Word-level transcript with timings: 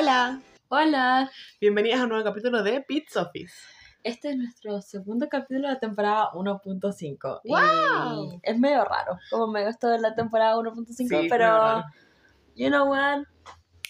Hola, 0.00 0.40
Hola, 0.68 1.28
bienvenidas 1.60 1.98
a 1.98 2.04
un 2.04 2.10
nuevo 2.10 2.22
capítulo 2.22 2.62
de 2.62 2.82
Pizza 2.82 3.22
Office. 3.22 3.52
este 4.04 4.30
es 4.30 4.36
nuestro 4.36 4.80
segundo 4.80 5.28
capítulo 5.28 5.66
de 5.66 5.74
la 5.74 5.80
temporada 5.80 6.30
1.5. 6.34 7.40
y 7.42 7.48
¡Wow! 7.50 8.38
Es 8.44 8.56
medio 8.60 8.84
raro, 8.84 9.18
como 9.28 9.48
me 9.48 9.66
gustó 9.66 9.88
de 9.88 9.98
la 9.98 10.14
temporada 10.14 10.54
1.5, 10.54 10.94
Sí, 10.94 11.26
pero 11.28 11.82
you 12.54 12.68
know 12.68 12.88
what, 12.88 13.24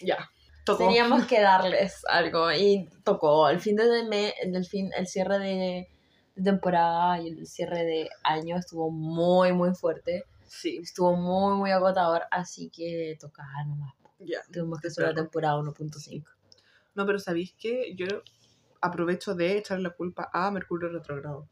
Ya, 0.00 0.16
tocó. 0.64 0.84
teníamos 0.86 1.26
que 1.26 1.42
darles 1.42 2.02
algo 2.08 2.50
y 2.52 2.88
tocó 3.04 3.50
el 3.50 3.60
fin 3.60 3.76
de 3.76 4.04
mes, 4.04 4.32
el 4.42 4.64
fin, 4.64 4.90
el 4.96 5.06
cierre 5.06 5.38
de, 5.38 5.88
de 6.36 6.42
temporada 6.42 7.20
y 7.20 7.28
el 7.28 7.46
cierre 7.46 7.84
de 7.84 8.08
año 8.24 8.56
estuvo 8.56 8.90
muy 8.90 9.52
muy 9.52 9.74
fuerte, 9.74 10.24
Sí, 10.46 10.78
estuvo 10.82 11.14
muy 11.14 11.56
muy 11.58 11.70
agotador, 11.70 12.22
así 12.30 12.70
que 12.70 13.18
tocaba 13.20 13.62
nomás. 13.66 13.92
Ya. 14.18 14.42
Tuvimos 14.52 14.80
que 14.80 14.88
hacer 14.88 15.04
la 15.04 15.14
temporada 15.14 15.56
1.5. 15.58 16.24
No, 16.94 17.06
pero 17.06 17.18
¿sabéis 17.18 17.54
qué? 17.58 17.94
Yo 17.94 18.06
aprovecho 18.80 19.34
de 19.34 19.58
echarle 19.58 19.84
la 19.84 19.90
culpa 19.90 20.30
a 20.32 20.50
Mercurio 20.50 20.88
retrógrado. 20.88 21.48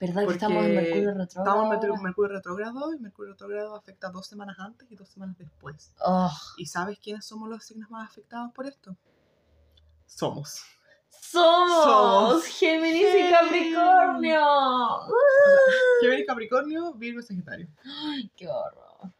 ¿Verdad 0.00 0.22
que 0.22 0.24
Porque 0.26 0.36
estamos 0.36 0.64
en 0.64 0.74
Mercurio 0.74 1.14
retrógrado? 1.14 1.22
Estamos 1.22 1.64
en 1.64 2.02
Mercurio, 2.02 2.32
retrógrado 2.34 2.94
y 2.94 2.98
Mercurio 2.98 3.32
retrógrado 3.32 3.76
afecta 3.76 4.10
dos 4.10 4.26
semanas 4.26 4.56
antes 4.58 4.90
y 4.90 4.96
dos 4.96 5.08
semanas 5.08 5.38
después. 5.38 5.94
Oh, 6.04 6.30
¿Y 6.58 6.66
sabes 6.66 6.98
quiénes 6.98 7.24
somos 7.24 7.48
los 7.48 7.64
signos 7.64 7.90
más 7.90 8.10
afectados 8.10 8.52
por 8.52 8.66
esto? 8.66 8.96
Somos. 10.06 10.62
Somos, 11.08 11.84
Somos. 11.84 12.44
Géminis 12.44 13.06
y. 13.14 13.30
Capricornio. 13.30 14.40
Géminis, 16.02 16.26
Capricornio, 16.26 16.94
Virgo 16.94 17.20
y 17.20 17.22
Sagitario. 17.22 17.68
Ay, 17.84 18.30
qué 18.36 18.48
horror. 18.48 19.12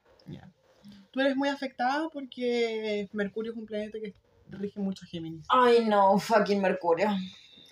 Tú 1.15 1.21
eres 1.21 1.37
muy 1.37 1.49
afectada 1.49 2.09
porque 2.13 3.09
Mercurio 3.13 3.53
es 3.53 3.57
un 3.57 3.67
planeta 3.67 4.01
que 4.01 4.13
rige 4.51 4.81
mucho 4.81 5.07
Géminis. 5.07 5.47
Ay, 5.49 5.85
no, 5.87 6.19
fucking 6.19 6.61
Mercurio. 6.61 7.09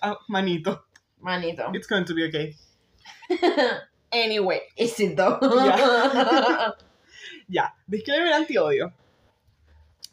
Ah, 0.01 0.17
manito. 0.29 0.85
Manito. 1.19 1.69
It's 1.73 1.85
going 1.85 2.05
to 2.05 2.13
be 2.15 2.25
okay. 2.25 2.55
Anyway. 4.13 4.61
Éxito. 4.77 5.39
Ya. 5.41 6.73
Ya, 7.49 7.75
disclaimer 7.85 8.31
antiodio. 8.31 8.93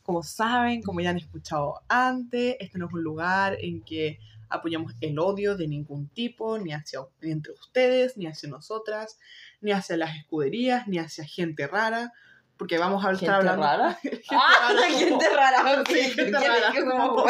Como 0.02 0.24
saben, 0.24 0.82
como 0.82 1.00
ya 1.00 1.10
han 1.10 1.18
escuchado 1.18 1.82
antes, 1.88 2.56
este 2.58 2.78
no 2.78 2.88
es 2.88 2.92
un 2.92 3.04
lugar 3.04 3.56
en 3.60 3.82
que 3.82 4.18
apoyamos 4.48 4.94
el 5.00 5.20
odio 5.20 5.56
de 5.56 5.68
ningún 5.68 6.08
tipo, 6.08 6.58
ni 6.58 6.72
hacia 6.72 6.98
ni 7.20 7.30
entre 7.30 7.52
ustedes, 7.52 8.16
ni 8.16 8.26
hacia 8.26 8.48
nosotras, 8.48 9.20
ni 9.60 9.70
hacia 9.70 9.96
las 9.96 10.16
escuderías, 10.16 10.88
ni 10.88 10.98
hacia 10.98 11.24
gente 11.24 11.68
rara, 11.68 12.12
porque 12.61 12.77
vamos 12.77 13.03
a 13.03 13.12
estar 13.12 13.41
¿Gente 13.41 13.48
hablando 13.48 13.62
rara? 13.62 13.94
gente 14.03 14.22
ah, 14.33 14.69
rara, 14.69 14.83
como- 14.84 14.94
gente 14.98 15.28
rara. 15.34 15.84
Sí, 15.86 16.00
gente 16.11 16.39
rara. 16.47 16.75
como, 16.78 17.27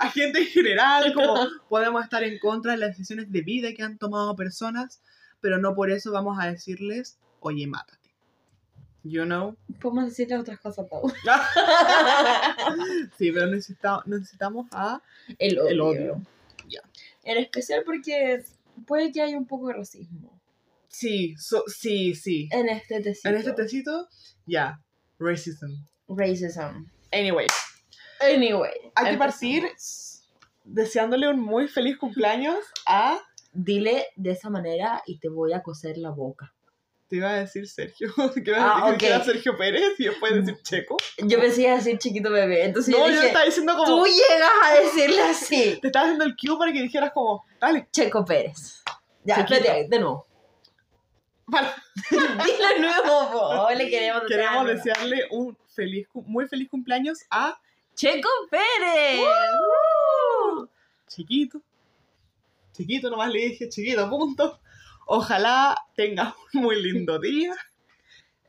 a 0.00 0.08
gente 0.08 0.38
en 0.38 0.46
general, 0.46 1.12
como 1.12 1.46
podemos 1.68 2.02
estar 2.02 2.24
en 2.24 2.38
contra 2.38 2.72
de 2.72 2.78
las 2.78 2.88
decisiones 2.96 3.30
de 3.30 3.42
vida 3.42 3.74
que 3.74 3.82
han 3.82 3.98
tomado 3.98 4.34
personas, 4.34 5.02
pero 5.42 5.58
no 5.58 5.74
por 5.74 5.90
eso 5.90 6.10
vamos 6.10 6.38
a 6.40 6.46
decirles, 6.46 7.18
oye, 7.40 7.66
mátate. 7.66 8.14
You 9.02 9.24
know? 9.26 9.58
Podemos 9.78 10.06
decirle 10.06 10.38
otras 10.38 10.58
cosas, 10.58 10.86
Pau. 10.88 11.12
Sí, 13.18 13.30
pero 13.30 13.44
necesitamos, 13.48 14.06
necesitamos 14.06 14.68
a 14.72 15.02
El 15.38 15.58
odio. 15.58 15.68
el 15.68 15.80
odio. 15.82 16.22
Ya. 16.66 16.80
En 17.24 17.36
especial 17.36 17.82
porque 17.84 18.42
puede 18.86 19.12
que 19.12 19.20
haya 19.20 19.36
un 19.36 19.46
poco 19.46 19.68
de 19.68 19.74
racismo 19.74 20.33
Sí, 20.94 21.34
so- 21.38 21.64
sí, 21.66 22.14
sí. 22.14 22.48
en 22.52 22.68
este 22.68 23.00
tecito. 23.00 23.28
En 23.28 23.34
este 23.36 23.52
tecito, 23.52 24.08
ya, 24.46 24.78
racism. 25.18 25.70
Racism. 26.08 26.86
Anyway, 27.12 27.46
Anyway. 28.20 28.70
hay 28.94 29.12
que 29.12 29.18
partir 29.18 29.64
deseándole 30.64 31.28
un 31.28 31.40
muy 31.40 31.68
feliz 31.68 31.96
cumpleaños 31.98 32.56
a... 32.86 33.18
Dile 33.56 34.08
de 34.16 34.32
esa 34.32 34.50
manera 34.50 35.00
y 35.06 35.20
te 35.20 35.28
voy 35.28 35.52
a 35.52 35.62
coser 35.62 35.96
la 35.96 36.10
boca. 36.10 36.52
Te 37.06 37.16
iba 37.16 37.30
a 37.30 37.34
decir 37.38 37.68
Sergio, 37.68 38.12
que 38.34 38.50
iba 38.50 38.58
Ah, 38.58 38.86
a 38.88 38.90
decir 38.90 38.98
que 38.98 39.06
ok. 39.06 39.14
era 39.14 39.24
Sergio 39.24 39.56
Pérez 39.56 39.92
y 39.98 40.04
después 40.06 40.34
decir 40.34 40.60
Checo. 40.64 40.96
Yo 41.18 41.38
pensé 41.38 41.56
que 41.58 41.62
iba 41.62 41.72
a 41.74 41.76
decir 41.76 41.98
chiquito 41.98 42.30
bebé, 42.32 42.64
entonces 42.64 42.92
No, 42.92 43.08
yo 43.08 43.22
estaba 43.22 43.44
diciendo 43.44 43.76
como... 43.76 44.02
tú 44.02 44.06
llegas 44.06 44.50
a 44.64 44.74
decirle 44.80 45.22
así. 45.22 45.78
Te 45.80 45.86
estaba 45.86 46.06
haciendo 46.06 46.24
el 46.24 46.34
cue 46.36 46.58
para 46.58 46.72
que 46.72 46.82
dijeras 46.82 47.12
como, 47.12 47.44
dale, 47.60 47.86
Checo 47.92 48.24
Pérez. 48.24 48.82
Ya, 49.22 49.36
espérate, 49.36 49.86
de 49.88 49.98
nuevo. 50.00 50.26
Vale. 51.46 51.68
Dilo 52.10 52.78
nuevo, 52.80 53.30
po. 53.32 53.68
le 53.70 53.90
queremos 53.90 54.22
Queremos 54.26 54.66
desearle 54.66 55.26
un 55.30 55.56
feliz, 55.74 56.06
muy 56.12 56.46
feliz 56.46 56.68
cumpleaños 56.68 57.20
a 57.30 57.58
Checo 57.94 58.28
Pérez. 58.50 59.20
Uh. 59.20 60.68
Chiquito. 61.08 61.62
Chiquito, 62.72 63.08
nomás 63.08 63.30
le 63.32 63.40
dije 63.40 63.68
chiquito, 63.68 64.08
punto. 64.10 64.60
Ojalá 65.06 65.76
tenga 65.94 66.34
un 66.54 66.62
muy 66.62 66.82
lindo 66.82 67.18
día. 67.18 67.54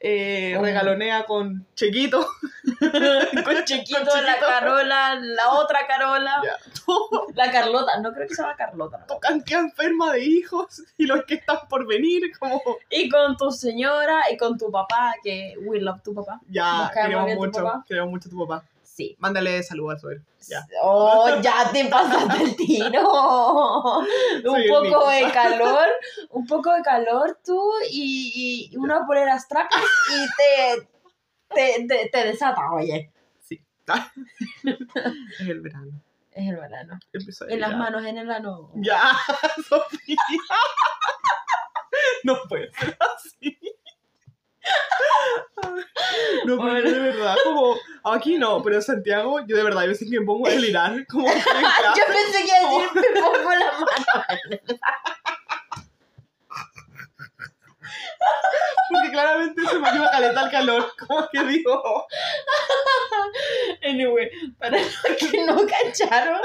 Eh, 0.07 0.55
Oh. 0.55 0.61
regalonea 0.61 1.25
con 1.25 1.65
Chiquito. 1.73 2.27
Con 3.45 3.63
Chiquito, 3.65 4.21
la 4.21 4.37
Carola, 4.39 5.15
la 5.19 5.49
otra 5.53 5.87
Carola, 5.87 6.41
la 7.35 7.51
Carlota. 7.51 7.99
No 8.01 8.13
creo 8.13 8.27
que 8.27 8.35
se 8.35 8.41
llama 8.43 8.55
Carlota. 8.55 8.99
¿no? 8.99 9.05
tu 9.15 9.19
cantidad 9.19 9.61
enferma 9.61 10.11
de 10.13 10.23
hijos 10.23 10.83
y 10.97 11.05
los 11.07 11.23
que 11.25 11.35
están 11.35 11.57
por 11.69 11.87
venir, 11.87 12.37
como 12.37 12.61
Y 12.89 13.09
con 13.09 13.35
tu 13.37 13.49
señora 13.51 14.23
y 14.31 14.37
con 14.37 14.57
tu 14.59 14.69
papá, 14.71 15.15
que 15.23 15.55
we 15.65 15.79
love 15.79 16.01
tu 16.03 16.13
papá. 16.13 16.39
ya, 16.49 16.91
queremos 16.93 17.33
mucho, 17.35 17.83
queremos 17.87 18.09
mucho 18.11 18.29
a 18.29 18.31
tu 18.31 18.47
papá. 18.47 18.63
Sí. 18.95 19.13
Mándale 19.19 19.61
saludos 19.61 19.95
al 19.95 19.99
suegro. 19.99 20.23
Ya. 20.47 20.65
Oh, 20.81 21.41
ya 21.41 21.69
te 21.73 21.83
pasaste 21.83 22.43
el 22.43 22.55
tiro. 22.55 23.01
un 23.99 24.41
Soy 24.41 24.69
poco 24.69 25.09
de 25.09 25.31
calor, 25.33 25.87
un 26.29 26.47
poco 26.47 26.73
de 26.73 26.81
calor 26.81 27.37
tú 27.43 27.61
y, 27.91 28.69
y 28.71 28.77
una 28.77 29.05
polera 29.05 29.37
strappy 29.37 29.75
y 29.75 30.27
te, 30.37 30.87
te, 31.53 31.87
te, 31.87 32.09
te 32.09 32.25
desata, 32.25 32.71
oye. 32.71 33.11
Sí. 33.41 33.61
es 34.63 35.47
el 35.49 35.59
verano. 35.59 35.91
Es 36.31 36.47
el 36.47 36.55
verano. 36.55 36.97
Empezó 37.11 37.49
En 37.49 37.59
las 37.59 37.75
manos, 37.75 38.05
en 38.05 38.17
el 38.17 38.31
ano. 38.31 38.71
Ya, 38.75 39.11
Sofía. 39.67 40.15
No 42.23 42.37
puede 42.49 42.71
ser 42.73 42.97
así. 42.99 43.57
No, 46.45 46.57
pero 46.57 46.79
yo 46.79 46.91
de 46.91 46.99
verdad, 46.99 47.35
como 47.43 47.75
aquí 48.03 48.37
no, 48.37 48.61
pero 48.61 48.75
en 48.75 48.81
Santiago, 48.81 49.39
yo 49.47 49.57
de 49.57 49.63
verdad, 49.63 49.83
yo 49.83 49.89
veces 49.89 50.09
que 50.09 50.19
me 50.19 50.25
pongo 50.25 50.47
a 50.47 50.51
delirar, 50.51 51.05
como 51.07 51.27
Yo 51.27 51.33
pensé 51.33 52.43
que 52.43 52.47
iba 52.47 52.57
a 52.57 52.71
decir, 52.71 53.13
me 53.13 53.21
pongo 53.21 53.49
la 53.51 53.71
mano. 53.79 54.79
porque 58.91 59.11
claramente 59.11 59.61
se 59.65 59.79
me 59.79 59.95
iba 59.95 60.11
caleta 60.11 60.43
el 60.45 60.51
calor, 60.51 60.93
como 60.97 61.27
que 61.29 61.43
digo, 61.43 62.07
Anyway, 63.83 64.29
para 64.57 64.77
los 64.79 64.95
que 65.19 65.43
no 65.45 65.57
cacharon, 65.65 66.41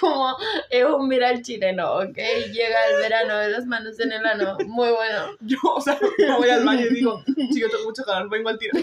como 0.00 0.36
es 0.70 0.84
un 0.84 1.08
mirar 1.08 1.40
chileno, 1.42 1.94
¿ok? 1.98 2.16
Llega 2.52 2.86
el 2.88 2.96
verano 3.00 3.36
de 3.38 3.48
las 3.50 3.66
manos 3.66 3.98
en 4.00 4.12
el 4.12 4.24
ano. 4.24 4.56
Muy 4.66 4.90
bueno. 4.90 5.36
yo, 5.40 5.58
o 5.64 5.80
sea, 5.80 5.98
me 6.18 6.36
voy 6.36 6.50
al 6.50 6.64
baño 6.64 6.86
y 6.86 6.94
digo, 6.94 7.22
chico, 7.52 7.68
tengo 7.70 7.84
mucho 7.84 8.02
calor, 8.04 8.28
vengo 8.30 8.48
al 8.48 8.58
tiro. 8.58 8.78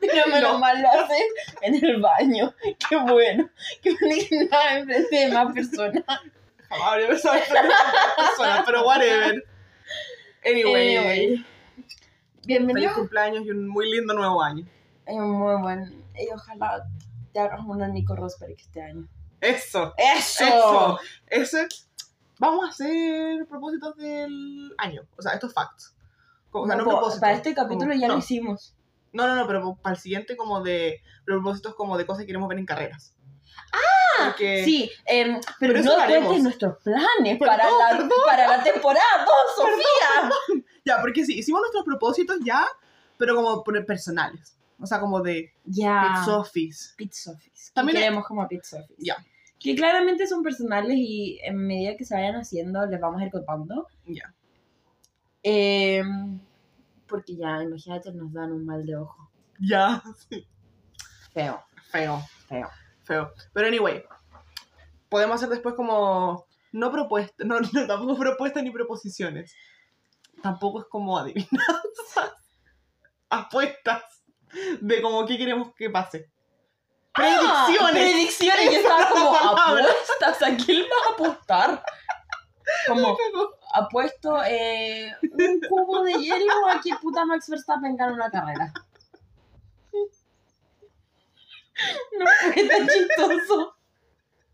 Pero 0.00 0.26
menos 0.28 0.52
No. 0.52 0.58
mal 0.58 0.80
lo 0.82 0.88
haces 0.88 1.22
en 1.62 1.84
el 1.84 2.00
baño. 2.00 2.54
Qué 2.88 2.96
bueno. 2.96 3.48
Qué 3.82 3.90
no 3.92 4.60
enfrente 4.70 5.16
de 5.16 5.28
más 5.28 5.52
personas. 5.52 6.04
Pensado 6.68 6.96
en 7.00 7.12
esta 7.12 7.32
persona, 8.16 8.62
pero 8.66 8.84
whatever. 8.86 9.44
Anyway, 10.44 10.96
Anyway. 10.96 11.26
feliz 11.28 11.46
Bienvenido. 12.46 12.94
cumpleaños 12.94 13.44
y 13.44 13.50
un 13.50 13.68
muy 13.68 13.90
lindo 13.90 14.14
nuevo 14.14 14.42
año. 14.42 14.66
Es 15.06 15.16
muy 15.16 15.60
bueno. 15.60 15.86
Y 16.14 16.28
ojalá 16.32 16.84
te 17.32 17.40
hagas 17.40 17.60
una 17.66 17.88
Nico 17.88 18.14
Rosberg 18.16 18.54
este 18.58 18.82
año. 18.82 19.08
Eso. 19.40 19.94
¡Eso! 19.96 20.44
Eso. 20.44 20.98
Ese, 21.28 21.68
vamos 22.38 22.66
a 22.66 22.68
hacer 22.70 23.46
propósitos 23.48 23.96
del 23.96 24.74
año. 24.78 25.02
O 25.16 25.22
sea, 25.22 25.32
estos 25.32 25.52
facts. 25.54 25.94
O 26.50 26.66
sea, 26.66 26.76
no, 26.76 26.84
No, 26.84 27.00
po- 27.00 27.20
para 27.20 27.32
este 27.34 27.54
capítulo 27.54 27.90
como- 27.90 28.00
ya 28.00 28.08
no. 28.08 28.14
lo 28.14 28.18
hicimos. 28.20 28.74
No, 29.12 29.26
no, 29.26 29.36
no, 29.36 29.46
pero 29.46 29.76
para 29.80 29.94
el 29.96 30.00
siguiente 30.00 30.36
como 30.36 30.60
de 30.62 31.00
propósitos 31.24 31.74
como 31.74 31.96
de 31.96 32.04
cosas 32.06 32.22
que 32.22 32.26
queremos 32.26 32.48
ver 32.48 32.58
en 32.58 32.66
carreras. 32.66 33.14
Porque, 34.24 34.64
Sí, 34.64 34.90
em, 35.06 35.40
pero, 35.60 35.74
Pero 35.74 35.84
no 35.84 35.94
cuentes 36.06 36.42
nuestros 36.42 36.76
planes 36.82 37.38
Perdón, 37.38 37.56
para, 37.56 37.70
la, 37.70 37.88
perdón. 37.98 38.10
para 38.26 38.48
la 38.56 38.62
temporada 38.64 39.24
2, 39.24 39.34
Sofía. 39.56 40.62
Ya, 40.84 41.00
porque 41.00 41.24
sí, 41.24 41.38
hicimos 41.38 41.60
nuestros 41.60 41.84
propósitos 41.84 42.38
ya, 42.44 42.66
pero 43.16 43.36
como 43.36 43.62
personales. 43.86 44.56
O 44.80 44.86
sea, 44.86 45.00
como 45.00 45.20
de 45.20 45.52
Ya. 45.64 46.14
Pizza 46.18 46.38
Office. 46.38 46.94
Pizza 46.96 47.30
Office. 47.32 47.70
También 47.74 47.96
que 47.96 48.02
queremos 48.02 48.26
como 48.26 48.46
Pizza 48.48 48.78
Office. 48.80 48.94
Ya. 48.98 49.16
Que 49.58 49.74
claramente 49.74 50.26
son 50.26 50.42
personales 50.42 50.96
y 50.96 51.38
en 51.42 51.56
medida 51.66 51.96
que 51.96 52.04
se 52.04 52.14
vayan 52.14 52.36
haciendo 52.36 52.86
les 52.86 53.00
vamos 53.00 53.20
a 53.20 53.24
ir 53.24 53.30
contando. 53.30 53.86
Ya. 54.06 54.32
Em, 55.42 56.40
porque 57.08 57.36
ya, 57.36 57.62
imagínate, 57.62 58.12
nos 58.12 58.32
dan 58.32 58.52
un 58.52 58.64
mal 58.64 58.84
de 58.84 58.96
ojo. 58.96 59.30
Ya. 59.60 60.02
Feo, 61.32 61.62
Feo. 61.90 62.22
feo. 62.48 62.68
Feo. 63.08 63.32
Pero 63.54 63.66
anyway, 63.66 64.04
podemos 65.08 65.36
hacer 65.36 65.48
después 65.48 65.74
como. 65.74 66.46
No 66.70 66.92
propuestas, 66.92 67.46
no, 67.46 67.58
no, 67.60 67.86
tampoco 67.86 68.16
propuestas 68.18 68.62
ni 68.62 68.70
proposiciones. 68.70 69.54
Tampoco 70.42 70.80
es 70.80 70.86
como 70.86 71.18
adivinanzas. 71.18 72.34
Apuestas 73.30 74.02
de 74.80 75.02
como 75.02 75.26
qué 75.26 75.36
queremos 75.38 75.74
que 75.74 75.90
pase. 75.90 76.30
Ah, 77.14 77.66
Predicciones. 77.66 78.12
predicciones. 78.12 78.64
Yo 78.66 78.78
estaba 78.78 79.08
como, 79.08 79.34
apuestas, 79.34 80.42
¿a 80.42 80.56
quién 80.56 80.82
vas 80.82 81.10
a 81.10 81.14
apostar? 81.14 81.82
Como, 82.86 83.16
apuesto 83.74 84.42
eh, 84.44 85.12
un 85.22 85.60
cubo 85.68 86.02
de 86.04 86.12
hielo 86.14 86.68
a 86.68 86.80
que 86.80 86.94
puta 86.96 87.24
Max 87.24 87.48
Verstappen 87.48 87.96
gana 87.96 88.12
una 88.12 88.30
carrera. 88.30 88.72
No 92.18 92.26
fue 92.52 92.64
tan 92.68 92.88
chistoso. 92.88 93.74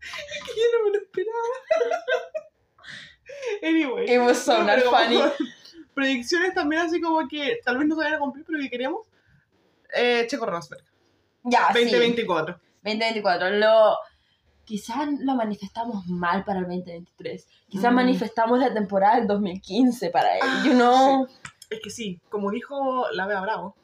Yo 0.01 0.63
no 0.73 0.85
me 0.85 0.91
lo 0.91 1.03
esperaba. 1.03 1.47
anyway. 3.63 4.05
It 4.13 4.19
was 4.19 4.37
so 4.43 4.57
No, 4.59 4.65
not 4.75 4.83
funny. 4.83 5.19
Predicciones 5.95 6.53
también 6.53 6.81
así 6.83 6.99
como 6.99 7.27
que 7.27 7.59
tal 7.63 7.77
vez 7.77 7.87
no 7.87 7.95
se 7.95 8.01
vayan 8.01 8.15
a 8.15 8.19
cumplir, 8.19 8.45
pero 8.45 8.59
que 8.59 8.69
queríamos. 8.69 9.07
Eh, 9.95 10.25
Checo 10.29 10.45
Rosberg, 10.45 10.83
Ya, 11.43 11.69
sí. 11.73 11.79
2024. 11.85 12.59
2024. 12.83 13.49
Lo, 13.51 13.97
quizás 14.65 15.07
lo 15.21 15.35
manifestamos 15.35 16.05
mal 16.07 16.43
para 16.43 16.59
el 16.59 16.65
2023. 16.65 17.47
Quizás 17.69 17.91
Mm. 17.91 17.95
manifestamos 17.95 18.59
la 18.59 18.73
temporada 18.73 19.15
del 19.15 19.27
2015 19.27 20.09
para 20.09 20.35
él. 20.35 20.41
Ah, 20.43 20.63
you 20.65 20.73
know? 20.73 21.27
Es 21.69 21.79
que 21.81 21.89
sí, 21.89 22.19
como 22.29 22.51
dijo 22.51 23.05
la 23.11 23.25
Bea 23.25 23.39
Bravo, 23.41 23.75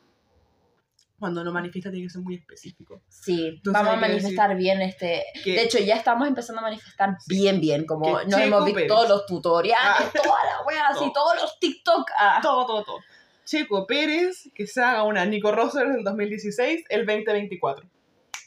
cuando 1.21 1.39
uno 1.41 1.53
manifiesta 1.53 1.89
tiene 1.89 2.07
que 2.07 2.09
ser 2.09 2.21
muy 2.21 2.35
específico. 2.35 3.01
Sí, 3.07 3.47
Entonces 3.47 3.71
vamos 3.81 3.93
a 3.93 3.95
manifestar 4.07 4.55
bien 4.57 4.81
este. 4.81 5.23
De 5.45 5.61
hecho, 5.61 5.79
ya 5.79 5.95
estamos 5.95 6.27
empezando 6.27 6.59
a 6.59 6.63
manifestar 6.63 7.15
bien, 7.27 7.61
bien. 7.61 7.85
Como 7.85 8.21
nos 8.23 8.39
hemos 8.41 8.65
visto 8.65 8.75
Pérez. 8.75 8.87
todos 8.89 9.07
los 9.07 9.25
tutoriales, 9.25 9.79
Ah. 9.81 10.11
toda 10.13 10.43
la 10.45 10.65
wea, 10.67 10.87
así, 10.87 10.99
Todo. 10.99 11.13
todos 11.13 11.41
los 11.43 11.59
TikTok. 11.59 12.09
ah. 12.19 12.39
todo, 12.41 12.65
todo, 12.65 12.83
todo. 12.83 12.97
Checo 13.45 13.87
Pérez, 13.87 14.49
que 14.53 14.67
se 14.67 14.81
haga 14.81 15.03
una 15.03 15.25
Nico 15.25 15.51
Rosberg 15.51 15.91
del 15.93 16.03
2016, 16.03 16.83
el 16.89 17.05
2024. 17.05 17.87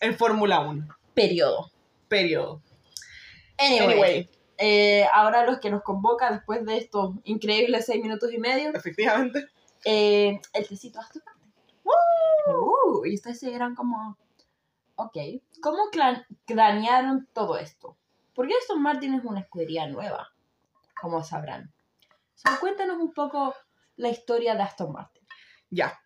En 0.00 0.16
Fórmula 0.18 0.60
1. 0.60 0.86
Periodo. 1.14 1.70
Periodo. 2.08 2.60
Anyway, 3.58 3.86
Anyway, 3.92 4.30
eh, 4.58 5.06
ahora 5.12 5.44
los 5.46 5.58
que 5.60 5.70
nos 5.70 5.82
convoca 5.82 6.30
después 6.32 6.64
de 6.66 6.76
estos 6.78 7.14
increíbles 7.24 7.86
seis 7.86 8.02
minutos 8.02 8.32
y 8.32 8.38
medio, 8.38 8.70
efectivamente. 8.74 9.46
eh, 9.84 10.40
el 10.52 10.66
tecito 10.68 10.98
Martin. 11.00 11.22
Uh, 12.46 13.04
y 13.06 13.14
ustedes 13.14 13.40
se 13.40 13.50
dirán 13.50 13.74
como, 13.74 14.18
ok, 14.96 15.16
¿cómo 15.62 15.84
cranearon 16.46 17.28
todo 17.32 17.56
esto? 17.58 17.96
Porque 18.34 18.54
Aston 18.60 18.82
Martin 18.82 19.14
es 19.14 19.24
una 19.24 19.40
escudería 19.40 19.86
nueva, 19.86 20.32
como 21.00 21.22
sabrán. 21.22 21.72
So, 22.34 22.50
cuéntanos 22.60 22.98
un 22.98 23.12
poco 23.12 23.54
la 23.96 24.08
historia 24.08 24.54
de 24.54 24.62
Aston 24.62 24.92
Martin. 24.92 25.22
Ya. 25.70 25.98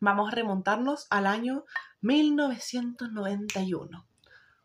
Vamos 0.00 0.32
a 0.32 0.34
remontarnos 0.34 1.06
al 1.10 1.26
año 1.26 1.64
1991 2.00 4.06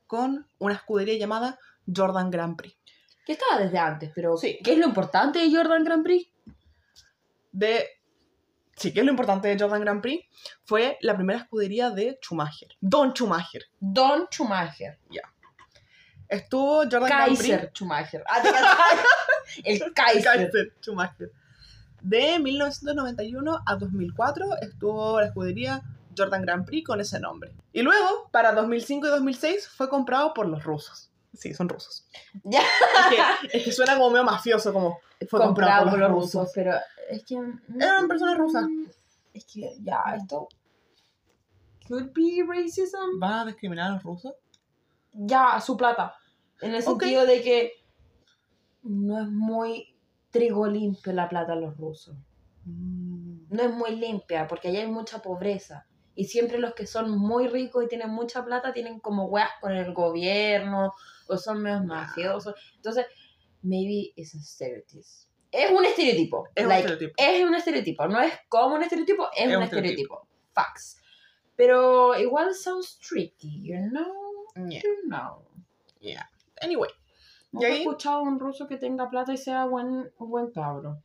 con 0.07 0.47
una 0.59 0.75
escudería 0.75 1.17
llamada 1.17 1.59
Jordan 1.93 2.29
Grand 2.29 2.55
Prix. 2.55 2.77
Que 3.25 3.33
estaba 3.33 3.59
desde 3.59 3.79
antes, 3.79 4.11
pero 4.13 4.37
Sí. 4.37 4.59
¿qué 4.63 4.73
es 4.73 4.79
lo 4.79 4.85
importante 4.85 5.39
de 5.39 5.53
Jordan 5.55 5.83
Grand 5.83 6.03
Prix? 6.03 6.29
De. 7.51 7.87
Sí, 8.83 8.91
que 8.91 8.99
es 8.99 9.05
lo 9.05 9.11
importante 9.11 9.47
de 9.47 9.57
Jordan 9.57 9.79
Grand 9.79 10.01
Prix. 10.01 10.25
Fue 10.65 10.97
la 10.99 11.15
primera 11.15 11.39
escudería 11.39 11.89
de 11.89 12.19
Schumacher. 12.21 12.67
Don 12.81 13.13
Schumacher. 13.13 13.63
Don 13.79 14.27
Schumacher. 14.29 14.99
Estuvo 16.27 16.79
Jordan 16.79 17.05
Grand 17.05 17.37
Prix. 17.37 17.49
Kaiser 17.49 17.71
Schumacher. 17.73 18.23
Ah, 18.27 18.41
te 18.41 18.51
cachai. 18.51 18.97
El 19.63 19.93
Kaiser. 19.93 20.23
Kaiser 20.23 20.73
Schumacher. 20.81 21.31
De 22.01 22.39
1991 22.39 23.59
a 23.65 23.75
2004 23.77 24.57
estuvo 24.59 25.21
la 25.21 25.27
escudería 25.27 25.81
Jordan 26.17 26.41
Grand 26.41 26.65
Prix 26.65 26.85
con 26.85 26.99
ese 26.99 27.21
nombre. 27.21 27.55
Y 27.71 27.83
luego, 27.83 28.27
para 28.31 28.51
2005 28.51 29.07
y 29.07 29.09
2006, 29.11 29.69
fue 29.69 29.87
comprado 29.87 30.33
por 30.33 30.45
los 30.45 30.61
rusos. 30.65 31.09
Sí, 31.33 31.53
son 31.53 31.69
rusos. 31.69 32.05
Ya. 32.43 32.59
Es 32.59 33.47
que, 33.49 33.57
es 33.59 33.63
que 33.63 33.71
suena 33.71 33.95
como 33.95 34.09
medio 34.09 34.25
mafioso, 34.25 34.73
como 34.73 34.99
fue 35.29 35.39
comprado, 35.39 35.89
por 35.89 35.99
los 35.99 36.11
rusos. 36.11 36.51
pero 36.53 36.73
es 37.09 37.23
que... 37.25 37.39
mm, 37.39 37.81
Eran 37.81 38.07
personas 38.07 38.37
rusas. 38.37 38.65
Es 39.33 39.45
que 39.45 39.77
ya, 39.81 40.01
esto... 40.15 40.47
Could 41.87 42.11
be 42.13 42.43
racism. 42.47 43.19
¿Vas 43.19 43.43
a 43.43 43.45
discriminar 43.45 43.91
a 43.91 43.93
los 43.95 44.03
rusos? 44.03 44.33
Ya, 45.11 45.59
su 45.59 45.75
plata. 45.75 46.15
En 46.61 46.73
el 46.73 46.81
sentido 46.81 47.25
de 47.25 47.41
que 47.41 47.71
no 48.83 49.19
es 49.21 49.27
muy 49.27 49.95
trigo 50.31 50.65
limpio 50.67 51.11
la 51.13 51.27
plata 51.27 51.55
de 51.55 51.61
los 51.61 51.77
rusos. 51.77 52.15
Mm, 52.65 53.47
No 53.49 53.63
es 53.63 53.73
muy 53.73 53.95
limpia 53.97 54.47
porque 54.47 54.69
allá 54.69 54.79
hay 54.79 54.87
mucha 54.91 55.21
pobreza. 55.21 55.85
Y 56.15 56.25
siempre 56.25 56.57
los 56.59 56.73
que 56.73 56.87
son 56.87 57.17
muy 57.17 57.47
ricos 57.47 57.83
y 57.83 57.87
tienen 57.87 58.11
mucha 58.11 58.45
plata 58.45 58.71
tienen 58.71 58.99
como 58.99 59.25
weas 59.25 59.49
con 59.59 59.73
el 59.73 59.93
gobierno 59.93 60.93
o 61.27 61.37
son 61.37 61.61
menos 61.61 61.83
mafiosos. 61.85 62.53
Entonces, 62.75 63.07
maybe 63.61 64.13
it's 64.15 64.35
a 64.35 64.39
stereotype. 64.39 65.03
Es 65.53 65.71
un 65.71 65.85
estereotipo. 65.85 66.47
Es 66.55 66.63
un 66.63 66.69
Like, 66.69 66.87
estereotipo. 66.87 67.13
es 67.17 67.45
un 67.45 67.55
estereotipo. 67.55 68.07
No 68.07 68.19
es 68.21 68.33
como 68.49 68.75
un 68.75 68.81
estereotipo, 68.83 69.29
es, 69.33 69.41
Es 69.41 69.47
un 69.49 69.55
un 69.57 69.63
estereotipo. 69.63 70.27
Facts. 70.53 70.99
Pero 71.55 72.17
igual 72.17 72.53
sounds 72.55 72.97
tricky, 72.99 73.61
you 73.63 73.77
know? 73.89 74.67
Yeah, 74.69 74.81
You 74.81 75.07
know. 75.07 75.45
yeah. 75.99 76.29
Anyway. 76.61 76.89
Y 76.89 77.55
Nunca 77.57 77.67
he 77.67 77.77
escuchado 77.81 78.17
a 78.17 78.21
un 78.23 78.39
ruso 78.39 78.67
que 78.67 78.77
tenga 78.77 79.09
plata 79.09 79.31
y 79.31 79.37
sea 79.37 79.65
buen, 79.65 80.11
un 80.17 80.29
buen 80.29 80.49
cabro. 80.51 81.03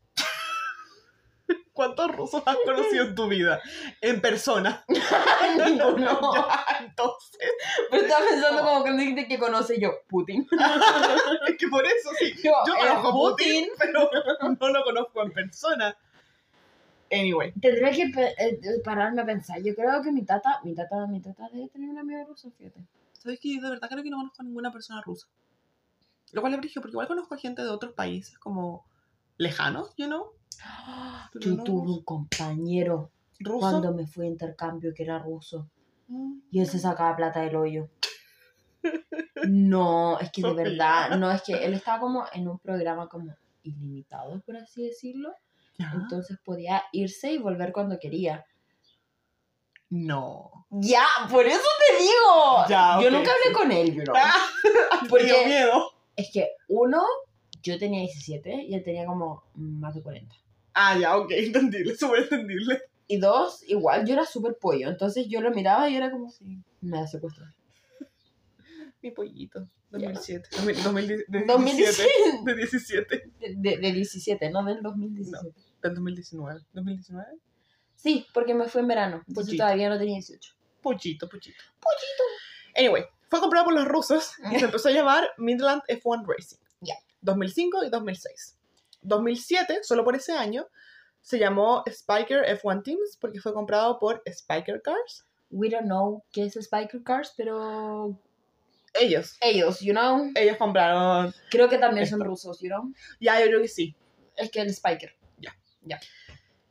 ¿Cuántos 1.79 2.11
rusos 2.11 2.43
has 2.45 2.57
conocido 2.65 3.05
en 3.05 3.15
tu 3.15 3.29
vida? 3.29 3.61
En 4.01 4.21
persona. 4.21 4.85
Ninguno. 5.65 6.19
Ya, 6.35 6.67
entonces. 6.81 7.39
Pero 7.89 8.03
estaba 8.03 8.27
pensando 8.27 8.63
como 8.65 8.83
que 8.85 8.93
dijiste 8.95 9.29
que 9.29 9.39
conoce 9.39 9.79
yo, 9.81 9.93
Putin. 10.09 10.45
Es 11.49 11.57
que 11.57 11.69
por 11.69 11.87
eso 11.87 12.11
sí. 12.19 12.35
Yo, 12.43 12.51
Yo 12.67 12.75
eh, 12.75 12.79
conozco 12.81 13.09
a 13.09 13.13
Putin, 13.13 13.69
pero 13.79 14.11
no 14.61 14.69
lo 14.71 14.83
conozco 14.83 15.23
en 15.23 15.33
persona. 15.33 15.97
Anyway. 17.13 17.53
Tendré 17.53 17.93
que 17.93 18.09
pe- 18.09 18.35
eh, 18.39 18.61
pararme 18.85 19.23
a 19.23 19.25
pensar. 19.25 19.63
Yo 19.63 19.73
creo 19.77 20.03
que 20.03 20.11
mi 20.11 20.25
tata, 20.25 20.61
mi 20.65 20.75
tata, 20.75 21.07
mi 21.07 21.21
tata 21.21 21.49
debe 21.53 21.69
tener 21.69 21.89
una 21.91 22.01
amiga 22.01 22.25
rusa, 22.25 22.49
fíjate. 22.59 22.81
¿Sabes 23.13 23.39
que 23.41 23.61
de 23.61 23.71
verdad 23.71 23.89
creo 23.89 24.03
que 24.03 24.11
no 24.11 24.17
conozco 24.19 24.43
a 24.43 24.45
ninguna 24.45 24.73
persona 24.73 25.01
rusa? 25.01 25.29
Lo 26.33 26.41
cual 26.41 26.55
es 26.55 26.59
brillo, 26.61 26.81
porque 26.83 26.95
igual 26.95 27.07
conozco 27.07 27.35
a 27.37 27.39
gente 27.39 27.63
de 27.63 27.69
otros 27.71 27.93
países 27.95 28.37
como 28.39 28.85
lejanos, 29.39 29.95
you 29.97 30.07
know, 30.07 30.33
Pero 31.33 31.45
Yo 31.45 31.57
no 31.57 31.65
tuve 31.65 31.81
ruso. 31.83 31.95
un 31.99 32.05
compañero 32.05 33.11
ruso. 33.41 33.59
cuando 33.61 33.93
me 33.95 34.07
fui 34.07 34.27
a 34.27 34.31
intercambio 34.31 34.93
que 34.95 35.03
era 35.05 35.19
ruso 35.19 35.69
Mm. 36.11 36.41
y 36.51 36.61
él 36.61 36.67
se 36.67 36.79
sacaba 36.79 37.15
plata 37.17 37.41
del 37.43 37.57
hoyo. 37.57 37.89
No, 39.49 40.19
es 40.19 40.31
que 40.33 40.43
de 40.43 40.53
verdad, 40.55 41.17
no, 41.19 41.31
es 41.31 41.43
que 41.43 41.53
él 41.65 41.75
estaba 41.85 42.01
como 42.01 42.25
en 42.33 42.49
un 42.49 42.59
programa 42.59 43.09
como 43.09 43.35
ilimitado, 43.63 44.41
por 44.41 44.57
así 44.57 44.85
decirlo. 44.85 45.33
Ya. 45.79 45.93
Entonces 45.95 46.39
podía 46.45 46.83
irse 46.93 47.33
y 47.33 47.39
volver 47.39 47.73
cuando 47.73 47.99
quería. 47.99 48.45
No. 49.91 50.67
Ya, 50.71 51.05
por 51.31 51.47
eso 51.47 51.61
te 51.87 52.03
digo. 52.03 52.65
Ya, 52.69 52.99
Yo 53.03 53.11
nunca 53.11 53.31
hablé 53.33 53.53
con 53.55 53.73
él, 53.73 54.03
know. 54.05 54.15
Ah, 54.91 55.01
Porque- 55.09 55.47
miedo. 55.47 55.93
Es 56.17 56.31
que 56.33 56.49
uno, 56.69 57.03
yo 57.63 57.79
tenía 57.79 58.01
17 58.01 58.65
y 58.65 58.75
él 58.75 58.83
tenía 58.83 59.07
como 59.07 59.45
más 59.55 59.95
de 59.95 60.03
40. 60.03 60.35
Ah, 60.81 60.97
ya, 60.99 61.17
ok, 61.17 61.31
entendible, 61.35 61.97
súper 61.97 62.23
entendible. 62.23 62.81
Y 63.09 63.19
dos, 63.19 63.63
igual 63.69 64.07
yo 64.07 64.13
era 64.15 64.25
súper 64.25 64.57
pollo. 64.61 64.89
Entonces 64.89 65.27
yo 65.29 65.41
lo 65.41 65.51
miraba 65.51 65.89
y 65.89 65.97
era 65.97 66.11
como, 66.11 66.31
Sí. 66.31 66.63
me 66.83 66.99
va 66.99 67.05
a 67.05 67.07
secuestrar. 67.07 67.49
Mi 69.03 69.11
pollito. 69.13 69.69
2007. 69.91 70.49
2000, 70.57 70.83
2000, 70.85 71.09
de 71.29 71.45
2017. 71.47 72.09
17. 72.45 72.45
De 72.45 72.55
17. 72.55 73.33
De, 73.39 73.55
de, 73.57 73.77
de 73.79 73.93
17, 73.93 74.51
no 74.51 74.65
del 74.65 74.83
2017. 74.83 75.55
Del 75.83 75.95
2019. 75.95 76.61
¿2019? 76.75 77.25
Sí, 77.95 78.27
porque 78.35 78.55
me 78.55 78.69
fue 78.69 78.83
en 78.83 78.89
verano. 78.89 79.17
Entonces 79.27 79.47
Pollito. 79.53 79.65
todavía 79.65 79.89
no 79.89 79.99
tenía 79.99 80.15
18. 80.17 80.55
Pollito, 80.83 81.29
pollito. 81.29 81.63
Pollito. 81.81 82.25
Anyway, 82.77 83.05
fue 83.29 83.41
comprado 83.41 83.65
por 83.67 83.75
los 83.75 83.87
rusos 83.89 84.33
y 84.53 84.59
se 84.59 84.65
empezó 84.67 84.89
a 84.89 84.93
llamar 84.93 85.29
Midland 85.39 85.83
F1 85.89 86.25
Racing. 86.27 86.59
Ya. 86.81 86.95
2005 87.23 87.85
y 87.85 87.91
2006. 87.91 88.58
2007, 89.03 89.81
solo 89.83 90.05
por 90.05 90.17
ese 90.17 90.33
año, 90.33 90.67
se 91.21 91.39
llamó 91.39 91.85
Spiker 91.89 92.45
F1 92.61 92.83
Teams 92.83 93.19
porque 93.21 93.41
fue 93.41 93.53
comprado 93.53 93.99
por 93.99 94.23
Spiker 94.27 94.81
Cars. 94.83 95.27
We 95.51 95.69
don't 95.71 95.87
know 95.87 96.25
qué 96.33 96.45
es 96.45 96.55
Spiker 96.55 97.03
Cars, 97.03 97.35
pero 97.37 98.19
Ellos. 98.95 99.37
ellos, 99.41 99.81
you 99.81 99.93
know. 99.93 100.31
Ellos 100.35 100.57
compraron. 100.57 101.35
Creo 101.51 101.69
que 101.69 101.79
también 101.79 102.05
Esto. 102.05 102.17
son 102.17 102.27
rusos, 102.27 102.61
you 102.61 102.69
know. 102.69 102.93
Ya, 103.21 103.41
yo 103.41 103.47
creo 103.47 103.63
que 103.63 103.69
sí. 103.69 103.97
Es 104.37 104.51
que 104.51 104.61
el 104.61 104.73
Spiker. 104.75 105.15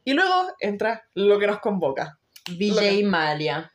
Y 0.04 0.14
luego 0.14 0.54
entra 0.60 1.06
lo 1.16 1.38
que 1.38 1.48
nos 1.48 1.60
convoca. 1.60 2.18
Vijay 2.58 3.04
Malia. 3.04 3.74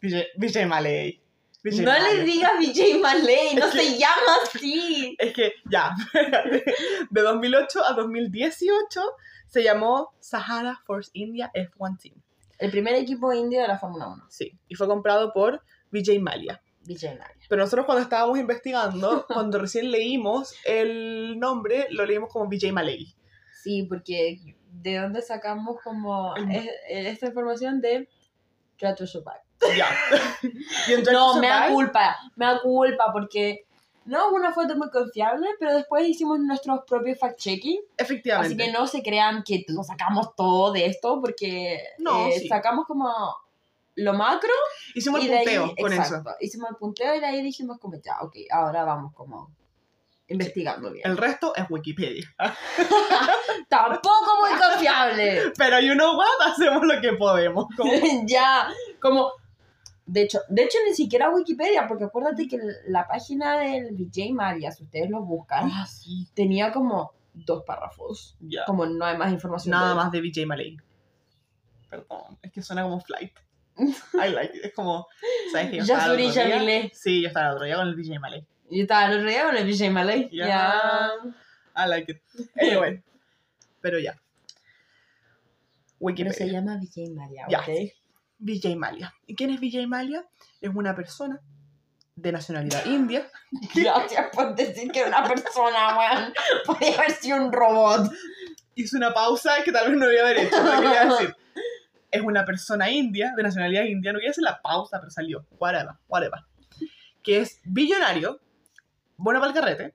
Vijay, 0.00 0.26
Vijay 0.36 0.66
Malay. 0.66 1.20
No 1.64 1.92
le 1.92 2.00
Mallya. 2.00 2.24
digas 2.24 2.52
Vijay 2.58 2.98
Malay, 3.00 3.54
no 3.54 3.66
Es 3.66 3.72
que- 3.72 3.78
se 3.80 3.98
llama 3.98 4.32
así. 4.42 5.16
Es 5.18 5.32
que, 5.32 5.52
ya, 5.70 5.94
de 7.10 7.22
2008 7.22 7.84
a 7.84 7.92
2018 7.94 9.00
se 9.48 9.62
llamó 9.62 10.12
Sahara 10.20 10.80
Force 10.84 11.10
India 11.14 11.50
F1 11.54 11.98
Team. 12.00 12.14
El 12.58 12.70
primer 12.70 12.94
equipo 12.94 13.32
indio 13.32 13.62
de 13.62 13.68
la 13.68 13.78
Fórmula 13.78 14.08
1. 14.08 14.26
Sí, 14.28 14.58
y 14.68 14.74
fue 14.74 14.86
comprado 14.86 15.32
por 15.32 15.62
Vijay 15.90 16.18
Mallya. 16.18 16.60
Vijay 16.86 17.16
Malia. 17.18 17.34
Pero 17.48 17.62
nosotros 17.62 17.86
cuando 17.86 18.02
estábamos 18.02 18.38
investigando, 18.38 19.24
cuando 19.32 19.58
recién 19.58 19.90
leímos 19.90 20.54
el 20.66 21.38
nombre, 21.38 21.86
lo 21.90 22.04
leímos 22.04 22.30
como 22.30 22.46
Vijay 22.48 22.72
Malay. 22.72 23.14
Sí, 23.62 23.84
porque 23.84 24.38
¿de 24.70 24.96
dónde 24.98 25.22
sacamos 25.22 25.78
como 25.82 26.34
es- 26.36 26.68
esta 26.88 27.26
información 27.28 27.80
de 27.80 28.08
Try 28.76 28.94
to 28.96 29.06
Survive? 29.06 29.40
Ya. 29.76 29.86
y 30.88 31.02
No, 31.12 31.36
me 31.38 31.48
da 31.48 31.68
culpa, 31.68 32.16
me 32.36 32.46
da 32.46 32.60
culpa 32.60 33.10
porque 33.12 33.64
no 34.06 34.18
es 34.18 34.32
una 34.32 34.52
fuente 34.52 34.74
muy 34.74 34.90
confiable, 34.90 35.46
pero 35.58 35.74
después 35.74 36.06
hicimos 36.06 36.38
nuestros 36.40 36.80
propios 36.86 37.18
fact-checking, 37.18 37.78
Efectivamente. 37.96 38.54
así 38.54 38.56
que 38.70 38.76
no 38.78 38.86
se 38.86 39.02
crean 39.02 39.42
que 39.42 39.64
lo 39.68 39.82
sacamos 39.82 40.34
todo 40.36 40.72
de 40.72 40.86
esto, 40.86 41.20
porque 41.20 41.82
No, 41.98 42.26
eh, 42.26 42.38
sí. 42.40 42.48
sacamos 42.48 42.86
como 42.86 43.08
lo 43.96 44.12
macro 44.12 44.50
Hicimos 44.94 45.20
y 45.22 45.24
el 45.26 45.30
de 45.30 45.36
ahí, 45.38 45.44
punteo 45.44 45.74
con 45.80 45.92
exacto, 45.92 46.30
eso. 46.30 46.36
hicimos 46.40 46.70
el 46.70 46.76
punteo 46.76 47.14
y 47.14 47.20
de 47.20 47.26
ahí 47.26 47.42
dijimos 47.42 47.78
como 47.78 47.94
ya, 48.02 48.16
ok, 48.22 48.36
ahora 48.50 48.84
vamos 48.84 49.12
como 49.14 49.50
investigando 50.26 50.90
bien. 50.90 51.06
El 51.08 51.16
resto 51.16 51.54
es 51.54 51.64
Wikipedia. 51.70 52.26
Tampoco 53.68 54.30
muy 54.40 54.58
confiable. 54.58 55.52
Pero 55.56 55.80
you 55.80 55.94
know 55.94 56.16
what? 56.16 56.52
Hacemos 56.52 56.84
lo 56.84 57.00
que 57.00 57.12
podemos. 57.14 57.66
Como- 57.76 57.92
ya, 58.26 58.68
como... 59.00 59.32
De 60.06 60.22
hecho, 60.22 60.40
de 60.48 60.64
hecho, 60.64 60.76
ni 60.86 60.94
siquiera 60.94 61.30
Wikipedia, 61.30 61.86
porque 61.88 62.04
acuérdate 62.04 62.46
que 62.46 62.58
la 62.88 63.06
página 63.08 63.58
del 63.58 63.94
VJ 63.94 64.32
Malia, 64.34 64.70
si 64.70 64.84
ustedes 64.84 65.08
lo 65.08 65.22
buscan, 65.22 65.70
Ah, 65.72 65.86
sí. 65.86 66.28
tenía 66.34 66.72
como 66.72 67.12
dos 67.32 67.64
párrafos. 67.64 68.36
Como 68.66 68.84
no 68.86 69.04
hay 69.04 69.16
más 69.16 69.32
información. 69.32 69.70
Nada 69.72 69.94
más 69.94 70.12
de 70.12 70.20
Vijay 70.20 70.44
Malay. 70.46 70.76
Perdón, 71.88 72.38
es 72.42 72.52
que 72.52 72.62
suena 72.62 72.82
como 72.82 73.00
flight. 73.00 73.32
I 73.76 74.30
like 74.30 74.56
it. 74.56 74.64
Es 74.66 74.74
como, 74.74 75.06
¿sabes 75.52 75.72
yo 75.72 75.78
el 75.80 75.86
Yasuri? 75.86 76.30
Yamile. 76.30 76.90
Sí, 76.94 77.22
yo 77.22 77.28
estaba 77.28 77.48
el 77.48 77.54
otro 77.54 77.64
día 77.66 77.76
con 77.76 77.88
el 77.88 77.94
Vijay 77.96 78.18
Malay. 78.18 78.46
Y 78.70 78.80
estaba 78.82 79.06
el 79.06 79.18
otro 79.18 79.28
día 79.30 79.44
con 79.44 79.56
el 79.56 79.64
VJ 79.66 79.90
Malay. 79.90 80.28
Ya. 80.32 80.46
Ya. 80.46 81.10
I 81.76 81.88
like 81.88 82.12
it. 82.12 82.22
Anyway. 82.60 83.02
Pero 83.80 83.98
ya. 83.98 84.12
Pero 84.12 84.20
se 86.32 86.44
Wikipedia. 86.44 86.52
llama 86.52 86.80
Malia, 87.14 87.46
Ya. 87.48 87.60
¿ok? 87.60 87.68
Vijay 88.44 88.76
Mallya. 88.76 89.14
¿Y 89.26 89.34
quién 89.34 89.50
es 89.50 89.58
Vijay 89.58 89.86
Mallya? 89.86 90.26
Es 90.60 90.70
una 90.74 90.94
persona 90.94 91.40
de 92.14 92.30
nacionalidad 92.30 92.84
india. 92.84 93.26
Gracias 93.74 94.26
por 94.34 94.54
decir 94.54 94.92
que 94.92 95.00
era 95.00 95.08
una 95.08 95.26
persona, 95.26 95.98
weón. 95.98 96.34
Podría 96.66 96.98
haber 96.98 97.10
sido 97.12 97.38
un 97.38 97.50
robot. 97.50 98.12
Hice 98.74 98.96
una 98.98 99.14
pausa 99.14 99.54
que 99.64 99.72
tal 99.72 99.88
vez 99.88 99.98
no 99.98 100.04
haber 100.04 100.38
hecho. 100.38 100.56
pero 100.62 100.82
quería 100.82 101.04
decir. 101.06 101.36
Es 102.10 102.22
una 102.22 102.44
persona 102.44 102.88
india, 102.88 103.32
de 103.36 103.42
nacionalidad 103.42 103.82
india. 103.86 104.12
No 104.12 104.20
quería 104.20 104.30
hacer 104.30 104.44
la 104.44 104.62
pausa, 104.62 105.00
pero 105.00 105.10
salió. 105.10 105.44
Whatever, 105.58 105.94
whatever. 106.06 106.42
Que 107.24 107.40
es 107.40 107.60
billonario, 107.64 108.40
bueno 109.16 109.40
para 109.40 109.50
el 109.50 109.58
carrete, 109.58 109.94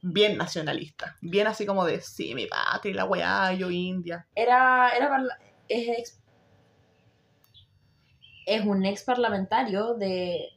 bien 0.00 0.38
nacionalista. 0.38 1.18
Bien 1.20 1.46
así 1.46 1.66
como 1.66 1.84
de, 1.84 2.00
sí, 2.00 2.34
mi 2.34 2.46
patria, 2.46 2.94
la 2.94 3.04
weá, 3.04 3.52
yo 3.52 3.70
india. 3.70 4.26
Era, 4.34 4.96
era 4.96 5.22
es, 5.68 6.21
es 8.46 8.64
un 8.64 8.84
ex 8.84 9.02
parlamentario 9.04 9.94
de 9.94 10.48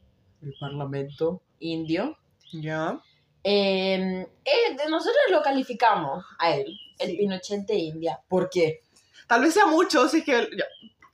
el 0.42 0.54
parlamento 0.60 1.42
indio. 1.60 2.16
Ya. 2.52 3.00
Eh, 3.42 4.26
eh, 4.44 4.76
nosotros 4.88 5.16
lo 5.30 5.42
calificamos 5.42 6.24
a 6.38 6.50
él, 6.54 6.66
el 6.98 7.10
Sí. 7.10 7.16
Pinochet 7.16 7.66
de 7.66 7.74
India. 7.74 8.20
¿Por 8.28 8.50
qué? 8.50 8.82
Tal 9.26 9.42
vez 9.42 9.54
sea 9.54 9.66
mucho, 9.66 10.08
si 10.08 10.18
es 10.18 10.24
que... 10.24 10.32
ya. 10.32 10.64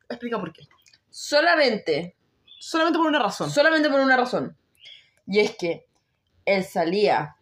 Explica 0.08 0.38
por 0.38 0.52
qué. 0.52 0.62
Solamente, 1.10 2.16
Solamente 2.58 2.98
por 2.98 3.06
una 3.08 3.18
razón. 3.18 3.50
solamente 3.50 3.88
por 3.90 4.00
una 4.00 4.16
razón. 4.16 4.56
Y 5.26 5.40
es 5.40 5.56
que 5.56 5.86
él 6.44 6.64
salía, 6.64 7.36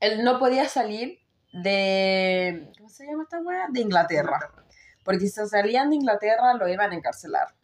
él 0.00 0.22
no 0.24 0.38
podía 0.38 0.68
salir 0.68 1.20
de, 1.52 2.70
¿cómo 2.76 2.88
se 2.88 3.06
llama 3.06 3.22
esta 3.24 3.40
wea? 3.40 3.66
De 3.70 3.80
Inglaterra. 3.80 4.38
Porque 5.04 5.20
si 5.20 5.28
salían 5.30 5.90
de 5.90 5.96
Inglaterra 5.96 6.54
lo 6.54 6.68
iban 6.68 6.92
a 6.92 6.94
encarcelar. 6.94 7.54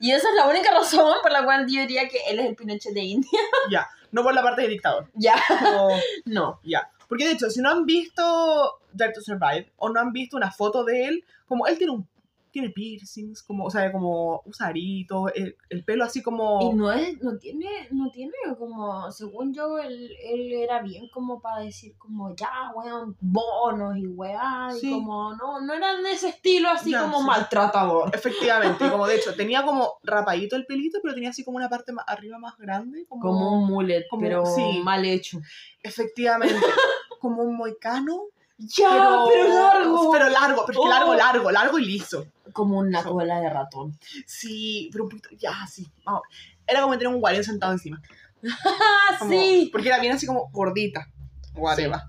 Y 0.00 0.12
esa 0.12 0.28
es 0.28 0.34
la 0.34 0.46
única 0.48 0.70
razón 0.74 1.14
por 1.22 1.32
la 1.32 1.44
cual 1.44 1.66
yo 1.68 1.80
diría 1.80 2.08
que 2.08 2.18
él 2.28 2.38
es 2.40 2.46
el 2.46 2.56
Pinochet 2.56 2.92
de 2.92 3.00
India. 3.02 3.40
Ya. 3.70 3.86
No 4.10 4.22
por 4.22 4.34
la 4.34 4.42
parte 4.42 4.62
de 4.62 4.68
dictador. 4.68 5.06
Ya, 5.14 5.34
Como- 5.48 5.90
no. 6.24 6.60
Ya. 6.64 6.90
Porque 7.08 7.26
de 7.26 7.32
hecho, 7.32 7.50
si 7.50 7.60
no 7.60 7.70
han 7.70 7.84
visto 7.86 8.80
Dare 8.92 9.12
to 9.12 9.20
Survive 9.20 9.70
o 9.76 9.88
no 9.90 10.00
han 10.00 10.12
visto 10.12 10.36
una 10.36 10.50
foto 10.50 10.84
de 10.84 11.04
él, 11.06 11.24
como 11.46 11.66
él 11.66 11.76
tiene 11.78 11.92
un 11.92 12.08
tiene 12.58 12.70
piercings, 12.72 13.42
como, 13.42 13.64
o 13.66 13.70
sea, 13.70 13.92
como 13.92 14.42
usa 14.44 14.66
aritos, 14.68 15.30
el, 15.34 15.56
el 15.70 15.84
pelo 15.84 16.04
así 16.04 16.22
como... 16.22 16.58
Y 16.60 16.74
no 16.74 16.90
es, 16.92 17.20
no 17.22 17.38
tiene, 17.38 17.68
no 17.92 18.10
tiene 18.10 18.32
como, 18.58 19.10
según 19.12 19.54
yo, 19.54 19.78
él, 19.78 20.10
él 20.24 20.52
era 20.52 20.82
bien 20.82 21.08
como 21.12 21.40
para 21.40 21.62
decir 21.62 21.94
como 21.98 22.34
ya, 22.34 22.72
weón, 22.74 23.16
bonos 23.20 23.96
y 23.96 24.06
weá, 24.08 24.68
y 24.76 24.80
Sí. 24.80 24.90
como, 24.90 25.34
no, 25.36 25.60
no 25.60 25.72
era 25.72 25.94
de 26.00 26.10
ese 26.12 26.28
estilo 26.30 26.68
así 26.68 26.90
Ya, 26.90 27.02
como 27.02 27.20
sí. 27.20 27.26
maltratador. 27.26 28.10
Efectivamente, 28.14 28.86
y 28.86 28.90
como 28.90 29.06
de 29.06 29.16
hecho, 29.16 29.34
tenía 29.36 29.62
como 29.64 29.98
rapadito 30.02 30.56
el 30.56 30.66
pelito, 30.66 30.98
pero 31.02 31.14
tenía 31.14 31.30
así 31.30 31.44
como 31.44 31.56
una 31.58 31.68
parte 31.68 31.92
más, 31.92 32.04
arriba 32.08 32.38
más 32.38 32.56
grande, 32.58 33.06
como... 33.08 33.22
Como 33.22 33.52
un 33.52 33.66
mullet, 33.70 34.06
como- 34.10 34.22
pero 34.22 34.44
sí. 34.46 34.80
mal 34.82 35.04
hecho. 35.04 35.38
Efectivamente, 35.82 36.56
como 37.20 37.42
un 37.42 37.56
moicano, 37.56 38.22
Ya, 38.58 38.88
pero, 39.28 39.48
largo. 39.48 40.10
Pero 40.12 40.28
largo, 40.28 40.64
pero 40.66 40.88
largo, 40.88 41.10
Oh. 41.12 41.14
largo, 41.14 41.50
largo 41.50 41.78
y 41.78 41.84
liso. 41.86 42.26
como 42.52 42.78
una 42.78 43.02
So- 43.02 43.10
cola 43.12 43.40
de 43.40 43.50
ratón. 43.50 43.96
Sí, 44.26 44.88
pero 44.90 45.04
un 45.04 45.10
poquito, 45.10 45.28
ya, 45.38 45.52
sí. 45.70 45.86
vamos. 46.04 46.22
Era 46.66 46.80
como 46.80 46.98
tener 46.98 47.14
un 47.14 47.20
guarén 47.20 47.44
sentado 47.44 47.72
encima. 47.72 48.00
¡Ah, 48.42 48.42
como- 49.18 49.30
sí! 49.30 49.68
Porque 49.70 49.88
era 49.88 50.00
bien 50.00 50.12
así 50.14 50.26
como 50.26 50.50
gordita. 50.50 51.06
Whatever. 51.54 52.00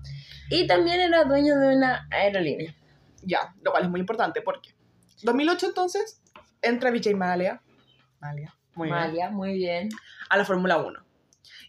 Y 0.48 0.66
también 0.66 0.98
era 1.00 1.24
dueño 1.24 1.56
de 1.56 1.76
una 1.76 2.08
aerolínea. 2.10 2.74
Ya, 3.22 3.54
lo 3.62 3.70
cual 3.70 3.84
es 3.84 3.90
muy 3.90 4.00
importante 4.00 4.40
porque 4.42 4.74
2008 5.22 5.66
entonces 5.66 6.20
entra 6.62 6.90
Vijay 6.90 7.14
Malia, 7.14 7.60
Malia, 8.18 8.56
muy 8.74 8.88
bien, 8.88 8.98
Malia, 8.98 9.30
muy 9.30 9.52
bien. 9.54 9.88
a 10.30 10.36
la 10.38 10.44
Fórmula 10.44 10.78
1. 10.78 11.00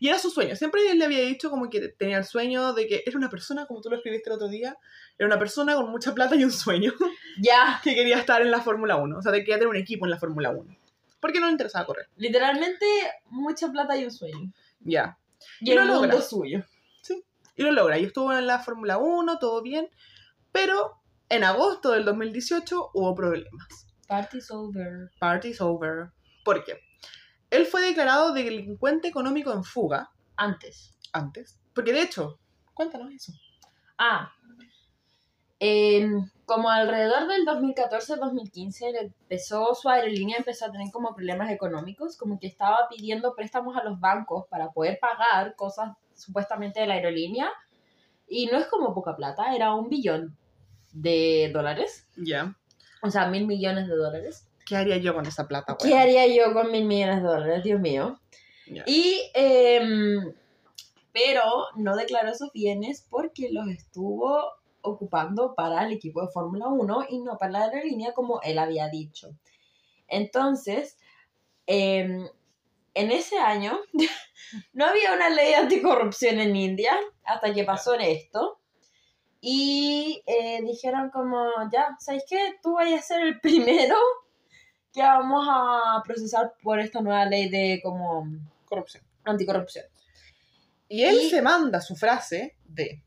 Y 0.01 0.09
era 0.09 0.17
su 0.17 0.31
sueño. 0.31 0.55
Siempre 0.55 0.81
él 0.89 0.97
le 0.97 1.05
había 1.05 1.19
dicho 1.19 1.51
como 1.51 1.69
que 1.69 1.89
tenía 1.89 2.17
el 2.17 2.25
sueño 2.25 2.73
de 2.73 2.87
que 2.87 3.03
era 3.05 3.15
una 3.19 3.29
persona, 3.29 3.67
como 3.67 3.81
tú 3.81 3.89
lo 3.91 3.97
escribiste 3.97 4.31
el 4.31 4.35
otro 4.35 4.47
día, 4.47 4.75
era 5.15 5.27
una 5.27 5.37
persona 5.37 5.75
con 5.75 5.91
mucha 5.91 6.15
plata 6.15 6.35
y 6.35 6.43
un 6.43 6.51
sueño 6.51 6.91
Ya, 7.39 7.79
que 7.83 7.93
quería 7.93 8.17
estar 8.17 8.41
en 8.41 8.49
la 8.49 8.61
Fórmula 8.61 8.95
1. 8.95 9.15
O 9.15 9.21
sea, 9.21 9.31
que 9.31 9.41
quería 9.41 9.57
tener 9.57 9.67
un 9.67 9.75
equipo 9.75 10.07
en 10.07 10.09
la 10.09 10.17
Fórmula 10.17 10.49
1. 10.49 10.75
Porque 11.19 11.39
no 11.39 11.45
le 11.45 11.51
interesaba 11.51 11.85
correr. 11.85 12.07
literalmente 12.17 12.83
mucha 13.29 13.69
plata 13.71 13.95
y 13.95 14.05
un 14.05 14.11
sueño. 14.11 14.51
Ya. 14.79 15.19
Y, 15.59 15.71
Y 15.71 15.75
lo 15.75 15.81
mundo 15.85 16.01
logra. 16.01 16.21
suyo. 16.21 16.65
Y 17.55 17.61
lo 17.61 17.71
logra. 17.71 17.99
Y 17.99 18.05
estuvo 18.05 18.33
en 18.33 18.47
la 18.47 18.57
Fórmula 18.57 18.97
1, 18.97 19.37
todo 19.37 19.61
bien. 19.61 19.87
Pero 20.51 20.97
en 21.29 21.43
agosto 21.43 21.91
del 21.91 22.05
2018 22.05 22.89
hubo 22.95 23.13
problemas. 23.13 23.85
Party's 24.07 24.49
over. 24.49 25.11
Party's 25.19 25.61
over. 25.61 26.09
¿Por 26.43 26.63
qué? 26.63 26.79
Él 27.51 27.65
fue 27.67 27.81
declarado 27.81 28.33
delincuente 28.33 29.07
económico 29.07 29.51
en 29.53 29.63
fuga 29.63 30.09
Antes. 30.35 30.97
antes. 31.13 31.59
Porque 31.75 31.93
de 31.93 32.01
hecho, 32.01 32.39
cuéntanos 32.73 33.11
eso. 33.13 33.31
Ah. 33.97 34.31
em, 35.59 36.27
como 36.45 36.69
alrededor 36.71 37.27
del 37.27 37.45
2014-2015 37.45 38.81
él 38.87 38.95
empezó 39.21 39.75
su 39.75 39.87
aerolínea 39.89 40.37
empezó 40.37 40.65
a 40.65 40.71
tener 40.71 40.91
como 40.91 41.13
problemas 41.13 41.51
económicos, 41.51 42.17
como 42.17 42.39
que 42.39 42.47
estaba 42.47 42.87
pidiendo 42.89 43.35
préstamos 43.35 43.77
a 43.77 43.83
los 43.83 43.99
bancos 43.99 44.47
para 44.47 44.71
poder 44.71 44.97
pagar 44.99 45.55
cosas 45.55 45.95
supuestamente 46.15 46.79
de 46.81 46.87
la 46.87 46.95
aerolínea. 46.95 47.49
Y 48.27 48.47
no 48.47 48.57
es 48.57 48.65
como 48.67 48.93
poca 48.95 49.15
plata, 49.15 49.53
era 49.55 49.73
un 49.75 49.87
billón 49.89 50.35
de 50.93 51.51
dólares, 51.53 52.07
Ya. 52.17 52.55
o 53.03 53.09
sea, 53.11 53.27
mil 53.27 53.45
millones 53.45 53.87
de 53.87 53.95
dólares. 53.95 54.47
¿Qué 54.65 54.75
haría 54.75 54.97
yo 54.97 55.13
con 55.13 55.25
esa 55.25 55.47
plata, 55.47 55.75
¿Qué 55.79 55.89
weón? 55.89 55.99
haría 55.99 56.27
yo 56.27 56.53
con 56.53 56.71
mil 56.71 56.85
millones 56.85 57.17
de 57.17 57.27
dólares? 57.27 57.63
Dios 57.63 57.79
mío. 57.79 58.19
Ya. 58.67 58.83
Y, 58.85 59.19
em, 59.33 60.33
pero 61.11 61.43
no 61.75 61.95
declaró 61.95 62.29
esos 62.29 62.51
bienes 62.53 63.05
porque 63.09 63.49
los 63.51 63.67
estuvo 63.67 64.43
ocupando 64.81 65.53
para 65.55 65.85
el 65.85 65.93
equipo 65.93 66.21
de 66.21 66.31
Fórmula 66.31 66.67
1 66.67 67.05
y 67.09 67.19
no 67.19 67.37
para 67.37 67.51
la 67.51 67.63
aerolínea 67.65 68.13
como 68.13 68.41
él 68.41 68.57
había 68.59 68.87
dicho. 68.89 69.29
Entonces, 70.07 70.97
em, 71.67 72.27
en 72.93 73.11
ese 73.11 73.37
año 73.37 73.79
no 74.73 74.85
había 74.85 75.13
una 75.13 75.29
ley 75.29 75.53
anticorrupción 75.53 76.39
en 76.39 76.55
India 76.55 76.93
hasta 77.23 77.53
que 77.53 77.63
pasó 77.63 77.93
esto. 77.95 78.57
Y 79.43 80.21
eh, 80.27 80.61
dijeron 80.61 81.09
como, 81.09 81.47
ya, 81.71 81.95
¿sabes 81.99 82.23
qué? 82.29 82.55
Tú 82.61 82.73
vayas 82.73 83.01
a 83.01 83.07
ser 83.15 83.21
el 83.21 83.39
primero 83.41 83.95
que 84.93 85.01
vamos 85.01 85.47
a 85.49 86.01
procesar 86.05 86.53
por 86.61 86.79
esta 86.79 87.01
nueva 87.01 87.25
ley 87.25 87.49
de 87.49 87.79
como 87.83 88.27
Corrupción. 88.65 89.03
anticorrupción. 89.23 89.85
Y 90.89 91.03
él 91.03 91.17
Y- 91.23 91.29
se 91.29 91.41
manda 91.41 91.79
su 91.81 91.95
frase 91.95 92.55
de 92.65 93.01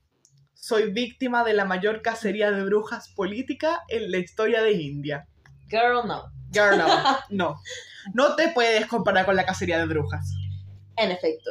soy 0.55 0.91
víctima 0.93 1.45
de 1.45 1.53
la 1.53 1.67
mayor 1.67 2.01
cacería 2.01 2.51
de 2.51 2.65
brujas 2.65 3.09
política 3.11 3.83
en 3.89 4.11
la 4.11 4.17
historia 4.19 4.63
de 4.63 4.73
India. 4.73 5.27
Girl, 5.69 6.07
no. 6.07 6.33
Girl, 6.53 6.79
no, 6.79 6.87
no. 7.31 7.61
No 8.15 8.35
te 8.37 8.49
puedes 8.49 8.87
comparar 8.87 9.27
con 9.27 9.37
la 9.37 9.45
cacería 9.45 9.79
de 9.79 9.87
brujas. 9.87 10.31
En 10.97 11.11
efecto. 11.11 11.51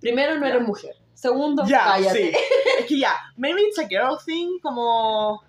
Primero, 0.00 0.36
no 0.38 0.46
Ya. 0.46 0.54
eres 0.54 0.68
mujer. 0.68 0.94
Segundo, 1.14 1.64
Ya, 1.66 1.84
cállate. 1.84 2.32
sí. 2.32 2.36
Es 2.80 2.86
que 2.86 2.98
ya, 2.98 3.16
maybe 3.36 3.62
it's 3.62 3.78
a 3.78 3.88
girl 3.88 4.18
thing, 4.24 4.58
como... 4.60 5.42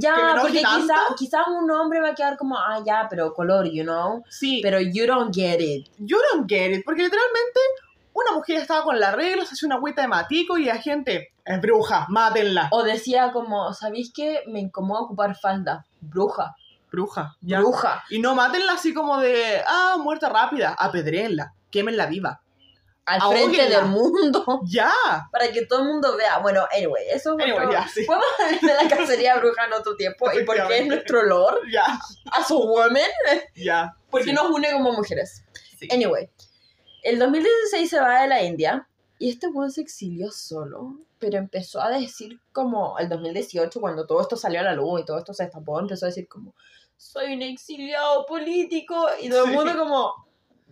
Ya, 0.00 0.36
porque 0.40 0.58
quizás 0.58 1.00
quizá 1.16 1.44
un 1.50 1.70
hombre 1.70 2.00
va 2.00 2.10
a 2.10 2.14
quedar 2.14 2.36
como, 2.36 2.56
ah, 2.56 2.80
ya, 2.84 3.06
pero 3.10 3.34
color, 3.34 3.66
you 3.70 3.82
know. 3.82 4.22
Sí, 4.28 4.60
Pero 4.62 4.80
you 4.80 5.06
don't 5.06 5.34
get 5.34 5.60
it. 5.60 5.88
you 5.98 6.18
don't 6.30 6.48
get 6.48 6.70
it, 6.72 6.84
porque 6.84 7.02
literalmente 7.02 7.60
una 8.12 8.32
mujer 8.32 8.58
estaba 8.58 8.84
con 8.84 8.98
las 8.98 9.14
reglas, 9.14 9.52
hace 9.52 9.66
una 9.66 9.76
agüita 9.76 10.02
de 10.02 10.08
matico 10.08 10.58
y 10.58 10.64
la 10.64 10.76
gente, 10.78 11.32
es 11.44 11.60
bruja, 11.60 12.06
mátenla. 12.08 12.68
O 12.72 12.82
decía 12.82 13.32
como, 13.32 13.72
¿sabéis 13.74 14.12
qué? 14.14 14.42
Me 14.46 14.60
incomoda 14.60 15.02
ocupar 15.02 15.36
falda. 15.36 15.84
Bruja. 16.00 16.54
Bruja, 16.90 17.36
ya. 17.42 17.58
Bruja. 17.58 18.02
Y 18.08 18.18
no 18.18 18.34
mátenla 18.34 18.72
así 18.72 18.94
como 18.94 19.18
de, 19.18 19.62
ah, 19.66 19.96
muerta 19.98 20.28
rápida, 20.28 20.74
apedréenla, 20.78 21.52
quémenla 21.70 22.06
viva. 22.06 22.40
Al 23.08 23.20
Ahóguenla. 23.22 23.48
frente 23.54 23.74
del 23.76 23.84
mundo. 23.86 24.44
Ya. 24.66 24.92
Para 25.32 25.50
que 25.50 25.64
todo 25.66 25.80
el 25.80 25.86
mundo 25.88 26.16
vea. 26.16 26.38
Bueno, 26.38 26.66
anyway, 26.72 27.04
eso 27.10 27.36
es 27.38 27.44
Anyway, 27.44 27.66
ya, 27.72 27.88
sí. 27.88 28.04
Podemos 28.04 28.26
hablar 28.38 28.60
de 28.60 28.84
la 28.84 28.96
cacería 28.96 29.36
bruja 29.36 29.64
en 29.66 29.72
otro 29.72 29.96
tiempo. 29.96 30.30
Y 30.32 30.44
por 30.44 30.56
qué 30.68 30.78
es 30.80 30.86
nuestro 30.86 31.20
olor 31.20 31.60
Ya, 31.72 31.84
a 32.32 32.44
su 32.44 32.58
woman. 32.58 32.96
ya. 33.54 33.94
Porque 34.10 34.26
Sí, 34.28 34.32
nos 34.32 34.50
une 34.50 34.72
como 34.72 34.92
mujeres. 34.92 35.42
sí. 35.78 35.88
Anyway, 35.90 36.28
el 37.02 37.18
2016 37.18 37.88
se 37.90 38.00
va 38.00 38.22
de 38.22 38.28
la 38.28 38.42
India 38.42 38.88
y 39.18 39.30
este 39.30 39.48
weón 39.48 39.70
se 39.70 39.80
exilió 39.80 40.30
solo, 40.30 40.96
pero 41.18 41.38
empezó 41.38 41.80
a 41.80 41.90
decir 41.90 42.40
como 42.52 42.98
el 42.98 43.08
2018, 43.08 43.80
cuando 43.80 44.06
todo 44.06 44.20
esto 44.20 44.36
salió 44.36 44.60
a 44.60 44.64
la 44.64 44.74
luz 44.74 45.00
y 45.00 45.04
todo 45.04 45.18
esto 45.18 45.32
se 45.34 45.44
destapó, 45.44 45.78
empezó 45.80 46.06
a 46.06 46.08
decir 46.08 46.28
como, 46.28 46.54
soy 46.96 47.34
un 47.34 47.42
exiliado 47.42 48.26
político 48.26 49.06
y 49.20 49.28
todo 49.28 49.44
el 49.46 49.52
mundo 49.52 49.76
como, 49.78 50.12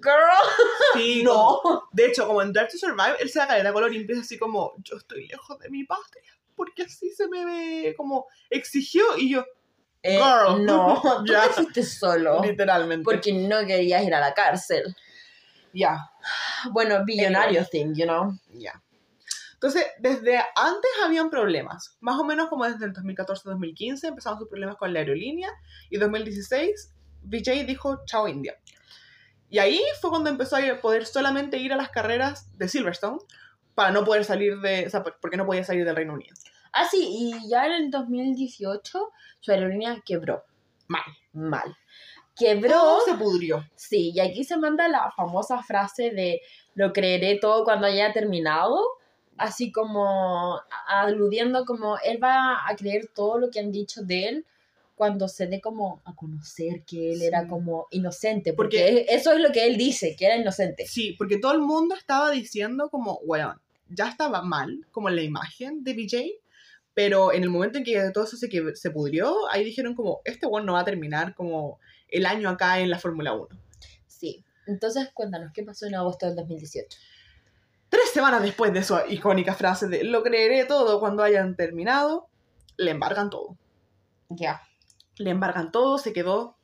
girl, 0.02 0.72
Sí, 0.94 1.22
no. 1.24 1.60
como- 1.62 1.88
de 1.92 2.06
hecho, 2.06 2.26
como 2.26 2.42
en 2.42 2.52
Drive 2.52 2.68
to 2.68 2.78
Survive, 2.78 3.16
él 3.20 3.28
se 3.30 3.38
da 3.38 3.46
caleta 3.48 3.72
color 3.72 3.92
y 3.92 3.98
empieza 3.98 4.22
así 4.22 4.38
como, 4.38 4.74
yo 4.78 4.96
estoy 4.96 5.26
lejos 5.28 5.58
de 5.58 5.70
mi 5.70 5.84
patria, 5.84 6.32
porque 6.54 6.82
así 6.84 7.10
se 7.10 7.28
me 7.28 7.44
ve, 7.44 7.94
como, 7.96 8.26
exigió 8.50 9.04
y 9.16 9.30
yo, 9.30 9.44
Eh, 10.02 10.18
Girl. 10.18 10.64
no, 10.64 11.02
tú 11.26 11.32
Ya. 11.32 11.48
te 11.48 11.54
fuiste 11.54 11.82
solo 11.82 12.40
literalmente. 12.42 13.02
porque 13.04 13.32
no 13.32 13.66
querías 13.66 14.04
ir 14.04 14.14
a 14.14 14.20
la 14.20 14.34
cárcel. 14.34 14.94
Ya, 15.72 15.98
Bueno, 16.70 17.04
billonario 17.04 17.64
thing, 17.66 17.92
you 17.94 18.04
know. 18.06 18.32
ya. 18.54 18.80
Entonces, 19.54 19.86
desde 19.98 20.36
antes 20.54 20.90
habían 21.02 21.28
problemas, 21.30 21.96
más 22.00 22.18
o 22.18 22.24
menos 22.24 22.48
como 22.48 22.64
desde 22.66 22.84
el 22.86 22.92
2014-2015 22.92 24.04
empezaron 24.08 24.38
sus 24.38 24.48
problemas 24.48 24.76
con 24.76 24.92
la 24.92 25.00
aerolínea 25.00 25.50
y 25.90 25.96
2016 25.98 26.92
Vijay 27.22 27.64
dijo 27.64 28.02
chao 28.06 28.28
India. 28.28 28.54
Y 29.48 29.58
ahí 29.58 29.80
fue 30.00 30.10
cuando 30.10 30.30
empezó 30.30 30.56
a 30.56 30.80
poder 30.80 31.06
solamente 31.06 31.58
ir 31.58 31.72
a 31.72 31.76
las 31.76 31.90
carreras 31.90 32.56
de 32.58 32.68
Silverstone 32.68 33.18
para 33.74 33.90
no 33.90 34.04
poder 34.04 34.24
salir 34.24 34.58
de, 34.60 34.86
o 34.86 34.90
sea, 34.90 35.02
porque 35.02 35.36
no 35.36 35.46
podía 35.46 35.64
salir 35.64 35.84
del 35.84 35.96
Reino 35.96 36.14
Unido. 36.14 36.34
Ah, 36.72 36.86
sí, 36.90 37.06
y 37.08 37.48
ya 37.48 37.66
en 37.66 37.72
el 37.72 37.90
2018 37.90 39.12
su 39.40 39.50
aerolínea 39.50 40.02
quebró. 40.04 40.44
Mal. 40.88 41.04
Mal. 41.32 41.76
Quebró. 42.36 42.70
Todo 42.70 43.00
se 43.04 43.14
pudrió. 43.14 43.64
Sí, 43.76 44.12
y 44.14 44.20
aquí 44.20 44.44
se 44.44 44.56
manda 44.56 44.88
la 44.88 45.10
famosa 45.16 45.62
frase 45.62 46.10
de 46.10 46.42
lo 46.74 46.92
creeré 46.92 47.38
todo 47.38 47.64
cuando 47.64 47.86
haya 47.86 48.12
terminado, 48.12 48.78
así 49.38 49.72
como 49.72 50.60
aludiendo 50.86 51.64
como 51.64 51.96
él 51.98 52.22
va 52.22 52.68
a 52.68 52.76
creer 52.76 53.08
todo 53.14 53.38
lo 53.38 53.50
que 53.50 53.60
han 53.60 53.72
dicho 53.72 54.02
de 54.02 54.28
él 54.28 54.46
cuando 54.96 55.28
se 55.28 55.46
dé 55.46 55.60
como 55.60 56.00
a 56.04 56.14
conocer 56.16 56.82
que 56.84 57.12
él 57.12 57.22
era 57.22 57.42
Sí. 57.42 57.48
como 57.48 57.86
inocente, 57.90 58.52
porque, 58.54 58.78
Porque- 58.78 59.14
eso 59.14 59.32
es 59.32 59.40
lo 59.40 59.52
que 59.52 59.66
él 59.66 59.76
dice, 59.76 60.16
que 60.16 60.26
era 60.26 60.36
inocente. 60.36 60.86
Sí, 60.86 61.14
porque 61.18 61.38
todo 61.38 61.52
el 61.52 61.60
mundo 61.60 61.94
estaba 61.94 62.30
diciendo 62.30 62.88
como, 62.90 63.18
weón, 63.24 63.60
ya 63.90 64.08
estaba 64.08 64.42
mal, 64.42 64.86
como 64.90 65.10
la 65.10 65.22
imagen 65.22 65.84
de 65.84 65.92
BJ, 65.94 66.32
pero 66.94 67.32
en 67.32 67.42
el 67.42 67.50
momento 67.50 67.76
en 67.78 67.84
que 67.84 68.10
todo 68.12 68.24
eso 68.24 68.36
se, 68.38 68.48
que, 68.48 68.74
se 68.74 68.90
pudrió, 68.90 69.48
ahí 69.50 69.62
dijeron 69.62 69.94
como, 69.94 70.22
este 70.24 70.46
weón 70.46 70.64
no 70.66 70.72
va 70.72 70.80
a 70.80 70.84
terminar 70.84 71.34
como 71.34 71.78
el 72.08 72.24
año 72.24 72.48
acá 72.48 72.80
en 72.80 72.88
la 72.90 72.98
Fórmula 72.98 73.34
1. 73.34 73.48
Sí. 74.06 74.42
Entonces, 74.66 75.10
cuéntanos, 75.12 75.52
¿qué 75.52 75.62
pasó 75.62 75.86
en 75.86 75.94
agosto 75.94 76.24
del 76.26 76.34
2018? 76.36 76.98
Tres 77.90 78.10
semanas 78.14 78.42
después 78.42 78.72
de 78.72 78.82
su 78.82 78.96
icónica 79.10 79.54
frase 79.54 79.86
de, 79.88 80.02
lo 80.04 80.22
creeré 80.22 80.64
todo 80.64 80.98
cuando 81.00 81.22
hayan 81.22 81.54
terminado, 81.54 82.26
le 82.78 82.90
embargan 82.92 83.28
todo. 83.30 83.56
Ya. 84.30 84.62
Le 85.18 85.30
embargan 85.30 85.70
todo, 85.72 85.98
se 85.98 86.12
quedó... 86.12 86.56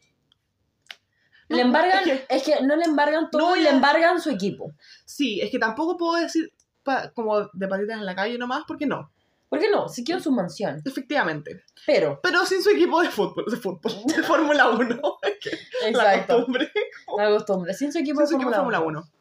No, 1.49 1.57
Le 1.57 1.63
embargan, 1.63 2.09
es 2.09 2.21
que- 2.23 2.27
es 2.37 2.43
que 2.45 2.63
no 2.63 2.77
le 2.77 2.85
embargan 2.85 3.31
todo 3.31 3.43
No, 3.51 3.57
y 3.57 3.61
le 3.63 3.69
embargan 3.71 4.21
su 4.21 4.31
equipo. 4.31 4.73
sí, 5.05 5.41
es 5.41 5.51
que 5.51 5.59
tampoco 5.59 5.97
puedo 5.97 6.15
decir 6.21 6.53
pa- 6.83 7.11
como 7.13 7.41
de 7.53 7.69
patitas 7.69 7.99
en 7.99 8.07
la 8.07 8.15
calle 8.15 8.39
nomás, 8.39 8.65
porque 8.67 8.87
no, 8.87 9.11
¿Por 9.49 9.59
qué 9.61 9.69
no? 9.71 9.87
Se 9.87 10.03
quedó 10.03 10.17
en 10.17 10.23
su 10.23 10.33
mansión. 10.33 10.81
efectivamente. 10.83 11.63
Pero, 11.85 12.19
Pero 12.23 12.47
sin 12.47 12.63
su 12.63 12.71
equipo 12.71 13.03
de 13.03 13.11
fútbol, 13.11 13.45
de 13.51 13.57
fútbol, 13.59 13.93
de 14.07 14.23
Fórmula 14.23 14.71
1. 14.71 15.01
La 15.83 15.89
exacto. 15.91 16.37
costumbre. 16.37 16.73
La 17.19 17.29
costumbre. 17.29 17.75
Sin 17.75 17.93
su 17.93 17.99
equipo 17.99 18.21
Sin 18.21 18.25
de 18.25 18.29
su 18.29 18.35
equipo 18.37 18.51
de 18.51 18.57
Fórmula 18.57 18.79
Fórmula 18.79 19.01
1. 19.01 19.13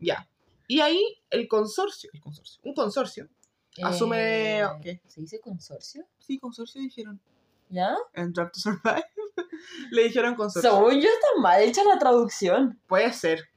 Ya. 0.00 0.28
Y 0.66 0.80
ahí 0.80 1.02
el 1.30 1.48
consorcio, 1.48 2.10
el 2.12 2.20
consorcio, 2.20 2.60
un 2.62 2.74
consorcio, 2.74 3.26
asume... 3.82 4.60
Eh, 4.60 4.66
¿qué? 4.82 5.00
¿Se 5.06 5.22
dice 5.22 5.40
consorcio? 5.40 6.06
Sí, 6.18 6.38
consorcio 6.38 6.82
dijeron. 6.82 7.18
¿Ya? 7.70 7.96
En 8.14 8.32
Drive 8.32 8.50
to 8.52 8.60
Survive. 8.60 9.04
Le 9.90 10.04
dijeron 10.04 10.34
consorcio. 10.34 10.70
Según 10.70 10.94
yo 11.00 11.08
está 11.08 11.40
mal 11.40 11.60
hecha 11.62 11.84
la 11.84 11.98
traducción. 11.98 12.80
Puede 12.86 13.12
ser. 13.12 13.48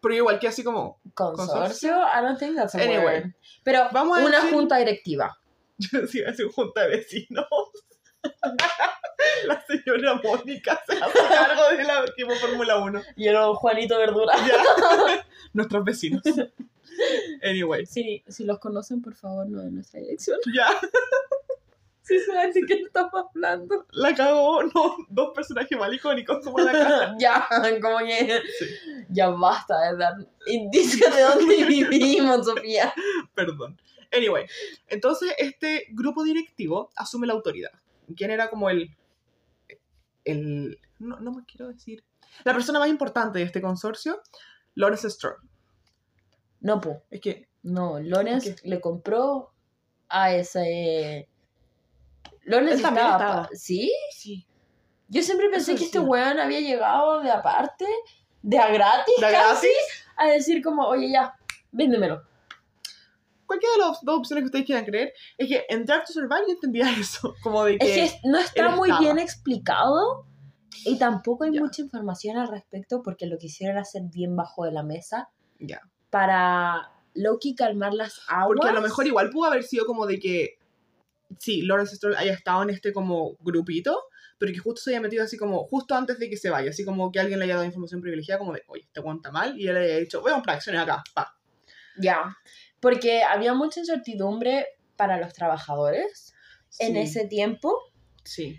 Pero 0.00 0.14
igual 0.14 0.38
que 0.38 0.48
así 0.48 0.62
como... 0.62 1.00
Consorcio, 1.14 1.96
I 1.96 2.22
don't 2.22 2.38
think 2.38 2.56
that's 2.56 2.74
a 2.74 2.78
Anyway, 2.78 3.22
word. 3.22 3.34
Pero 3.62 3.88
vamos 3.92 4.18
a 4.18 4.24
una 4.24 4.40
decir- 4.40 4.52
junta 4.52 4.76
directiva. 4.76 5.38
Yo 5.78 6.00
es 6.00 6.40
un 6.40 6.52
junta 6.52 6.82
de 6.82 6.88
vecinos. 6.88 7.46
La 9.46 9.64
señora 9.66 10.20
Mónica 10.22 10.80
se 10.86 10.92
hace 10.96 11.18
cargo 11.28 11.68
del 11.70 12.08
equipo 12.10 12.34
Fórmula 12.34 12.78
1. 12.78 13.02
Y 13.16 13.28
el 13.28 13.36
Juanito 13.54 13.98
Verdura. 13.98 14.34
Ya. 14.46 15.26
Nuestros 15.52 15.84
vecinos. 15.84 16.22
Anyway. 17.42 17.86
Sí, 17.86 18.22
si 18.28 18.44
los 18.44 18.58
conocen, 18.58 19.02
por 19.02 19.14
favor, 19.14 19.48
no 19.48 19.62
de 19.62 19.70
nuestra 19.70 20.00
dirección. 20.00 20.38
Ya. 20.54 20.68
Sí, 22.06 22.20
saben 22.20 22.52
de 22.52 22.60
qué 22.66 22.74
estamos 22.74 23.12
hablando. 23.14 23.86
La 23.92 24.14
cagó, 24.14 24.62
no, 24.62 24.96
dos 25.08 25.32
personajes 25.34 25.76
mal 25.78 25.92
icónicos 25.94 26.44
como 26.44 26.58
la 26.58 26.70
casa. 26.72 27.14
ya, 27.18 27.48
como 27.80 27.98
que 27.98 28.42
Sí. 28.58 28.66
ya 29.08 29.28
basta 29.30 29.80
de 29.90 29.96
dar 29.96 30.12
indicios 30.46 31.14
de 31.16 31.22
dónde 31.22 31.64
vivimos, 31.66 32.44
Sofía. 32.44 32.92
Perdón. 33.34 33.80
Anyway, 34.12 34.44
entonces 34.88 35.32
este 35.38 35.86
grupo 35.92 36.22
directivo 36.24 36.90
asume 36.94 37.26
la 37.26 37.32
autoridad. 37.32 37.70
¿Quién 38.14 38.30
era 38.30 38.50
como 38.50 38.68
el. 38.68 38.94
el 40.24 40.78
no, 40.98 41.18
no 41.20 41.32
me 41.32 41.44
quiero 41.44 41.68
decir. 41.68 42.04
La 42.44 42.52
persona 42.52 42.78
más 42.78 42.88
importante 42.88 43.38
de 43.38 43.46
este 43.46 43.62
consorcio, 43.62 44.20
Lawrence 44.74 45.08
Stroll. 45.08 45.36
No, 46.60 46.80
po. 46.80 47.02
Es 47.10 47.20
que. 47.20 47.48
No, 47.62 47.92
Ok. 47.94 48.60
le 48.64 48.80
compró 48.80 49.52
a 50.08 50.34
ese. 50.34 51.28
Él 52.46 52.82
también 52.82 53.06
estaba. 53.06 53.48
¿Sí? 53.52 53.92
Sí. 54.12 54.46
Yo 55.08 55.22
siempre 55.22 55.48
pensé 55.50 55.72
Eso 55.72 55.78
que 55.78 55.84
este 55.86 55.98
sí. 55.98 56.04
weón 56.04 56.38
había 56.38 56.60
llegado 56.60 57.20
de 57.20 57.30
aparte, 57.30 57.86
de 58.42 58.58
a 58.58 58.68
gratis, 58.72 59.14
¿De 59.16 59.22
casi, 59.22 59.66
gratis? 59.66 59.70
a 60.16 60.26
decir 60.28 60.62
como, 60.62 60.86
oye, 60.86 61.10
ya, 61.10 61.34
véndemelo. 61.72 62.22
Cualquiera 63.46 63.74
de 63.74 63.78
las 63.80 64.02
dos 64.02 64.18
opciones 64.18 64.42
que 64.42 64.46
ustedes 64.46 64.64
quieran 64.64 64.84
creer, 64.86 65.12
es 65.36 65.48
que 65.48 65.64
en 65.68 65.84
Drive 65.84 66.04
to 66.06 66.12
Survive 66.14 66.44
yo 66.48 66.52
entendía 66.54 66.86
eso. 66.98 67.34
Como 67.42 67.64
de 67.64 67.78
que. 67.78 68.04
Es 68.04 68.12
que 68.14 68.20
no 68.28 68.38
está 68.38 68.70
muy 68.70 68.88
estaba. 68.88 69.00
bien 69.00 69.18
explicado 69.18 70.26
y 70.86 70.98
tampoco 70.98 71.44
hay 71.44 71.52
Ya. 71.52 71.60
mucha 71.60 71.82
información 71.82 72.36
al 72.38 72.48
respecto 72.48 73.02
porque 73.02 73.26
lo 73.26 73.36
quisieron 73.38 73.76
hacer 73.78 74.02
bien 74.12 74.34
bajo 74.34 74.64
de 74.64 74.72
la 74.72 74.82
mesa 74.82 75.28
Ya. 75.60 75.80
para 76.10 76.90
Loki 77.14 77.54
calmar 77.54 77.92
las 77.94 78.20
aguas. 78.28 78.46
Porque 78.56 78.68
a 78.68 78.72
lo 78.72 78.80
mejor 78.80 79.06
igual 79.06 79.30
pudo 79.30 79.44
haber 79.48 79.62
sido 79.62 79.84
como 79.86 80.06
de 80.06 80.18
que, 80.18 80.58
sí, 81.38 81.62
Lawrence 81.62 81.96
Stroll 81.96 82.16
haya 82.16 82.32
estado 82.32 82.62
en 82.62 82.70
este 82.70 82.92
como 82.92 83.36
grupito, 83.40 84.04
pero 84.38 84.52
que 84.52 84.58
justo 84.58 84.82
se 84.82 84.90
haya 84.90 85.00
metido 85.00 85.24
así 85.24 85.36
como, 85.36 85.64
justo 85.64 85.94
antes 85.94 86.18
de 86.18 86.28
que 86.28 86.36
se 86.36 86.50
vaya, 86.50 86.70
así 86.70 86.84
como 86.84 87.10
que 87.12 87.20
alguien 87.20 87.38
le 87.38 87.44
haya 87.46 87.54
dado 87.54 87.66
información 87.66 88.00
privilegiada, 88.00 88.38
como 88.38 88.52
de, 88.52 88.62
oye, 88.66 88.82
este 88.82 89.00
aguanta 89.00 89.30
mal, 89.30 89.58
y 89.58 89.68
él 89.68 89.76
haya 89.76 89.98
dicho, 89.98 90.20
voy 90.20 90.32
a 90.32 90.34
comprar 90.34 90.56
acciones 90.56 90.82
acá, 90.82 91.02
pa. 91.14 91.36
Ya, 91.96 92.36
porque 92.80 93.22
había 93.22 93.54
mucha 93.54 93.80
incertidumbre 93.80 94.66
para 94.96 95.18
los 95.18 95.32
trabajadores 95.32 96.34
en 96.78 96.96
ese 96.96 97.26
tiempo. 97.26 97.72
Sí. 98.24 98.58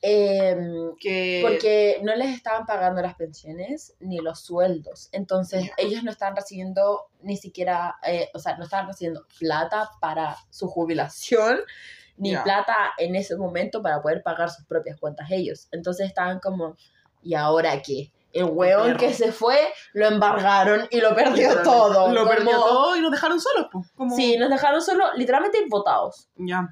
Em, 0.00 0.94
Que... 1.00 1.40
porque 1.42 2.00
no 2.04 2.14
les 2.14 2.28
estaban 2.34 2.66
pagando 2.66 3.02
las 3.02 3.14
pensiones 3.16 3.94
ni 4.00 4.18
los 4.18 4.40
sueldos. 4.40 5.08
Entonces, 5.12 5.64
Ya. 5.64 5.72
ellos 5.76 6.04
no 6.04 6.10
estaban 6.10 6.36
recibiendo 6.36 7.08
ni 7.22 7.36
siquiera, 7.36 7.96
eh, 8.06 8.28
o 8.34 8.38
sea, 8.38 8.56
no 8.56 8.64
estaban 8.64 8.86
recibiendo 8.86 9.26
plata 9.38 9.90
para 10.00 10.36
su 10.50 10.68
jubilación, 10.68 11.58
ni 12.16 12.32
Ya. 12.32 12.44
plata 12.44 12.76
en 12.98 13.16
ese 13.16 13.36
momento 13.36 13.82
para 13.82 14.00
poder 14.00 14.22
pagar 14.22 14.50
sus 14.50 14.64
propias 14.66 14.98
cuentas 15.00 15.28
ellos. 15.30 15.68
Entonces 15.72 16.06
estaban 16.06 16.38
como, 16.38 16.76
¿y 17.22 17.34
ahora 17.34 17.80
qué? 17.82 18.12
El 18.32 18.44
hueón 18.44 18.96
que 18.98 19.12
se 19.14 19.32
fue, 19.32 19.58
lo 19.94 20.06
embargaron 20.06 20.86
y 20.90 21.00
lo 21.00 21.14
perdió 21.16 21.62
todo. 21.62 22.12
Lo 22.12 22.28
perdió 22.28 22.52
Como- 22.52 22.66
todo 22.66 22.96
y 22.96 23.00
nos 23.00 23.10
dejaron 23.10 23.40
solos, 23.40 23.66
pues. 23.72 23.90
Como... 23.96 24.14
Sí, 24.14 24.36
nos 24.36 24.50
dejaron 24.50 24.80
solo, 24.82 25.12
literalmente 25.16 25.58
votados. 25.68 26.28
Ya. 26.36 26.68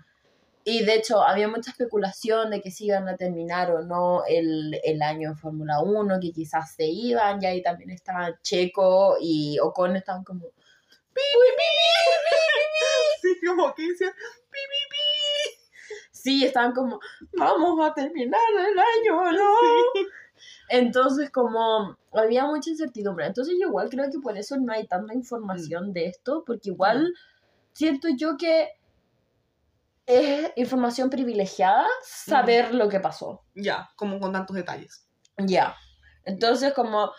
Y 0.68 0.84
de 0.84 0.96
hecho, 0.96 1.22
había 1.22 1.46
mucha 1.46 1.70
especulación 1.70 2.50
de 2.50 2.60
que 2.60 2.72
si 2.72 2.86
iban 2.86 3.08
a 3.08 3.16
terminar 3.16 3.70
o 3.70 3.84
no 3.84 4.24
el, 4.26 4.80
el 4.82 5.00
año 5.00 5.28
en 5.30 5.36
Fórmula 5.36 5.78
1, 5.80 6.18
que 6.20 6.32
quizás 6.32 6.74
se 6.74 6.86
iban, 6.86 7.40
y 7.40 7.46
ahí 7.46 7.62
también 7.62 7.90
estaban 7.90 8.34
Checo 8.42 9.16
y 9.20 9.60
Ocon 9.60 9.94
estaban 9.94 10.24
como, 10.24 10.46
Sí, 13.22 13.38
como 13.46 13.72
que 13.76 13.90
decían, 13.90 14.10
pi, 14.12 14.58
pi, 14.58 14.80
pi. 14.90 15.94
sí, 16.10 16.44
estaban 16.44 16.72
como, 16.72 16.98
vamos 17.38 17.88
a 17.88 17.94
terminar 17.94 18.40
el 18.58 18.76
año, 18.76 19.20
o 19.20 19.30
¿no? 19.30 19.54
Sí. 19.94 20.06
Entonces, 20.68 21.30
como 21.30 21.96
había 22.12 22.44
mucha 22.44 22.70
incertidumbre. 22.70 23.26
Entonces, 23.26 23.54
yo 23.60 23.68
igual 23.68 23.88
creo 23.88 24.10
que 24.10 24.18
por 24.18 24.36
eso 24.36 24.56
no 24.56 24.72
hay 24.72 24.88
tanta 24.88 25.14
información 25.14 25.92
de 25.92 26.06
esto, 26.06 26.42
porque 26.44 26.70
igual 26.70 27.14
siento 27.72 28.08
yo 28.18 28.36
que 28.36 28.70
es 30.06 30.52
información 30.56 31.10
privilegiada 31.10 31.86
saber 32.04 32.74
lo 32.74 32.88
que 32.88 33.00
pasó. 33.00 33.42
Ya, 33.54 33.90
como 33.96 34.18
con 34.20 34.32
tantos 34.32 34.56
detalles. 34.56 35.06
Ya. 35.36 35.76
Entonces, 36.24 36.72
como 36.72 37.10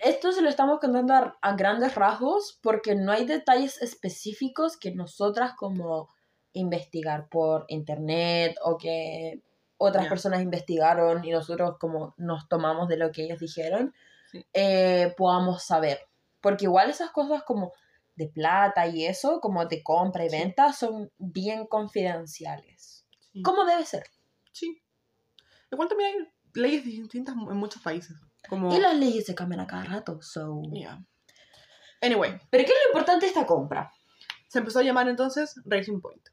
esto 0.00 0.32
se 0.32 0.42
lo 0.42 0.48
estamos 0.48 0.78
contando 0.80 1.14
a, 1.14 1.36
a 1.42 1.56
grandes 1.56 1.94
rasgos 1.94 2.58
porque 2.62 2.94
no 2.94 3.10
hay 3.12 3.26
detalles 3.26 3.82
específicos 3.82 4.76
que 4.76 4.92
nosotras 4.94 5.54
como 5.56 6.08
investigar 6.52 7.28
por 7.28 7.64
internet 7.68 8.56
o 8.62 8.78
que 8.78 9.42
otras 9.76 10.06
personas 10.08 10.40
investigaron 10.42 11.24
y 11.24 11.30
nosotros 11.30 11.76
como 11.78 12.14
nos 12.16 12.48
tomamos 12.48 12.88
de 12.88 12.96
lo 12.96 13.12
que 13.12 13.24
ellos 13.24 13.38
dijeron, 13.40 13.94
Sí. 14.30 14.44
eh, 14.52 15.14
podamos 15.16 15.62
saber. 15.64 16.00
Porque 16.42 16.66
igual 16.66 16.90
esas 16.90 17.10
cosas 17.10 17.42
como 17.44 17.72
de 18.18 18.28
plata 18.28 18.86
y 18.86 19.06
eso, 19.06 19.40
como 19.40 19.64
de 19.64 19.82
compra 19.82 20.26
y 20.26 20.28
venta, 20.28 20.72
son 20.72 21.10
bien 21.16 21.66
confidenciales. 21.66 23.06
Sí. 23.32 23.42
Como 23.42 23.64
debe 23.64 23.86
ser. 23.86 24.04
Sí. 24.52 24.82
Igual 25.70 25.88
también 25.88 26.10
hay 26.10 26.60
leyes 26.60 26.84
distintas 26.84 27.34
en 27.34 27.56
muchos 27.56 27.82
países. 27.82 28.16
Como... 28.48 28.74
Y 28.74 28.80
las 28.80 28.96
leyes 28.96 29.24
se 29.24 29.34
cambian 29.34 29.60
a 29.60 29.66
cada 29.66 29.84
rato, 29.84 30.20
so... 30.20 30.62
Ya. 30.72 31.02
Anyway, 32.02 32.38
Pero 32.50 32.64
¿qué 32.64 32.70
es 32.70 32.78
lo 32.84 32.90
importante 32.90 33.26
de 33.26 33.30
esta 33.30 33.46
compra? 33.46 33.92
se 34.48 34.58
empezó 34.58 34.78
a 34.80 34.82
llamar 34.82 35.08
entonces 35.08 35.60
Racing 35.64 36.00
Point. 36.00 36.26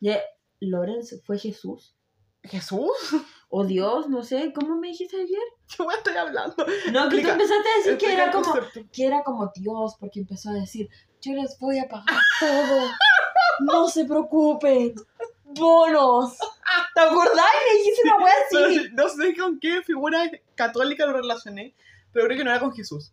Ya, 0.00 0.20
Lorenz 0.60 1.20
fue 1.24 1.38
Jesús. 1.38 1.94
¿Jesús? 2.42 2.90
O 3.54 3.66
Dios, 3.66 4.08
no 4.08 4.22
sé, 4.22 4.50
¿cómo 4.54 4.76
me 4.76 4.88
dijiste 4.88 5.14
ayer? 5.14 5.42
¿Qué 5.68 5.82
voy 5.82 5.92
a 5.92 5.98
estar 5.98 6.16
hablando? 6.16 6.56
No, 6.90 7.10
que 7.10 7.20
tú 7.20 7.28
empezaste 7.28 7.68
a 7.68 7.76
decir 7.76 7.98
que 7.98 8.12
era 8.14 8.32
como, 8.32 8.54
que 8.90 9.04
era 9.04 9.22
como 9.22 9.52
Dios, 9.54 9.94
porque 10.00 10.20
empezó 10.20 10.48
a 10.48 10.54
decir, 10.54 10.88
yo 11.20 11.34
les 11.34 11.58
voy 11.58 11.78
a 11.78 11.86
pagar 11.86 12.18
todo. 12.40 12.88
No 13.60 13.88
se 13.88 14.06
preocupen. 14.06 14.94
Bonos. 15.44 16.38
¿Te 16.94 17.00
acordás? 17.00 17.44
Me 17.68 17.78
dijiste 17.78 18.00
una 18.04 18.24
wea 18.24 18.34
así. 18.46 18.88
No 18.94 19.08
sé 19.10 19.36
con 19.36 19.60
qué 19.60 19.82
figura 19.82 20.30
católica 20.54 21.04
lo 21.04 21.12
relacioné, 21.12 21.74
pero 22.10 22.24
creo 22.24 22.38
que 22.38 22.44
no 22.44 22.50
era 22.52 22.60
con 22.60 22.72
Jesús. 22.72 23.12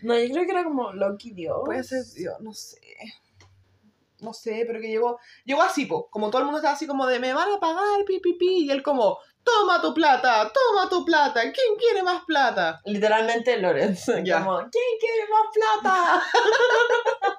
No, 0.00 0.18
yo 0.18 0.32
creo 0.32 0.46
que 0.46 0.52
era 0.52 0.64
como 0.64 0.94
Loki 0.94 1.32
Dios. 1.32 1.60
Puede 1.66 1.84
ser 1.84 2.06
Dios, 2.14 2.40
no 2.40 2.54
sé. 2.54 2.80
No 4.20 4.32
sé, 4.32 4.64
pero 4.66 4.80
que 4.80 4.88
llegó, 4.88 5.20
llegó 5.44 5.60
así, 5.60 5.84
po. 5.84 6.08
como 6.10 6.30
todo 6.30 6.40
el 6.40 6.46
mundo 6.46 6.58
estaba 6.58 6.74
así 6.74 6.86
como 6.86 7.06
de 7.06 7.20
me 7.20 7.34
van 7.34 7.52
a 7.52 7.60
pagar, 7.60 8.04
pi, 8.04 8.18
pi, 8.18 8.32
pi, 8.32 8.64
y 8.64 8.70
él 8.70 8.82
como, 8.82 9.18
toma 9.48 9.80
tu 9.80 9.94
plata, 9.94 10.52
toma 10.52 10.88
tu 10.88 11.04
plata, 11.04 11.40
¿quién 11.40 11.76
quiere 11.78 12.02
más 12.02 12.24
plata? 12.24 12.80
Literalmente 12.84 13.56
Lorenz. 13.58 14.04
Como, 14.06 14.22
¿quién 14.22 14.98
quiere 15.00 15.26
más 15.30 15.46
plata? 15.54 16.22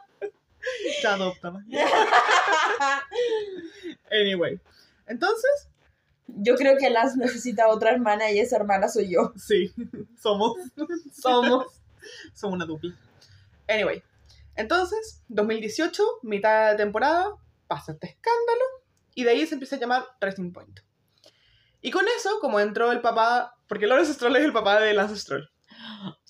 Te 1.01 1.07
adopta. 1.07 1.53
Anyway, 4.11 4.59
entonces, 5.07 5.67
Yo 6.27 6.55
creo 6.55 6.77
que 6.77 6.89
Lance 6.89 7.17
necesita 7.17 7.67
otra 7.69 7.91
hermana 7.91 8.31
y 8.31 8.39
esa 8.39 8.55
hermana 8.55 8.87
soy 8.87 9.11
yo. 9.13 9.33
sí, 9.35 9.71
somos, 10.21 10.57
Somos. 11.13 11.65
somos 12.33 12.55
una 12.55 12.65
dupla. 12.65 12.93
Anyway, 13.67 14.01
entonces, 14.55 15.21
2018, 15.27 16.03
mitad 16.23 16.71
de 16.71 16.77
temporada, 16.77 17.31
pasa 17.67 17.91
este 17.93 18.07
escándalo, 18.07 18.63
y 19.15 19.23
de 19.23 19.31
ahí 19.31 19.45
se 19.47 19.55
empieza 19.55 19.75
a 19.75 19.79
llamar 19.79 20.05
Racing 20.19 20.51
Point. 20.51 20.79
Y 21.81 21.91
con 21.91 22.05
eso, 22.17 22.39
como 22.41 22.59
entró 22.59 22.91
el 22.91 23.01
papá, 23.01 23.55
porque 23.67 23.87
Lawrence 23.87 24.13
Stroll 24.13 24.35
es 24.35 24.45
el 24.45 24.53
papá 24.53 24.79
de 24.79 24.93
Lance 24.93 25.15
Stroll. 25.17 25.49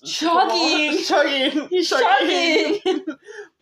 Shocking. 0.02 0.92
Shocking. 0.98 1.68
Shocking. 1.82 3.04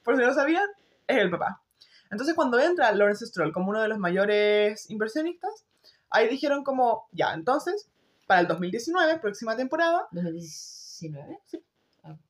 Por 0.04 0.16
si 0.16 0.22
no 0.22 0.34
sabían, 0.34 0.66
es 1.06 1.18
el 1.18 1.30
papá. 1.30 1.62
Entonces 2.10 2.34
cuando 2.34 2.58
entra 2.58 2.92
Lawrence 2.92 3.26
Stroll 3.26 3.52
como 3.52 3.70
uno 3.70 3.82
de 3.82 3.88
los 3.88 3.98
mayores 3.98 4.90
inversionistas, 4.90 5.66
ahí 6.10 6.28
dijeron 6.28 6.64
como, 6.64 7.08
ya, 7.12 7.34
entonces, 7.34 7.88
para 8.26 8.40
el 8.40 8.48
2019, 8.48 9.18
próxima 9.18 9.56
temporada, 9.56 10.08
2019. 10.12 11.38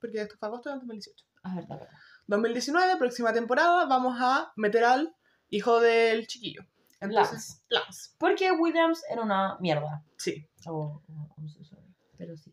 porque 0.00 0.22
esto 0.22 0.36
fue 0.38 0.48
agosto 0.48 0.70
del 0.70 0.80
2018. 0.80 1.24
Ah, 1.44 1.54
verdad, 1.54 1.78
verdad. 1.78 1.94
2019, 2.26 2.96
próxima 2.96 3.32
temporada, 3.32 3.86
vamos 3.86 4.16
a 4.20 4.52
meter 4.56 4.84
al 4.84 5.14
hijo 5.50 5.80
del 5.80 6.26
chiquillo. 6.26 6.62
Entonces, 7.00 7.62
Lance. 7.68 8.11
Porque 8.18 8.50
Williams 8.52 9.02
era 9.11 9.22
una 9.22 9.56
mierda. 9.61 10.02
Sí, 10.16 10.46
O, 10.66 11.00
pero 12.16 12.37
sí. 12.37 12.52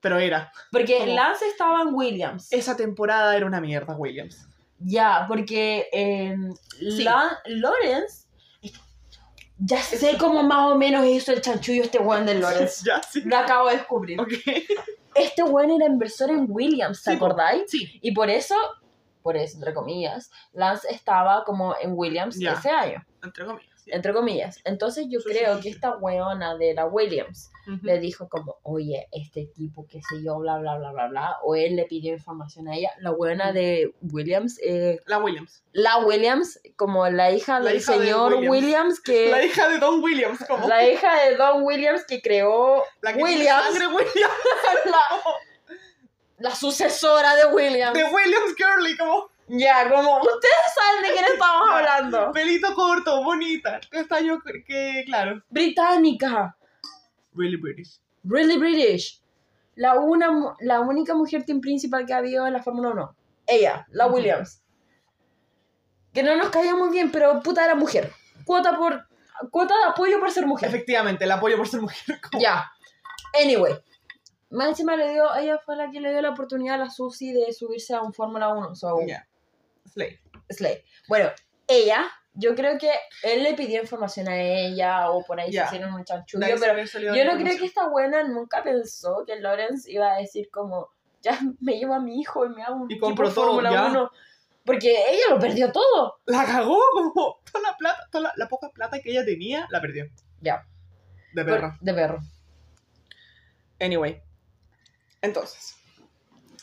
pero 0.00 0.18
era. 0.18 0.52
Porque 0.70 0.98
Como- 0.98 1.14
Lance 1.14 1.46
estaba 1.48 1.82
en 1.82 1.94
Williams. 1.94 2.52
Esa 2.52 2.76
temporada 2.76 3.34
era 3.36 3.46
una 3.46 3.60
mierda, 3.60 3.96
Williams. 3.96 4.46
Ya, 4.78 5.24
porque 5.26 5.88
eh, 5.92 6.36
Sí. 6.78 7.04
La- 7.04 7.38
Lawrence. 7.46 8.26
Ya 9.58 9.80
sé 9.80 10.18
cómo 10.18 10.42
más 10.42 10.70
o 10.70 10.74
menos 10.76 11.06
hizo 11.06 11.32
el 11.32 11.40
chanchullo 11.40 11.82
este 11.82 11.98
weón 11.98 12.26
de 12.26 12.34
Lawrence. 12.34 12.84
ya, 12.86 13.02
sí. 13.02 13.22
Lo 13.22 13.38
acabo 13.38 13.68
de 13.70 13.76
descubrir. 13.78 14.20
Ok. 14.20 14.32
Este 15.14 15.42
weón 15.42 15.70
era 15.70 15.86
inversor 15.86 16.28
en 16.30 16.44
Williams, 16.46 17.02
¿te 17.02 17.12
Sí, 17.12 17.16
acordáis? 17.16 17.62
Sí, 17.70 17.98
Y 18.02 18.12
por 18.12 18.28
eso, 18.28 18.54
por 19.22 19.34
eso, 19.34 19.56
entre 19.56 19.72
comillas, 19.72 20.30
Lance 20.52 20.86
estaba 20.90 21.42
como 21.44 21.74
en 21.80 21.92
Williams 21.96 22.36
ese 22.38 22.68
año, 22.68 23.02
entre 23.24 23.46
comillas. 23.46 23.75
Entre 23.86 24.12
comillas. 24.12 24.60
Entonces 24.64 25.06
yo 25.08 25.20
Sí, 25.20 25.30
creo 25.30 25.56
sí, 25.56 25.62
que 25.62 25.68
esta 25.70 25.96
weona 25.96 26.56
de 26.56 26.74
la 26.74 26.86
Williams 26.86 27.50
le 27.82 27.98
dijo 27.98 28.28
como, 28.28 28.58
oye, 28.62 29.08
este 29.10 29.46
tipo, 29.46 29.86
qué 29.88 30.00
sé 30.00 30.22
yo, 30.24 30.38
bla, 30.38 30.58
bla, 30.58 30.76
bla, 30.78 30.92
bla, 30.92 31.08
bla, 31.08 31.36
o 31.42 31.56
él 31.56 31.74
le 31.74 31.84
pidió 31.86 32.12
información 32.12 32.68
a 32.68 32.76
ella. 32.76 32.90
La 33.00 33.10
buena 33.10 33.52
de 33.52 33.92
Williams, 34.02 34.58
eh, 34.62 35.00
La 35.06 35.18
Williams. 35.18 35.64
la 35.72 35.98
Williams, 35.98 36.60
como 36.76 37.08
la 37.08 37.32
hija 37.32 37.58
La 37.58 37.70
del 37.70 37.78
hija 37.80 37.92
de 37.92 37.98
señor 37.98 38.34
Williams. 38.34 38.50
Williams, 38.50 39.00
que... 39.00 39.30
La 39.32 39.44
hija 39.44 39.68
de 39.68 39.78
Don 39.78 40.00
Williams, 40.02 40.38
como. 40.46 40.68
La 40.68 40.88
hija 40.88 41.10
de 41.24 41.36
Don 41.36 41.62
Williams 41.64 42.04
que 42.06 42.22
creó 42.22 42.84
La 43.00 43.12
que 43.12 43.18
tiene 43.18 43.32
Williams, 43.36 43.64
sangre 43.64 43.86
Williams. 43.88 44.34
la, 44.84 46.48
la 46.50 46.54
sucesora 46.54 47.34
de 47.34 47.46
Williams. 47.46 47.94
De 47.94 48.04
Williams 48.04 48.54
Curly, 48.56 48.96
como. 48.96 49.28
Ya, 49.48 49.88
como 49.88 50.18
ustedes 50.18 50.74
saben 50.74 51.02
de 51.02 51.12
quién 51.12 51.24
estamos 51.32 51.68
hablando. 51.70 52.32
Pelito 52.32 52.74
corto, 52.74 53.22
bonita. 53.22 53.80
Castaño, 53.90 54.40
que 54.66 55.04
claro. 55.06 55.42
Británica, 55.50 56.56
Really 57.32 57.56
British. 57.56 58.00
really 58.24 58.56
British. 58.58 59.22
La, 59.76 59.94
una, 59.98 60.54
la 60.60 60.80
única 60.80 61.14
mujer 61.14 61.44
team 61.44 61.60
principal 61.60 62.06
que 62.06 62.14
ha 62.14 62.18
habido 62.18 62.46
en 62.46 62.54
la 62.54 62.62
Fórmula 62.62 62.90
1. 62.90 63.16
Ella, 63.46 63.86
la. 63.90 64.06
Williams. 64.06 64.62
Que 66.12 66.22
no 66.22 66.34
nos 66.36 66.48
caía 66.48 66.74
muy 66.74 66.88
bien, 66.90 67.12
pero 67.12 67.40
puta 67.40 67.64
era 67.64 67.74
mujer. 67.74 68.10
Cuota 68.44 68.76
por 68.76 69.06
cuota 69.50 69.74
de 69.76 69.84
apoyo 69.90 70.18
por 70.18 70.30
ser 70.30 70.46
mujer. 70.46 70.68
Efectivamente, 70.70 71.24
el 71.24 71.30
apoyo 71.30 71.56
por 71.56 71.68
ser 71.68 71.82
mujer. 71.82 72.18
Ya. 72.40 72.72
Anyway. 73.40 73.74
Más 74.50 74.68
encima 74.68 74.96
le 74.96 75.10
dio, 75.10 75.34
ella 75.34 75.58
fue 75.58 75.76
la 75.76 75.90
que 75.90 76.00
le 76.00 76.10
dio 76.10 76.22
la 76.22 76.30
oportunidad 76.30 76.76
a 76.76 76.78
la 76.78 76.90
Susi 76.90 77.32
de 77.32 77.52
subirse 77.52 77.94
a 77.94 78.00
un 78.00 78.14
Fórmula 78.14 78.48
1. 78.48 78.74
So, 78.74 78.98
Ya. 79.06 79.26
Slay. 79.96 80.18
Slay. 80.50 80.84
Bueno, 81.08 81.30
ella, 81.66 82.06
yo 82.34 82.54
creo 82.54 82.78
que 82.78 82.90
él 83.22 83.42
le 83.42 83.54
pidió 83.54 83.80
información 83.80 84.28
a 84.28 84.38
ella 84.40 85.10
o 85.10 85.24
por 85.24 85.40
ahí 85.40 85.50
se 85.52 85.64
hicieron 85.64 85.94
un 85.94 86.04
chanchullo, 86.04 86.46
pero 86.60 87.14
yo 87.14 87.24
no 87.24 87.36
creo 87.42 87.56
que 87.58 87.64
esta 87.64 87.88
buena 87.88 88.22
nunca 88.22 88.62
pensó 88.62 89.24
que 89.26 89.36
Lawrence 89.40 89.90
iba 89.90 90.12
a 90.12 90.18
decir 90.18 90.50
como, 90.50 90.90
ya 91.22 91.38
me 91.60 91.78
llevo 91.78 91.94
a 91.94 92.00
mi 92.00 92.20
hijo 92.20 92.44
y 92.44 92.50
me 92.50 92.62
hago 92.62 92.76
un 92.76 92.90
Y 92.90 92.98
compró 92.98 93.32
todo, 93.32 93.46
Fórmula 93.46 93.72
ya. 93.72 93.86
1. 93.86 94.10
Porque 94.66 94.90
ella 94.90 95.24
lo 95.30 95.38
perdió 95.38 95.70
todo. 95.72 96.20
La 96.26 96.44
cagó, 96.44 96.78
como. 96.92 97.40
Toda 97.50 97.70
la 97.70 97.76
plata, 97.76 98.08
toda 98.10 98.24
la, 98.24 98.32
la 98.36 98.48
poca 98.48 98.68
plata 98.70 99.00
que 99.00 99.12
ella 99.12 99.24
tenía, 99.24 99.66
la 99.70 99.80
perdió. 99.80 100.06
Ya. 100.40 100.66
De 101.32 101.44
Por- 101.44 101.54
perro. 101.54 101.76
De 101.80 101.94
perro. 101.94 102.18
Anyway. 103.80 104.20
Entonces, 105.22 105.75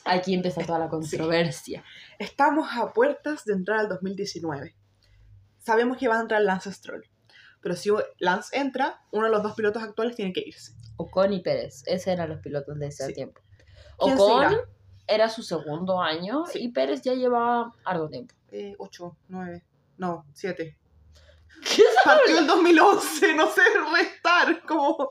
Aquí 0.06 0.34
empieza 0.34 0.66
toda 0.66 0.80
la 0.80 0.90
controversia. 0.90 1.84
estamos 2.20 2.68
a 2.76 2.92
puertas 2.94 3.46
de 3.46 3.54
entrar 3.54 3.80
al 3.80 3.90
2019. 3.90 4.76
Sabemos 5.60 5.98
que 5.98 6.08
va 6.08 6.18
a 6.18 6.22
entrar 6.22 6.42
Lance 6.42 6.72
Stroll. 6.72 7.06
Pero 7.62 7.76
si 7.76 7.90
Lance 8.20 8.58
entra, 8.58 9.02
uno 9.12 9.26
de 9.28 9.32
los 9.32 9.42
dos 9.44 9.54
pilotos 9.56 9.82
actuales 9.82 10.16
tiene 10.16 10.34
que 10.34 10.42
irse. 10.46 10.74
Ocon 10.98 11.32
y 11.34 11.40
Pérez, 11.42 11.84
esos 11.86 12.08
eran 12.08 12.30
los 12.30 12.40
pilotos 12.42 12.78
de 12.78 12.88
ese 12.88 13.06
Sí. 13.08 13.14
tiempo. 13.14 13.42
¿Quién 13.98 14.18
se 14.18 14.24
Ocon 14.24 14.58
era 15.08 15.30
su 15.30 15.44
segundo 15.44 16.02
año 16.02 16.46
Sí. 16.46 16.60
y 16.64 16.68
Pérez 16.70 17.02
ya 17.02 17.14
llevaba 17.14 17.72
harto 17.86 18.10
tiempo. 18.10 18.36
Eh, 18.52 18.76
8, 18.78 19.16
9, 19.30 19.64
no, 19.98 20.26
7. 20.34 20.78
¿Qué 21.76 21.84
Partió 22.04 22.40
el 22.40 22.48
2011, 22.48 23.36
no 23.36 23.48
sé 23.50 23.62
restar. 23.96 24.62
Como 24.66 25.10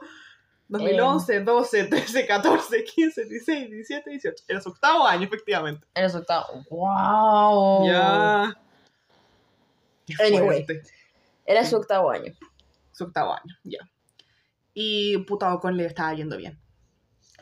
Em. 0.68 0.79
2011, 0.79 1.40
12, 1.44 1.85
13, 1.85 2.27
14, 2.27 2.85
15, 2.85 3.25
16, 3.27 3.70
17, 3.70 4.11
18. 4.11 4.44
Era 4.48 4.61
su 4.61 4.70
octavo 4.70 5.07
año, 5.07 5.25
efectivamente. 5.25 5.87
Era 5.94 6.09
su 6.09 6.18
octavo. 6.18 6.64
¡Wow! 6.70 7.87
Ya. 7.87 8.55
Anyway. 10.20 10.64
fuerte. 10.64 10.83
Era 11.44 11.64
su 11.64 11.77
octavo 11.77 12.11
año. 12.11 12.33
Su 12.92 13.05
octavo 13.05 13.33
año, 13.33 13.55
ya. 13.64 13.79
Y 14.75 15.18
puta 15.25 15.53
Ocon 15.55 15.77
le 15.77 15.87
estaba 15.87 16.14
yendo 16.14 16.37
bien. 16.37 16.59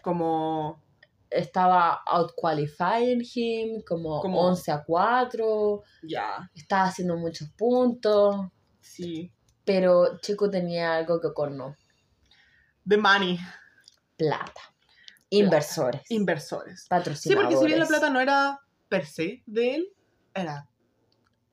Como. 0.03 0.83
Estaba 1.31 2.03
outqualifying 2.07 3.23
him, 3.35 3.83
como, 3.83 4.21
Como- 4.21 4.41
11 4.49 4.73
a 4.73 4.83
4. 4.85 5.83
Ya. 6.03 6.51
Estaba 6.57 6.85
haciendo 6.85 7.17
muchos 7.17 7.49
puntos. 7.51 8.47
Sí. 8.81 9.31
Pero 9.65 10.19
Checo 10.19 10.51
tenía 10.51 10.97
algo 10.97 11.21
que 11.21 11.29
Ocon 11.29 11.57
no. 11.57 11.77
The 12.89 12.97
money. 12.97 13.39
Plata. 14.17 14.61
Inversores. 15.31 16.03
Inversores. 16.11 16.83
Sí, 16.83 16.89
patrocinadores. 16.89 17.47
porque 17.47 17.61
si 17.61 17.67
bien 17.67 17.79
la 17.79 17.87
plata 17.87 18.11
no 18.11 18.21
era 18.21 18.61
per 18.89 19.07
se 19.07 19.43
de 19.47 19.75
él, 19.77 19.89
era 20.35 20.69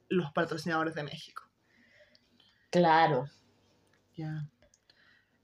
los 0.09 0.31
patrocinadores 0.31 0.95
de 0.95 1.03
México. 1.03 1.43
Claro. 2.71 3.27
Ya. 4.15 4.47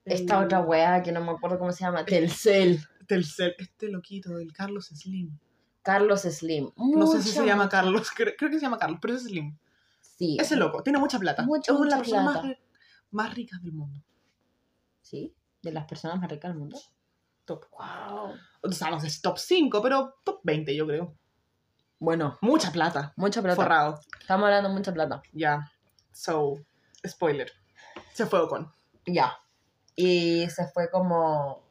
Esta 0.06 0.40
El- 0.40 0.46
otra 0.46 0.60
weá 0.62 1.04
que 1.04 1.12
no 1.12 1.22
me 1.22 1.32
acuerdo 1.32 1.60
cómo 1.60 1.72
se 1.72 1.84
llama. 1.84 2.06
Telcel. 2.06 2.84
Telcel, 3.08 3.56
este 3.58 3.90
loquito, 3.90 4.38
el 4.40 4.52
Carlos 4.54 4.88
Slim. 4.88 5.38
Carlos 5.84 6.22
Slim. 6.22 6.72
No 6.78 7.06
sé 7.08 7.22
si 7.22 7.30
se 7.30 7.46
llama 7.46 7.70
Carlos, 7.70 8.10
creo, 8.16 8.34
creo 8.38 8.50
que 8.50 8.58
se 8.58 8.62
llama 8.64 8.78
Carlos, 8.78 9.00
pero 9.02 9.16
es 9.16 9.24
Slim. 9.24 9.58
Sí. 10.02 10.38
Ese 10.40 10.56
loco, 10.56 10.82
tiene 10.84 11.00
mucha 11.00 11.20
plata. 11.20 11.44
Mucha, 11.44 11.74
es 11.74 11.78
una 11.78 11.86
de 11.86 11.90
las 11.92 12.00
personas 12.10 12.58
más 13.12 13.34
ricas 13.34 13.62
del 13.62 13.74
mundo. 13.74 14.02
Sí. 15.02 15.34
De 15.64 15.72
las 15.72 15.86
personas 15.86 16.20
más 16.20 16.30
ricas 16.30 16.52
del 16.52 16.60
mundo. 16.60 16.80
Top. 17.46 17.66
Wow. 17.72 18.36
O 18.62 18.72
sea, 18.72 18.92
no 18.92 19.00
sé 19.00 19.10
si 19.10 19.22
top 19.22 19.38
5, 19.40 19.82
pero 19.82 20.14
top 20.24 20.40
20 20.44 20.76
yo 20.76 20.86
creo. 20.86 21.16
Bueno, 22.00 22.38
Mucha 22.42 22.72
plata. 22.72 23.14
mucha 23.16 23.42
plata. 23.42 23.56
Forrado. 23.56 24.00
Estamos 24.20 24.46
hablando 24.46 24.70
de 24.70 24.76
mucha 24.76 24.94
plata. 24.94 25.22
Ya. 25.32 25.72
So, 26.12 26.56
spoiler. 27.08 27.52
Se 28.14 28.26
fue 28.26 28.48
con. 28.48 28.72
Ya. 29.06 29.38
Y 29.96 30.48
se 30.50 30.68
fue 30.68 30.90
como. 30.92 31.64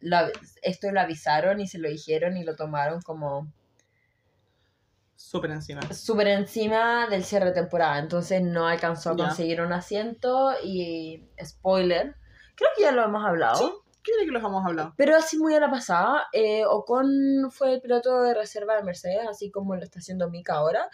lo 0.00 0.18
esto 0.62 0.90
lo 0.90 1.00
avisaron 1.00 1.60
y 1.60 1.66
se 1.68 1.78
lo 1.78 1.88
dijeron 1.88 2.36
y 2.36 2.44
lo 2.44 2.56
tomaron 2.56 3.00
como 3.02 3.52
Súper 5.16 5.52
encima. 5.52 5.80
súper 5.92 6.26
encima 6.28 7.06
del 7.06 7.24
cierre 7.24 7.46
de 7.46 7.52
temporada. 7.52 7.98
Entonces 7.98 8.42
no 8.42 8.66
alcanzó 8.66 9.10
a 9.10 9.16
conseguir 9.16 9.60
un 9.60 9.72
asiento 9.72 10.52
y 10.62 11.28
spoiler. 11.42 12.16
Creo 12.54 12.70
que 12.76 12.82
ya 12.82 12.92
lo 12.92 13.02
hemos 13.04 13.24
hablado. 13.24 13.56
Sí. 13.56 13.72
¿Qué 14.02 14.12
cree 14.12 14.26
que 14.26 14.32
los 14.32 14.42
hemos 14.44 14.64
hablado? 14.66 14.92
Pero 14.98 15.16
así 15.16 15.38
muy 15.38 15.54
a 15.54 15.60
la 15.60 15.70
pasada, 15.70 16.28
eh, 16.32 16.64
Ocon 16.66 17.50
fue 17.50 17.72
el 17.74 17.80
piloto 17.80 18.20
de 18.20 18.34
reserva 18.34 18.76
de 18.76 18.82
Mercedes, 18.82 19.26
así 19.28 19.50
como 19.50 19.74
lo 19.76 19.82
está 19.82 19.98
haciendo 20.00 20.28
Mika 20.28 20.54
ahora. 20.54 20.88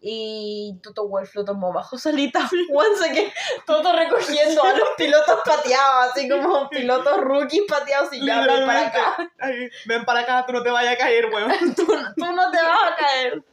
Y 0.00 0.78
Toto 0.82 1.08
Wolff 1.08 1.34
lo 1.34 1.44
tomó 1.44 1.72
bajo 1.72 1.98
solita. 1.98 2.48
Once 2.72 3.12
que 3.12 3.32
Toto 3.66 3.92
recogiendo 3.92 4.62
a 4.62 4.70
los 4.76 4.88
pilotos 4.96 5.40
pateados, 5.44 6.12
así 6.12 6.28
como 6.28 6.68
pilotos 6.70 7.18
rookies 7.20 7.62
pateados 7.68 8.12
y 8.12 8.24
ya 8.24 8.46
ven 8.46 8.66
para 8.66 8.86
acá. 8.86 9.32
Ay, 9.38 9.68
ven 9.86 10.04
para 10.04 10.20
acá, 10.20 10.44
tú 10.46 10.52
no 10.52 10.62
te 10.62 10.70
vayas 10.70 10.94
a 10.94 10.98
caer, 10.98 11.26
weón. 11.32 11.50
Tú, 11.76 11.86
no- 11.86 12.14
tú 12.14 12.32
no 12.32 12.50
te 12.50 12.62
vas 12.62 12.78
a 12.92 12.96
caer. 12.96 13.44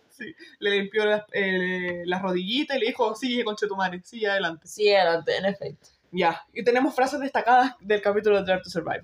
Le 0.60 0.70
limpió 0.72 1.06
las, 1.06 1.24
eh, 1.34 2.04
las 2.06 2.22
rodillitas 2.22 2.78
y 2.78 2.80
le 2.82 2.86
dijo, 2.88 3.16
sigue 3.16 3.44
con 3.44 3.56
Chetumare, 3.56 4.02
sigue 4.04 4.30
adelante. 4.30 4.68
Sí, 4.68 4.94
adelante, 4.94 5.36
en 5.36 5.46
efecto. 5.46 5.88
Ya. 6.16 6.42
Y 6.54 6.64
tenemos 6.64 6.94
frases 6.96 7.20
destacadas 7.20 7.74
del 7.82 8.02
capítulo 8.02 8.38
de 8.38 8.44
Drive 8.44 8.62
to 8.64 8.70
Survive. 8.70 9.04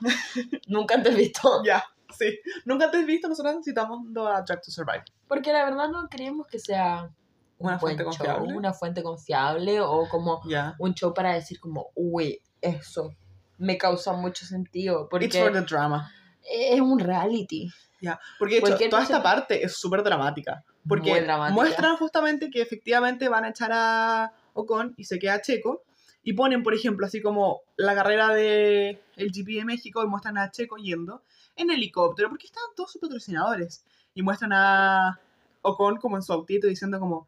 Nunca 0.66 0.94
antes 0.96 1.16
visto. 1.16 1.62
Ya, 1.64 1.82
sí. 2.16 2.38
Nunca 2.64 2.86
antes 2.86 3.06
visto, 3.06 3.28
nosotros 3.28 3.54
necesitamos 3.54 4.00
a 4.28 4.42
Drive 4.42 4.60
to 4.64 4.70
Survive. 4.70 5.04
Porque 5.28 5.52
la 5.52 5.64
verdad 5.64 5.88
no 5.88 6.08
creemos 6.08 6.46
que 6.48 6.58
sea 6.58 7.10
un 7.58 7.68
Una 7.68 7.78
fuente 7.78 8.02
show, 8.02 8.10
confiable. 8.12 8.54
una 8.54 8.72
fuente 8.72 9.02
confiable 9.02 9.80
o 9.80 10.08
como 10.08 10.40
Ya. 10.48 10.74
un 10.78 10.94
show 10.94 11.14
para 11.14 11.34
decir 11.34 11.60
como, 11.60 11.90
uy, 11.94 12.40
eso 12.60 13.14
me 13.58 13.78
causa 13.78 14.12
mucho 14.12 14.44
sentido. 14.44 15.08
Porque 15.08 15.26
It's 15.26 15.38
for 15.38 15.52
the 15.52 15.60
drama. 15.60 16.10
es 16.42 16.80
un 16.80 16.98
reality. 16.98 17.70
Ya. 18.00 18.18
Porque 18.40 18.60
de 18.60 18.72
hecho, 18.74 18.88
toda 18.90 19.02
esta 19.04 19.22
parte 19.22 19.64
es 19.64 19.76
súper 19.76 20.02
dramática. 20.02 20.64
Porque 20.88 21.20
dramática. 21.20 21.54
muestran 21.54 21.96
justamente 21.96 22.50
que 22.50 22.60
efectivamente 22.60 23.28
van 23.28 23.44
a 23.44 23.50
echar 23.50 23.70
a 23.72 24.32
Ocon 24.54 24.94
y 24.96 25.04
se 25.04 25.20
queda 25.20 25.40
Checo. 25.40 25.84
Y 26.22 26.34
ponen, 26.34 26.62
por 26.62 26.74
ejemplo, 26.74 27.06
así 27.06 27.20
como 27.20 27.62
la 27.76 27.94
carrera 27.94 28.28
de 28.28 29.02
el 29.16 29.32
GP 29.32 29.58
de 29.58 29.64
México 29.64 30.02
y 30.02 30.06
muestran 30.06 30.38
a 30.38 30.50
Checo 30.50 30.76
yendo 30.76 31.22
en 31.56 31.70
helicóptero, 31.70 32.28
porque 32.28 32.46
estaban 32.46 32.70
todos 32.76 32.92
sus 32.92 33.00
patrocinadores. 33.00 33.84
Y 34.14 34.22
muestran 34.22 34.52
a 34.52 35.20
Ocon 35.62 35.96
como 35.96 36.16
en 36.16 36.22
su 36.22 36.32
autito 36.32 36.66
diciendo 36.66 37.00
como, 37.00 37.26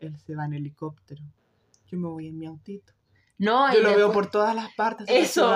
él 0.00 0.18
se 0.18 0.34
va 0.34 0.44
en 0.44 0.54
helicóptero. 0.54 1.22
Yo 1.90 1.98
me 1.98 2.08
voy 2.08 2.28
en 2.28 2.38
mi 2.38 2.46
autito. 2.46 2.92
No, 3.38 3.72
Yo 3.72 3.80
lo 3.80 3.96
veo 3.96 4.12
por 4.12 4.30
todas 4.30 4.54
las 4.54 4.72
partes. 4.74 5.06
Eso. 5.08 5.52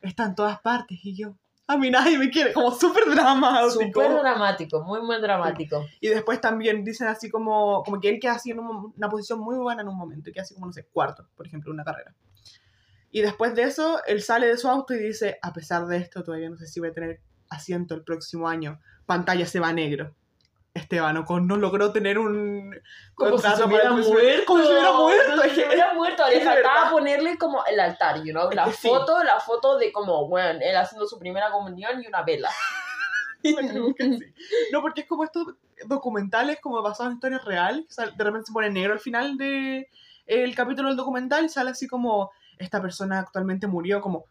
Está 0.00 0.24
en 0.24 0.34
todas 0.34 0.60
partes. 0.60 0.98
Y 1.02 1.14
yo, 1.14 1.34
a 1.68 1.76
mí 1.76 1.90
nadie 1.90 2.18
me 2.18 2.30
quiere. 2.30 2.52
Como 2.52 2.70
súper 2.72 3.04
dramático. 3.10 3.70
Súper 4.00 4.10
dramático, 4.18 4.82
muy, 4.84 5.00
muy 5.02 5.20
dramático. 5.20 5.84
Y 6.00 6.08
después 6.08 6.40
también 6.40 6.84
dicen 6.84 7.08
así 7.08 7.28
como, 7.30 7.82
como 7.82 8.00
que 8.00 8.08
él 8.08 8.18
queda 8.20 8.32
así 8.34 8.50
en 8.52 8.60
un- 8.60 8.92
una 8.96 9.08
posición 9.08 9.40
muy 9.40 9.56
buena 9.56 9.82
en 9.82 9.88
un 9.88 9.96
momento. 9.96 10.30
Y 10.30 10.32
queda 10.32 10.42
así 10.42 10.54
como, 10.54 10.66
no 10.66 10.72
sé, 10.72 10.86
cuarto, 10.92 11.28
por 11.36 11.46
ejemplo, 11.46 11.70
en 11.70 11.74
una 11.74 11.84
carrera. 11.84 12.14
Y 13.10 13.20
después 13.22 13.54
de 13.54 13.62
eso, 13.62 14.00
él 14.06 14.22
sale 14.22 14.46
de 14.46 14.58
su 14.58 14.68
auto 14.68 14.94
y 14.94 14.98
dice, 14.98 15.38
a 15.42 15.52
pesar 15.52 15.86
de 15.86 15.96
esto, 15.96 16.22
todavía 16.22 16.50
no 16.50 16.56
sé 16.58 16.66
si 16.66 16.80
voy 16.80 16.90
a 16.90 16.92
tener 16.92 17.20
asiento 17.48 17.94
el 17.94 18.02
próximo 18.04 18.48
año. 18.48 18.80
Pantalla 19.06 19.46
se 19.46 19.58
va 19.60 19.72
negro. 19.72 20.14
Esteban 20.76 21.16
Ocon 21.16 21.46
no 21.46 21.56
logró 21.56 21.92
tener 21.92 22.18
un 22.18 22.78
Como 23.14 23.30
si 23.38 23.42
se 23.42 23.42
contrato 23.48 23.66
hubiera 23.66 23.90
muerto. 23.92 24.44
Como 24.46 24.62
si 24.62 24.68
hubiera 24.72 24.92
muerto. 24.92 25.30
Como 25.30 25.42
si 25.42 25.48
es 25.48 25.54
que- 25.54 25.66
hubiera 25.66 25.94
muerto. 25.94 26.28
Le 26.28 26.36
es 26.36 26.44
faltaba 26.44 26.90
ponerle 26.90 27.38
como 27.38 27.64
el 27.66 27.80
altar, 27.80 28.16
you 28.24 28.32
know? 28.32 28.48
Es 28.50 28.56
La 28.56 28.64
que 28.66 28.72
sí. 28.74 28.88
foto, 28.88 29.22
la 29.24 29.40
foto 29.40 29.78
de 29.78 29.90
como, 29.92 30.28
bueno, 30.28 30.58
él 30.62 30.76
haciendo 30.76 31.06
su 31.06 31.18
primera 31.18 31.50
comunión 31.50 32.02
y 32.02 32.06
una 32.06 32.22
vela. 32.22 32.50
Que 33.42 33.52
sí. 34.18 34.32
No, 34.72 34.80
porque 34.82 35.02
es 35.02 35.06
como 35.06 35.22
estos 35.22 35.46
documentales 35.84 36.58
como 36.60 36.82
basados 36.82 37.10
en 37.10 37.16
historias 37.16 37.44
reales. 37.44 37.84
o 37.88 37.92
sea, 37.92 38.06
de 38.06 38.24
repente 38.24 38.46
se 38.46 38.52
pone 38.52 38.70
negro 38.70 38.92
al 38.94 38.98
final 38.98 39.36
de 39.36 39.88
el 40.26 40.54
capítulo 40.56 40.88
del 40.88 40.96
documental 40.96 41.44
y 41.44 41.48
sale 41.48 41.70
así 41.70 41.86
como 41.86 42.32
esta 42.58 42.80
persona 42.82 43.20
actualmente 43.20 43.66
murió, 43.68 44.00
como 44.00 44.24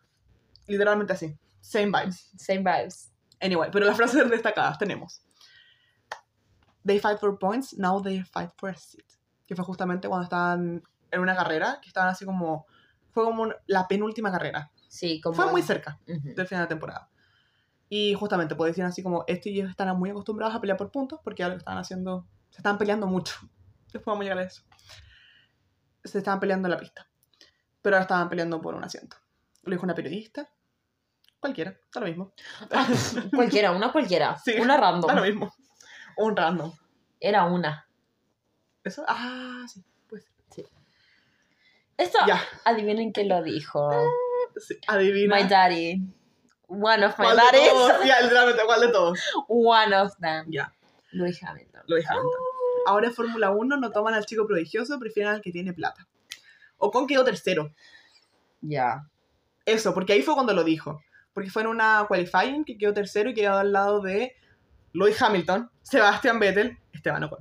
literalmente 0.68 1.14
así. 1.14 1.34
Same 1.62 1.86
vibes. 1.86 2.30
Same 2.38 2.60
vibes. 2.60 3.12
Anyway, 3.40 3.70
pero 3.72 3.86
las 3.86 3.96
frases 3.96 4.30
destacadas 4.30 4.78
tenemos. 4.78 5.22
They 6.86 7.00
fight 7.00 7.20
for 7.20 7.38
points, 7.40 7.78
now 7.78 8.02
they 8.02 8.24
fight 8.24 8.52
for 8.58 8.70
a 8.70 8.76
seat. 8.78 9.06
Que 9.48 9.56
fue 9.56 9.66
justamente 9.66 10.08
cuando 10.08 10.24
estaban 10.24 10.84
en 11.12 11.20
una 11.20 11.36
carrera, 11.36 11.80
que 11.82 11.88
estaban 11.88 12.10
así 12.10 12.26
como... 12.26 12.66
Fue 13.12 13.24
como 13.24 13.44
un- 13.44 13.56
la 13.68 13.88
penúltima 13.88 14.32
carrera. 14.32 14.72
Sí, 14.90 15.22
como... 15.22 15.36
Fue 15.36 15.50
muy 15.52 15.62
cerca 15.62 16.00
Ujú. 16.08 16.34
del 16.36 16.48
final 16.48 16.66
de 16.66 16.70
temporada. 16.70 17.10
Y 17.90 18.14
justamente, 18.16 18.56
pues 18.56 18.72
decían 18.72 18.88
así 18.88 19.02
como, 19.04 19.24
este 19.28 19.50
y 19.52 19.60
ellos 19.60 19.70
están 19.70 19.98
muy 19.98 20.10
acostumbrados 20.10 20.56
a 20.56 20.60
pelear 20.62 20.78
por 20.78 20.92
puntos 20.92 21.20
porque 21.24 21.44
ahora 21.44 21.56
lo 21.56 21.60
estaban 21.60 21.80
haciendo, 21.80 22.28
se 22.50 22.58
estaban 22.58 22.78
peleando 22.78 23.08
mucho. 23.08 23.36
Después 23.94 24.06
vamos 24.06 24.22
a 24.22 24.24
llegar 24.24 24.40
a 24.40 24.44
eso. 24.44 24.64
Se 26.04 26.18
estaban 26.18 26.40
peleando 26.40 26.68
en 26.68 26.72
la 26.72 26.78
pista. 26.80 27.08
Pero 27.82 27.96
ahora 27.96 28.04
estaban 28.04 28.30
peleando 28.30 28.62
por 28.62 28.76
un 28.76 28.84
asiento. 28.84 29.18
Lo 29.64 29.72
dijo 29.72 29.84
una 29.86 29.96
periodista. 29.96 30.50
Cualquiera, 31.40 31.78
da 31.94 32.02
lo 32.02 32.08
mismo. 32.08 32.34
Cualquiera, 33.34 33.72
una 33.72 33.92
cualquiera. 33.92 34.36
Sí, 34.44 34.54
una 34.60 34.78
random. 34.78 35.08
Da 35.08 35.16
lo 35.16 35.22
mismo. 35.22 35.54
Un 36.18 36.36
random. 36.36 36.72
Era 37.20 37.46
una. 37.46 37.88
¿Eso? 38.84 39.04
Ah, 39.08 39.64
sí. 39.68 39.84
Pues 40.08 40.26
Esto, 41.98 42.20
ya. 42.28 42.42
adivinen 42.66 43.12
quién 43.12 43.30
lo 43.30 43.42
dijo. 43.42 43.90
sí, 44.58 44.78
Adivina. 44.88 45.36
My 45.36 45.44
daddy. 45.44 46.02
One 46.68 47.06
of 47.06 47.18
my 47.20 47.26
¿Cuál 47.26 47.38
de 47.38 47.44
daddies. 47.44 48.08
Ya, 48.08 48.22
literalmente, 48.22 48.62
¿cuál 48.66 48.82
de 48.82 48.88
todos? 48.90 49.20
One 49.48 49.96
of 49.96 50.14
them. 50.20 50.46
Ya, 50.52 50.74
Lewis 51.12 51.42
Hamilton. 51.44 51.84
lo 51.88 51.96
dejaron. 51.96 52.26
Ahora 52.88 53.08
en 53.08 53.14
Fórmula 53.14 53.52
1 53.52 53.78
no 53.78 53.92
toman 53.92 54.14
al 54.14 54.26
chico 54.26 54.46
prodigioso, 54.46 55.00
prefieren 55.00 55.34
al 55.34 55.42
que 55.42 55.52
tiene 55.52 55.74
plata. 55.74 56.08
Ocon 56.78 57.08
quedó 57.08 57.24
tercero. 57.24 57.74
Ya. 58.62 59.08
Eso, 59.66 59.94
porque 59.94 60.14
ahí 60.14 60.22
fue 60.22 60.36
cuando 60.36 60.54
lo 60.54 60.64
dijo. 60.64 61.02
Porque 61.34 61.50
fue 61.50 61.64
en 61.64 61.70
una 61.70 62.06
qualifying 62.08 62.64
que 62.66 62.78
quedó 62.78 62.94
tercero 62.94 63.30
y 63.30 63.34
quedó 63.34 63.58
al 63.58 63.72
lado 63.72 64.02
de 64.02 64.36
Lewis 64.96 65.22
Hamilton, 65.22 65.70
Sebastian 65.84 66.40
Vettel, 66.40 66.78
Esteban 66.94 67.24
Ocon. 67.26 67.40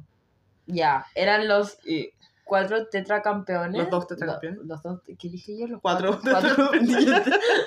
Ya, 0.67 1.07
eran 1.15 1.47
los 1.49 1.79
Y 1.87 2.11
cuatro 2.45 2.87
tetracampeones. 2.89 3.83
Los 3.83 3.91
dos 3.91 4.07
tetracampeones. 4.07 4.59
Lo- 4.61 4.65
Los, 4.67 4.83
dos, 4.83 5.01
¿qué 5.19 5.29
dije 5.29 5.57
yo? 5.59 5.67
Los 5.67 5.81
Cuatro 5.81 6.19
cuatro. 6.23 6.71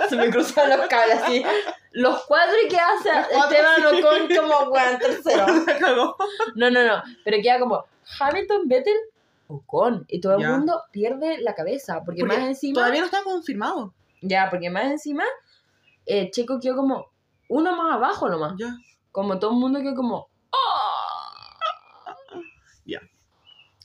Se 0.10 0.16
me 0.16 0.30
cruzan 0.30 0.70
los 0.70 0.88
cables 0.88 1.18
así. 1.24 1.44
Los 1.92 2.24
cuatro 2.26 2.56
y 2.66 2.68
qué 2.70 2.78
hace 2.78 3.10
Los 3.14 3.28
cuatro, 3.28 3.58
Esteban 3.58 3.92
sí. 3.92 4.04
Ocon 4.04 4.36
como 4.48 4.72
weón 4.72 5.00
tercero. 5.00 5.46
la 5.68 5.78
cagó. 5.80 6.16
No, 6.56 6.70
no, 6.70 6.84
no. 6.86 7.02
Pero 7.24 7.38
queda 7.42 7.60
como 7.60 7.86
Hamilton, 8.20 8.68
Vettel, 8.68 8.96
Ocon. 9.48 10.06
Y 10.10 10.20
todo 10.22 10.38
el 10.38 10.48
mundo 10.48 10.84
pierde 10.92 11.40
la 11.40 11.56
cabeza. 11.56 12.02
Porque, 12.06 12.22
Porque 12.22 12.38
más 12.38 12.48
encima. 12.48 12.76
Todavía 12.76 13.00
no 13.02 13.06
está 13.06 13.24
confirmado. 13.24 13.94
Ya, 14.22 14.50
porque 14.50 14.70
más 14.70 14.86
encima, 14.86 15.24
eh, 16.06 16.30
Checo 16.32 16.60
quedó 16.60 16.76
como 16.76 17.10
uno 17.50 17.76
más 17.76 17.94
abajo 17.96 18.28
nomás. 18.30 18.54
Ya. 18.58 18.76
Como 19.18 19.40
todo 19.40 19.50
el 19.50 19.58
mundo 19.58 19.80
quedó 19.82 19.96
como. 19.96 20.30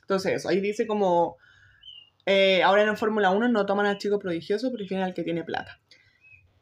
Entonces, 0.03 0.35
eso, 0.35 0.49
ahí 0.51 0.61
dice 0.61 0.87
como. 0.87 1.39
eh, 2.27 2.63
ahora 2.63 2.83
en 2.83 2.97
Fórmula 2.99 3.31
1 3.31 3.49
no 3.49 3.65
toman 3.65 3.87
al 3.87 3.97
chico 3.97 4.19
prodigioso, 4.19 4.71
prefieren 4.71 5.05
al 5.07 5.15
que 5.15 5.23
tiene 5.25 5.43
plata. 5.43 5.81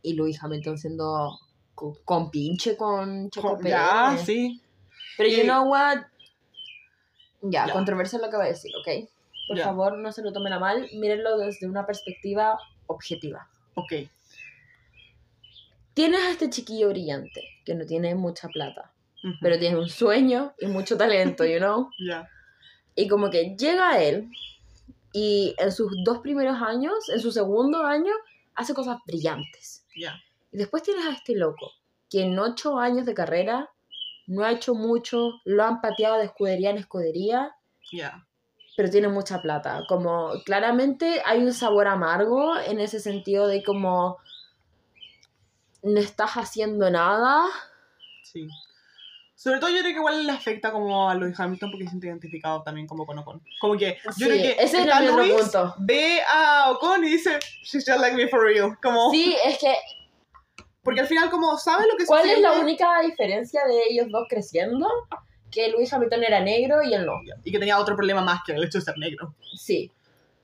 Y 0.02 0.14
Luis 0.14 0.40
Hamilton 0.40 0.78
siendo 0.78 1.36
co- 1.74 1.98
con, 2.04 2.30
pinche 2.30 2.76
con 2.76 3.28
Checo 3.30 3.56
Pérez. 3.58 3.72
Ya, 3.72 4.16
sí. 4.24 4.62
Pero 5.16 5.28
Y- 5.30 5.36
you 5.38 5.42
know 5.42 5.64
what? 5.68 5.98
Ya, 7.42 7.66
Ya. 7.66 7.72
controversia 7.72 8.20
lo 8.20 8.30
que 8.30 8.36
voy 8.36 8.46
a 8.46 8.50
decir, 8.50 8.70
¿ok? 8.76 9.08
Por 9.48 9.56
Ya. 9.58 9.64
favor, 9.64 9.98
no 9.98 10.12
se 10.12 10.22
lo 10.22 10.32
tomen 10.32 10.52
a 10.52 10.60
mal, 10.60 10.88
mírenlo 10.94 11.36
desde 11.38 11.66
una 11.66 11.84
perspectiva 11.86 12.56
objetiva. 12.86 13.48
Ok. 13.74 13.94
Tienes 15.94 16.20
a 16.20 16.30
este 16.30 16.50
chiquillo 16.50 16.88
brillante, 16.90 17.42
que 17.70 17.76
no 17.76 17.86
tiene 17.86 18.16
mucha 18.16 18.48
plata, 18.48 18.92
pero 19.40 19.56
tiene 19.56 19.76
un 19.78 19.88
sueño 19.88 20.54
y 20.58 20.66
mucho 20.66 20.96
talento, 20.96 21.44
you 21.44 21.58
know? 21.58 21.88
Ya. 22.08 22.28
Y 22.96 23.06
como 23.06 23.30
que 23.30 23.54
llega 23.56 24.02
él 24.02 24.28
y 25.12 25.54
en 25.58 25.70
sus 25.70 25.92
dos 26.04 26.18
primeros 26.18 26.60
años, 26.60 27.08
en 27.14 27.20
su 27.20 27.30
segundo 27.30 27.84
año, 27.84 28.12
hace 28.56 28.74
cosas 28.74 28.98
brillantes. 29.06 29.84
Y 30.52 30.56
después 30.58 30.82
tienes 30.82 31.06
a 31.06 31.12
este 31.12 31.36
loco, 31.36 31.70
que 32.10 32.22
en 32.22 32.36
ocho 32.38 32.76
años 32.78 33.06
de 33.06 33.14
carrera 33.14 33.70
no 34.26 34.42
ha 34.44 34.50
hecho 34.50 34.74
mucho, 34.74 35.30
lo 35.44 35.62
han 35.64 35.80
pateado 35.80 36.18
de 36.18 36.24
escudería 36.24 36.70
en 36.70 36.78
escudería, 36.78 37.54
Ya. 37.92 38.26
pero 38.76 38.90
tiene 38.90 39.06
mucha 39.08 39.40
plata. 39.40 39.82
Como 39.88 40.32
claramente 40.44 41.22
hay 41.24 41.38
un 41.44 41.52
sabor 41.52 41.86
amargo 41.86 42.58
en 42.58 42.80
ese 42.80 42.98
sentido 42.98 43.46
de 43.46 43.62
como 43.62 44.18
no 45.82 46.00
estás 46.00 46.32
haciendo 46.32 46.90
nada. 46.90 47.46
Sí. 48.22 48.46
Sobre 49.34 49.58
todo 49.58 49.70
yo 49.70 49.78
creo 49.80 49.92
que 49.92 49.98
igual 49.98 50.26
le 50.26 50.32
afecta 50.32 50.70
como 50.70 51.08
a 51.08 51.14
Lewis 51.14 51.38
Hamilton 51.40 51.70
porque 51.70 51.84
se 51.84 51.90
siente 51.90 52.08
identificado 52.08 52.62
también 52.62 52.86
como 52.86 53.06
con 53.06 53.18
Ocon. 53.18 53.42
Como 53.58 53.76
que 53.78 53.96
yo 54.04 54.12
Sí, 54.12 54.24
creo 54.24 54.36
que 54.36 54.62
ese 54.62 54.82
era 54.82 55.00
mi 55.00 55.08
otro 55.08 55.38
punto. 55.38 55.74
ve 55.78 56.20
a 56.28 56.70
Ocon 56.72 57.04
y 57.04 57.08
dice, 57.08 57.38
she's 57.62 57.84
just 57.86 58.00
like 58.00 58.14
me 58.14 58.28
for 58.28 58.42
real. 58.44 58.76
Como, 58.82 59.10
Sí, 59.10 59.34
es 59.42 59.58
que 59.58 59.74
Porque 60.82 61.00
al 61.00 61.06
final 61.06 61.30
como 61.30 61.56
sabe 61.56 61.86
lo 61.90 61.96
que 61.96 62.04
¿cuál 62.04 62.28
es 62.28 62.38
la 62.40 62.52
única 62.52 63.00
diferencia 63.00 63.62
de 63.66 63.80
ellos 63.90 64.08
dos 64.10 64.26
creciendo? 64.28 64.86
Que 65.50 65.70
Luis 65.70 65.90
Hamilton 65.92 66.22
era 66.22 66.40
negro 66.40 66.82
y 66.82 66.92
él 66.92 67.06
no. 67.06 67.14
Y 67.42 67.50
que 67.50 67.58
tenía 67.58 67.78
otro 67.78 67.96
problema 67.96 68.20
más 68.22 68.40
que 68.44 68.52
el 68.52 68.62
hecho 68.62 68.78
de 68.78 68.84
ser 68.84 68.98
negro. 68.98 69.34
Sí, 69.56 69.90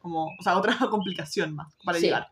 Como, 0.01 0.27
o 0.27 0.43
sea, 0.43 0.57
otra 0.57 0.75
complicación 0.91 1.55
más 1.55 1.75
para 1.85 1.99
Sí. 1.99 2.07
llegar. 2.07 2.29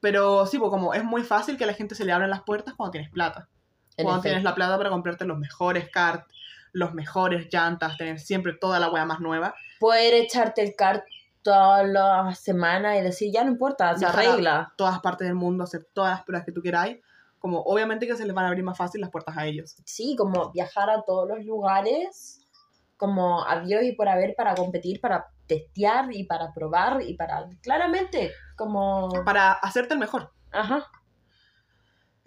Pero 0.00 0.46
sí, 0.46 0.58
pues 0.58 0.70
como 0.70 0.94
es 0.94 1.04
muy 1.04 1.22
fácil 1.22 1.56
que 1.56 1.64
a 1.64 1.66
la 1.66 1.74
gente 1.74 1.94
se 1.94 2.04
le 2.04 2.12
abran 2.12 2.30
las 2.30 2.42
puertas 2.42 2.74
cuando 2.74 2.92
tienes 2.92 3.10
plata. 3.10 3.48
en 3.96 4.04
cuando 4.04 4.22
tienes 4.22 4.42
la 4.42 4.54
plata 4.54 4.78
para 4.78 4.90
comprarte 4.90 5.24
los 5.26 5.38
mejores 5.38 5.90
karts, 5.90 6.26
los 6.72 6.94
mejores 6.94 7.48
llantas, 7.52 7.96
tener 7.96 8.18
siempre 8.18 8.54
toda 8.54 8.78
la 8.78 8.90
wea 8.90 9.04
más 9.04 9.20
nueva. 9.20 9.54
Poder 9.78 10.14
echarte 10.14 10.62
el 10.62 10.74
kart 10.74 11.04
toda 11.42 11.82
la 11.82 12.34
semana 12.34 12.96
y 12.96 13.02
decir, 13.02 13.32
ya 13.32 13.44
no 13.44 13.50
importa, 13.50 13.96
se 13.96 14.06
arregla. 14.06 14.72
todas 14.76 15.00
partes 15.00 15.26
del 15.26 15.34
mundo, 15.34 15.64
hacer 15.64 15.86
todas 15.92 16.12
las 16.12 16.24
pruebas 16.24 16.44
que 16.44 16.52
tú 16.52 16.62
queráis, 16.62 16.98
como 17.38 17.60
obviamente 17.62 18.06
que 18.06 18.16
se 18.16 18.26
les 18.26 18.34
van 18.34 18.44
a 18.44 18.48
abrir 18.48 18.64
más 18.64 18.76
fácil 18.76 19.00
las 19.00 19.10
puertas 19.10 19.36
a 19.36 19.46
ellos. 19.46 19.76
Sí, 19.84 20.14
como 20.16 20.50
viajar 20.52 20.90
a 20.90 21.02
todos 21.02 21.28
los 21.28 21.44
lugares, 21.44 22.46
como 22.96 23.46
a 23.46 23.60
Dios 23.60 23.82
y 23.82 23.92
por 23.92 24.08
haber 24.08 24.34
para 24.36 24.54
competir, 24.54 25.00
para 25.00 25.28
testear 25.50 26.12
y 26.12 26.24
para 26.24 26.52
probar 26.54 27.02
y 27.02 27.14
para, 27.14 27.48
claramente, 27.60 28.32
como... 28.56 29.08
Para 29.24 29.52
hacerte 29.52 29.94
el 29.94 30.00
mejor. 30.00 30.32
Ajá. 30.52 30.86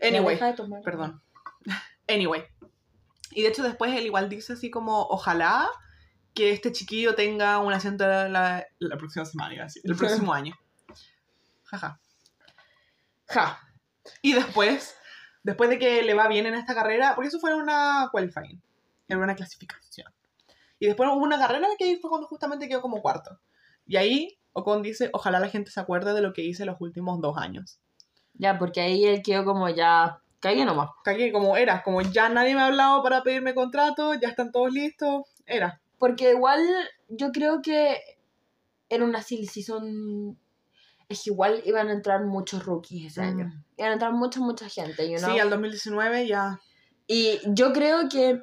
Anyway, 0.01 0.35
deja 0.35 0.51
de 0.51 0.81
perdón. 0.83 1.21
Anyway. 2.09 2.43
Y 3.31 3.43
de 3.43 3.47
hecho 3.47 3.63
después 3.63 3.95
él 3.95 4.05
igual 4.05 4.27
dice 4.27 4.53
así 4.53 4.69
como, 4.69 5.03
ojalá 5.03 5.69
que 6.33 6.51
este 6.51 6.73
chiquillo 6.73 7.15
tenga 7.15 7.59
un 7.59 7.71
asiento 7.71 8.05
la, 8.05 8.27
la, 8.27 8.67
la 8.79 8.97
próxima 8.97 9.23
semana, 9.23 9.53
iba 9.53 9.63
a 9.63 9.67
decir, 9.67 9.81
el 9.85 9.95
próximo 9.95 10.33
año. 10.39 10.53
Jaja. 11.63 12.01
Ja. 13.27 13.59
Y 14.21 14.33
después, 14.33 14.95
después 15.43 15.69
de 15.69 15.79
que 15.79 16.03
le 16.03 16.13
va 16.13 16.27
bien 16.27 16.45
en 16.45 16.55
esta 16.55 16.75
carrera, 16.75 17.15
porque 17.15 17.29
eso 17.29 17.39
fue 17.39 17.53
una 17.53 18.09
qualifying, 18.11 18.61
era 19.07 19.17
una 19.17 19.35
clasificación. 19.35 20.12
Y 20.83 20.87
después 20.87 21.09
hubo 21.09 21.23
una 21.23 21.39
carrera 21.39 21.65
que 21.77 21.85
ahí 21.85 21.95
fue 21.95 22.09
cuando 22.09 22.27
justamente 22.27 22.67
quedó 22.67 22.81
como 22.81 23.01
cuarto. 23.01 23.39
Y 23.87 23.95
ahí 23.95 24.37
Ocon 24.51 24.81
dice, 24.81 25.09
ojalá 25.13 25.39
la 25.39 25.47
gente 25.47 25.71
se 25.71 25.79
acuerde 25.79 26.13
de 26.13 26.19
lo 26.19 26.33
que 26.33 26.43
hice 26.43 26.65
los 26.65 26.75
últimos 26.81 27.21
dos 27.21 27.37
años. 27.37 27.79
Ya, 28.33 28.59
porque 28.59 28.81
ahí 28.81 29.05
él 29.05 29.21
quedó 29.23 29.45
como 29.45 29.69
ya... 29.69 30.19
Cagué 30.41 30.65
nomás. 30.65 30.89
Cagué 31.05 31.31
como 31.31 31.55
era, 31.55 31.83
como 31.83 32.01
ya 32.01 32.27
nadie 32.27 32.53
me 32.53 32.59
ha 32.59 32.65
hablado 32.65 33.01
para 33.01 33.23
pedirme 33.23 33.55
contrato, 33.55 34.13
ya 34.15 34.27
están 34.27 34.51
todos 34.51 34.73
listos, 34.73 35.21
era. 35.45 35.79
Porque 35.99 36.31
igual 36.31 36.59
yo 37.07 37.31
creo 37.31 37.61
que 37.61 38.01
en 38.89 39.03
una 39.03 39.21
silly 39.21 39.47
season 39.47 40.37
es 41.07 41.25
igual 41.27 41.61
iban 41.63 41.87
a 41.87 41.93
entrar 41.93 42.25
muchos 42.25 42.65
rookies 42.65 43.13
ese 43.13 43.21
año. 43.21 43.45
Mm. 43.45 43.63
Iban 43.77 43.89
a 43.91 43.93
entrar 43.93 44.11
mucha, 44.11 44.41
mucha 44.41 44.67
gente, 44.67 45.09
you 45.09 45.17
know? 45.17 45.31
Sí, 45.31 45.39
al 45.39 45.49
2019 45.49 46.27
ya. 46.27 46.59
Y 47.07 47.39
yo 47.45 47.71
creo 47.71 48.09
que 48.09 48.41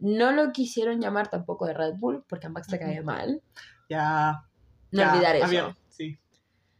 no 0.00 0.32
lo 0.32 0.52
quisieron 0.52 1.00
llamar 1.00 1.28
tampoco 1.28 1.66
de 1.66 1.74
Red 1.74 1.94
Bull, 1.98 2.24
porque 2.28 2.46
a 2.46 2.50
Max 2.50 2.68
le 2.70 2.78
caía 2.78 3.02
mal. 3.02 3.42
Ya. 3.88 4.44
No 4.90 5.02
ya, 5.02 5.12
olvidar 5.12 5.36
eso. 5.36 5.44
avión, 5.46 5.76
Sí. 5.88 6.18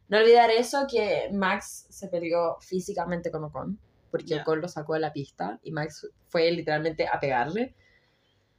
No 0.09 0.17
olvidar 0.17 0.49
eso, 0.49 0.85
que 0.89 1.29
Max 1.31 1.85
se 1.89 2.07
peleó 2.09 2.57
físicamente 2.59 3.31
con 3.31 3.43
Ocon, 3.45 3.79
porque 4.09 4.25
Ya. 4.35 4.41
Ocon 4.41 4.59
lo 4.61 4.67
sacó 4.67 4.93
de 4.95 4.99
la 4.99 5.13
pista 5.13 5.59
y 5.63 5.71
Max 5.71 6.07
fue 6.27 6.51
literalmente 6.51 7.07
a 7.07 7.19
pegarle, 7.19 7.73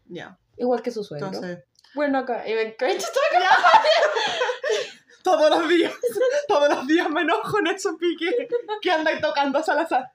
Ya. 0.08 0.38
igual 0.56 0.80
que 0.82 0.90
su 0.90 1.04
suegro. 1.04 1.26
Entonces, 1.26 1.64
Bueno, 1.94 2.18
acá, 2.20 2.48
y 2.48 2.54
me 2.54 2.74
todos 5.22 5.50
los 5.50 5.68
días, 5.68 5.92
todos 6.48 6.68
los 6.68 6.86
días 6.86 7.08
me 7.10 7.22
enojo 7.22 7.58
en 7.58 7.68
esos 7.68 7.96
piques 7.96 8.34
que 8.80 8.90
andáis 8.90 9.20
tocando 9.20 9.58
a 9.58 9.62
Salazar. 9.62 10.10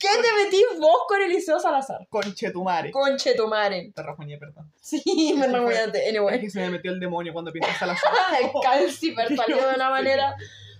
¿Qué 0.00 0.08
te 0.08 0.44
metís 0.44 0.64
vos 0.80 1.02
con 1.06 1.20
Eliseo 1.20 1.60
Salazar? 1.60 2.06
Conche 2.08 2.50
tu 2.50 2.64
madre. 2.64 2.90
Conche 2.90 3.34
tu 3.34 3.46
madre. 3.46 3.92
Te 3.94 4.02
rajuñé, 4.02 4.38
perdón. 4.38 4.72
Sí, 4.80 5.34
me 5.36 5.44
fue- 5.44 5.52
remuñaste. 5.52 6.02
Es 6.04 6.08
Anyway. 6.10 6.40
que 6.40 6.50
se 6.50 6.58
me 6.60 6.70
metió 6.70 6.90
el 6.90 6.98
demonio 6.98 7.32
cuando 7.34 7.52
piensas 7.52 7.76
Salazar. 7.78 8.10
El 8.42 8.50
calcifer 8.62 9.36
salió 9.36 9.56
de 9.68 9.74
una 9.76 9.90
manera. 9.90 10.34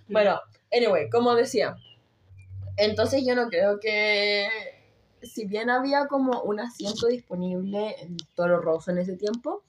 Bueno, 0.08 0.40
anyway, 0.72 1.08
como 1.10 1.34
decía. 1.34 1.76
Entonces 2.76 3.22
yo 3.26 3.34
no 3.34 3.48
creo 3.48 3.78
que. 3.78 4.48
Si 5.22 5.44
bien 5.46 5.68
había 5.68 6.06
como 6.06 6.40
un 6.40 6.60
asiento 6.60 7.06
disponible 7.08 7.94
en 8.00 8.16
Toro 8.34 8.58
Rosso 8.58 8.90
en 8.90 8.96
ese 8.98 9.16
tiempo, 9.18 9.62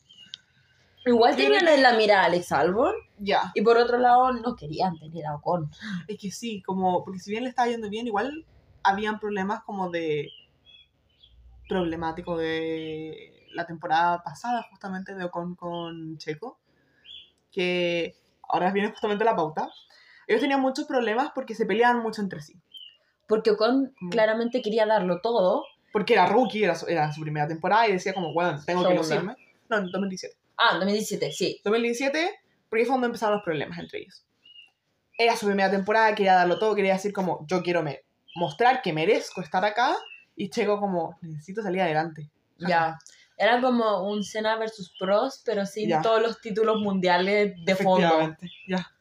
igual 1.06 1.36
tenían 1.36 1.68
en 1.68 1.84
la 1.84 1.92
mira 1.94 2.22
a 2.22 2.26
Alex 2.28 2.54
Albon 2.54 2.96
Ya. 3.18 3.52
y 3.54 3.62
por 3.62 3.76
otro 3.78 3.98
lado 3.98 4.32
no 4.32 4.56
querían 4.56 4.98
tener 4.98 5.26
a 5.26 5.36
Ocon. 5.36 5.70
Es 6.08 6.18
que 6.18 6.32
sí, 6.32 6.62
como, 6.62 7.04
porque 7.04 7.20
si 7.20 7.32
bien 7.32 7.44
le 7.44 7.50
estaba 7.50 7.68
yendo 7.68 7.90
bien, 7.90 8.08
igual 8.08 8.46
habían 8.84 9.20
problemas 9.20 9.64
como 9.64 9.90
de 9.90 10.30
problemático 11.68 12.38
de 12.38 13.48
la 13.54 13.66
temporada 13.66 14.24
pasada, 14.24 14.66
justamente 14.70 15.16
de 15.16 15.24
Ocon 15.26 15.56
con 15.56 16.18
Checo, 16.18 16.60
que 17.52 18.16
ahora 18.48 18.72
viene 18.72 18.90
justamente 18.92 19.24
la 19.24 19.36
pauta. 19.36 19.70
Ellos 20.28 20.42
tenían 20.42 20.62
muchos 20.62 20.86
problemas 20.86 21.32
porque 21.34 21.56
se 21.56 21.66
peleaban 21.66 22.02
mucho 22.02 22.22
entre 22.22 22.42
sí. 22.42 22.56
Porque 23.28 23.52
Ocon 23.52 23.94
Mm. 24.00 24.10
claramente 24.10 24.62
quería 24.62 24.86
darlo 24.86 25.22
todo. 25.22 25.64
Porque 25.94 26.14
era 26.14 26.26
rookie, 26.26 26.64
era 26.64 26.76
su, 26.76 26.88
era 26.88 27.12
su 27.12 27.22
primera 27.22 27.48
temporada 27.48 27.88
y 27.88 27.94
decía 27.94 28.14
como, 28.14 28.34
bueno, 28.34 28.60
tengo 28.66 28.88
que 28.88 28.94
lucirme. 28.96 29.36
No, 29.70 29.78
en 29.78 29.92
2017. 29.92 30.38
Ah, 30.58 30.76
2017, 30.76 31.32
sí. 31.32 31.60
2017, 31.64 32.30
porque 32.70 32.86
fue 32.86 32.94
donde 32.94 33.08
empezaron 33.08 33.36
los 33.36 33.44
problemas 33.44 33.78
entre 33.80 34.00
ellos. 34.00 34.26
Era 35.18 35.36
su 35.36 35.46
primera 35.46 35.70
temporada, 35.72 36.14
quería 36.16 36.36
darlo 36.36 36.60
todo, 36.60 36.76
quería 36.76 36.94
decir 36.94 37.12
como, 37.14 37.46
yo 37.48 37.62
quiero 37.62 37.84
me 37.84 38.04
mostrar 38.36 38.82
que 38.82 38.94
merezco 38.94 39.42
estar 39.42 39.64
acá, 39.66 39.96
y 40.36 40.50
Checo 40.50 40.80
como, 40.80 41.18
necesito 41.22 41.62
salir 41.62 41.82
adelante. 41.82 42.30
Ya. 42.58 42.98
Era 43.38 43.60
como 43.60 44.04
un 44.08 44.24
Senna 44.24 44.56
versus 44.56 44.94
Pros, 45.00 45.42
pero 45.44 45.66
sin 45.66 46.00
todos 46.02 46.22
los 46.22 46.40
títulos 46.42 46.80
mundiales 46.80 47.54
de 47.66 47.76
fondo. 47.76 48.36
Ya. 48.68 48.92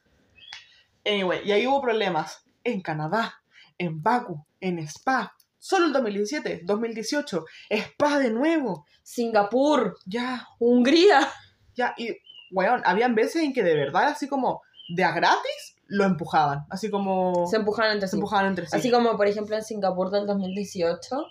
Anyway, 1.05 1.41
y 1.45 1.51
ahí 1.51 1.67
hubo 1.67 1.81
problemas. 1.81 2.43
en 2.63 2.81
Canadá, 2.81 3.41
en 3.77 4.03
Baku, 4.03 4.45
en 4.59 4.77
Spa. 4.79 5.35
Solo 5.57 5.87
el 5.87 5.93
2017, 5.93 6.61
2018, 6.63 7.45
Spa 7.69 8.19
de 8.19 8.29
nuevo. 8.31 8.85
Singapur, 9.03 9.97
Ya, 10.05 10.47
Hungría. 10.59 11.27
ya. 11.75 11.93
Y, 11.97 12.17
weón, 12.51 12.81
habían 12.85 13.15
veces 13.15 13.43
en 13.43 13.53
que 13.53 13.63
de 13.63 13.75
verdad, 13.75 14.09
así 14.09 14.27
como 14.27 14.61
de 14.89 15.03
a 15.03 15.11
gratis, 15.11 15.75
lo 15.91 16.05
empujaban. 16.05 16.65
Así 16.69 16.89
como 16.89 17.45
Se 17.47 17.57
empujaron 17.57 17.91
entre 17.91 18.07
se 18.07 18.11
sí. 18.11 18.17
empujaban 18.17 18.45
entre 18.45 18.65
sí. 18.65 18.75
Así 18.75 18.89
como, 18.89 19.17
por 19.17 19.27
ejemplo, 19.27 19.57
en 19.57 19.63
Singapur 19.63 20.09
del 20.09 20.25
2018, 20.25 21.25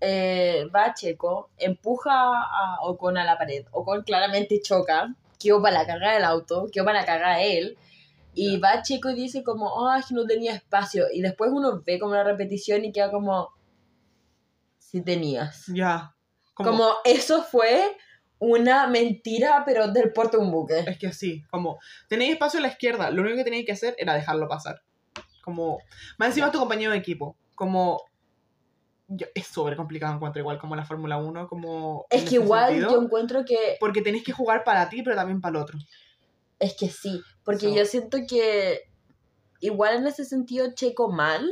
eh, 0.00 0.68
va 0.74 0.94
Checo, 0.94 1.50
empuja 1.58 2.12
a 2.12 2.78
Ocon 2.82 3.18
a 3.18 3.24
la 3.24 3.36
pared. 3.36 3.66
Ocon 3.72 4.02
claramente 4.02 4.60
choca, 4.62 5.14
quedó 5.38 5.60
para 5.60 5.80
la 5.80 5.86
carga 5.86 6.12
del 6.12 6.22
auto, 6.22 6.68
quedó 6.72 6.84
para 6.84 7.00
la 7.00 7.06
carga 7.06 7.36
de 7.38 7.58
él. 7.58 7.78
Y 8.34 8.58
va 8.58 8.82
Checo 8.82 9.10
y 9.10 9.14
dice 9.16 9.42
como, 9.42 9.88
ay, 9.90 10.02
no 10.10 10.26
tenía 10.26 10.54
espacio. 10.54 11.06
Y 11.12 11.20
después 11.20 11.50
uno 11.52 11.82
ve 11.84 11.98
como 11.98 12.14
la 12.14 12.22
repetición 12.22 12.84
y 12.84 12.92
queda 12.92 13.10
como, 13.10 13.48
sí 14.78 15.02
tenías. 15.02 15.66
Ya. 15.66 16.14
Como, 16.54 16.70
Como 16.70 16.88
eso 17.04 17.42
fue 17.42 17.96
una 18.44 18.88
mentira, 18.88 19.62
pero 19.64 19.86
del 19.88 20.12
porte 20.12 20.36
de 20.36 20.42
un 20.42 20.50
buque. 20.50 20.80
Es 20.80 20.98
que 20.98 21.12
sí, 21.12 21.44
como 21.48 21.78
tenéis 22.08 22.32
espacio 22.32 22.58
a 22.58 22.62
la 22.62 22.68
izquierda, 22.68 23.08
lo 23.10 23.22
único 23.22 23.36
que 23.36 23.44
teníais 23.44 23.64
que 23.64 23.70
hacer 23.72 23.94
era 23.98 24.14
dejarlo 24.14 24.48
pasar. 24.48 24.82
Como, 25.44 25.78
más 26.18 26.28
encima 26.30 26.46
es 26.46 26.52
tu 26.52 26.58
compañero 26.58 26.90
de 26.90 26.98
equipo. 26.98 27.36
Como, 27.54 28.02
yo- 29.06 29.28
es 29.34 29.46
súper 29.46 29.76
complicado 29.76 30.14
encuentro 30.14 30.40
igual 30.40 30.58
como 30.58 30.74
la 30.74 30.84
Fórmula 30.84 31.18
1, 31.18 31.46
como... 31.46 32.04
Es 32.10 32.24
que 32.28 32.34
igual 32.36 32.70
sentido, 32.70 32.90
yo 32.90 33.02
encuentro 33.02 33.44
que 33.44 33.76
Porque 33.78 34.02
tenéis 34.02 34.24
que 34.24 34.32
jugar 34.32 34.64
para 34.64 34.88
ti, 34.88 35.02
pero 35.02 35.14
también 35.14 35.40
para 35.40 35.56
el 35.58 35.62
otro. 35.62 35.78
Es 36.58 36.74
que 36.74 36.88
sí, 36.88 37.20
porque 37.44 37.68
So- 37.68 37.74
yo 37.76 37.84
siento 37.84 38.18
que 38.28 38.80
igual 39.60 39.96
en 39.98 40.06
ese 40.08 40.24
sentido 40.24 40.72
Checo 40.74 41.12
mal, 41.12 41.48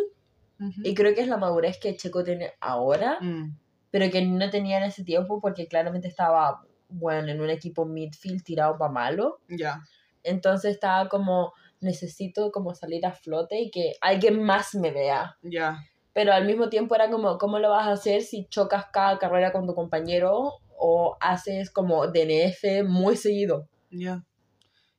y 0.82 0.94
creo 0.94 1.14
que 1.14 1.20
es 1.22 1.28
la 1.28 1.36
madurez 1.38 1.78
que 1.78 1.96
Checo 1.96 2.22
tiene 2.24 2.52
ahora, 2.60 3.18
Mm, 3.20 3.56
pero 3.92 4.10
que 4.10 4.22
no 4.26 4.50
tenía 4.50 4.76
en 4.78 4.84
ese 4.84 5.04
tiempo 5.04 5.40
porque 5.40 5.66
claramente 5.68 6.06
estaba, 6.08 6.62
bueno, 6.90 7.28
en 7.32 7.40
un 7.40 7.50
equipo 7.50 7.84
midfield 7.84 8.42
tirado 8.42 8.76
para 8.78 8.92
malo, 8.92 9.40
Ya, 9.48 9.82
entonces 10.22 10.72
estaba 10.74 11.08
como, 11.08 11.52
necesito 11.80 12.50
como 12.52 12.74
salir 12.74 13.06
a 13.06 13.12
flote 13.12 13.60
y 13.60 13.70
que 13.70 13.94
alguien 14.00 14.42
más 14.42 14.74
me 14.74 14.90
vea. 14.90 15.36
ya. 15.42 15.78
Pero 16.12 16.32
al 16.32 16.44
mismo 16.44 16.68
tiempo 16.68 16.94
era 16.96 17.08
como, 17.08 17.38
¿cómo 17.38 17.58
lo 17.60 17.70
vas 17.70 17.86
a 17.86 17.92
hacer 17.92 18.22
si 18.22 18.46
chocas 18.46 18.86
cada 18.92 19.16
carrera 19.18 19.52
con 19.52 19.64
tu 19.66 19.74
compañero 19.76 20.54
o 20.76 21.16
haces 21.20 21.70
como 21.70 22.08
DNF 22.08 22.82
muy 22.84 23.16
seguido? 23.16 23.68
Ya. 23.90 24.22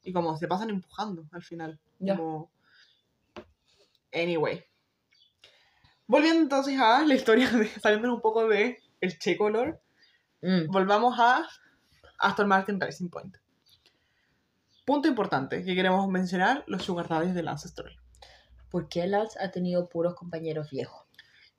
Y 0.03 0.13
como 0.13 0.37
se 0.37 0.47
pasan 0.47 0.69
empujando 0.69 1.25
al 1.33 1.43
final. 1.43 1.77
Ya. 1.99 2.15
Como... 2.15 2.49
Anyway. 4.13 4.63
Volviendo 6.07 6.41
entonces 6.41 6.79
a 6.79 7.03
la 7.05 7.13
historia, 7.13 7.49
de, 7.49 7.67
saliendo 7.81 8.13
un 8.13 8.21
poco 8.21 8.47
de 8.47 8.79
el 9.01 9.17
Checolor, 9.19 9.79
Mm. 10.43 10.71
volvamos 10.71 11.19
a 11.19 11.47
Aston 12.21 12.47
Martin 12.47 12.79
Racing 12.79 13.09
Point. 13.09 13.37
Punto 14.85 15.07
importante 15.07 15.63
que 15.63 15.75
queremos 15.75 16.07
mencionar, 16.09 16.63
los 16.67 16.83
sugar 16.83 17.07
daddies 17.07 17.35
del 17.35 17.47
Ancestral. 17.47 17.97
¿Por 18.69 18.87
qué 18.87 19.05
Lance 19.05 19.37
ha 19.39 19.51
tenido 19.51 19.89
puros 19.89 20.15
compañeros 20.15 20.69
viejos? 20.71 21.05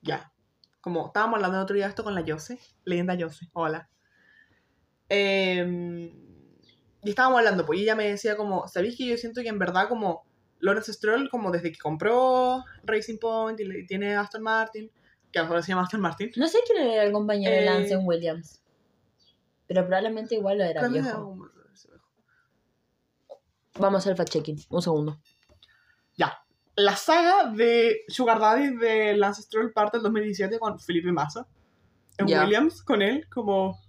Ya. 0.01 0.33
Como 0.81 1.07
estábamos 1.07 1.37
hablando 1.37 1.59
el 1.59 1.63
otro 1.63 1.77
día 1.77 1.85
de 1.85 1.91
esto 1.91 2.05
con 2.05 2.15
la 2.15 2.23
Yose, 2.23 2.59
leyenda 2.85 3.15
Yose, 3.15 3.49
hola. 3.53 3.89
Em, 5.09 6.11
y 7.05 7.11
estábamos 7.11 7.39
hablando, 7.39 7.67
pues 7.67 7.79
y 7.79 7.83
ella 7.83 7.95
me 7.95 8.09
decía 8.09 8.37
como, 8.37 8.67
¿sabéis 8.67 8.97
que 8.97 9.07
yo 9.07 9.17
siento 9.17 9.43
que 9.43 9.49
en 9.49 9.59
verdad 9.59 9.89
como 9.89 10.25
Lawrence 10.59 10.93
Stroll, 10.93 11.29
como 11.29 11.51
desde 11.51 11.71
que 11.71 11.79
compró 11.79 12.65
Racing 12.85 13.19
Point 13.19 13.61
y 13.61 13.87
tiene 13.87 14.17
Aston 14.17 14.43
Martin, 14.43 14.91
que 15.31 15.39
ahora 15.39 15.63
se 15.63 15.69
llama 15.69 15.83
Aston 15.83 16.01
Martin, 16.01 16.31
No 16.37 16.47
sé 16.47 16.59
quién 16.67 16.83
era 16.83 17.05
el 17.05 17.13
compañero 17.13 17.55
de 17.55 17.65
Lance 17.65 17.93
Eh, 17.93 17.97
en 17.97 18.07
Williams. 18.07 18.62
Pero 19.73 19.87
probablemente 19.87 20.35
igual 20.35 20.59
lo 20.59 20.64
era 20.64 20.81
¿cuándo 20.81 20.99
era 20.99 21.07
viejo. 21.07 21.49
Vamos 23.79 23.95
a 23.95 24.11
hacer 24.11 24.16
fact-checking. 24.16 24.66
Un 24.68 24.83
segundo. 24.83 25.18
Ya. 26.14 26.45
La 26.77 26.95
saga 26.95 27.51
de 27.51 28.03
Sugar 28.09 28.39
Daddy 28.39 28.77
de 28.77 29.16
Lance 29.16 29.41
Stroll 29.41 29.73
parte 29.73 29.97
en 29.97 30.03
2017 30.03 30.59
con 30.59 30.79
Felipe 30.79 31.11
Massa. 31.11 31.47
En 32.18 32.27
Ya. 32.27 32.43
Williams, 32.43 32.83
con 32.83 33.01
él, 33.01 33.27
como... 33.31 33.81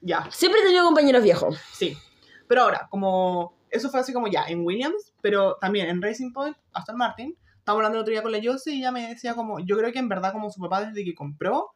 Ya. 0.00 0.30
Siempre 0.30 0.60
he 0.60 0.64
tenido 0.64 0.84
compañeros 0.84 1.24
viejos. 1.24 1.58
Sí. 1.72 1.98
Pero 2.46 2.62
ahora, 2.62 2.86
como. 2.90 3.58
Eso 3.68 3.90
fue 3.90 3.98
así 3.98 4.12
como 4.12 4.28
ya, 4.28 4.44
en 4.46 4.64
Williams, 4.64 5.12
pero 5.22 5.56
también 5.60 5.88
en 5.88 6.00
Racing 6.00 6.32
Point, 6.32 6.56
Aston 6.72 6.96
Martin. 6.96 7.36
Estábamos 7.58 7.80
hablando 7.80 7.98
el 7.98 8.02
otro 8.02 8.12
día 8.12 8.22
con 8.22 8.30
la 8.30 8.38
Yose 8.38 8.70
y 8.70 8.78
ella 8.78 8.92
me 8.92 9.08
decía 9.08 9.34
como. 9.34 9.58
Yo 9.58 9.76
creo 9.76 9.90
que 9.92 9.98
en 9.98 10.08
verdad, 10.08 10.30
como 10.30 10.50
su 10.50 10.60
papá, 10.60 10.84
desde 10.84 11.04
que 11.04 11.16
compró 11.16 11.74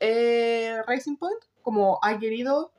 eh, 0.00 0.82
Racing 0.86 1.16
Point, 1.16 1.42
como 1.62 1.98
ha 2.02 2.18
querido 2.18 2.72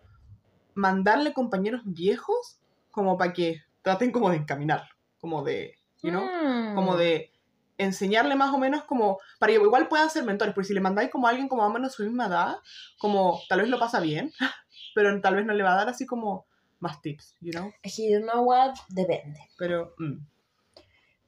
mandarle 0.74 1.34
compañeros 1.34 1.82
viejos, 1.86 2.60
como 2.92 3.18
para 3.18 3.34
que 3.34 3.62
traten 3.82 4.12
como 4.12 4.30
de 4.30 4.38
encaminar. 4.38 4.90
Como 5.20 5.44
de. 5.44 5.78
You 6.04 6.10
know? 6.10 6.24
Mm. 6.24 6.74
como 6.74 6.98
de 6.98 7.32
enseñarle 7.78 8.36
más 8.36 8.54
o 8.54 8.58
menos 8.58 8.84
como 8.84 9.20
para 9.40 9.52
que 9.52 9.60
igual 9.60 9.88
puedan 9.88 10.10
ser 10.10 10.24
mentores, 10.24 10.54
porque 10.54 10.68
si 10.68 10.74
le 10.74 10.82
mandáis 10.82 11.10
como 11.10 11.28
a 11.28 11.30
alguien 11.30 11.48
como 11.48 11.62
más 11.62 11.72
o 11.72 11.74
menos 11.74 11.94
su 11.94 12.04
misma 12.04 12.28
edad, 12.28 12.58
como 12.98 13.42
tal 13.50 13.62
vez 13.62 13.70
lo 13.70 13.80
pasa 13.80 14.00
bien, 14.00 14.32
pero 14.96 15.20
tal 15.22 15.36
vez 15.36 15.46
no 15.46 15.54
le 15.54 15.64
va 15.64 15.74
a 15.74 15.78
dar 15.78 15.90
así 15.90 16.06
como 16.06 16.46
más 16.80 17.02
tips, 17.02 17.38
you 17.42 17.52
know? 17.52 17.72
Es 17.84 17.96
que, 17.96 18.20
know 18.20 18.44
what? 18.44 18.74
Depende. 18.90 19.40
Pero, 19.58 19.94
mm, 19.98 20.18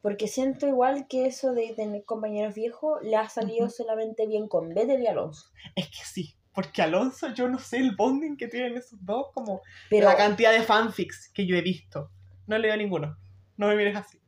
Porque 0.04 0.28
siento 0.28 0.68
igual 0.68 1.08
que 1.08 1.26
eso 1.26 1.54
de 1.54 1.74
tener 1.74 2.04
compañeros 2.04 2.54
viejos 2.54 3.02
le 3.02 3.16
ha 3.16 3.30
salido 3.30 3.70
solamente 3.70 4.28
bien 4.28 4.48
con 4.50 4.74
Vettel 4.74 5.02
y 5.02 5.08
Alonso. 5.08 5.48
es 5.76 5.88
que 5.88 6.04
sí, 6.04 6.36
porque 6.54 6.82
Alonso, 6.82 7.34
yo 7.34 7.48
no 7.48 7.58
sé 7.58 7.78
el 7.78 7.96
bonding 7.96 8.36
que 8.36 8.50
tienen 8.50 8.76
esos 8.78 9.00
dos, 9.04 9.28
como 9.34 9.62
Pero 9.90 10.06
la 10.08 10.18
cantidad 10.18 10.52
de 10.52 10.62
fanfics 10.62 11.30
que 11.34 11.48
yo 11.48 11.56
he 11.56 11.62
visto. 11.62 12.12
No 12.48 12.58
leo 12.58 12.76
ninguno, 12.76 13.18
no 13.56 13.68
me 13.70 13.76
mires 13.78 13.96
así. 13.96 14.20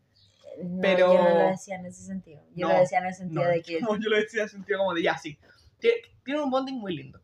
no, 0.63 0.81
pero- 0.81 1.13
yo 1.13 1.21
no 1.21 1.29
lo 1.43 1.49
decía 1.49 1.75
en 1.75 1.85
ese 1.87 2.03
sentido. 2.03 2.41
Yo 2.55 2.67
No, 2.69 2.73
lo 2.73 2.79
decía 2.79 2.99
en 2.99 3.05
el 3.07 3.13
sentido 3.13 3.43
No, 3.43 3.49
de 3.49 3.61
que 3.61 3.79
como 3.81 3.99
yo 4.01 4.09
lo 4.09 4.15
decía 4.15 4.43
en 4.43 4.49
sentido 4.49 4.79
como 4.79 4.93
de 4.93 5.03
ya, 5.03 5.17
sí. 5.17 5.37
Tiene, 5.79 5.97
tiene 6.23 6.41
un 6.41 6.49
bonding 6.49 6.79
muy 6.79 6.95
lindo. 6.95 7.19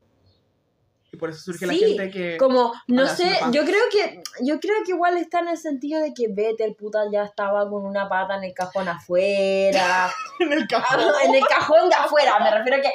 Y 1.14 1.18
por 1.18 1.30
eso 1.30 1.42
surge 1.42 1.66
la 1.66 1.74
gente 1.74 2.10
que... 2.10 2.38
Como, 2.38 2.72
no 2.88 3.06
sé, 3.06 3.38
yo 3.52 3.66
creo 3.66 3.82
que 3.92 4.24
yo 4.44 4.60
creo 4.62 4.76
que 4.86 4.92
igual 4.92 5.18
está 5.18 5.40
en 5.42 5.50
el 5.50 5.58
sentido 5.58 6.02
de 6.02 6.14
que 6.14 6.30
Vettel 6.30 6.74
puta 6.76 7.00
ya 7.12 7.24
estaba 7.26 7.70
con 7.70 7.86
una 7.86 8.08
pata 8.08 8.38
en 8.38 8.46
el 8.46 8.54
cajón 8.54 8.88
afuera. 8.88 10.10
en 10.40 10.54
el 10.54 10.68
cajón. 10.68 11.02
en 11.26 11.36
el 11.36 11.44
cajón 11.46 11.90
de 11.90 11.96
afuera, 11.96 12.40
me 12.40 12.52
refiero 12.52 12.78
a 12.78 12.82
que 12.82 12.92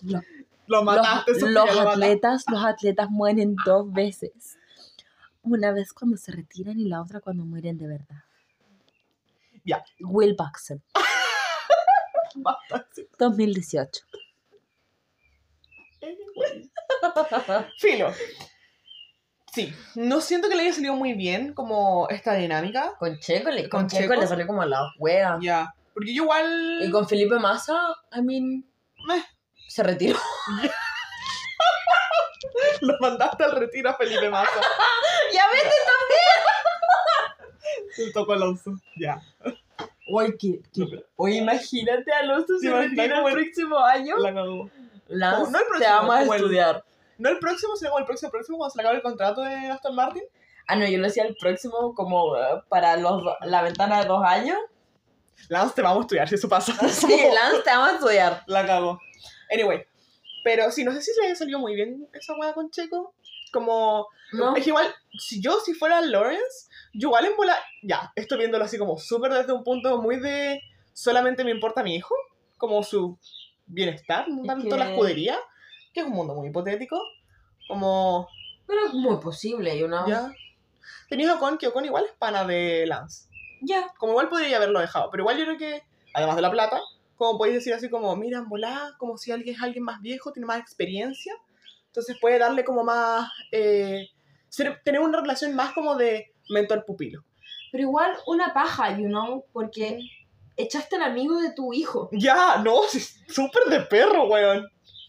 Lo 0.00 0.20
los, 0.66 0.84
mataste, 0.84 1.32
los 1.32 1.50
lo 1.50 1.66
mataste. 1.66 1.90
atletas, 1.90 2.44
los 2.50 2.64
atletas 2.64 3.10
mueren 3.10 3.54
dos 3.66 3.92
veces. 3.92 4.56
Una 5.42 5.72
vez 5.72 5.92
cuando 5.92 6.16
se 6.16 6.32
retiran 6.32 6.80
y 6.80 6.88
la 6.88 7.02
otra 7.02 7.20
cuando 7.20 7.44
mueren 7.44 7.76
de 7.76 7.86
verdad. 7.86 8.24
Ya. 9.64 9.84
Will 10.00 10.34
Buxton, 10.38 10.82
Basta, 12.36 12.86
sí. 12.92 13.06
2018. 13.18 14.04
Filo. 17.78 18.12
Sí, 19.54 19.72
no 19.96 20.20
siento 20.20 20.48
que 20.48 20.54
le 20.56 20.62
haya 20.62 20.72
salido 20.72 20.94
muy 20.94 21.12
bien 21.12 21.52
como 21.52 22.08
esta 22.08 22.34
dinámica. 22.34 22.94
Con 22.98 23.18
Checo, 23.18 23.50
le, 23.50 23.68
Con 23.68 23.82
con 23.82 23.88
Checo, 23.90 24.02
Checo. 24.12 24.20
le 24.20 24.26
salió 24.26 24.46
como 24.46 24.64
la 24.64 24.80
wea. 24.98 25.38
Ya. 25.42 25.74
Porque 25.94 26.14
yo 26.14 26.22
igual. 26.24 26.80
Y 26.86 26.90
con 26.90 27.06
Felipe 27.06 27.38
Massa, 27.38 27.78
I 28.14 28.22
mean, 28.22 28.64
Meh. 29.06 29.22
se 29.68 29.82
retiró. 29.82 30.18
Lo 32.80 32.94
mandaste 33.00 33.44
al 33.44 33.52
retiro 33.52 33.90
a 33.90 33.94
Felipe 33.94 34.28
Massa. 34.30 34.60
ya 35.32 35.42
ves, 35.52 35.72
El 37.98 38.12
toco 38.12 38.32
Alonso. 38.32 38.72
Ya. 38.98 39.20
Oye, 40.10 40.36
que, 40.38 40.60
que- 40.72 41.04
oye, 41.16 41.36
imagínate 41.36 42.10
a 42.12 42.20
Alonso 42.20 42.54
¿Te 42.60 42.68
se 42.68 42.74
retira 42.74 43.18
el- 43.26 43.32
próximo 43.34 43.78
año. 43.78 44.16
La 44.18 44.32
cagó. 44.32 44.70
Lance, 45.12 45.50
no 45.52 45.58
el 45.58 45.64
te 45.64 45.68
próximo, 45.70 45.96
vamos 45.96 46.14
a 46.16 46.22
el- 46.22 46.30
estudiar. 46.34 46.84
No 47.18 47.28
el 47.28 47.38
próximo, 47.38 47.76
sino 47.76 47.90
como 47.90 48.00
el 48.00 48.06
próximo, 48.06 48.30
próximo 48.32 48.58
cuando 48.58 48.72
se 48.72 48.78
le 48.78 48.82
acabe 48.82 48.96
el 48.96 49.02
contrato 49.02 49.40
de 49.42 49.54
Aston 49.70 49.94
Martin. 49.94 50.22
Ah, 50.66 50.76
no, 50.76 50.86
yo 50.86 50.98
lo 50.98 51.04
decía 51.04 51.24
el 51.24 51.36
próximo 51.36 51.94
como 51.94 52.36
eh, 52.36 52.62
para 52.68 52.96
los, 52.96 53.22
la 53.42 53.62
ventana 53.62 54.00
de 54.00 54.06
dos 54.08 54.22
años. 54.24 54.58
Lance, 55.48 55.74
te 55.74 55.82
vamos 55.82 55.98
a 55.98 56.00
estudiar 56.02 56.28
si 56.28 56.34
eso 56.36 56.48
pasa. 56.48 56.72
Sí, 56.88 57.20
Lance, 57.34 57.62
te 57.62 57.70
vamos 57.70 57.90
a 57.90 57.94
estudiar. 57.94 58.42
La 58.46 58.66
cago. 58.66 58.98
Anyway. 59.52 59.84
Pero 60.44 60.70
sí, 60.72 60.82
no 60.82 60.92
sé 60.92 61.00
si 61.02 61.12
le 61.20 61.26
haya 61.26 61.36
salido 61.36 61.58
muy 61.60 61.74
bien 61.76 62.08
esa 62.12 62.34
weá 62.34 62.52
con 62.52 62.70
Checo. 62.70 63.14
Como. 63.52 64.08
¿No? 64.32 64.56
Es 64.56 64.64
que 64.64 64.70
igual, 64.70 64.92
si 65.18 65.40
yo 65.42 65.60
si 65.60 65.74
fuera 65.74 66.00
Lawrence, 66.00 66.68
yo 66.94 67.08
igual 67.08 67.26
en 67.26 67.36
bola. 67.36 67.56
Ya, 67.82 68.10
estoy 68.16 68.38
viéndolo 68.38 68.64
así 68.64 68.78
como 68.78 68.98
súper 68.98 69.32
desde 69.32 69.52
un 69.52 69.62
punto 69.62 70.00
muy 70.00 70.18
de. 70.18 70.60
Solamente 70.92 71.44
me 71.44 71.50
importa 71.52 71.82
mi 71.84 71.94
hijo. 71.94 72.14
Como 72.58 72.82
su 72.82 73.18
bienestar, 73.66 74.28
no 74.28 74.42
tanto 74.44 74.68
que- 74.70 74.76
la 74.76 74.90
escudería. 74.90 75.36
Que 75.92 76.00
es 76.00 76.06
un 76.06 76.12
mundo 76.12 76.34
muy 76.34 76.48
hipotético. 76.48 77.00
Como. 77.68 78.28
Pero 78.66 78.86
es 78.86 78.94
muy 78.94 79.16
posible, 79.18 79.78
you 79.78 79.86
know. 79.86 80.06
Ya. 80.06 80.32
Tenías 81.08 81.30
a 81.30 81.34
Ocon, 81.34 81.58
que 81.58 81.66
Ocon 81.68 81.84
igual 81.84 82.04
es 82.06 82.12
pana 82.12 82.44
de 82.44 82.86
Lance. 82.86 83.28
Ya. 83.60 83.92
Como 83.98 84.12
igual 84.12 84.28
podría 84.28 84.56
haberlo 84.56 84.80
dejado, 84.80 85.10
pero 85.10 85.22
igual 85.22 85.36
yo 85.38 85.44
creo 85.44 85.58
que, 85.58 85.82
además 86.14 86.36
de 86.36 86.42
la 86.42 86.50
plata, 86.50 86.80
como 87.16 87.38
podéis 87.38 87.56
decir 87.56 87.74
así 87.74 87.88
como, 87.90 88.16
mira, 88.16 88.42
volá, 88.46 88.94
como 88.98 89.16
si 89.18 89.30
alguien 89.30 89.54
es 89.56 89.62
alguien 89.62 89.84
más 89.84 90.00
viejo, 90.00 90.32
tiene 90.32 90.46
más 90.46 90.58
experiencia, 90.58 91.34
entonces 91.86 92.16
puede 92.20 92.38
darle 92.38 92.64
como 92.64 92.82
más, 92.82 93.30
eh, 93.52 94.08
ser- 94.48 94.80
tener 94.84 95.00
una 95.02 95.20
relación 95.20 95.54
más 95.54 95.72
como 95.74 95.94
de 95.96 96.32
mentor-pupilo. 96.48 97.22
Pero 97.70 97.82
igual 97.82 98.16
una 98.26 98.52
paja, 98.54 98.98
you 98.98 99.06
know, 99.06 99.44
porque 99.52 99.98
echaste 100.56 100.96
al 100.96 101.02
amigo 101.02 101.40
de 101.40 101.52
tu 101.52 101.72
hijo. 101.72 102.08
Ya, 102.12 102.58
no, 102.58 102.80
súper 103.28 103.64
de 103.70 103.80
perro, 103.80 104.24
weón. 104.26 104.68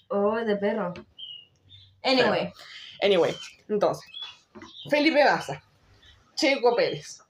Oh, 0.10 0.36
de 0.36 0.56
perro. 0.58 0.94
Anyway, 2.04 2.52
Anyway, 3.02 3.36
entonces, 3.68 4.06
Felipe 4.90 5.24
Massa, 5.26 5.62
Checo 6.36 6.76
Pérez, 6.76 7.22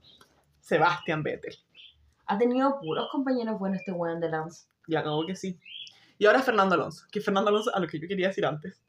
Sebastián 0.62 1.24
Vettel. 1.24 1.58
ha 2.28 2.38
tenido 2.38 2.80
puros 2.80 3.08
compañeros 3.12 3.58
buenos 3.60 3.80
este 3.80 3.92
weón 3.92 4.20
de 4.20 4.30
Lance. 4.30 4.68
Y 4.88 4.96
acabó 4.96 5.26
que 5.26 5.36
sí. 5.36 5.60
Y 6.20 6.26
ahora 6.26 6.42
Fernando 6.42 6.76
Alonso, 6.76 7.06
que 7.12 7.22
Fernando 7.22 7.50
Alonso, 7.50 7.74
a 7.74 7.80
lo 7.80 7.88
que 7.88 8.00
yo 8.00 8.08
quería 8.08 8.28
decir 8.28 8.46
antes, 8.46 8.82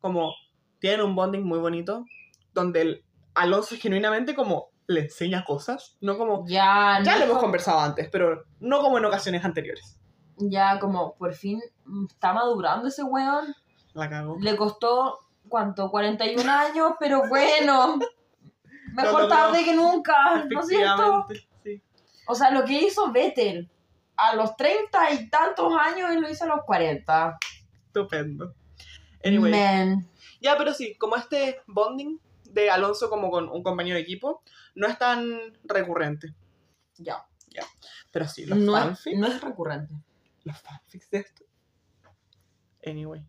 como 0.00 0.34
tienen 0.78 1.00
un 1.00 1.14
bonding 1.14 1.42
muy 1.42 1.58
bonito, 1.58 2.04
donde 2.52 2.80
el 2.82 3.04
Alonso 3.34 3.76
genuinamente 3.78 4.34
como 4.34 4.70
le 4.88 5.00
enseña 5.02 5.44
cosas, 5.44 5.96
no 6.00 6.16
como... 6.16 6.46
Ya, 6.46 7.00
Ya 7.02 7.12
no 7.12 7.18
lo 7.18 7.24
hemos 7.24 7.28
como- 7.28 7.40
conversado 7.42 7.80
antes, 7.80 8.08
pero 8.10 8.44
no 8.60 8.80
como 8.80 8.98
en 8.98 9.04
ocasiones 9.04 9.44
anteriores. 9.44 9.98
Ya 10.38 10.78
como 10.78 11.14
por 11.16 11.34
fin 11.34 11.60
está 12.10 12.32
madurando 12.32 12.88
ese 12.88 13.02
weón. 13.02 13.54
La 13.94 14.08
cagó. 14.10 14.36
Le 14.40 14.56
costó, 14.56 15.18
¿cuánto? 15.48 15.90
41 15.90 16.50
años, 16.52 16.92
pero 17.00 17.22
bueno. 17.28 17.98
Mejor 18.94 19.22
logró. 19.22 19.28
tarde 19.28 19.64
que 19.64 19.74
nunca, 19.74 20.44
¿no 20.50 20.60
es 20.60 20.66
cierto? 20.68 21.26
Sí. 21.64 21.82
O 22.28 22.34
sea, 22.34 22.50
lo 22.50 22.64
que 22.64 22.80
hizo 22.82 23.10
Vettel 23.12 23.70
a 24.16 24.34
los 24.36 24.56
30 24.56 25.12
y 25.12 25.28
tantos 25.28 25.72
años, 25.78 26.10
él 26.10 26.20
lo 26.20 26.30
hizo 26.30 26.44
a 26.44 26.48
los 26.48 26.64
40. 26.64 27.38
Estupendo. 27.86 28.54
Anyway. 29.24 29.50
Man. 29.50 30.08
Ya, 30.40 30.56
pero 30.56 30.72
sí, 30.72 30.94
como 30.96 31.16
este 31.16 31.60
bonding 31.66 32.18
de 32.62 32.70
Alonso 32.70 33.08
como 33.10 33.30
con 33.30 33.48
un 33.48 33.62
compañero 33.62 33.96
de 33.96 34.02
equipo, 34.02 34.42
no 34.74 34.86
es 34.88 34.98
tan 34.98 35.38
recurrente. 35.64 36.34
Ya. 36.98 37.26
Pero 38.12 38.26
sí, 38.28 38.46
los 38.46 38.58
No 38.58 38.76
es, 38.78 38.84
fanfics. 38.84 39.18
no 39.18 39.26
es 39.26 39.40
recurrente. 39.42 39.94
Los 40.44 40.58
fanfics 40.60 41.10
de 41.10 41.18
esto. 41.18 41.44
Anyway, 42.84 43.22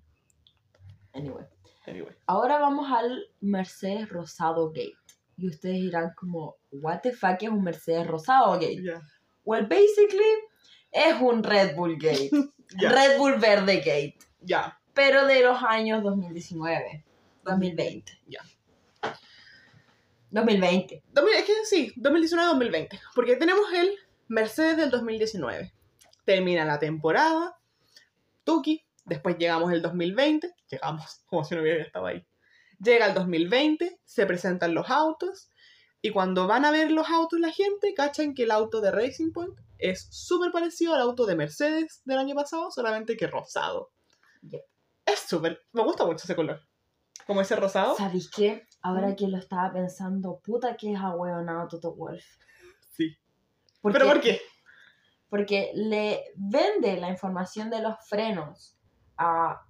Anyway. 1.14 1.46
anyway. 1.88 2.16
Ahora 2.28 2.60
vamos 2.60 2.90
al 2.92 3.26
Mercedes 3.42 4.08
Rosado 4.10 4.70
Gate. 4.70 4.96
Y 5.38 5.48
ustedes 5.48 5.76
dirán 5.82 6.14
como, 6.16 6.56
what 6.72 7.02
the 7.02 7.12
fuck 7.12 7.42
es 7.42 7.50
un 7.50 7.64
Mercedes 7.64 8.08
Rosado 8.08 8.54
Gate? 8.54 8.82
Ya. 8.84 9.02
Well, 9.44 9.66
basically, 9.68 10.24
es 10.92 11.20
un 11.22 11.44
Red 11.44 11.76
Bull 11.76 11.98
Gate. 11.98 12.30
Ya. 12.82 12.90
Red 12.92 13.18
Bull 13.18 13.36
Verde 13.40 13.78
Gate. 13.78 14.18
Ya. 14.42 14.78
Pero 14.94 15.26
de 15.26 15.42
los 15.42 15.64
años 15.64 16.04
2019. 16.04 17.06
2020. 17.46 18.12
Ya. 18.28 18.42
2020. 20.38 21.04
2000 21.14 21.36
Es 21.36 21.46
que 21.46 21.54
sí, 21.66 21.94
2019-2020. 21.98 23.00
Porque 23.16 23.36
tenemos 23.36 23.66
el 23.74 23.92
Mercedes 24.28 24.78
del 24.78 24.92
2019. 24.92 25.74
Termina 26.26 26.66
la 26.66 26.80
temporada. 26.80 27.58
Tuki. 28.44 28.84
Después 29.06 29.38
llegamos 29.38 29.72
el 29.72 29.82
2020. 29.82 30.54
Llegamos, 30.70 31.22
como 31.26 31.44
si 31.44 31.56
no 31.56 31.62
hubiera 31.62 31.84
estado 31.84 32.06
ahí. 32.06 32.26
Llega 32.80 33.08
el 33.08 33.14
2020. 33.14 34.00
Se 34.04 34.26
presentan 34.26 34.74
los 34.74 34.90
autos. 34.90 35.50
Y 36.02 36.12
cuando 36.12 36.48
van 36.48 36.66
a 36.66 36.72
ver 36.72 36.92
los 36.92 37.10
autos 37.10 37.40
la 37.40 37.52
gente, 37.52 37.94
cachan 37.96 38.34
que 38.34 38.44
el 38.44 38.52
auto 38.52 38.82
de 38.82 38.92
Racing 38.92 39.32
Point 39.32 39.58
es 39.80 40.08
súper 40.12 40.52
parecido 40.52 40.94
al 40.94 41.02
auto 41.02 41.26
de 41.26 41.36
Mercedes 41.36 42.02
del 42.06 42.20
año 42.20 42.36
pasado, 42.36 42.70
solamente 42.72 43.18
que 43.18 43.28
rosado. 43.28 43.92
Yep. 44.44 44.62
Es 45.06 45.20
súper... 45.20 45.62
Me 45.72 45.84
gusta 45.84 46.06
mucho 46.06 46.24
ese 46.24 46.36
color. 46.36 46.62
Como 47.26 47.42
ese 47.42 47.56
rosado. 47.56 47.96
¿Sabéis 47.96 48.30
qué? 48.30 48.67
Ahora 48.82 49.16
que 49.16 49.28
lo 49.28 49.38
estaba 49.38 49.74
pensando, 49.74 50.40
puta 50.40 50.78
que 50.78 50.94
es 50.94 51.00
ahueonado 51.00 51.68
Toto 51.68 51.94
Wolf. 51.96 52.24
Sí. 52.92 53.18
Porque, 53.82 54.00
¿Pero 54.00 54.12
por 54.12 54.22
qué? 54.22 54.40
Porque 55.30 55.72
le 55.74 56.32
vende 56.36 56.98
la 56.98 57.10
información 57.10 57.70
de 57.70 57.82
los 57.82 57.96
frenos 58.08 58.78
a 59.18 59.62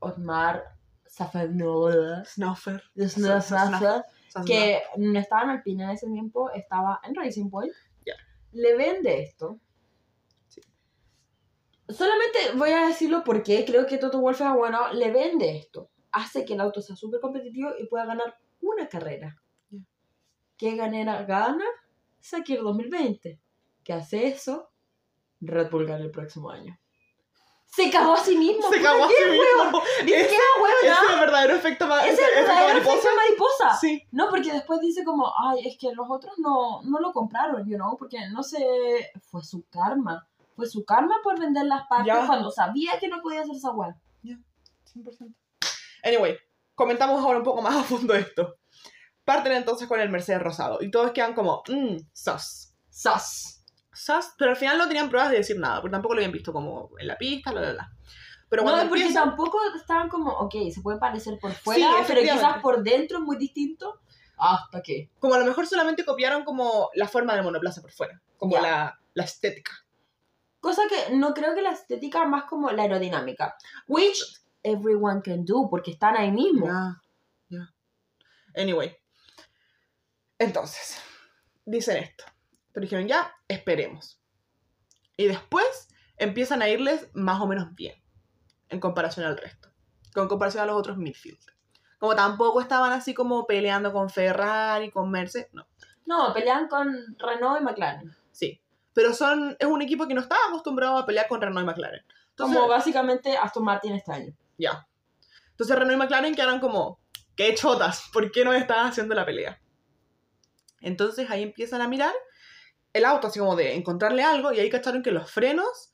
Otmar 0.00 0.76
Safanola, 1.06 2.24
Snuffer. 2.24 2.82
que 4.44 4.82
no 4.96 5.18
estaba 5.18 5.44
en 5.44 5.50
Alpine 5.50 5.84
en 5.84 5.90
ese 5.90 6.06
tiempo, 6.06 6.50
estaba 6.50 7.00
en 7.04 7.14
Racing 7.14 7.48
Point. 7.48 7.72
Ya. 8.04 8.14
Le 8.52 8.76
vende 8.76 9.22
esto. 9.22 9.58
Sí. 10.48 10.60
Solamente 11.88 12.38
voy 12.56 12.70
a 12.70 12.86
decirlo 12.86 13.22
porque 13.24 13.64
creo 13.64 13.86
que 13.86 13.98
Toto 13.98 14.20
Wolff 14.20 14.40
es 14.40 14.52
bueno. 14.52 14.92
Le 14.92 15.10
vende 15.10 15.56
esto. 15.56 15.90
Hace 16.12 16.44
que 16.44 16.54
el 16.54 16.60
auto 16.60 16.82
sea 16.82 16.96
súper 16.96 17.20
competitivo 17.20 17.70
y 17.78 17.86
pueda 17.86 18.04
ganar 18.06 18.36
una 18.70 18.88
carrera. 18.88 19.36
Ya. 19.70 19.80
¿Qué 20.56 20.76
ganera 20.76 21.22
gana? 21.24 21.64
Sakir 22.20 22.62
2020. 22.62 23.40
¿Qué 23.84 23.92
hace 23.92 24.26
eso? 24.28 24.70
Red 25.40 25.70
Bull 25.70 25.86
gana 25.86 26.04
el 26.04 26.10
próximo 26.10 26.50
año. 26.50 26.78
Se 27.66 27.90
cagó 27.90 28.14
a 28.14 28.18
sí 28.18 28.36
mismo. 28.38 28.70
Se 28.70 28.80
cagó 28.80 29.04
a 29.04 29.08
¿qué 29.08 29.14
sí 29.14 29.30
mismo. 29.30 29.82
¿Viste 30.04 30.20
Ese- 30.20 30.34
es 30.34 30.90
ah? 30.92 31.12
el 31.14 31.20
verdadero 31.20 31.56
efecto, 31.56 31.86
ma- 31.86 32.00
Es 32.06 32.18
el 32.18 32.24
efecto 32.24 32.40
verdadero 32.40 32.68
mariposa. 32.74 32.96
efecto 32.96 33.16
mariposa. 33.16 33.76
Sí. 33.80 34.02
No, 34.12 34.30
porque 34.30 34.52
después 34.52 34.80
dice 34.80 35.04
como, 35.04 35.30
ay, 35.44 35.66
es 35.68 35.76
que 35.78 35.92
los 35.92 36.06
otros 36.08 36.34
no, 36.38 36.80
no 36.84 37.00
lo 37.00 37.12
compraron, 37.12 37.68
you 37.68 37.76
know, 37.76 37.96
porque 37.98 38.18
no 38.30 38.42
sé, 38.42 39.10
fue 39.30 39.42
su 39.44 39.64
karma. 39.68 40.26
Fue 40.54 40.66
su 40.66 40.84
karma 40.86 41.16
por 41.22 41.38
vender 41.38 41.66
las 41.66 41.86
partes 41.86 42.06
Ya. 42.14 42.26
cuando 42.26 42.50
sabía 42.50 42.98
que 42.98 43.08
no 43.08 43.20
podía 43.20 43.42
hacer 43.42 43.56
esa 43.56 43.72
weá. 43.72 43.94
100%. 44.94 45.34
Anyway, 46.02 46.38
comentamos 46.76 47.20
ahora 47.20 47.38
un 47.38 47.44
poco 47.44 47.62
más 47.62 47.74
a 47.74 47.82
fondo 47.82 48.14
esto. 48.14 48.58
Parten 49.24 49.52
entonces 49.52 49.88
con 49.88 49.98
el 49.98 50.08
Mercedes 50.08 50.40
rosado 50.40 50.78
y 50.80 50.90
todos 50.90 51.10
quedan 51.10 51.34
como, 51.34 51.64
mmm, 51.66 51.96
sus. 52.12 52.74
Sus. 52.88 53.64
Sus, 53.92 54.26
pero 54.38 54.52
al 54.52 54.56
final 54.56 54.78
no 54.78 54.86
tenían 54.86 55.08
pruebas 55.08 55.30
de 55.30 55.38
decir 55.38 55.58
nada, 55.58 55.80
porque 55.80 55.92
tampoco 55.92 56.14
lo 56.14 56.18
habían 56.20 56.30
visto 56.30 56.52
como 56.52 56.90
en 56.98 57.08
la 57.08 57.16
pista, 57.16 57.50
bla, 57.50 57.62
bla, 57.62 57.72
bla. 57.72 57.90
Pero 58.48 58.62
No, 58.62 58.88
porque 58.88 59.12
tampoco 59.12 59.58
estaban 59.74 60.08
como, 60.08 60.30
ok, 60.30 60.54
se 60.72 60.80
puede 60.80 60.98
parecer 60.98 61.38
por 61.40 61.52
fuera, 61.52 61.88
pero 62.06 62.20
quizás 62.20 62.62
por 62.62 62.84
dentro 62.84 63.18
es 63.18 63.24
muy 63.24 63.36
distinto. 63.36 64.00
Hasta 64.38 64.82
que. 64.82 65.10
como 65.18 65.34
a 65.34 65.38
lo 65.38 65.46
mejor 65.46 65.66
solamente 65.66 66.04
copiaron 66.04 66.44
como 66.44 66.90
la 66.94 67.08
forma 67.08 67.34
del 67.34 67.42
monoplaza 67.42 67.80
por 67.80 67.90
fuera, 67.90 68.20
como 68.36 68.60
la, 68.60 69.00
la 69.14 69.24
estética. 69.24 69.72
Cosa 70.60 70.82
que 70.88 71.16
no 71.16 71.32
creo 71.32 71.54
que 71.54 71.62
la 71.62 71.70
estética 71.70 72.26
más 72.26 72.44
como 72.44 72.70
la 72.70 72.82
aerodinámica. 72.82 73.56
Which 73.88 74.45
everyone 74.66 75.22
can 75.22 75.44
do, 75.44 75.68
porque 75.70 75.92
están 75.92 76.16
ahí 76.16 76.30
mismo. 76.30 76.66
Ya, 76.66 77.02
ya. 77.48 77.74
Anyway. 78.54 78.96
Entonces, 80.38 81.00
dicen 81.64 81.96
esto. 81.98 82.24
Pero 82.72 82.82
dijeron, 82.82 83.08
ya, 83.08 83.32
esperemos. 83.48 84.20
Y 85.16 85.26
después 85.26 85.88
empiezan 86.18 86.60
a 86.62 86.68
irles 86.68 87.08
más 87.14 87.40
o 87.40 87.46
menos 87.46 87.74
bien. 87.74 87.94
En 88.68 88.80
comparación 88.80 89.24
al 89.24 89.36
resto. 89.38 89.70
Con 90.14 90.28
comparación 90.28 90.64
a 90.64 90.66
los 90.66 90.76
otros 90.76 90.96
midfield. 90.98 91.38
Como 91.98 92.14
tampoco 92.14 92.60
estaban 92.60 92.92
así 92.92 93.14
como 93.14 93.46
peleando 93.46 93.92
con 93.92 94.10
Ferrari, 94.10 94.90
con 94.90 95.10
Mercedes. 95.10 95.48
No, 95.52 95.66
No, 96.04 96.34
pelean 96.34 96.68
con 96.68 97.16
Renault 97.18 97.60
y 97.60 97.64
McLaren. 97.64 98.14
sí. 98.32 98.60
Pero 98.92 99.12
son, 99.12 99.54
es 99.58 99.66
un 99.68 99.82
equipo 99.82 100.08
que 100.08 100.14
no 100.14 100.22
estaba 100.22 100.40
acostumbrado 100.48 100.96
a 100.96 101.04
pelear 101.04 101.28
con 101.28 101.38
Renault 101.38 101.64
y 101.64 101.66
McLaren. 101.66 102.02
Entonces, 102.30 102.56
Como 102.56 102.66
básicamente 102.68 103.36
Aston 103.36 103.62
Martin 103.62 103.92
este 103.92 104.10
año. 104.10 104.34
Ya. 104.58 104.86
Entonces 105.50 105.76
Renault 105.76 105.94
y 105.94 105.98
McLaren 105.98 106.34
quedaron 106.34 106.60
como, 106.60 107.00
qué 107.36 107.54
chotas, 107.54 108.04
¿por 108.12 108.30
qué 108.30 108.44
no 108.44 108.52
estaban 108.52 108.86
haciendo 108.88 109.14
la 109.14 109.24
pelea? 109.24 109.60
Entonces 110.80 111.30
ahí 111.30 111.42
empiezan 111.42 111.80
a 111.80 111.88
mirar 111.88 112.12
el 112.92 113.04
auto, 113.04 113.26
así 113.26 113.38
como 113.38 113.56
de 113.56 113.74
encontrarle 113.74 114.22
algo, 114.22 114.52
y 114.52 114.60
ahí 114.60 114.70
cacharon 114.70 115.02
que 115.02 115.10
los 115.10 115.30
frenos 115.30 115.92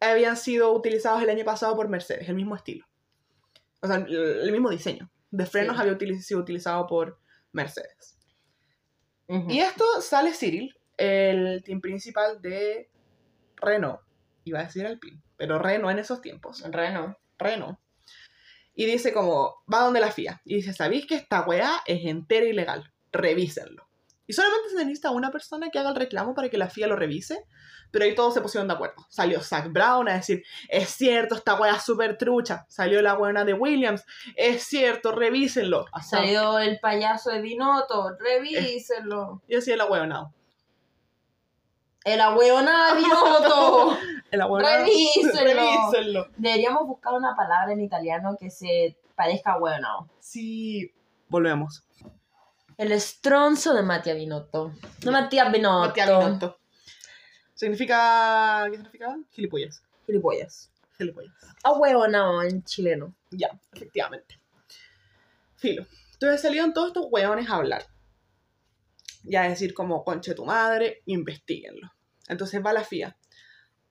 habían 0.00 0.36
sido 0.36 0.72
utilizados 0.72 1.22
el 1.22 1.30
año 1.30 1.44
pasado 1.44 1.76
por 1.76 1.88
Mercedes, 1.88 2.28
el 2.28 2.34
mismo 2.34 2.56
estilo. 2.56 2.86
O 3.80 3.86
sea, 3.86 3.96
el, 3.96 4.50
mismo 4.52 4.70
diseño 4.70 5.10
de 5.30 5.46
frenos 5.46 5.76
Sí. 5.76 5.82
había 5.82 5.92
utili- 5.94 6.20
sido 6.20 6.40
utilizado 6.40 6.86
por 6.86 7.18
Mercedes. 7.52 8.18
Ujú. 9.28 9.50
Y 9.50 9.60
esto 9.60 9.84
sale 10.00 10.32
Cyril, 10.32 10.74
el 10.96 11.62
team 11.64 11.80
principal 11.80 12.40
de 12.42 12.90
Renault. 13.56 14.00
Iba 14.44 14.60
a 14.60 14.64
decir 14.64 14.86
Alpine, 14.86 15.22
pero 15.36 15.58
Renault 15.58 15.92
en 15.92 15.98
esos 16.00 16.20
tiempos. 16.20 16.62
Renault. 16.68 17.16
Y 18.74 18.86
dice 18.86 19.12
como, 19.12 19.62
va 19.72 19.80
donde 19.80 20.00
la 20.00 20.10
FIA. 20.10 20.40
Y 20.44 20.56
dice, 20.56 20.72
¿sabéis 20.72 21.06
que 21.06 21.14
esta 21.14 21.42
weá 21.42 21.82
es 21.86 22.04
entera 22.06 22.46
ilegal? 22.46 22.92
Revísenlo. 23.12 23.88
Y 24.26 24.32
solamente 24.32 24.70
se 24.70 24.76
necesita 24.76 25.10
una 25.10 25.30
persona 25.30 25.68
que 25.70 25.78
haga 25.78 25.90
el 25.90 25.96
reclamo 25.96 26.34
para 26.34 26.48
que 26.48 26.56
la 26.56 26.70
FIA 26.70 26.86
lo 26.86 26.96
revise. 26.96 27.44
Pero 27.90 28.06
ahí 28.06 28.14
todos 28.14 28.32
se 28.32 28.40
pusieron 28.40 28.68
de 28.68 28.72
acuerdo. 28.74 28.94
Salió 29.10 29.42
Zach 29.42 29.68
Brown 29.70 30.08
a 30.08 30.14
decir, 30.14 30.42
es 30.70 30.88
cierto, 30.88 31.34
esta 31.34 31.60
weá 31.60 31.74
es 31.76 31.82
súper 31.82 32.16
trucha. 32.16 32.64
Salió 32.70 33.02
la 33.02 33.12
buena 33.12 33.44
de 33.44 33.52
Williams, 33.52 34.02
es 34.34 34.62
cierto, 34.62 35.12
revísenlo. 35.12 35.84
Hasta- 35.92 36.16
Salió 36.18 36.58
el 36.58 36.80
payaso 36.80 37.28
de 37.30 37.42
Binotto, 37.42 38.16
revísenlo. 38.18 39.42
Y 39.46 39.56
así 39.56 39.76
la 39.76 39.84
weá 39.84 40.06
no. 40.06 40.32
El 42.04 42.18
de 42.18 42.94
Binotto. 42.96 43.96
El. 44.30 44.40
Revísenlo. 44.40 45.42
Revísenlo. 45.42 46.28
Deberíamos 46.36 46.86
buscar 46.86 47.12
una 47.14 47.36
palabra 47.36 47.72
en 47.72 47.80
italiano 47.80 48.36
que 48.38 48.50
se 48.50 48.96
parezca 49.14 49.52
a 49.52 49.54
ahueonado. 49.54 50.08
Sí. 50.18 50.92
Volvemos. 51.28 51.84
El 52.78 52.92
estronzo 52.92 53.74
de 53.74 53.82
Mattia 53.82 54.14
Binotto. 54.14 54.72
No 55.04 55.12
Mattia 55.12 55.48
Binotto. 55.50 55.86
Mattia 55.86 56.18
Binotto. 56.18 56.58
Significa. 57.54 58.64
¿Qué 58.70 58.76
significa? 58.76 59.16
Gilipollas. 59.30 59.82
Gilipollas. 60.06 60.70
Gilipollas. 60.98 61.32
Ahueonado 61.62 62.42
en 62.42 62.64
chileno. 62.64 63.14
Ya, 63.30 63.50
efectivamente. 63.72 64.40
Filo. 65.56 65.86
Entonces 66.14 66.40
salieron 66.40 66.72
todos 66.72 66.88
estos 66.88 67.06
hueones 67.10 67.48
a 67.48 67.54
hablar. 67.54 67.84
Y 69.24 69.36
a 69.36 69.42
decir 69.42 69.74
como, 69.74 70.04
conche 70.04 70.34
tu 70.34 70.44
madre, 70.44 71.02
investiguenlo. 71.06 71.92
Entonces 72.28 72.62
va 72.64 72.72
la 72.72 72.84
FIA 72.84 73.16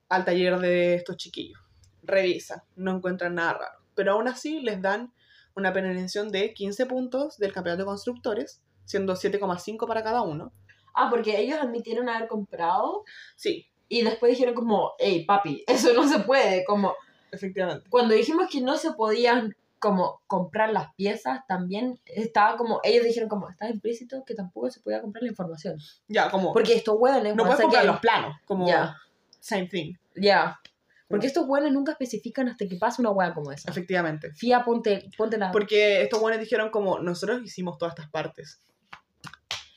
al 0.08 0.24
taller 0.24 0.58
de 0.58 0.94
estos 0.94 1.16
chiquillos. 1.16 1.58
Revisa, 2.02 2.64
no 2.76 2.96
encuentran 2.96 3.34
nada 3.34 3.54
raro. 3.54 3.78
Pero 3.94 4.12
aún 4.12 4.28
así 4.28 4.60
les 4.60 4.82
dan 4.82 5.12
una 5.54 5.72
penalización 5.72 6.30
de 6.30 6.52
15 6.52 6.86
puntos 6.86 7.38
del 7.38 7.52
campeonato 7.52 7.82
de 7.82 7.86
constructores, 7.86 8.62
siendo 8.84 9.14
7,5 9.14 9.86
para 9.86 10.02
cada 10.02 10.22
uno. 10.22 10.52
Ah, 10.94 11.08
porque 11.10 11.38
ellos 11.40 11.58
admitieron 11.60 12.08
haber 12.08 12.28
comprado 12.28 13.04
Sí, 13.36 13.68
y 13.88 14.02
después 14.02 14.30
dijeron 14.30 14.54
como, 14.54 14.92
hey 14.98 15.24
papi, 15.26 15.64
eso 15.66 15.92
no 15.94 16.06
se 16.08 16.20
puede. 16.20 16.64
Como, 16.64 16.94
efectivamente. 17.30 17.88
cuando 17.90 18.14
dijimos 18.14 18.48
que 18.50 18.60
no 18.60 18.76
se 18.76 18.92
podían 18.92 19.56
como 19.82 20.22
comprar 20.28 20.70
las 20.72 20.94
piezas, 20.94 21.40
también 21.48 22.00
estaba 22.04 22.56
como, 22.56 22.78
ellos 22.84 23.04
dijeron 23.04 23.28
como, 23.28 23.50
está 23.50 23.68
implícito 23.68 24.22
que 24.24 24.36
tampoco 24.36 24.70
se 24.70 24.80
podía 24.80 25.02
comprar 25.02 25.24
la 25.24 25.30
información. 25.30 25.76
Ya, 26.06 26.30
como... 26.30 26.52
Porque 26.52 26.74
estos 26.74 26.94
hueones... 26.96 27.34
no 27.34 27.42
puedes 27.42 27.60
comprar 27.60 27.82
again, 27.82 27.92
los 27.92 28.00
planos, 28.00 28.36
como... 28.44 28.68
Ya, 28.68 28.96
Same 29.40 29.66
thing. 29.66 29.94
ya. 30.14 30.60
Porque 31.08 31.26
estos 31.26 31.48
hueones 31.48 31.72
nunca 31.72 31.92
especifican 31.92 32.48
hasta 32.48 32.68
que 32.68 32.76
pasa 32.76 33.02
una 33.02 33.10
hueá 33.10 33.34
como 33.34 33.50
esa. 33.50 33.68
Efectivamente. 33.68 34.32
Fía, 34.34 34.64
ponte, 34.64 35.10
ponte 35.18 35.36
la... 35.36 35.50
Porque 35.50 36.02
estos 36.02 36.20
buenos 36.20 36.38
dijeron 36.38 36.70
como, 36.70 37.00
nosotros 37.00 37.42
hicimos 37.42 37.76
todas 37.76 37.94
estas 37.96 38.08
partes. 38.08 38.62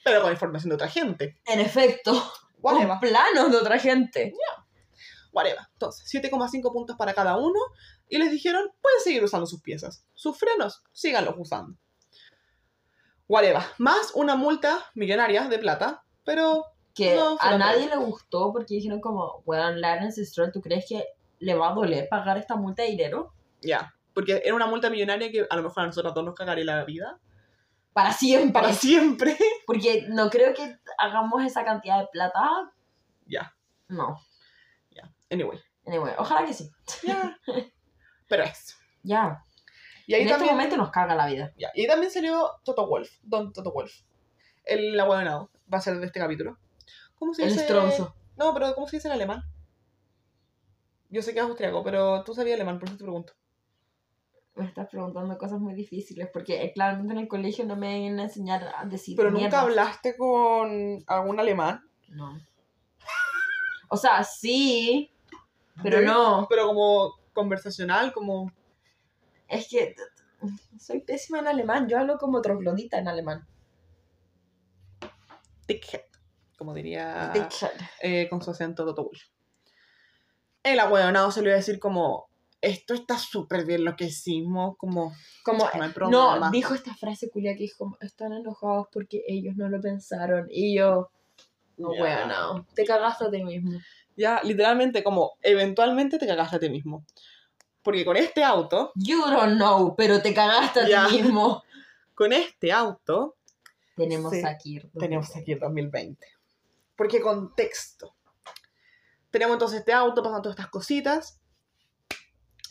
Pero 0.04 0.22
con 0.22 0.32
información 0.32 0.70
de 0.70 0.76
otra 0.76 0.88
gente. 0.88 1.36
En 1.48 1.60
efecto, 1.60 2.14
Whatever. 2.62 2.88
con 2.90 3.00
planos 3.00 3.52
de 3.52 3.58
otra 3.58 3.80
gente. 3.80 4.36
Whatever. 5.34 5.62
Entonces, 5.74 6.08
7,5 6.14 6.72
puntos 6.72 6.96
para 6.96 7.16
cada 7.16 7.38
uno. 7.38 7.60
Y 8.10 8.18
les 8.18 8.32
dijeron, 8.32 8.70
pueden 8.82 9.00
seguir 9.02 9.24
usando 9.24 9.46
sus 9.48 9.62
piezas. 9.62 10.06
Sus 10.14 10.38
frenos, 10.38 10.84
síganlos 10.92 11.36
usando. 11.38 11.78
Whatever. 13.28 13.64
Más 13.80 14.12
una 14.14 14.36
multa 14.36 14.86
millonaria 14.94 15.48
de 15.48 15.58
plata. 15.60 16.04
Pero, 16.24 16.66
Que 16.94 17.16
No, 17.16 17.38
a 17.40 17.58
nadie 17.58 17.88
le 17.90 17.98
gustó 17.98 18.52
porque 18.54 18.76
dijeron 18.76 19.02
como, 19.02 19.42
weón, 19.46 19.82
Lawrence 19.82 20.24
Stroll, 20.26 20.52
¿tú 20.52 20.62
crees 20.62 20.86
que 20.88 21.06
le 21.40 21.56
va 21.56 21.72
a 21.72 21.74
doler 21.74 22.08
pagar 22.10 22.38
esta 22.38 22.56
multa 22.56 22.84
de 22.84 22.90
dinero? 22.90 23.34
ya. 23.62 23.92
Porque 24.14 24.42
era 24.46 24.56
una 24.56 24.68
multa 24.68 24.90
millonaria 24.90 25.30
que 25.30 25.46
a 25.50 25.56
lo 25.58 25.64
mejor 25.64 25.84
a 25.84 25.88
nosotros 25.88 26.14
todos 26.14 26.26
nos 26.26 26.36
cagaría 26.36 26.64
la 26.64 26.86
vida. 26.86 27.20
Para 27.92 28.14
siempre. 28.14 28.62
Para 28.62 28.74
siempre. 28.74 29.38
Porque 29.68 30.06
no 30.08 30.30
creo 30.30 30.54
que 30.54 30.78
hagamos 30.98 31.44
esa 31.44 31.66
cantidad 31.66 32.00
de 32.00 32.08
plata. 32.08 32.72
ya. 33.26 33.54
No. 33.90 34.22
Anyway. 35.30 35.60
Anyway, 35.86 36.14
ojalá 36.18 36.46
que 36.46 36.54
sí. 36.54 36.72
Ya. 37.04 37.38
pero 38.28 38.44
es. 38.44 38.78
Ya. 39.04 39.44
Y 40.08 40.14
ahí 40.14 40.22
en 40.22 40.28
también... 40.30 40.50
este 40.50 40.56
momento 40.56 40.78
nos 40.78 40.92
caga 40.92 41.16
la 41.16 41.28
vida. 41.28 41.54
Ya, 41.58 41.72
Y 41.74 41.88
también 41.88 42.12
salió 42.12 42.52
Toto 42.64 42.88
Wolf, 42.88 43.10
Don 43.24 43.52
Toto 43.54 43.72
Wolf. 43.72 43.94
El 44.64 45.00
abuelonado 45.00 45.50
va 45.72 45.78
a 45.80 45.82
ser 45.82 46.00
de 46.00 46.06
este 46.06 46.20
capítulo. 46.20 46.58
¿Cómo 47.16 47.34
se 47.34 47.44
El 47.44 47.50
dice? 47.50 47.62
estronzo. 47.62 48.16
No, 48.38 48.54
pero 48.54 48.74
¿cómo 48.76 48.88
se 48.88 48.98
dice 48.98 49.08
en 49.08 49.14
alemán? 49.14 49.44
Yo 51.10 51.22
sé 51.22 51.34
que 51.34 51.40
es 51.40 51.46
austriaco, 51.46 51.84
pero 51.84 52.24
tú 52.24 52.34
sabías 52.34 52.56
alemán, 52.56 52.80
por 52.80 52.90
eso 52.90 52.98
te 52.98 53.04
pregunto. 53.04 53.34
Me 54.56 54.66
estás 54.66 54.90
preguntando 54.90 55.38
cosas 55.38 55.60
muy 55.60 55.74
difíciles 55.74 56.30
porque 56.32 56.64
eh, 56.64 56.72
claramente 56.74 57.14
en 57.14 57.20
el 57.20 57.28
colegio 57.28 57.66
no 57.66 57.76
me 57.76 58.06
iban 58.06 58.20
a 58.20 58.24
enseñar 58.24 58.74
a 58.78 58.86
decir. 58.86 59.16
Pero 59.18 59.32
nunca 59.32 59.62
hablaste 59.62 60.16
con 60.18 61.04
algún 61.08 61.40
alemán. 61.40 61.84
No. 62.10 62.40
O 63.90 63.98
sea, 63.98 64.24
sí, 64.24 65.12
pero 65.84 66.02
no. 66.02 66.48
Pero 66.50 66.68
como 66.68 67.14
conversacional, 67.36 68.12
como. 68.14 68.52
Es 69.48 69.68
que 69.70 69.96
soy 70.80 71.02
pésima 71.02 71.38
en 71.40 71.48
alemán. 71.48 71.88
Yo 71.88 72.00
hablo 72.00 72.18
como 72.18 72.42
troglodita 72.42 72.98
en 72.98 73.08
alemán. 73.08 73.46
Dickhead. 75.68 76.02
Como 76.58 76.74
diría 76.74 77.32
Dickhead. 77.34 77.72
eh, 78.02 78.28
con 78.30 78.42
su 78.42 78.52
acento 78.52 78.86
Toto 78.86 79.04
Wolf. 79.04 79.22
El 80.64 80.80
abuelonado 80.80 81.30
se 81.32 81.42
le 81.42 81.50
iba 81.50 81.56
a 81.56 81.58
decir 81.58 81.80
como. 81.80 82.28
Esto 82.62 82.96
está 82.96 83.20
súper 83.20 83.64
bien 83.66 83.84
lo 83.86 83.96
que 83.96 84.06
hicimos, 84.06 84.76
como. 84.78 85.14
Como, 85.44 85.70
No 85.76 85.84
hay 85.84 85.92
problema. 85.92 86.40
no, 86.40 86.52
dijo 86.52 86.74
esta 86.74 86.96
frase 86.96 87.30
culia 87.30 87.54
que 87.54 87.60
dijo, 87.64 87.78
como, 87.78 87.98
están 88.02 88.34
enojados 88.34 88.88
porque 88.92 89.22
ellos 89.28 89.56
no 89.56 89.70
lo 89.70 89.80
pensaron. 89.80 90.48
Y 90.50 90.76
yo, 90.76 91.12
no, 91.78 91.94
Ya. 91.94 92.02
wea, 92.02 92.26
no. 92.26 92.66
Te 92.74 92.84
cagaste 92.84 93.26
a 93.26 93.30
ti 93.30 93.44
mismo. 93.44 93.78
Ya, 94.16 94.42
literalmente, 94.44 95.04
como 95.04 95.38
eventualmente 95.42 96.18
te 96.18 96.28
cagaste 96.28 96.56
a 96.56 96.60
ti 96.60 96.70
mismo. 96.70 97.06
Porque 97.84 98.04
con 98.06 98.18
este 98.18 98.44
auto, 98.44 98.92
You 98.96 99.22
don't 99.26 99.56
know, 99.58 99.96
pero 99.96 100.22
te 100.22 100.34
cagaste 100.34 100.82
a 100.82 100.88
Ya. 100.88 101.08
ti 101.08 101.22
mismo. 101.22 101.64
con 102.16 102.32
este 102.34 102.72
auto, 102.72 103.36
Tenemos 103.96 104.32
Sí, 104.34 104.42
aquí. 104.46 104.82
tenemos 105.00 105.36
aquí 105.36 105.52
el 105.54 105.60
2020. 105.60 106.28
Porque 106.98 107.22
contexto. 107.22 108.14
Tenemos 109.32 109.56
entonces 109.56 109.80
este 109.80 109.92
auto, 109.94 110.22
pasan 110.24 110.42
todas 110.42 110.56
estas 110.58 110.70
cositas. 110.70 111.40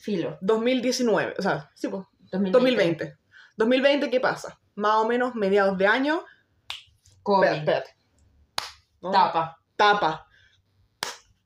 Filo. 0.00 0.36
2019, 0.42 1.34
o 1.38 1.42
sea, 1.42 1.70
sí, 1.74 1.88
pues, 1.88 2.04
2020. 2.32 2.52
2020. 2.58 3.18
2020, 3.56 4.10
¿qué 4.10 4.20
pasa? 4.20 4.58
Más 4.74 4.96
o 4.96 5.06
menos 5.06 5.34
mediados 5.34 5.78
de 5.78 5.86
año. 5.86 6.22
COVID. 7.22 7.44
Espérate, 7.48 7.58
espérate. 7.60 7.96
¿No? 9.00 9.10
Tapa. 9.10 9.58
Tapa. 9.76 10.26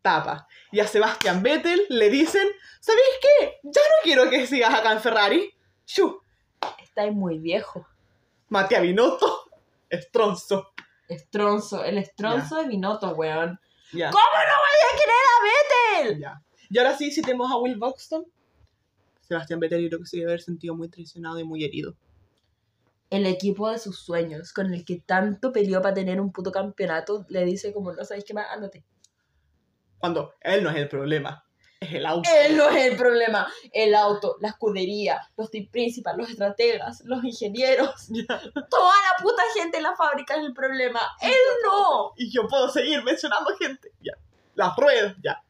Tapa. 0.03 0.46
Y 0.72 0.80
a 0.80 0.86
Sebastián 0.86 1.42
Vettel 1.42 1.86
le 1.88 2.11
dicen, 2.11 2.49
¿sabéis 2.80 3.05
qué? 3.20 3.59
Ya 3.62 3.80
no 3.80 4.03
quiero 4.03 4.30
que 4.30 4.46
sigas 4.46 4.74
acá 4.74 4.92
en 4.92 5.01
Ferrari. 5.01 5.55
Shu. 5.86 6.20
Está 6.82 7.11
muy 7.11 7.38
viejo. 7.38 7.86
Matías 8.49 8.82
Binotto. 8.82 9.51
Estronzo. 9.88 10.72
Estronzo. 11.09 11.84
El 11.84 11.99
estronzo 11.99 12.57
de 12.57 12.68
Binotto, 12.68 13.11
weón. 13.14 13.59
¿Cómo 13.90 14.03
no 14.03 14.11
voy 14.11 14.78
a 14.84 14.96
querer 14.99 15.24
a 15.24 16.05
Vettel? 16.05 16.20
Ya. 16.20 16.42
Y 16.70 16.78
ahora 16.78 16.96
sí, 16.96 17.11
si 17.11 17.22
tenemos 17.22 17.51
a 17.51 17.57
Will 17.57 17.78
Buxton. 17.78 18.26
Sebastián 19.22 19.61
Vettel 19.61 19.82
yo 19.82 19.88
creo 19.88 20.01
que 20.01 20.07
se 20.07 20.18
debe 20.18 20.30
haber 20.30 20.42
sentido 20.42 20.74
muy 20.74 20.88
traicionado 20.88 21.38
y 21.38 21.44
muy 21.44 21.64
herido. 21.64 21.94
El 23.11 23.26
equipo 23.26 23.70
de 23.70 23.78
sus 23.78 23.99
sueños, 23.99 24.53
con 24.53 24.74
el 24.74 24.84
que 24.84 25.01
tanto 25.05 25.53
peleó 25.53 25.80
para 25.80 25.94
tener 25.94 26.20
un 26.20 26.30
puto 26.30 26.53
campeonato, 26.53 27.24
le 27.28 27.44
dice 27.44 27.72
como, 27.72 27.92
no 27.92 28.05
sabéis 28.05 28.24
qué 28.24 28.34
más, 28.34 28.46
ándate. 28.51 28.84
Cuando 29.99 30.34
él 30.40 30.62
no 30.62 30.70
es 30.70 30.76
el 30.76 30.88
problema, 30.88 31.44
es 31.80 31.94
el 31.94 32.07
auto. 32.07 32.28
Él 32.44 32.57
no 32.57 32.68
es 32.70 32.86
el 32.86 32.96
problema. 32.96 33.46
El 33.72 33.94
auto, 33.94 34.36
la 34.40 34.49
escudería, 34.49 35.20
los 35.36 35.51
team 35.51 35.68
principal, 35.68 36.16
los 36.16 36.28
estrategas, 36.28 37.03
los 37.05 37.22
ingenieros, 37.24 38.09
toda 38.70 38.94
la 39.03 39.22
puta 39.22 39.42
gente 39.55 39.76
en 39.76 39.84
la 39.84 39.94
fábrica 39.94 40.34
es 40.34 40.44
el 40.44 40.55
problema. 40.55 41.01
Él 41.20 41.32
no. 41.64 42.12
Y 42.16 42.30
yo 42.30 42.49
puedo 42.49 42.68
seguir 42.68 43.03
mencionando 43.05 43.57
gente. 43.57 43.92
Ya. 44.01 44.12
Las 44.55 44.76
ruedas, 44.76 45.14
ya. 45.22 45.42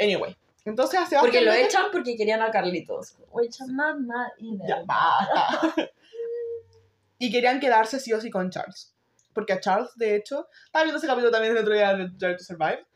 Anyway. 0.00 0.36
Entonces 0.64 0.92
Sebastián 0.92 1.20
Porque 1.20 1.42
lo 1.42 1.52
echan 1.52 1.86
porque 1.92 2.16
querían 2.16 2.40
a 2.40 2.50
Carlitos. 2.50 3.16
O 3.30 3.40
echan 3.42 3.74
más, 3.74 3.98
más 3.98 4.32
y 4.38 4.56
Ya, 4.66 4.82
basta. 4.86 5.74
y 7.18 7.30
querían 7.30 7.60
quedarse 7.60 8.00
sí 8.00 8.12
o 8.12 8.20
sí 8.20 8.30
con 8.30 8.50
Charles. 8.50 8.94
Porque 9.34 9.52
a 9.52 9.60
Charles, 9.60 9.90
de 9.96 10.16
hecho, 10.16 10.48
estaba 10.64 10.84
viendo 10.84 10.98
ese 10.98 11.08
capítulo 11.08 11.32
también 11.32 11.54
del 11.54 11.64
otro 11.64 11.74
día 11.74 11.94
de 11.94 12.08
Drive 12.08 12.36
to 12.36 12.44
Survive. 12.44 12.86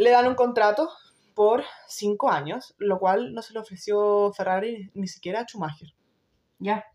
Le 0.00 0.10
dan 0.10 0.26
un 0.26 0.34
contrato 0.34 0.88
por 1.34 1.62
cinco 1.86 2.30
años, 2.30 2.74
lo 2.78 2.98
cual 2.98 3.34
no 3.34 3.42
se 3.42 3.52
le 3.52 3.58
ofreció 3.58 4.32
Ferrari 4.32 4.90
ni 4.94 5.06
siquiera 5.06 5.40
a 5.40 5.44
Schumacher. 5.44 5.88
Ya. 6.58 6.86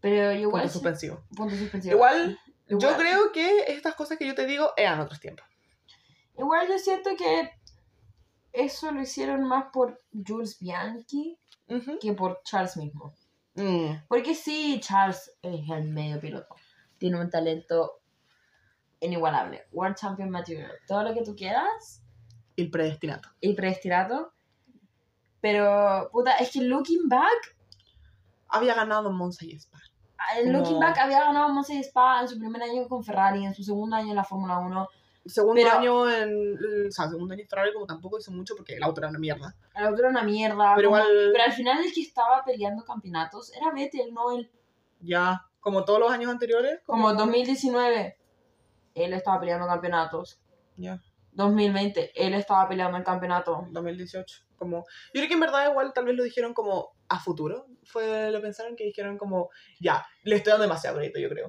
Pero 0.00 0.32
igual. 0.32 0.64
Punto 0.64 0.72
suspensivo. 0.74 1.24
Punto 1.34 1.56
suspensivo. 1.56 1.94
Igual, 1.94 2.38
yo 2.68 2.94
creo 2.98 3.32
que 3.32 3.64
estas 3.68 3.94
cosas 3.94 4.18
que 4.18 4.26
yo 4.26 4.34
te 4.34 4.44
digo 4.44 4.74
eran 4.76 5.00
otros 5.00 5.18
tiempos. 5.18 5.46
Igual 6.36 6.68
yo 6.68 6.78
siento 6.78 7.08
que 7.16 7.52
eso 8.52 8.92
lo 8.92 9.00
hicieron 9.00 9.44
más 9.44 9.66
por 9.72 9.98
Jules 10.12 10.58
Bianchi 10.58 11.38
que 12.02 12.12
por 12.12 12.42
Charles 12.44 12.76
mismo. 12.76 13.14
Mm, 13.54 14.04
Porque 14.08 14.34
sí, 14.34 14.78
Charles 14.82 15.32
es 15.40 15.70
el 15.70 15.88
medio 15.88 16.20
piloto. 16.20 16.54
Tiene 16.98 17.18
un 17.18 17.30
talento 17.30 17.97
inigualable. 19.00 19.66
World 19.72 19.96
Champion 19.96 20.30
Material. 20.30 20.72
Todo 20.86 21.02
lo 21.04 21.14
que 21.14 21.22
tú 21.22 21.34
quieras. 21.36 22.02
el 22.56 22.70
predestinato. 22.72 23.28
Y 23.40 23.54
predestinado. 23.54 24.32
Pero, 25.40 26.08
puta, 26.12 26.32
es 26.38 26.50
que 26.50 26.60
looking 26.62 27.08
back, 27.08 27.56
Había 28.48 28.74
ganado 28.74 29.12
Monza 29.12 29.44
y 29.44 29.52
Spa. 29.52 29.78
Como- 30.42 30.52
looking 30.58 30.80
back 30.80 30.98
había 30.98 31.20
ganado 31.20 31.50
Monza 31.50 31.74
y 31.74 31.80
Spa 31.84 32.22
en 32.22 32.28
su 32.28 32.38
primer 32.38 32.62
año 32.62 32.88
con 32.88 33.04
Ferrari, 33.04 33.44
en 33.44 33.54
su 33.54 33.62
segundo 33.62 33.94
año 33.94 34.08
en 34.10 34.16
la 34.16 34.24
Fórmula 34.24 34.58
1. 34.58 34.88
segundo 35.26 35.60
Pero- 35.62 35.76
año 35.78 36.10
en. 36.10 36.56
O 36.88 36.90
sea, 36.90 37.08
segundo 37.10 37.34
año 37.34 37.42
en 37.42 37.48
Ferrari, 37.48 37.72
como 37.74 37.84
tampoco 37.86 38.18
hizo 38.18 38.32
mucho 38.32 38.56
porque 38.56 38.74
el 38.76 38.82
auto 38.82 39.00
era 39.02 39.10
una 39.10 39.18
mierda. 39.18 39.54
El 39.76 39.84
otro 39.84 39.98
era 39.98 40.08
una 40.08 40.22
mierda. 40.22 40.72
Pero 40.74 40.88
como- 40.88 41.02
igual- 41.02 41.30
pero 41.32 41.44
al 41.44 41.52
final 41.52 41.84
el 41.84 41.92
que 41.92 42.00
estaba 42.00 42.42
peleando 42.42 42.82
campeonatos 42.84 43.52
era 43.54 43.70
Vettel, 43.70 44.12
no 44.14 44.32
él. 44.32 44.50
Ya, 45.00 45.44
como 45.60 45.84
todos 45.84 46.00
los 46.00 46.10
años 46.10 46.30
anteriores. 46.30 46.80
Como 46.86 47.12
2019, 47.12 48.16
él 49.02 49.12
estaba 49.12 49.40
peleando 49.40 49.66
campeonatos. 49.66 50.40
Ya, 50.76 51.00
2020, 51.32 52.12
él 52.14 52.34
estaba 52.34 52.68
peleando 52.68 52.96
el 52.98 53.04
campeonato. 53.04 53.66
2018. 53.70 54.40
Como, 54.56 54.78
yo 54.78 55.12
creo 55.12 55.28
que 55.28 55.34
en 55.34 55.40
verdad 55.40 55.70
igual 55.70 55.92
tal 55.94 56.04
vez 56.04 56.16
lo 56.16 56.24
dijeron 56.24 56.52
como 56.52 56.90
a 57.08 57.20
futuro. 57.20 57.66
Fue 57.84 58.30
lo 58.30 58.40
pensaron 58.42 58.74
que 58.76 58.84
dijeron 58.84 59.16
como, 59.16 59.50
ya, 59.80 60.04
le 60.24 60.36
estoy 60.36 60.50
dando 60.50 60.62
demasiado 60.64 60.96
crédito, 60.96 61.20
yo 61.20 61.28
creo. 61.28 61.48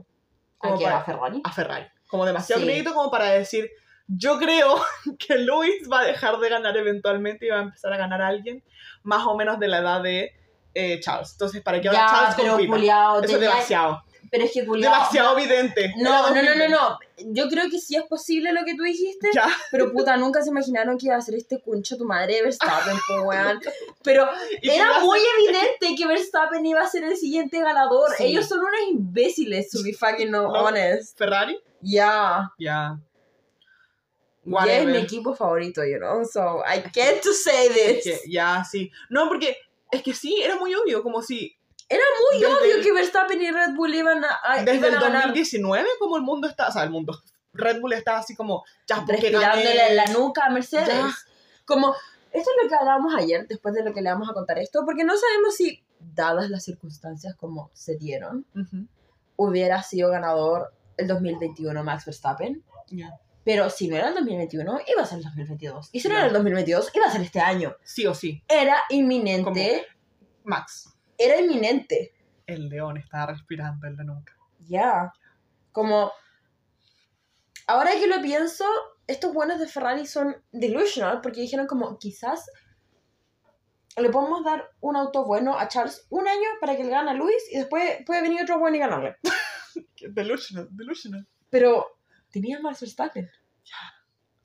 ¿A 0.62 0.68
Como 0.68 0.78
quién? 0.78 0.90
para- 0.90 1.02
¿A 1.02 1.04
Ferrari? 1.06 1.42
a 1.44 1.52
Ferrari. 1.52 1.86
Como 2.08 2.26
demasiado 2.26 2.62
Sí. 2.62 2.68
crédito 2.68 2.94
como 2.94 3.10
para 3.10 3.32
decir, 3.32 3.70
yo 4.08 4.38
creo 4.38 4.76
que 5.20 5.38
Luis 5.40 5.90
va 5.92 6.02
a 6.02 6.06
dejar 6.06 6.38
de 6.38 6.50
ganar 6.50 6.76
eventualmente 6.78 7.46
y 7.48 7.50
va 7.50 7.60
a 7.60 7.64
empezar 7.64 7.92
a 7.94 7.98
ganar 7.98 8.22
a 8.22 8.28
alguien 8.28 8.64
más 9.04 9.26
o 9.26 9.36
menos 9.36 9.60
de 9.60 9.68
la 9.68 9.80
edad 9.80 10.02
de 10.04 10.32
eh, 10.76 11.00
Charles. 11.00 11.32
Entonces, 11.32 11.62
para 11.64 11.82
que 11.82 11.88
ahora 11.88 12.08
Charles 12.12 12.36
pero 12.38 12.52
compita. 12.58 13.20
Eso 13.24 13.36
es 13.36 13.40
demasiado. 13.42 14.04
Pero 14.32 14.44
es 14.46 14.52
que 14.52 14.66
culiao. 14.66 14.92
demasiado 14.94 15.38
evidente. 15.38 15.94
No, 15.98 16.30
no, 16.30 16.36
no, 16.36 16.42
no, 16.42 16.68
2020. 16.68 16.70
no. 16.70 17.00
Yo 17.34 17.48
creo 17.50 17.70
que 17.70 17.80
sí 17.80 17.96
es 17.96 18.04
posible 18.04 18.54
lo 18.54 18.64
que 18.64 18.76
tú 18.76 18.84
dijiste, 18.84 19.30
Ya, 19.34 19.48
pero 19.72 19.92
puta, 19.92 20.16
nunca 20.18 20.42
se 20.42 20.50
imaginaron 20.50 20.98
que 20.98 21.08
iba 21.08 21.16
a 21.16 21.22
ser 21.22 21.36
este 21.36 21.60
cuncho 21.62 21.98
tu 21.98 22.06
madre 22.06 22.36
de 22.36 22.44
Verstappen, 22.44 22.98
po, 23.08 23.24
weón. 23.24 23.60
Pero 24.04 24.30
era 24.62 25.00
muy 25.00 25.20
evidente 25.40 25.96
que 25.98 26.08
Verstappen 26.08 26.66
iba 26.66 26.82
a 26.82 26.88
ser 26.90 27.04
el 27.04 27.18
siguiente 27.18 27.60
ganador. 27.60 28.10
Sí. 28.18 28.26
Ellos 28.26 28.48
son 28.48 28.60
unos 28.60 28.80
imbéciles, 28.92 29.70
to 29.70 29.84
be 29.84 29.94
fucking 29.94 30.32
no, 30.32 30.44
No. 30.44 30.64
honest. 30.66 31.18
Ferrari, 31.18 31.60
Ya. 31.82 32.52
ya. 32.58 33.00
Ya 34.46 34.80
es 34.80 34.86
mi 34.86 34.98
equipo 34.98 35.36
favorito, 35.36 35.84
you 35.86 35.98
know, 35.98 36.24
so 36.26 36.64
I 36.66 36.82
get 36.94 37.22
to 37.22 37.34
say 37.34 37.70
this. 37.70 38.04
Que- 38.04 38.20
ya, 38.32 38.64
sí. 38.64 38.90
No, 39.10 39.28
porque 39.28 39.58
es 39.92 40.02
que 40.02 40.14
sí, 40.14 40.42
era 40.42 40.56
muy 40.56 40.74
obvio, 40.74 41.04
como 41.04 41.22
si 41.22 41.56
Era 41.90 42.04
muy 42.32 42.40
Desde 42.40 42.54
obvio 42.54 42.76
el- 42.76 42.84
que 42.84 42.94
Verstappen 42.94 43.42
y 43.42 43.52
Red 43.52 43.74
Bull 43.76 43.94
iban 43.96 44.24
a, 44.24 44.40
a- 44.44 44.58
desde 44.64 44.76
iban 44.76 44.92
el 44.92 44.98
a 44.98 45.02
ganar 45.02 45.22
2019 45.24 45.88
como 46.00 46.18
el 46.18 46.22
mundo 46.24 46.48
está, 46.48 46.68
o 46.68 46.72
sea, 46.72 46.84
el 46.84 46.92
mundo, 46.92 47.20
Red 47.54 47.82
Bull 47.82 47.94
está 47.94 48.18
así 48.20 48.36
como, 48.36 48.64
ya, 48.88 48.98
porque 48.98 49.14
respirándole 49.14 49.88
en 49.90 49.96
la 49.96 50.06
nuca 50.08 50.46
a 50.46 50.50
Mercedes. 50.52 50.88
Ya. 50.88 51.12
Como, 51.66 51.94
esto 52.32 52.52
es 52.56 52.64
lo 52.64 52.70
que 52.70 52.76
hablábamos 52.76 53.14
ayer, 53.16 53.48
después 53.48 53.74
de 53.74 53.84
lo 53.84 53.92
que 53.94 54.02
le 54.02 54.10
vamos 54.12 54.30
a 54.30 54.34
contar 54.34 54.60
esto, 54.60 54.84
porque 54.86 55.04
no 55.04 55.18
sabemos 55.18 55.56
si, 55.56 55.84
dadas 56.00 56.50
las 56.50 56.64
circunstancias 56.64 57.36
como 57.36 57.72
se 57.74 57.98
dieron, 57.98 58.46
Ujú, 58.56 58.88
hubiera 59.36 59.82
sido 59.84 60.10
ganador 60.12 60.72
el 60.98 61.08
2021 61.08 61.84
Max 61.84 62.06
Verstappen. 62.06 62.64
ya. 62.90 63.12
Pero 63.46 63.70
si 63.72 63.88
no 63.88 63.96
era 63.96 64.10
el 64.10 64.14
2021, 64.16 64.80
iba 64.86 65.02
a 65.02 65.06
ser 65.08 65.20
el 65.20 65.24
2022. 65.24 65.90
Y 65.92 66.02
si 66.02 66.08
no 66.08 66.14
Ya. 66.14 66.20
era 66.20 66.28
el 66.28 66.34
2022, 66.34 66.92
iba 66.94 67.08
a 67.08 67.12
ser 67.12 67.22
este 67.22 67.40
año. 67.40 67.74
Sí 67.84 68.06
o 68.06 68.14
sí. 68.14 68.44
Era 68.48 68.78
inminente. 68.90 69.88
Max, 70.44 70.94
Era 71.20 71.40
inminente. 71.40 72.14
el 72.48 72.70
león 72.70 72.98
está 72.98 73.28
respirando 73.28 73.86
en 73.86 73.98
la 73.98 74.04
nuca. 74.04 74.36
Ya. 74.60 75.14
Como. 75.72 76.12
Ahora 77.68 77.92
que 77.92 78.08
lo 78.08 78.22
pienso, 78.22 78.66
estos 79.06 79.34
buenos 79.34 79.60
de 79.60 79.68
Ferrari 79.68 80.08
son 80.08 80.36
delusional 80.52 81.22
porque 81.22 81.42
dijeron 81.42 81.68
como 81.68 82.00
quizás 82.00 82.50
le 83.98 84.10
podemos 84.10 84.44
dar 84.44 84.72
un 84.80 84.96
auto 84.96 85.26
bueno 85.26 85.60
a 85.60 85.68
Charles 85.68 86.08
un 86.10 86.28
año 86.28 86.48
para 86.62 86.78
que 86.78 86.84
le 86.84 86.90
gane 86.90 87.12
a 87.12 87.14
Luis 87.14 87.44
y 87.52 87.58
después 87.58 88.00
puede 88.06 88.22
venir 88.22 88.42
otro 88.42 88.58
bueno 88.58 88.78
y 88.78 88.80
ganarle. 88.80 89.18
Delusional, 90.10 90.70
delusional. 90.72 91.28
Pero 91.50 92.00
tenía 92.32 92.60
más 92.60 92.80
Verstappen. 92.80 93.30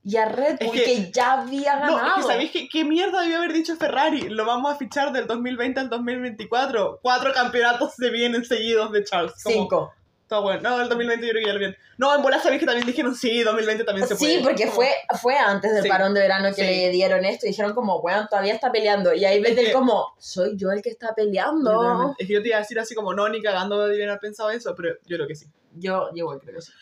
Y 0.07 0.17
a 0.19 0.27
Red 0.27 0.57
Es 0.61 0.67
Bull 0.67 0.77
que- 0.77 0.85
que, 0.85 1.11
ya 1.13 1.33
había 1.33 1.77
No, 1.77 1.97
ganado. 1.97 2.09
es 2.09 2.15
que 2.27 2.33
¿sabéis 2.33 2.51
qué, 2.51 2.69
qué 2.69 2.85
mierda 2.85 3.23
debió 3.23 3.39
haber 3.39 3.55
dicho 3.55 3.75
Ferrari? 3.77 4.29
Lo 4.29 4.45
vamos 4.45 4.71
a 4.73 4.77
fichar 4.77 5.13
del 5.13 5.27
2020 5.27 5.81
al 5.81 5.89
2024. 5.89 6.99
Cuatro 7.03 7.33
campeonatos 7.33 7.95
se 7.95 8.11
vienen 8.11 8.45
seguidos 8.45 8.93
de 8.93 9.03
Charles. 9.05 9.33
Como, 9.43 9.55
Cinco. 9.57 9.95
Está 10.23 10.39
bueno. 10.41 10.61
No, 10.63 10.81
el 10.81 10.89
2020 10.89 11.27
yo 11.27 11.33
creo 11.33 11.43
que 11.43 11.47
ya 11.49 11.53
lo 11.55 11.59
bien. 11.59 11.77
No, 11.99 12.15
en 12.15 12.23
bola 12.23 12.39
sabéis 12.39 12.61
que 12.61 12.67
también 12.67 12.87
dijeron 12.87 13.15
sí, 13.15 13.43
2020 13.43 13.85
también 13.85 14.07
se 14.09 14.17
puede. 14.17 14.37
Sí, 14.39 14.41
porque 14.43 14.67
fue, 14.69 14.91
fue 15.21 15.37
antes 15.39 15.73
del 15.75 15.83
Sí. 15.85 15.89
parón 15.89 16.13
de 16.15 16.21
verano 16.21 16.49
que 16.49 16.55
Sí. 16.55 16.63
le 16.63 16.91
dieron 16.91 17.25
esto 17.25 17.47
y 17.47 17.51
dijeron 17.51 17.75
como, 17.75 18.01
bueno, 18.03 18.27
todavía 18.29 18.53
está 18.55 18.73
peleando. 18.73 19.15
Y 19.15 19.25
ahí 19.25 19.43
que- 19.43 19.73
como, 19.73 20.15
soy 20.19 20.55
yo 20.57 20.71
el 20.71 20.83
que 20.83 20.91
está 20.91 21.15
peleando. 21.15 22.15
Es 22.19 22.27
que 22.27 22.33
yo 22.35 22.43
te 22.43 22.49
iba 22.49 22.57
a 22.57 22.61
decir 22.61 22.79
así 22.79 22.95
como, 22.95 23.15
no, 23.15 23.29
ni 23.29 23.41
cagando 23.43 23.87
debían 23.87 24.09
haber 24.11 24.21
pensado 24.21 24.51
eso, 24.51 24.75
pero 24.75 24.95
yo 25.07 25.17
creo 25.17 25.27
que 25.29 25.35
sí. 25.35 25.47
Yo, 25.75 26.09
yo 26.11 26.17
igual 26.25 26.41
creo 26.41 26.57
que 26.57 26.63
sí. 26.63 26.73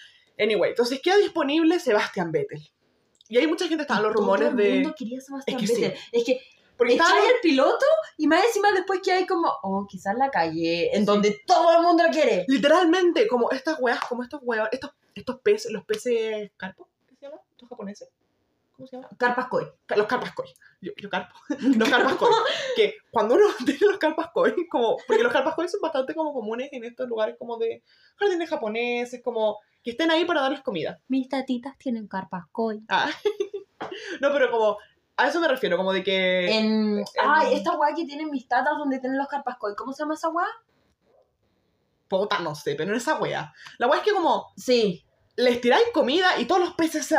Anyway, 0.40 0.70
entonces 0.70 1.00
queda 1.02 1.16
disponible 1.18 1.78
Sebastian 1.78 2.32
Vettel. 2.32 2.60
Y 3.32 3.38
hay 3.38 3.46
mucha 3.46 3.66
gente, 3.66 3.82
estaban 3.82 4.02
los 4.02 4.12
rumores 4.12 4.50
Todo 4.50 4.58
el 4.58 4.64
de... 4.64 4.74
mundo 4.74 4.94
quería 4.94 5.20
Sebastián 5.20 5.58
Es 5.58 5.70
que 5.70 5.74
sí. 5.76 5.84
Es 6.12 6.24
que 6.24 6.40
Porque 6.76 6.92
estaban- 6.92 7.16
el 7.16 7.40
piloto 7.40 7.86
y 8.18 8.26
más 8.26 8.44
encima 8.44 8.72
después 8.72 9.00
que 9.02 9.10
hay 9.10 9.26
como, 9.26 9.50
oh, 9.62 9.86
quizás 9.88 10.14
la 10.18 10.30
calle, 10.30 10.94
en 10.94 11.06
donde 11.06 11.40
todo 11.46 11.74
el 11.78 11.82
mundo 11.82 12.04
lo 12.04 12.10
quiere. 12.10 12.44
Literalmente, 12.46 13.26
como 13.26 13.50
estas 13.50 13.78
weas, 13.80 14.00
como 14.06 14.22
estos 14.22 14.40
weas, 14.42 14.68
estos, 14.70 14.90
estos 15.14 15.40
peces, 15.40 15.72
los 15.72 15.84
peces 15.86 16.50
carpo, 16.58 16.88
¿qué 17.08 17.14
se 17.16 17.24
llama? 17.26 17.40
¿Estos 17.52 17.68
japoneses? 17.70 18.08
¿Cómo 18.82 18.88
se 18.88 18.96
llama? 18.96 19.08
Carpas 19.16 19.46
Koi. 19.46 19.64
Ca- 19.86 19.94
Los 19.96 20.06
carpas 20.08 20.32
koi. 20.32 20.46
Yo, 20.80 20.90
yo 20.96 21.08
carpo. 21.08 21.36
Los 21.78 21.88
carpas 21.88 22.14
koi. 22.16 22.28
que 22.74 22.94
cuando 23.12 23.36
uno 23.36 23.44
tiene 23.64 23.78
los 23.86 23.98
carpas 23.98 24.30
koi, 24.32 24.66
como, 24.68 24.96
porque 25.06 25.22
los 25.22 25.32
carpas 25.32 25.54
koi 25.54 25.68
son 25.68 25.80
bastante 25.80 26.14
como 26.16 26.32
comunes 26.34 26.68
en 26.72 26.82
estos 26.82 27.08
lugares 27.08 27.36
como 27.38 27.58
de 27.58 27.84
jardines 28.16 28.50
japoneses, 28.50 29.22
como 29.22 29.58
que 29.84 29.92
estén 29.92 30.10
ahí 30.10 30.24
para 30.24 30.40
darles 30.42 30.62
comida. 30.62 30.98
Mis 31.06 31.28
tatitas 31.28 31.78
tienen 31.78 32.08
carpas 32.08 32.44
Koi. 32.50 32.82
Ah. 32.88 33.08
no, 34.20 34.32
pero 34.32 34.50
como, 34.50 34.78
a 35.16 35.28
eso 35.28 35.40
me 35.40 35.46
refiero, 35.48 35.76
como 35.76 35.92
de 35.92 36.02
que... 36.02 36.56
En... 36.56 37.04
Ay, 37.22 37.54
esta 37.54 37.76
weá 37.76 37.94
que 37.94 38.04
tienen 38.04 38.30
mis 38.30 38.46
tatas 38.48 38.76
donde 38.78 38.98
tienen 38.98 39.18
los 39.18 39.28
carpas 39.28 39.58
Koi. 39.58 39.74
¿Cómo 39.76 39.92
se 39.92 40.02
llama 40.02 40.14
esa 40.14 40.28
weá? 40.28 40.46
Puta, 42.08 42.40
no 42.40 42.54
sé, 42.54 42.74
pero 42.74 42.90
en 42.90 42.96
esa 42.96 43.18
wea. 43.18 43.52
La 43.78 43.86
wea 43.86 43.98
es 44.00 44.04
que 44.04 44.12
como 44.12 44.52
Sí. 44.56 45.04
Les 45.36 45.60
tiráis 45.60 45.84
comida 45.94 46.38
y 46.38 46.44
todos 46.46 46.60
los 46.60 46.74
peces 46.74 47.06
se 47.06 47.16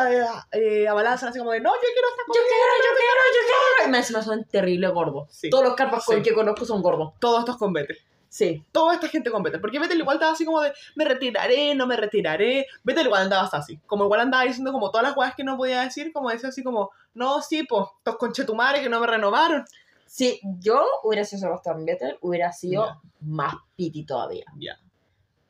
eh, 0.52 0.88
abalanzan 0.88 1.30
así 1.30 1.40
como 1.40 1.52
de, 1.52 1.60
no, 1.62 1.74
yo 1.74 1.80
quiero 1.82 2.08
esta 2.10 2.22
Yo 2.28 2.34
comida. 2.34 2.48
quiero, 2.48 2.74
yo 2.78 2.98
quiero, 2.98 3.22
yo 3.34 3.42
quiero. 3.48 3.88
Y 3.88 3.92
más 3.92 4.00
encima 4.02 4.22
son 4.22 4.44
terrible 4.46 4.88
gordos. 4.90 5.28
Sí. 5.32 5.50
Todos 5.50 5.64
los 5.64 5.76
carpas 5.76 6.06
Sí. 6.06 6.22
que 6.22 6.34
conozco 6.34 6.66
son 6.66 6.82
gordos. 6.82 7.14
Todos 7.20 7.40
estos 7.40 7.58
con 7.58 7.74
Vettel. 7.74 7.98
Sí. 8.30 8.64
Toda 8.72 8.96
esta 8.96 9.08
gente 9.10 9.30
con 9.32 9.42
Vettel. 9.44 9.62
Porque 9.62 9.80
Vettel 9.80 10.00
igual 10.00 10.18
estaba 10.18 10.34
así 10.34 10.46
como 10.46 10.62
de, 10.62 10.74
me 10.96 11.06
retiraré, 11.06 11.76
no 11.76 11.86
me 11.88 11.96
retiraré. 11.98 12.68
Vettel 12.84 13.06
igual 13.08 13.24
andaba 13.24 13.50
así. 13.52 13.80
Como 13.88 14.06
igual 14.06 14.22
andaba 14.22 14.44
diciendo 14.44 14.72
como 14.72 14.90
todas 14.92 15.08
las 15.08 15.18
weas 15.18 15.36
que 15.36 15.44
no 15.44 15.58
podía 15.58 15.82
decir, 15.82 16.12
como 16.14 16.30
decía 16.30 16.50
así 16.50 16.64
como, 16.64 16.92
no, 17.16 17.42
sí, 17.42 17.64
pues, 17.64 17.86
estos 17.98 18.18
conchetumares 18.18 18.82
que 18.82 18.90
no 18.90 19.00
me 19.00 19.08
renovaron. 19.08 19.66
Si 20.06 20.40
yo 20.60 20.86
hubiera 21.04 21.26
sido 21.26 21.42
Sebastián 21.42 21.84
Vettel, 21.86 22.18
hubiera 22.22 22.52
sido 22.52 22.86
Ya. 22.86 23.00
más 23.22 23.56
piti 23.76 24.04
todavía. 24.06 24.46
Ya. 24.58 24.80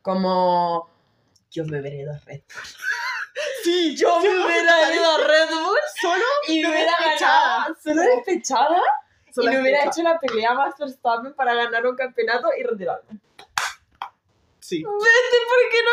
Como 0.02 0.90
yo 1.54 1.64
me 1.66 1.80
hubiera 1.80 1.96
ido 1.96 2.12
a 2.12 2.20
Red 2.26 2.42
Bull. 2.42 2.64
Sí, 3.64 3.96
Yo 3.96 4.20
me 4.20 4.30
hubiera 4.30 4.94
ido 4.94 5.10
a 5.12 5.18
Red 5.18 5.50
Bull 5.50 5.78
Solo 6.02 6.24
y 6.50 6.62
me 6.62 6.70
hubiera 6.70 6.92
despechada. 7.00 7.48
ganado. 7.48 7.76
Solo 7.82 8.02
despechada. 8.02 8.82
solo 9.34 9.52
y 9.52 9.56
me 9.56 9.62
hubiera 9.62 9.86
hecho 9.86 10.04
la 10.04 10.20
pelea 10.20 10.54
más 10.54 10.78
Verstappen 10.78 11.34
para 11.34 11.56
ganar 11.56 11.86
un 11.88 11.96
campeonato 11.96 12.50
y 12.58 12.64
retirarme. 12.64 13.20
Sí. 14.60 14.84
Vete, 14.84 15.38
¿por 15.48 15.70
qué 15.72 15.78
no? 15.84 15.92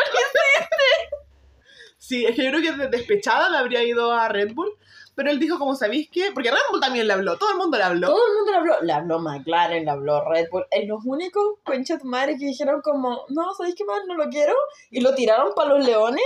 Sí, 1.97 2.25
es 2.25 2.35
que 2.35 2.43
yo 2.43 2.51
creo 2.51 2.61
que 2.61 2.71
de 2.73 2.87
despechada 2.89 3.49
me 3.49 3.57
habría 3.57 3.83
ido 3.83 4.11
a 4.11 4.27
Red 4.27 4.53
Bull. 4.53 4.77
Pero 5.15 5.29
él 5.29 5.39
dijo, 5.39 5.59
como 5.59 5.75
sabéis 5.75 6.09
que, 6.09 6.31
porque 6.31 6.51
Red 6.51 6.57
Bull 6.71 6.79
también 6.79 7.07
le 7.07 7.13
habló, 7.13 7.37
todo 7.37 7.51
el 7.51 7.57
mundo 7.57 7.77
le 7.77 7.83
habló. 7.83 8.07
Todo 8.07 8.27
el 8.27 8.33
mundo 8.33 8.51
le 8.51 8.57
habló. 8.57 8.81
Le 8.81 8.93
habló 8.93 9.19
McLaren, 9.19 9.85
le 9.85 9.91
habló 9.91 10.29
Red 10.29 10.47
Bull. 10.51 10.65
En 10.71 10.87
los 10.87 10.99
únicos 11.05 11.43
concha 11.63 11.97
tu 11.97 12.05
madre 12.05 12.37
que 12.37 12.45
dijeron 12.45 12.81
como, 12.81 13.25
no, 13.29 13.53
¿sabéis 13.53 13.75
qué 13.75 13.85
más? 13.85 14.01
No 14.07 14.15
lo 14.15 14.29
quiero. 14.29 14.53
Y 14.89 15.01
lo 15.01 15.13
tiraron 15.13 15.53
para 15.55 15.75
los 15.75 15.85
leones. 15.85 16.23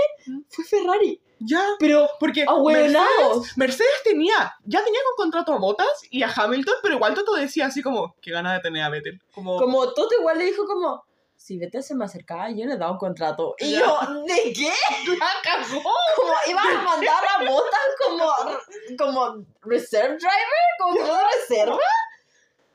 Fue 0.50 0.64
Ferrari. 0.66 1.20
Ya, 1.40 1.62
Pero, 1.80 2.08
porque 2.20 2.46
ahueonados. 2.48 2.98
Mercedes, 2.98 3.58
Mercedes 3.58 4.04
tenía, 4.04 4.56
ya 4.64 4.84
tenía 4.84 5.00
con 5.06 5.26
contrato 5.26 5.54
a 5.54 5.60
Bottas 5.60 6.04
y 6.10 6.24
a 6.24 6.32
Hamilton, 6.34 6.76
pero 6.82 6.96
igual 6.96 7.14
Toto 7.14 7.34
decía 7.36 7.66
así 7.66 7.82
como, 7.82 8.16
qué 8.22 8.32
ganas 8.32 8.56
de 8.56 8.62
tener 8.62 8.84
a 8.84 8.90
Vettel. 8.90 9.22
Como, 9.34 9.58
Como 9.58 9.94
Toto 9.94 10.16
igual 10.18 10.38
le 10.38 10.46
dijo 10.46 10.66
como, 10.66 11.04
si 11.46 11.60
Vettel 11.60 11.84
se 11.84 11.94
me 11.94 12.06
acercaba, 12.06 12.50
yo 12.50 12.66
le 12.66 12.76
daba 12.76 12.94
un 12.94 12.98
contrato. 12.98 13.54
Y 13.60 13.74
yo, 13.74 14.00
¿de 14.26 14.52
qué? 14.52 14.72
la 15.20 15.28
cagó. 15.44 15.84
Como 16.16 16.34
iban 16.50 16.76
a 16.76 16.82
mandar 16.82 17.24
a 17.24 17.44
Botas 17.48 17.80
como, 18.04 18.98
como 18.98 19.46
reserve 19.62 20.18
driver, 20.18 20.66
como 20.80 21.02
reserva. 21.38 21.78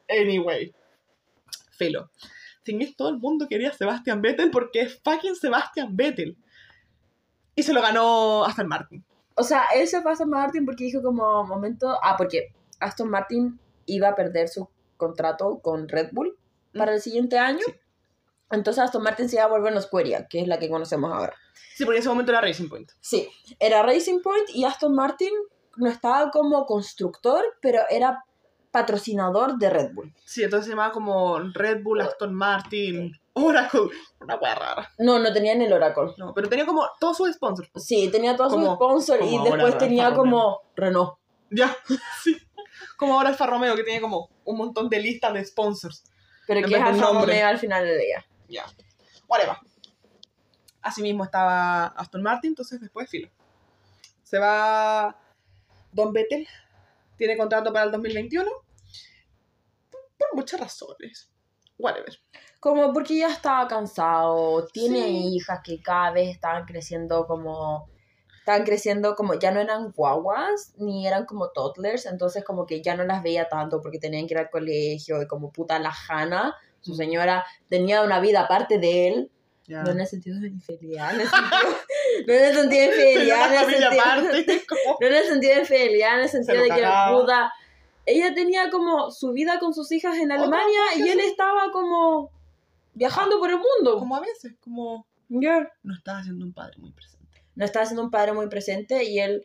Anyway, 0.08 0.72
filo. 1.72 2.12
Sin 2.64 2.80
esto, 2.80 2.94
todo 2.98 3.08
el 3.08 3.18
mundo 3.18 3.48
quería 3.48 3.70
a 3.70 3.72
Sebastian 3.72 4.22
Vettel 4.22 4.52
porque 4.52 4.82
es 4.82 5.00
fucking 5.02 5.34
Sebastian 5.34 5.96
Vettel. 5.96 6.36
Y 7.56 7.64
se 7.64 7.72
lo 7.72 7.82
ganó 7.82 8.44
Aston 8.44 8.68
Martin. 8.68 9.04
O 9.34 9.42
sea, 9.42 9.64
él 9.74 9.88
se 9.88 10.00
fue 10.00 10.12
a 10.12 10.14
Aston 10.14 10.30
Martin 10.30 10.64
porque 10.64 10.84
dijo 10.84 11.02
como 11.02 11.42
momento, 11.42 11.98
ah, 12.04 12.14
porque 12.16 12.54
Aston 12.78 13.10
Martin 13.10 13.58
iba 13.86 14.10
a 14.10 14.14
perder 14.14 14.48
su 14.48 14.68
contrato 14.96 15.58
con 15.58 15.88
Red 15.88 16.10
Bull 16.12 16.38
para 16.72 16.94
el 16.94 17.00
siguiente 17.00 17.36
año. 17.36 17.66
Sí. 17.66 17.79
Entonces 18.50 18.82
Aston 18.82 19.02
Martin 19.02 19.28
se 19.28 19.36
iba 19.36 19.44
a 19.44 19.48
volver 19.48 19.72
una 19.72 19.80
Squaria, 19.80 20.26
que 20.28 20.40
es 20.40 20.48
la 20.48 20.58
que 20.58 20.68
conocemos 20.68 21.12
ahora. 21.12 21.34
Sí, 21.74 21.84
porque 21.84 21.98
en 21.98 22.00
ese 22.00 22.08
momento 22.08 22.32
era 22.32 22.40
Racing 22.40 22.68
Point. 22.68 22.90
Sí, 23.00 23.28
era 23.58 23.82
Racing 23.82 24.20
Point 24.20 24.50
y 24.52 24.64
Aston 24.64 24.94
Martin 24.94 25.32
no 25.76 25.88
estaba 25.88 26.30
como 26.30 26.66
constructor, 26.66 27.44
pero 27.60 27.80
era 27.88 28.24
patrocinador 28.70 29.56
de 29.58 29.70
Red 29.70 29.94
Bull. 29.94 30.12
Sí, 30.24 30.42
entonces 30.42 30.66
se 30.66 30.70
llamaba 30.70 30.92
como 30.92 31.38
Red 31.38 31.82
Bull, 31.82 32.00
Aston 32.00 32.34
Martin, 32.34 33.12
Oracle. 33.32 33.88
Una 34.20 34.36
wea 34.36 34.54
rara. 34.54 34.92
No, 34.98 35.18
no 35.18 35.32
tenían 35.32 35.60
el 35.62 35.72
Oracle. 35.72 36.12
No, 36.18 36.32
pero 36.34 36.48
tenía 36.48 36.66
como 36.66 36.86
todos 36.98 37.16
sus 37.16 37.32
sponsors. 37.32 37.70
Sí, 37.76 38.08
tenía 38.10 38.36
todos 38.36 38.52
sus 38.52 38.64
sponsors 38.74 39.24
y 39.24 39.36
ahora 39.36 39.50
después 39.50 39.64
Alfa 39.74 39.78
tenía 39.78 40.10
Romeo. 40.10 40.18
como 40.18 40.60
Renault. 40.76 41.14
Ya, 41.50 41.76
sí. 42.22 42.36
Como 42.96 43.14
ahora 43.14 43.30
Alfa 43.30 43.46
Romeo, 43.46 43.74
que 43.74 43.82
tiene 43.84 44.00
como 44.00 44.28
un 44.44 44.56
montón 44.56 44.88
de 44.88 44.98
listas 45.00 45.32
de 45.34 45.44
sponsors. 45.44 46.04
Pero 46.46 46.60
En 46.60 46.66
que 46.66 46.76
es 46.76 46.82
Alfa. 46.82 47.12
Romeo 47.12 47.46
al 47.46 47.58
final 47.58 47.84
del 47.84 47.98
día. 47.98 48.26
Ya. 48.50 48.66
Whatever. 49.28 49.56
Asimismo 50.82 51.24
estaba 51.24 51.86
Aston 51.86 52.22
Martin, 52.22 52.50
entonces 52.50 52.80
después 52.80 53.08
filo. 53.08 53.30
Se 54.22 54.38
va 54.38 55.16
Don 55.92 56.12
Vettel. 56.12 56.46
Tiene 57.16 57.36
contrato 57.36 57.72
para 57.72 57.84
el 57.86 57.92
2021. 57.92 58.50
Por 60.18 60.34
muchas 60.34 60.60
razones. 60.60 61.30
Whatever. 61.78 62.18
Como 62.60 62.92
porque 62.92 63.18
ya 63.18 63.28
estaba 63.28 63.66
cansado, 63.68 64.66
tiene 64.68 65.06
Sí. 65.06 65.34
hijas 65.36 65.60
que 65.64 65.80
cada 65.80 66.10
vez 66.12 66.28
estaban 66.28 66.64
creciendo 66.66 67.26
como... 67.26 67.88
Estaban 68.38 68.64
creciendo 68.64 69.14
como, 69.14 69.34
ya 69.34 69.50
no 69.50 69.60
eran 69.60 69.92
guaguas, 69.92 70.74
ni 70.78 71.06
eran 71.06 71.24
como 71.26 71.50
toddlers, 71.50 72.06
entonces 72.06 72.42
como 72.42 72.66
que 72.66 72.82
ya 72.82 72.96
no 72.96 73.04
las 73.04 73.22
veía 73.22 73.48
tanto 73.48 73.80
porque 73.80 73.98
tenían 73.98 74.26
que 74.26 74.34
ir 74.34 74.38
al 74.38 74.50
colegio 74.50 75.22
y 75.22 75.26
como 75.26 75.52
puta 75.52 75.78
la 75.78 75.94
Hannah, 76.08 76.56
su 76.80 76.94
señora, 76.94 77.44
tenía 77.68 78.02
una 78.02 78.20
vida 78.20 78.42
aparte 78.42 78.78
de 78.78 79.08
él, 79.08 79.30
Ya. 79.66 79.82
no 79.82 79.90
en 79.92 80.00
el 80.00 80.06
sentido 80.06 80.40
de 80.40 80.48
infidelidad, 80.48 81.12
no 82.26 82.32
en 82.34 82.44
el 82.44 82.54
sentido 82.54 82.90
de 82.90 83.12
infidelidad, 83.12 83.50
no 85.00 85.06
en 85.06 85.14
el 85.14 85.24
sentido 85.24 85.54
de 85.54 85.60
infidelidad, 85.60 86.14
en 86.16 86.20
el 86.24 86.28
sentido 86.28 86.62
de 86.62 86.68
que 86.68 86.86
puta, 87.12 87.52
ella 88.06 88.34
tenía 88.34 88.70
como 88.70 89.10
su 89.10 89.32
vida 89.32 89.58
con 89.60 89.72
sus 89.74 89.92
hijas 89.92 90.16
en 90.18 90.32
Alemania 90.32 90.80
y 90.96 91.08
él 91.08 91.20
estaba 91.20 91.70
como 91.72 92.30
viajando 92.94 93.38
por 93.38 93.50
el 93.50 93.58
mundo. 93.58 93.98
Como 93.98 94.16
a 94.16 94.20
veces, 94.20 94.54
como 94.60 95.06
Ya. 95.28 95.70
no 95.82 95.94
estaba 95.94 96.22
siendo 96.22 96.44
un 96.44 96.52
padre 96.52 96.74
muy 96.78 96.90
presente. 96.92 97.44
No 97.54 97.64
estaba 97.64 97.84
siendo 97.86 98.02
un 98.02 98.10
padre 98.10 98.32
muy 98.32 98.48
presente 98.48 99.04
y 99.04 99.20
él, 99.20 99.44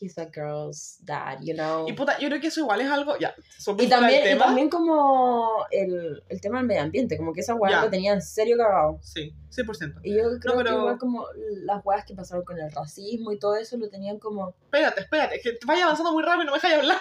he's 0.00 0.18
a 0.18 0.26
girl's 0.26 0.98
dad, 1.04 1.38
you 1.42 1.54
know. 1.54 1.88
Y 1.88 1.92
puta, 1.92 2.18
yo 2.18 2.28
creo 2.28 2.40
que 2.40 2.48
eso 2.48 2.60
igual 2.60 2.80
es 2.80 2.90
algo, 2.90 3.16
ya, 3.18 3.34
súper 3.58 3.86
Y 3.86 3.88
también, 3.88 4.36
y 4.36 4.38
también 4.38 4.68
como 4.68 5.64
el, 5.70 6.22
el 6.28 6.40
tema 6.40 6.58
del 6.58 6.66
medio 6.66 6.82
ambiente, 6.82 7.16
como 7.16 7.32
que 7.32 7.40
esa 7.40 7.54
weá 7.54 7.70
Ya. 7.72 7.82
lo 7.84 7.90
tenía 7.90 8.12
en 8.12 8.20
serio 8.22 8.56
cagado. 8.56 8.98
Sí, 9.02 9.32
100%. 9.50 10.00
Y 10.02 10.14
yo 10.16 10.22
creo 10.40 10.56
que 10.58 10.64
pero- 10.64 10.78
igual 10.78 10.98
como 10.98 11.26
las 11.64 11.84
weas 11.84 12.04
que 12.04 12.14
pasaron 12.14 12.44
con 12.44 12.58
el 12.58 12.70
racismo 12.72 13.32
y 13.32 13.38
todo 13.38 13.56
eso 13.56 13.76
lo 13.76 13.88
tenían 13.88 14.18
como... 14.18 14.50
Espérate, 14.64 15.00
espérate, 15.02 15.36
es 15.36 15.42
que 15.42 15.58
vaya 15.66 15.84
avanzando 15.84 16.12
muy 16.12 16.22
rápido, 16.22 16.44
no 16.46 16.52
me 16.52 16.56
dejáis 16.58 16.74
hablar. 16.78 17.00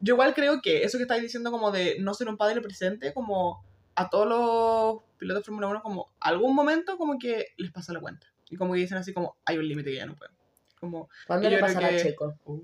Yo 0.00 0.14
igual 0.14 0.34
creo 0.34 0.62
que 0.62 0.82
eso 0.84 0.96
que 0.98 1.02
estáis 1.02 1.22
diciendo 1.22 1.50
como 1.50 1.70
de 1.70 1.96
no 2.00 2.14
ser 2.14 2.28
un 2.28 2.36
padre 2.36 2.60
presente, 2.62 3.12
como 3.12 3.62
a 3.94 4.08
todos 4.08 4.26
los 4.26 5.02
pilotos 5.18 5.42
de 5.42 5.46
Fórmula 5.46 5.68
1, 5.68 5.82
como 5.82 6.10
algún 6.20 6.54
momento 6.54 6.96
como 6.96 7.18
que 7.18 7.48
les 7.58 7.70
pasa 7.70 7.92
la 7.92 8.00
cuenta. 8.00 8.26
Y 8.48 8.56
como 8.56 8.72
que 8.72 8.80
dicen 8.80 8.96
así 8.98 9.12
como, 9.12 9.36
hay 9.44 9.58
un 9.58 9.68
límite 9.68 9.90
que 9.90 9.96
ya 9.98 10.06
no 10.06 10.16
puedo. 10.16 10.32
Como, 10.80 11.08
¿Cuándo 11.26 11.50
le 11.50 11.58
pasará 11.58 11.88
a 11.88 11.96
Checo? 11.96 12.34
uh, 12.46 12.62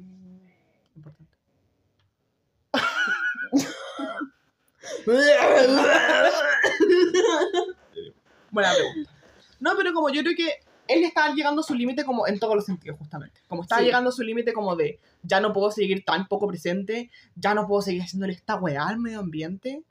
importante. 0.96 1.32
Buena 8.50 8.72
pregunta. 8.74 9.10
No, 9.60 9.72
pero 9.76 9.92
como 9.92 10.10
yo 10.10 10.22
creo 10.22 10.34
que 10.36 10.50
él 10.88 11.04
estaba 11.04 11.34
llegando 11.34 11.60
a 11.60 11.64
su 11.64 11.74
límite 11.74 12.04
como 12.04 12.26
en 12.26 12.38
todos 12.38 12.54
los 12.54 12.64
sentidos, 12.64 12.98
justamente. 12.98 13.40
Como 13.48 13.62
estaba 13.62 13.80
Sí. 13.80 13.86
llegando 13.86 14.10
a 14.10 14.12
su 14.12 14.22
límite 14.22 14.52
como 14.52 14.76
de, 14.76 15.00
ya 15.22 15.40
no 15.40 15.52
puedo 15.52 15.70
seguir 15.70 16.04
tan 16.04 16.28
poco 16.28 16.46
presente, 16.46 17.10
ya 17.34 17.54
no 17.54 17.66
puedo 17.66 17.82
seguir 17.82 18.02
haciéndole 18.02 18.32
esta 18.34 18.56
weá 18.56 18.86
al 18.88 18.98
medio 18.98 19.20
ambiente. 19.20 19.82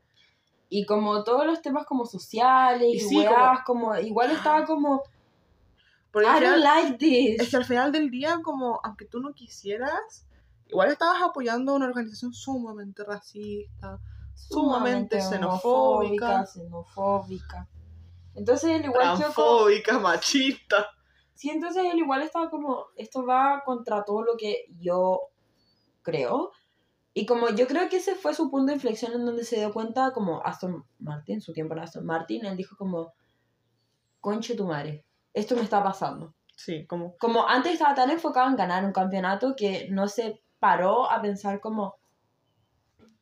Y 0.69 0.85
como 0.85 1.23
todos 1.23 1.45
los 1.45 1.61
temas 1.61 1.85
como 1.85 2.05
sociales 2.05 2.87
y, 2.89 2.97
Y 2.97 2.99
sí, 3.01 3.25
como... 3.65 3.95
igual 3.97 4.31
estaba 4.31 4.65
como... 4.65 5.03
Porque 6.15 6.29
I 6.29 6.31
don't 6.31 6.43
final- 6.55 6.61
like 6.63 6.97
this. 6.97 7.41
es 7.41 7.49
que 7.49 7.57
al 7.57 7.65
final 7.65 7.91
del 7.91 8.09
día, 8.09 8.39
como, 8.41 8.79
aunque 8.85 9.03
tú 9.05 9.19
no 9.19 9.33
quisieras, 9.33 10.25
igual 10.65 10.89
estabas 10.89 11.21
apoyando 11.21 11.73
a 11.73 11.75
una 11.75 11.87
organización 11.87 12.33
sumamente 12.33 13.03
racista, 13.03 13.99
sumamente 14.33 15.19
xenofóbica, 15.21 16.45
xenofóbica. 16.45 17.67
Entonces 18.33 18.71
él 18.71 18.85
igual 18.85 19.21
como- 19.33 19.99
machista. 19.99 20.87
Sí, 21.33 21.49
entonces 21.49 21.83
él 21.91 21.99
igual 21.99 22.21
estaba 22.21 22.49
como, 22.49 22.85
esto 22.95 23.25
va 23.25 23.61
contra 23.65 24.05
todo 24.05 24.23
lo 24.23 24.37
que 24.37 24.67
yo 24.79 25.19
creo. 26.01 26.51
Y 27.13 27.25
como 27.25 27.49
yo 27.49 27.67
creo 27.67 27.89
que 27.89 27.97
ese 27.97 28.15
fue 28.15 28.33
su 28.33 28.49
punto 28.49 28.67
de 28.67 28.75
inflexión 28.75 29.11
en 29.11 29.25
donde 29.25 29.43
se 29.43 29.57
dio 29.57 29.73
cuenta, 29.73 30.13
como 30.13 30.41
Aston 30.45 30.85
Martin, 30.99 31.41
su 31.41 31.51
tiempo 31.51 31.73
en 31.73 31.81
Aston 31.81 32.05
Martin, 32.05 32.45
él 32.45 32.55
dijo 32.55 32.77
como, 32.77 33.13
conche 34.21 34.55
tu 34.55 34.65
madre, 34.65 35.04
esto 35.35 35.55
me 35.55 35.61
está 35.61 35.83
pasando. 35.83 36.33
Sí, 36.55 36.85
como, 36.87 37.15
Como 37.17 37.47
antes 37.47 37.73
estaba 37.73 37.93
tan 37.93 38.09
enfocado 38.09 38.49
en 38.49 38.55
ganar 38.55 38.83
un 38.85 38.93
campeonato 38.93 39.55
que 39.55 39.87
no 39.91 40.07
se 40.07 40.41
paró 40.59 41.11
a 41.11 41.21
pensar 41.21 41.59
como, 41.59 41.95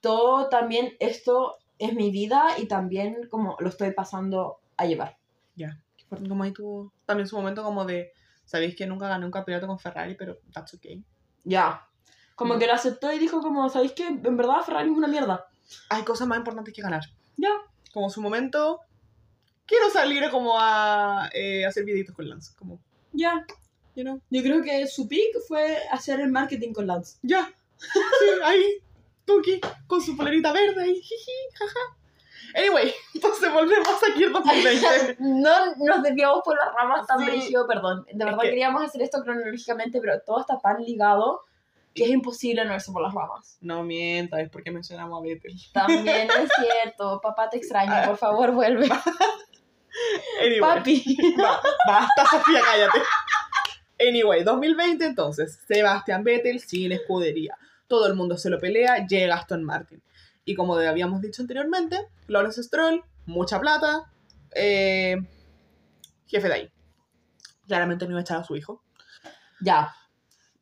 todo 0.02 0.50
también 0.50 0.94
esto 1.00 1.58
es 1.80 1.94
mi 1.94 2.12
vida 2.12 2.46
y 2.58 2.68
también 2.68 3.28
como 3.30 3.56
lo 3.60 3.70
estoy 3.70 3.92
pasando 3.92 4.60
a 4.78 4.86
llevar. 4.86 5.18
ya. 5.56 5.78
Fuerte, 6.08 6.30
Como 6.30 6.44
ahí 6.44 6.52
tuvo 6.54 6.92
también 7.06 7.28
su 7.28 7.36
momento 7.36 7.64
como 7.64 7.86
de, 7.86 8.12
sabéis 8.46 8.76
que 8.76 8.86
nunca 8.86 9.08
gané 9.08 9.26
un 9.26 9.32
campeonato 9.32 9.66
con 9.68 9.80
Ferrari, 9.80 10.16
pero 10.16 10.38
that's 10.54 10.74
okay. 10.76 11.04
Ya. 11.44 11.88
Como 12.36 12.56
Mm. 12.56 12.60
que 12.60 12.68
lo 12.68 12.74
aceptó 12.74 13.12
y 13.12 13.18
dijo 13.20 13.42
como, 13.42 13.68
¿sabéis 13.70 13.94
qué? 13.94 14.08
En 14.08 14.38
verdad 14.38 14.62
Ferrari 14.64 14.92
es 14.92 14.98
una 14.98 15.08
mierda. 15.08 15.48
Hay 15.90 16.04
cosas 16.04 16.28
más 16.28 16.38
importantes 16.38 16.74
que 16.74 16.82
ganar. 16.84 17.02
Ya. 17.38 17.50
Como 17.94 18.10
su 18.10 18.22
momento, 18.22 18.82
quiero 19.66 19.90
salir 19.90 20.30
como 20.30 20.56
a 20.60 21.30
eh, 21.34 21.66
hacer 21.66 21.84
videitos 21.86 22.16
con 22.16 22.28
Lance. 22.30 22.54
Como, 22.58 22.80
Ya. 23.12 23.46
you 23.96 24.04
know, 24.04 24.20
Yo 24.30 24.42
creo 24.44 24.62
que 24.64 24.88
su 24.88 25.08
pick 25.08 25.38
fue 25.48 25.78
hacer 25.92 26.20
el 26.20 26.32
marketing 26.32 26.74
con 26.74 26.88
Lance. 26.88 27.18
ya. 27.22 27.52
Sí, 27.78 28.30
ahí, 28.46 28.64
Tuki, 29.26 29.60
con 29.88 30.02
su 30.02 30.16
polerita 30.16 30.52
verde 30.54 30.88
y 30.88 31.02
jiji, 31.02 31.32
jaja. 31.54 31.80
Anyway, 32.56 32.94
entonces 33.16 33.52
volvemos 33.52 33.88
aquí 34.10 34.24
en 34.26 34.32
2020. 34.34 35.16
No 35.20 35.76
nos 35.78 36.04
desviamos 36.04 36.42
por 36.46 36.56
las 36.56 36.74
ramas 36.74 37.08
tan 37.08 37.20
Sí. 37.20 37.26
brígido, 37.26 37.66
perdón. 37.68 38.06
De 38.12 38.24
verdad 38.26 38.40
que- 38.42 38.50
queríamos 38.50 38.84
hacer 38.84 39.02
esto 39.02 39.22
cronológicamente, 39.24 40.00
pero 40.00 40.20
todo 40.22 40.40
está 40.42 40.60
tan 40.60 40.82
ligado 40.84 41.42
que 41.96 42.06
es 42.06 42.10
imposible 42.10 42.64
no 42.66 42.74
irse 42.74 42.92
por 42.92 43.02
las 43.04 43.14
ramas. 43.14 43.58
No 43.62 43.84
mientas, 43.84 44.40
es 44.40 44.50
porque 44.50 44.72
mencionamos 44.72 45.20
a 45.20 45.24
Vettel. 45.24 45.54
También 45.74 46.28
es 46.30 46.50
cierto. 46.60 47.20
Papá 47.22 47.50
te 47.50 47.58
extraña, 47.58 48.06
por 48.06 48.18
favor, 48.18 48.52
vuelve. 48.52 48.88
Anyway, 50.40 50.60
Papi. 50.60 51.18
ba- 51.38 51.62
basta, 51.88 52.26
Sofía, 52.30 52.62
cállate. 52.64 53.02
Anyway, 54.00 54.44
2020 54.44 55.06
entonces, 55.06 55.60
Sebastián 55.68 56.24
Vettel 56.24 56.60
sin 56.60 56.92
escudería. 56.92 57.58
Todo 57.88 58.08
el 58.08 58.16
mundo 58.16 58.38
se 58.38 58.50
lo 58.50 58.60
pelea, 58.60 59.06
llega 59.08 59.36
Aston 59.36 59.64
Martin. 59.64 60.02
Y 60.46 60.56
como 60.56 60.76
habíamos 60.76 61.22
dicho 61.22 61.42
anteriormente, 61.42 62.08
Lawrence 62.28 62.64
Stroll, 62.64 63.04
mucha 63.26 63.60
plata, 63.60 64.12
eh, 64.56 65.16
jefe 66.28 66.48
de 66.48 66.54
ahí. 66.54 66.72
Claramente 67.68 68.06
no 68.06 68.12
iba 68.12 68.20
a 68.20 68.24
echar 68.24 68.40
a 68.40 68.44
su 68.44 68.56
hijo. 68.56 68.84
Ya. 69.62 69.94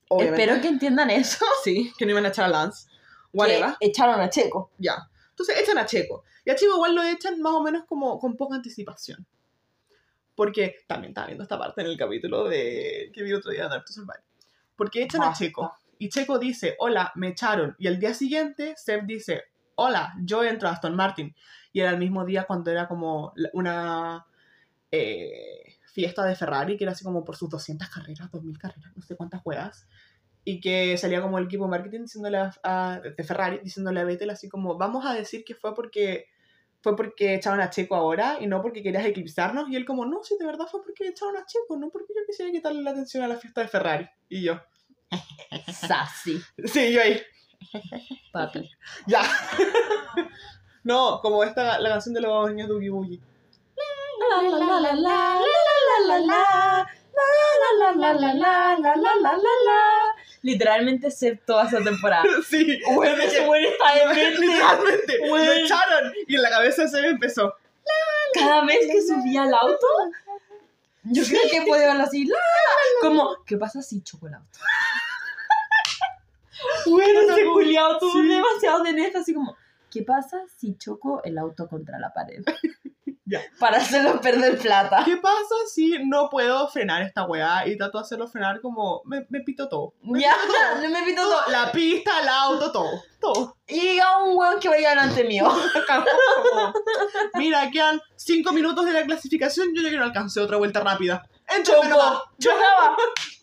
Obviamente. 0.09 0.41
Espero 0.43 0.61
que 0.61 0.67
entiendan 0.67 1.09
eso. 1.09 1.45
Sí, 1.63 1.91
que 1.97 2.05
no 2.05 2.11
iban 2.11 2.25
a 2.25 2.29
echar 2.29 2.45
a 2.45 2.49
Lance. 2.49 2.87
Whatever. 3.33 3.75
Echaron 3.79 4.19
a 4.19 4.29
Checo. 4.29 4.71
Ya. 4.77 4.95
Entonces 5.29 5.57
echan 5.59 5.77
a 5.77 5.85
Checo. 5.85 6.23
Y 6.45 6.49
a 6.49 6.55
Checo 6.55 6.75
igual 6.75 6.95
lo 6.95 7.03
echan 7.03 7.39
más 7.41 7.53
o 7.53 7.63
menos 7.63 7.83
como 7.85 8.19
con 8.19 8.35
poca 8.35 8.55
anticipación. 8.55 9.25
Porque 10.35 10.77
también 10.87 11.11
estaba 11.11 11.27
viendo 11.27 11.43
esta 11.43 11.57
parte 11.57 11.81
en 11.81 11.87
el 11.87 11.97
capítulo 11.97 12.45
de 12.47 13.11
que 13.13 13.23
vi 13.23 13.33
otro 13.33 13.51
día 13.51 13.63
de 13.63 13.69
Dark 13.69 13.85
to 13.85 13.93
Survive. 13.93 14.23
Porque 14.75 15.03
echan 15.03 15.21
a 15.21 15.27
Basta. 15.27 15.45
Checo. 15.45 15.71
Y 15.99 16.09
Checo 16.09 16.39
dice, 16.39 16.75
hola, 16.79 17.11
me 17.15 17.29
echaron. 17.29 17.75
Y 17.77 17.87
al 17.87 17.99
día 17.99 18.13
siguiente, 18.13 18.73
Seb 18.75 19.05
dice, 19.05 19.43
hola, 19.75 20.13
yo 20.23 20.43
entro 20.43 20.67
a 20.67 20.71
Aston 20.71 20.95
Martin. 20.95 21.35
Y 21.73 21.81
era 21.81 21.91
el 21.91 21.97
mismo 21.97 22.25
día 22.25 22.45
cuando 22.45 22.71
era 22.71 22.87
como 22.87 23.33
una 23.53 24.25
eh, 24.89 25.77
fiesta 25.91 26.25
de 26.25 26.35
Ferrari, 26.35 26.77
que 26.77 26.85
era 26.85 26.93
así 26.93 27.03
como 27.03 27.23
por 27.23 27.35
sus 27.35 27.49
200 27.49 27.87
carreras, 27.89 28.31
2000 28.31 28.57
carreras, 28.57 28.91
no 28.95 29.01
sé 29.03 29.15
cuántas 29.15 29.41
juegas. 29.41 29.87
Y 30.43 30.59
que 30.59 30.97
salía 30.97 31.21
como 31.21 31.37
el 31.37 31.45
equipo 31.45 31.65
de 31.65 31.69
marketing 31.71 32.01
diciéndole 32.01 32.37
a, 32.37 32.51
a- 32.63 32.99
de 32.99 33.23
Ferrari, 33.23 33.59
diciéndole 33.63 33.99
a 33.99 34.03
Vettel 34.05 34.29
así 34.31 34.49
como, 34.49 34.77
vamos 34.77 35.05
a 35.05 35.13
decir 35.13 35.43
que 35.43 35.53
fue 35.55 35.75
porque 35.75 36.27
fue 36.81 36.95
porque 36.95 37.35
echaron 37.35 37.61
a 37.61 37.69
Checo 37.69 37.95
ahora 37.95 38.37
y 38.41 38.47
no 38.47 38.59
porque 38.63 38.81
querías 38.81 39.05
eclipsarnos. 39.05 39.69
Y 39.69 39.75
él 39.75 39.85
como, 39.85 40.03
no, 40.05 40.23
sí, 40.23 40.35
de 40.39 40.45
verdad 40.47 40.65
fue 40.65 40.81
porque 40.81 41.07
echaron 41.07 41.37
a 41.37 41.45
Checo, 41.45 41.77
no 41.77 41.89
porque 41.91 42.07
yo 42.15 42.21
quisiera 42.25 42.51
quitarle 42.51 42.81
la 42.81 42.89
atención 42.89 43.23
a 43.23 43.27
la 43.27 43.35
fiesta 43.35 43.61
de 43.61 43.67
Ferrari. 43.67 44.09
Y 44.29 44.41
yo, 44.43 44.59
Sassy, 45.71 46.41
sí, 46.65 46.91
yo 46.91 47.01
ahí, 47.01 47.21
papi. 48.31 48.67
ya. 49.05 49.21
no, 50.83 51.19
como 51.21 51.43
esta, 51.43 51.77
la 51.79 51.89
canción 51.89 52.13
de 52.15 52.21
los 52.21 52.49
niños 52.49 52.67
de 52.67 52.73
Oogie 52.73 52.89
Boogie. 52.89 53.21
la 54.29 54.41
la 54.41 54.59
la 54.59 54.79
la 54.79 54.93
la 54.93 54.97
la 54.97 55.39
la 56.07 56.19
la 56.19 56.19
la 56.19 56.51
la 57.69 57.91
la 57.91 57.91
la 57.93 58.13
la 58.13 58.13
la 58.13 58.33
la 58.33 58.75
la 58.75 58.95
la 58.95 59.31
la 59.31 59.33
la 59.37 60.00
Literalmente 60.43 61.11
sé 61.11 61.39
toda 61.45 61.67
esa 61.67 61.81
temporada. 61.83 62.23
Sí. 62.49 62.81
Bueno, 62.95 63.21
ese 63.23 63.45
güey 63.45 63.65
está 63.67 63.93
demente. 63.95 64.39
Literalmente. 64.39 65.17
Lo 65.19 65.27
Güey. 65.29 65.63
echaron. 65.65 66.13
Y 66.27 66.35
en 66.35 66.41
la 66.41 66.49
cabeza 66.49 66.87
se 66.87 67.01
me 67.01 67.09
empezó. 67.09 67.53
Cada 68.33 68.65
vez 68.65 68.79
que 68.91 69.01
subía 69.01 69.43
al 69.43 69.53
auto, 69.53 69.85
yo 71.03 71.23
creo 71.23 71.41
que 71.51 71.61
puede 71.67 71.85
verlo 71.85 72.03
así. 72.03 72.29
Como, 73.01 73.35
¿qué 73.45 73.57
pasa 73.57 73.81
si 73.81 74.01
choco 74.03 74.27
el 74.27 74.35
auto? 74.35 74.59
Bueno, 76.85 77.21
ese 77.33 77.45
culiao 77.45 77.97
tuvo 77.97 78.21
Sí. 78.21 78.27
demasiado 78.27 78.83
de 78.83 78.93
neta, 78.93 79.19
así 79.19 79.33
como, 79.33 79.55
¿qué 79.89 80.03
pasa 80.03 80.41
si 80.57 80.77
choco 80.77 81.21
el 81.23 81.37
auto 81.37 81.67
contra 81.67 81.97
la 81.99 82.13
pared? 82.13 82.43
Ya. 83.31 83.41
Para 83.59 83.77
hacerlo 83.77 84.19
perder 84.19 84.57
plata. 84.57 85.03
¿Qué 85.05 85.15
pasa 85.15 85.55
si 85.73 85.97
no 86.03 86.29
puedo 86.29 86.67
frenar 86.67 87.01
esta 87.01 87.23
weá 87.23 87.65
y 87.65 87.77
trato 87.77 87.97
de 87.97 88.03
hacerlo 88.03 88.27
frenar 88.27 88.59
como 88.59 89.01
me, 89.05 89.25
me 89.29 89.39
pito 89.39 89.69
todo? 89.69 89.93
Me 90.01 90.19
Ya, 90.19 90.35
pito 90.35 90.53
todo. 90.53 90.89
me 90.89 91.03
pito 91.03 91.21
todo. 91.21 91.41
La 91.47 91.71
pista, 91.71 92.11
el 92.21 92.27
auto, 92.27 92.73
todo. 92.73 93.03
Todo. 93.21 93.57
Y 93.67 93.99
a 93.99 94.17
un 94.17 94.37
weón 94.37 94.59
que 94.59 94.67
vaya 94.67 94.89
delante 94.89 95.23
mío. 95.23 95.49
Mira, 97.35 97.71
quedan 97.71 98.01
cinco 98.17 98.51
minutos 98.51 98.85
de 98.85 98.91
la 98.91 99.05
clasificación. 99.05 99.69
Yo 99.73 99.81
ya 99.81 99.89
que 99.89 99.97
no 99.97 100.03
alcancé 100.03 100.41
otra 100.41 100.57
vuelta 100.57 100.81
rápida. 100.81 101.25
Chocó, 101.63 102.23
chocaba. 102.37 102.97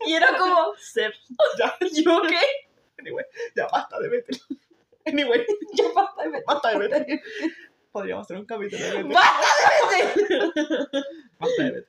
Y 0.07 0.13
era 0.13 0.37
como, 0.37 0.75
se... 0.79 1.11
Ya, 1.59 1.75
¿yo 2.05 2.21
qué? 2.29 2.41
anyway, 2.99 3.25
ya 3.57 3.67
basta 3.69 3.99
de 4.01 4.09
Betel. 4.09 4.41
Anyway, 5.07 5.47
Ya 5.73 5.85
basta 5.95 6.29
de 6.29 6.43
basta 6.47 6.69
de 6.71 6.79
Betel. 6.79 7.23
Podríamos 7.99 8.27
hacer 8.27 8.37
un 8.39 8.47
capítulo 8.47 8.83
de 8.85 8.91
Betel. 9.03 9.13
¡Basta 9.15 9.91
de 9.91 10.05
meter! 10.23 10.53
Basta 11.39 11.63
de 11.63 11.71
Betel. 11.71 11.87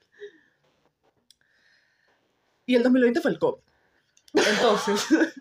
Y 2.65 2.75
el 2.75 2.83
2020 2.83 3.21
fue 3.21 3.31
el 3.31 3.39
COVID. 3.39 3.61
Entonces, 4.33 5.07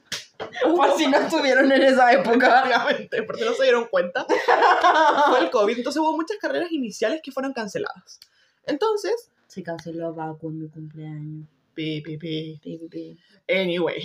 Por 0.63 0.97
si 0.97 1.07
no 1.09 1.19
estuvieron 1.19 1.71
en 1.73 1.83
esa 1.83 2.13
época. 2.13 2.63
obviamente, 2.65 3.23
porque 3.25 3.45
no 3.45 3.53
se 3.55 3.65
dieron 3.65 3.87
cuenta, 3.89 4.25
fue 5.29 5.41
el 5.41 5.51
COVID. 5.51 5.77
Entonces 5.79 6.01
hubo 6.01 6.15
muchas 6.17 6.39
carreras 6.39 6.71
iniciales 6.73 7.21
que 7.23 7.33
fueron 7.33 7.53
canceladas. 7.53 8.21
Entonces, 8.65 9.31
Se 9.49 9.63
canceló 9.63 10.15
Baku 10.15 10.49
en 10.51 10.61
mi 10.61 10.69
cumpleaños. 10.69 11.49
pi, 11.75 12.01
pi, 12.03 12.17
pi. 12.17 12.61
Pi, 12.63 12.79
pi, 12.79 12.89
pi. 12.89 13.19
Anyway. 13.53 14.03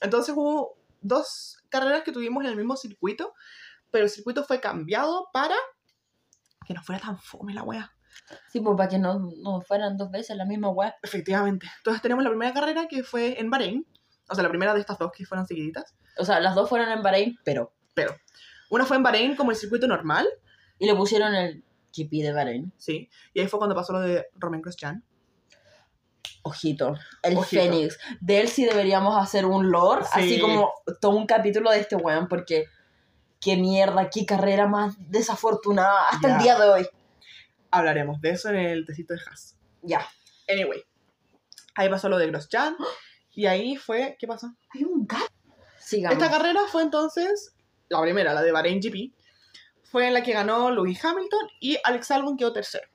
Entonces 0.00 0.34
hubo 0.36 0.76
dos 1.00 1.58
carreras 1.68 2.02
que 2.02 2.12
tuvimos 2.12 2.42
en 2.44 2.50
el 2.50 2.56
mismo 2.56 2.76
circuito, 2.76 3.32
pero 3.90 4.04
el 4.04 4.10
circuito 4.10 4.44
fue 4.44 4.60
cambiado 4.60 5.28
para 5.32 5.56
que 6.64 6.74
no 6.74 6.82
fuera 6.82 7.00
tan 7.00 7.18
fome 7.18 7.54
la 7.54 7.62
wea. 7.62 7.92
Sí, 8.50 8.60
pues 8.60 8.76
para 8.76 8.88
que 8.88 8.98
no, 8.98 9.30
no 9.42 9.60
fueran 9.62 9.96
dos 9.96 10.10
veces 10.10 10.36
la 10.36 10.44
misma 10.44 10.68
weá. 10.68 10.94
Efectivamente. 11.02 11.66
Entonces 11.78 12.02
tenemos 12.02 12.22
la 12.22 12.30
primera 12.30 12.52
carrera 12.52 12.86
que 12.88 13.02
fue 13.02 13.40
en 13.40 13.50
Bahrein, 13.50 13.86
o 14.28 14.34
sea, 14.34 14.42
la 14.44 14.50
primera 14.50 14.74
de 14.74 14.80
estas 14.80 14.98
dos 14.98 15.10
que 15.12 15.24
fueron 15.24 15.46
seguiditas, 15.46 15.94
O 16.18 16.24
sea, 16.24 16.38
las 16.40 16.54
dos 16.54 16.68
fueron 16.68 16.90
en 16.90 17.02
Bahrein, 17.02 17.38
pero. 17.44 17.72
pero 17.94 18.14
una 18.70 18.84
fue 18.86 18.96
en 18.96 19.02
Bahrein 19.02 19.34
como 19.36 19.50
el 19.50 19.56
circuito 19.56 19.86
normal, 19.86 20.26
Y 20.78 20.86
le 20.86 20.94
pusieron 20.94 21.34
el 21.34 21.64
GP 21.96 22.22
de 22.22 22.32
Bahrein. 22.32 22.72
sí, 22.76 23.08
y 23.34 23.40
ahí 23.40 23.48
fue 23.48 23.58
cuando 23.58 23.74
pasó 23.76 23.92
lo 23.92 24.00
de 24.00 24.26
Romain 24.36 24.62
Grosjean. 24.62 25.04
Ojito, 26.44 26.96
el 27.22 27.36
Ojito. 27.36 27.62
Fénix. 27.62 27.98
De 28.20 28.40
él 28.40 28.48
sí 28.48 28.64
deberíamos 28.64 29.16
hacer 29.16 29.46
un 29.46 29.70
lore, 29.70 30.02
Sí. 30.04 30.10
así 30.14 30.40
como 30.40 30.72
todo 31.00 31.12
un 31.16 31.26
capítulo 31.26 31.70
de 31.70 31.78
este 31.80 31.94
weón, 31.96 32.26
porque 32.28 32.66
qué 33.42 33.56
mierda, 33.56 34.08
qué 34.08 34.24
carrera 34.24 34.66
más 34.66 34.94
desafortunada 35.10 36.08
hasta 36.10 36.28
Ya. 36.28 36.36
el 36.36 36.42
día 36.42 36.58
de 36.58 36.68
hoy. 36.70 36.88
Hablaremos 37.70 38.20
de 38.20 38.30
eso 38.30 38.48
en 38.50 38.56
el 38.56 38.86
tecito 38.86 39.14
de 39.14 39.20
Haas. 39.26 39.56
Ya. 39.82 40.06
Anyway, 40.48 40.82
ahí 41.74 41.88
pasó 41.88 42.08
lo 42.08 42.18
de 42.18 42.28
Grosjean, 42.28 42.76
y 43.32 43.46
ahí 43.46 43.76
fue, 43.76 44.16
¿qué 44.18 44.26
pasó? 44.26 44.54
Hay 44.74 44.84
un 44.84 45.06
gato. 45.06 45.26
Sigamos. 45.78 46.16
Esta 46.22 46.30
carrera 46.30 46.60
fue 46.70 46.82
entonces, 46.82 47.54
la 47.88 48.00
primera, 48.00 48.32
la 48.32 48.42
de 48.42 48.52
Bahrein 48.52 48.80
GP, 48.80 49.12
fue 49.82 50.06
en 50.06 50.14
la 50.14 50.22
que 50.22 50.32
ganó 50.32 50.70
Lewis 50.70 51.04
Hamilton 51.04 51.48
y 51.60 51.76
Alex 51.84 52.10
Albon 52.12 52.36
quedó 52.36 52.52
tercero. 52.52 52.86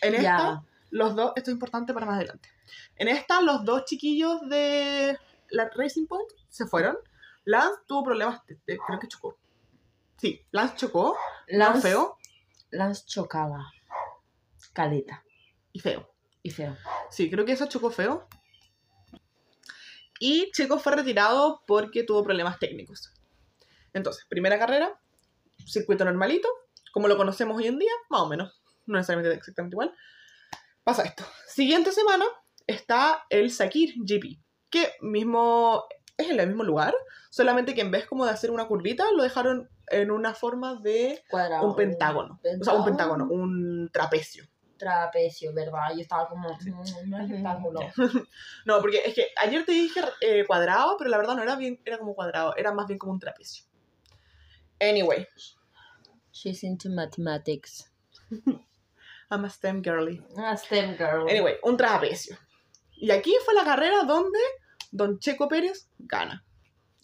En 0.00 0.14
esta, 0.14 0.22
Ya. 0.22 0.62
los 0.90 1.14
dos, 1.16 1.32
esto 1.36 1.50
es 1.50 1.54
importante 1.54 1.92
para 1.92 2.06
más 2.06 2.16
adelante. 2.16 2.48
En 2.96 3.08
esta, 3.08 3.40
los 3.42 3.64
dos 3.64 3.84
chiquillos 3.84 4.40
de 4.48 5.18
la 5.50 5.68
Racing 5.74 6.06
Point 6.06 6.30
se 6.48 6.66
fueron. 6.66 6.96
Lance 7.44 7.80
tuvo 7.86 8.04
problemas, 8.04 8.40
creo 8.64 8.98
que 9.00 9.08
chocó. 9.08 9.36
Sí, 10.20 10.46
Lance 10.50 10.76
chocó, 10.76 11.16
Lance 11.46 11.58
Lance, 11.58 11.88
feo 11.88 12.18
Lance 12.70 13.04
chocaba. 13.06 13.72
Caleta. 14.74 15.24
y 15.72 15.80
feo. 15.80 16.12
Y 16.42 16.50
feo. 16.50 16.76
Sí, 17.10 17.30
creo 17.30 17.44
que 17.44 17.52
eso 17.52 17.66
chocó 17.66 17.90
feo. 17.90 18.28
Y 20.18 20.50
Checo 20.52 20.78
fue 20.78 20.94
retirado 20.94 21.62
porque 21.66 22.02
tuvo 22.02 22.22
problemas 22.22 22.58
técnicos. 22.58 23.12
Entonces, 23.94 24.26
primera 24.28 24.58
carrera, 24.58 25.00
circuito 25.66 26.04
normalito, 26.04 26.48
como 26.92 27.08
lo 27.08 27.16
conocemos 27.16 27.56
hoy 27.56 27.68
en 27.68 27.78
día, 27.78 27.90
más 28.10 28.20
o 28.20 28.28
menos, 28.28 28.60
no 28.86 28.98
necesariamente 28.98 29.34
exactamente 29.34 29.74
igual. 29.74 29.94
Pasa 30.84 31.04
esto. 31.04 31.24
Siguiente 31.46 31.92
semana 31.92 32.26
está 32.66 33.24
el 33.30 33.50
Sakir 33.50 33.94
GP, 33.96 34.38
que 34.68 34.92
mismo 35.00 35.84
es 36.18 36.28
en 36.28 36.38
el 36.38 36.48
mismo 36.48 36.64
lugar, 36.64 36.94
solamente 37.30 37.74
que 37.74 37.80
en 37.80 37.90
vez 37.90 38.04
como 38.06 38.26
de 38.26 38.32
hacer 38.32 38.50
una 38.50 38.66
curvita, 38.66 39.04
lo 39.16 39.22
dejaron 39.22 39.70
en 39.86 40.10
una 40.10 40.34
forma 40.34 40.74
de 40.74 41.22
Cuadrado. 41.30 41.66
un 41.66 41.74
pentágono. 41.76 42.38
O 42.60 42.64
sea, 42.64 42.74
un 42.74 42.84
pentágono, 42.84 43.26
un 43.30 43.88
trapecio. 43.92 44.44
Trapecio, 44.76 45.52
¿verdad? 45.54 45.92
Yo 45.94 46.00
estaba 46.00 46.28
como. 46.28 46.48
"Mm, 46.50 47.08
No 47.10 47.18
es 47.18 47.28
rectángulo. 47.30 47.80
No, 48.66 48.80
porque 48.80 49.02
es 49.04 49.14
que 49.14 49.26
ayer 49.36 49.64
te 49.64 49.72
dije 49.72 50.00
eh, 50.20 50.44
cuadrado, 50.46 50.96
pero 50.98 51.08
la 51.10 51.16
verdad 51.16 51.36
no 51.36 51.42
era 51.42 51.56
bien, 51.56 51.80
era 51.84 51.98
como 51.98 52.14
cuadrado, 52.14 52.54
era 52.56 52.72
más 52.72 52.86
bien 52.86 52.98
como 52.98 53.12
un 53.12 53.18
trapecio. 53.18 53.64
Anyway, 54.80 55.26
She's 56.32 56.62
into 56.64 56.88
mathematics. 56.88 57.90
I'm 59.30 59.44
a 59.44 59.50
STEM 59.50 59.82
girly. 59.82 60.22
Ah, 60.38 60.56
STEM 60.56 60.96
girl. 60.96 61.28
Anyway, 61.28 61.56
un 61.62 61.76
trapecio. 61.76 62.36
Y 62.96 63.10
aquí 63.10 63.34
fue 63.44 63.54
la 63.54 63.64
carrera 63.64 64.02
donde 64.04 64.38
Don 64.90 65.18
Checo 65.18 65.48
Pérez 65.48 65.88
gana. 65.98 66.44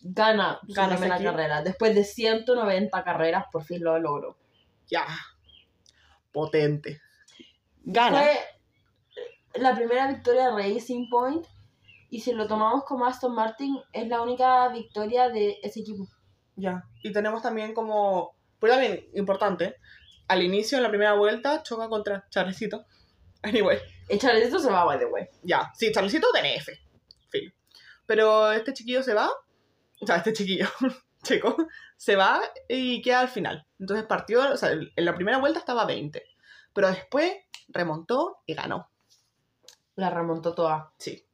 Gana, 0.08 0.60
Su 0.66 0.72
gana 0.72 0.96
primera 0.96 1.18
la 1.18 1.24
carrera. 1.24 1.62
Después 1.62 1.94
de 1.94 2.04
190 2.04 3.02
carreras, 3.02 3.46
por 3.50 3.64
fin 3.64 3.82
lo 3.82 3.98
logró. 3.98 4.36
Ya. 4.88 5.06
Potente. 6.32 7.00
Gana. 7.82 8.18
Fue 8.18 8.38
la 9.54 9.74
primera 9.74 10.06
victoria 10.06 10.50
de 10.50 10.74
Racing 10.74 11.08
Point. 11.10 11.44
Y 12.08 12.20
si 12.20 12.32
lo 12.32 12.46
tomamos 12.46 12.84
como 12.84 13.04
Aston 13.04 13.34
Martin, 13.34 13.80
es 13.92 14.06
la 14.06 14.22
única 14.22 14.68
victoria 14.68 15.28
de 15.28 15.58
ese 15.62 15.80
equipo. 15.80 16.06
Ya. 16.54 16.84
Y 17.02 17.12
tenemos 17.12 17.42
también 17.42 17.74
como. 17.74 18.36
Pues 18.60 18.72
también 18.72 19.08
importante. 19.14 19.76
Al 20.28 20.42
inicio, 20.42 20.78
en 20.78 20.84
la 20.84 20.88
primera 20.88 21.14
vuelta, 21.14 21.62
choca 21.62 21.88
contra 21.88 22.26
Charlecito. 22.30 22.84
Anyway. 23.42 23.78
Echarle 24.08 24.42
esto 24.42 24.58
se 24.58 24.70
va, 24.70 24.84
by 24.84 24.98
the 24.98 25.04
way. 25.04 25.24
Ya, 25.42 25.70
sí, 25.76 25.92
Charlecito 25.92 26.26
tiene 26.32 26.56
F. 26.56 26.72
Fin. 27.28 27.52
Pero 28.06 28.50
este 28.50 28.72
chiquillo 28.72 29.04
se 29.04 29.14
va. 29.14 29.30
O 30.00 30.06
sea, 30.06 30.16
este 30.16 30.32
chiquillo, 30.32 30.68
chico, 31.22 31.56
se 31.96 32.16
va 32.16 32.40
y 32.68 33.02
queda 33.02 33.20
al 33.20 33.28
final. 33.28 33.66
Entonces 33.78 34.06
partió, 34.06 34.52
o 34.52 34.56
sea, 34.56 34.72
en 34.72 35.04
la 35.04 35.14
primera 35.14 35.38
vuelta 35.38 35.58
estaba 35.58 35.86
20. 35.86 36.22
Pero 36.72 36.88
después 36.88 37.32
remontó 37.68 38.38
y 38.46 38.54
ganó. 38.54 38.90
La 39.94 40.10
remontó 40.10 40.54
toda. 40.54 40.92
Sí. 40.98 41.24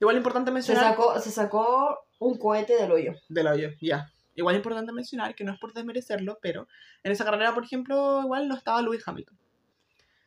Igual 0.00 0.16
importante 0.16 0.50
Se 0.50 0.54
mencionar. 0.54 0.84
sacó, 0.84 1.18
se 1.20 1.30
sacó 1.30 2.06
un 2.18 2.38
cohete 2.38 2.76
del 2.76 2.92
hoyo. 2.92 3.12
Del 3.28 3.46
hoyo, 3.48 3.70
ya. 3.80 4.10
Igual 4.36 4.56
importante 4.56 4.92
mencionar 4.92 5.34
que 5.34 5.44
no 5.44 5.52
es 5.52 5.58
por 5.58 5.72
desmerecerlo, 5.72 6.38
pero 6.42 6.66
en 7.02 7.12
esa 7.12 7.24
carrera, 7.24 7.54
por 7.54 7.64
ejemplo, 7.64 8.20
igual 8.22 8.48
no 8.48 8.56
estaba 8.56 8.82
Lewis 8.82 9.02
Hamilton. 9.06 9.38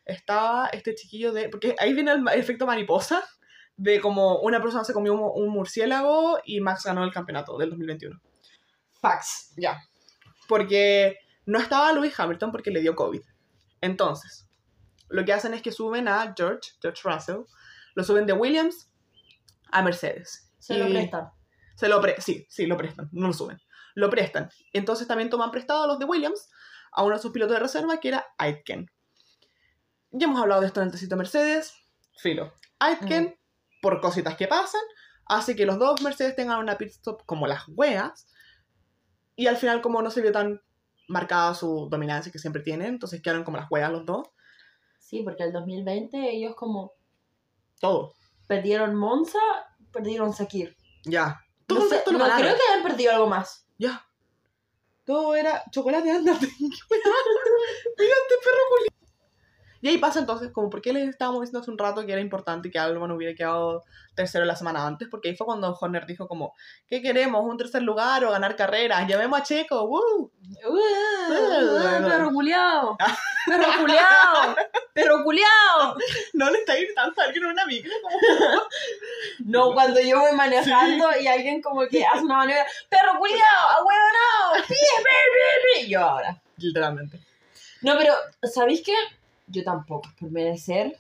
Estaba 0.06 0.68
este 0.68 0.96
chiquillo 0.96 1.34
de. 1.34 1.50
Porque 1.50 1.76
ahí 1.80 1.94
viene 1.94 2.12
el 2.12 2.26
efecto 2.30 2.66
mariposa 2.66 3.24
de 3.78 4.02
como 4.02 4.40
una 4.40 4.62
persona 4.62 4.84
se 4.84 4.94
comió 4.94 5.14
un, 5.14 5.32
un 5.34 5.50
murciélago 5.50 6.40
y 6.44 6.60
Max 6.60 6.84
ganó 6.86 7.04
el 7.04 7.14
campeonato 7.14 7.58
del 7.58 7.70
2021. 7.70 8.20
Fax. 9.00 9.54
Ya. 9.56 9.80
Porque 10.48 11.18
no 11.46 11.60
estaba 11.60 11.94
Lewis 11.94 12.20
Hamilton 12.20 12.52
porque 12.52 12.72
le 12.72 12.82
dio 12.82 12.96
COVID. 12.96 13.22
Entonces, 13.82 14.48
lo 15.10 15.24
que 15.24 15.34
hacen 15.34 15.54
es 15.54 15.62
que 15.62 15.72
suben 15.72 16.08
a 16.08 16.34
George, 16.36 16.72
George 16.82 17.02
Russell, 17.04 17.42
lo 17.96 18.04
suben 18.04 18.26
de 18.26 18.34
Williams 18.34 18.92
a 19.72 19.82
Mercedes. 19.82 20.52
Se 20.60 20.78
lo 20.78 20.90
prestan. 20.90 21.30
se 21.76 21.88
lo 21.88 22.02
pre 22.02 22.20
sí, 22.20 22.46
sí, 22.50 22.66
lo 22.66 22.78
prestan, 22.78 23.10
no 23.12 23.28
lo 23.28 23.34
suben. 23.34 23.60
Lo 23.96 24.10
prestan. 24.10 24.50
Entonces 24.74 25.08
también 25.08 25.30
toman 25.30 25.52
prestado 25.52 25.84
a 25.84 25.88
los 25.88 26.00
de 26.00 26.06
Williams 26.06 26.50
a 26.92 27.04
uno 27.04 27.16
de 27.16 27.22
sus 27.22 27.32
pilotos 27.32 27.56
de 27.56 27.60
reserva 27.60 28.00
que 28.00 28.10
era 28.10 28.26
Aitken. 28.38 28.92
Ya 30.12 30.26
hemos 30.26 30.42
hablado 30.42 30.62
de 30.62 30.68
esto 30.68 30.82
en 30.82 30.88
el 30.88 30.92
tecito 30.92 31.16
Mercedes. 31.16 31.74
Filo. 32.18 32.54
Aitken, 32.80 33.38
por 33.82 34.02
cositas 34.02 34.36
que 34.36 34.48
pasan, 34.48 34.82
hace 35.26 35.56
que 35.56 35.66
los 35.66 35.78
dos 35.80 36.02
Mercedes 36.02 36.36
tengan 36.36 36.60
una 36.60 36.78
pit 36.78 36.90
stop 36.90 37.24
como 37.26 37.48
las 37.48 37.64
weas. 37.68 38.28
Y 39.36 39.48
al 39.48 39.58
final, 39.58 39.82
como 39.82 40.02
no 40.02 40.10
se 40.10 40.22
vio 40.22 40.32
tan 40.32 40.62
marcada 41.08 41.54
su 41.54 41.88
dominancia 41.90 42.32
que 42.32 42.40
siempre 42.40 42.62
tienen, 42.62 42.88
entonces 42.88 43.22
quedaron 43.22 43.44
como 43.44 43.58
las 43.58 43.70
weas 43.72 43.92
los 43.92 44.06
dos. 44.06 44.28
Sí, 45.00 45.22
porque 45.24 45.44
el 45.44 45.54
2020 45.54 46.18
ellos 46.32 46.56
como 46.56 46.94
Todo. 47.80 48.14
perdieron 48.48 48.96
Monza, 48.96 49.40
perdieron 49.92 50.34
Sakir. 50.34 50.76
Ya. 51.06 51.40
Todo 51.66 51.80
No, 51.80 51.84
el 51.86 51.90
sé, 51.90 51.96
resto 51.96 52.12
lo 52.12 52.18
no 52.20 52.26
creo 52.26 52.56
que 52.56 52.62
hayan 52.72 52.84
perdido 52.84 53.12
algo 53.14 53.28
más. 53.28 53.66
Ya. 53.78 54.04
Todo 55.06 55.36
era 55.36 55.64
chocolate, 55.72 56.12
ándate. 56.12 56.48
¿Qué 56.48 56.64
weá? 56.90 57.02
Mira 57.98 58.14
este 58.24 58.36
perro 58.44 58.64
culi. 58.70 58.90
Y 59.82 59.90
ahí 59.90 59.98
pasa 59.98 60.20
entonces, 60.20 60.52
como 60.52 60.70
por 60.70 60.82
qué 60.82 60.94
les 60.94 61.08
estábamos 61.08 61.42
diciendo 61.42 61.60
hace 61.60 61.72
un 61.72 61.78
rato 61.78 62.06
que 62.06 62.12
era 62.12 62.22
importante 62.22 62.72
que 62.72 62.80
Albon 62.80 63.12
hubiera 63.12 63.36
quedado 63.36 63.84
tercero 64.16 64.46
la 64.46 64.56
semana 64.56 64.86
antes, 64.86 65.08
porque 65.10 65.30
ahí 65.30 65.36
fue 65.36 65.46
cuando 65.46 65.78
Horner 65.80 66.06
dijo 66.08 66.28
como, 66.28 66.56
¿qué 66.88 67.02
queremos? 67.02 67.46
¿Un 67.46 67.58
tercer 67.58 67.84
lugar 67.84 68.26
o 68.26 68.32
ganar 68.32 68.56
carreras? 68.56 69.08
Llamemos 69.08 69.40
a 69.40 69.44
Checo, 69.44 69.84
¡woo! 69.86 70.32
perro 72.08 72.32
culiao. 72.32 72.98
Perro 73.48 73.80
culiao. 73.80 74.56
Perro 74.94 75.24
culiao. 75.24 75.96
No 76.34 76.50
le 76.50 76.60
está 76.60 76.76
gritando 76.76 77.22
a 77.22 77.26
alguien 77.26 77.46
en 77.46 77.52
una 77.52 77.66
micro, 77.66 77.92
como, 78.02 78.18
No, 79.46 79.74
cuando 79.74 80.02
yo 80.02 80.20
voy 80.20 80.34
manejando 80.34 81.08
y 81.18 81.28
alguien 81.28 81.62
como 81.62 81.88
que 81.88 82.06
hace 82.06 82.26
una 82.26 82.38
maniobra, 82.38 82.66
perro 82.90 83.18
culiao, 83.20 83.70
ahueonao, 83.78 84.68
pie, 84.68 84.76
pie, 84.78 85.06
pie, 85.06 85.82
pie. 85.82 85.90
Yo 85.90 86.02
ahora. 86.02 86.42
literalmente. 86.58 87.20
No, 87.82 87.96
pero, 87.98 88.14
¿sabéis 88.44 88.82
qué? 88.84 88.94
Yo 89.48 89.64
tampoco, 89.64 90.10
por 90.20 90.32
merecer, 90.32 90.98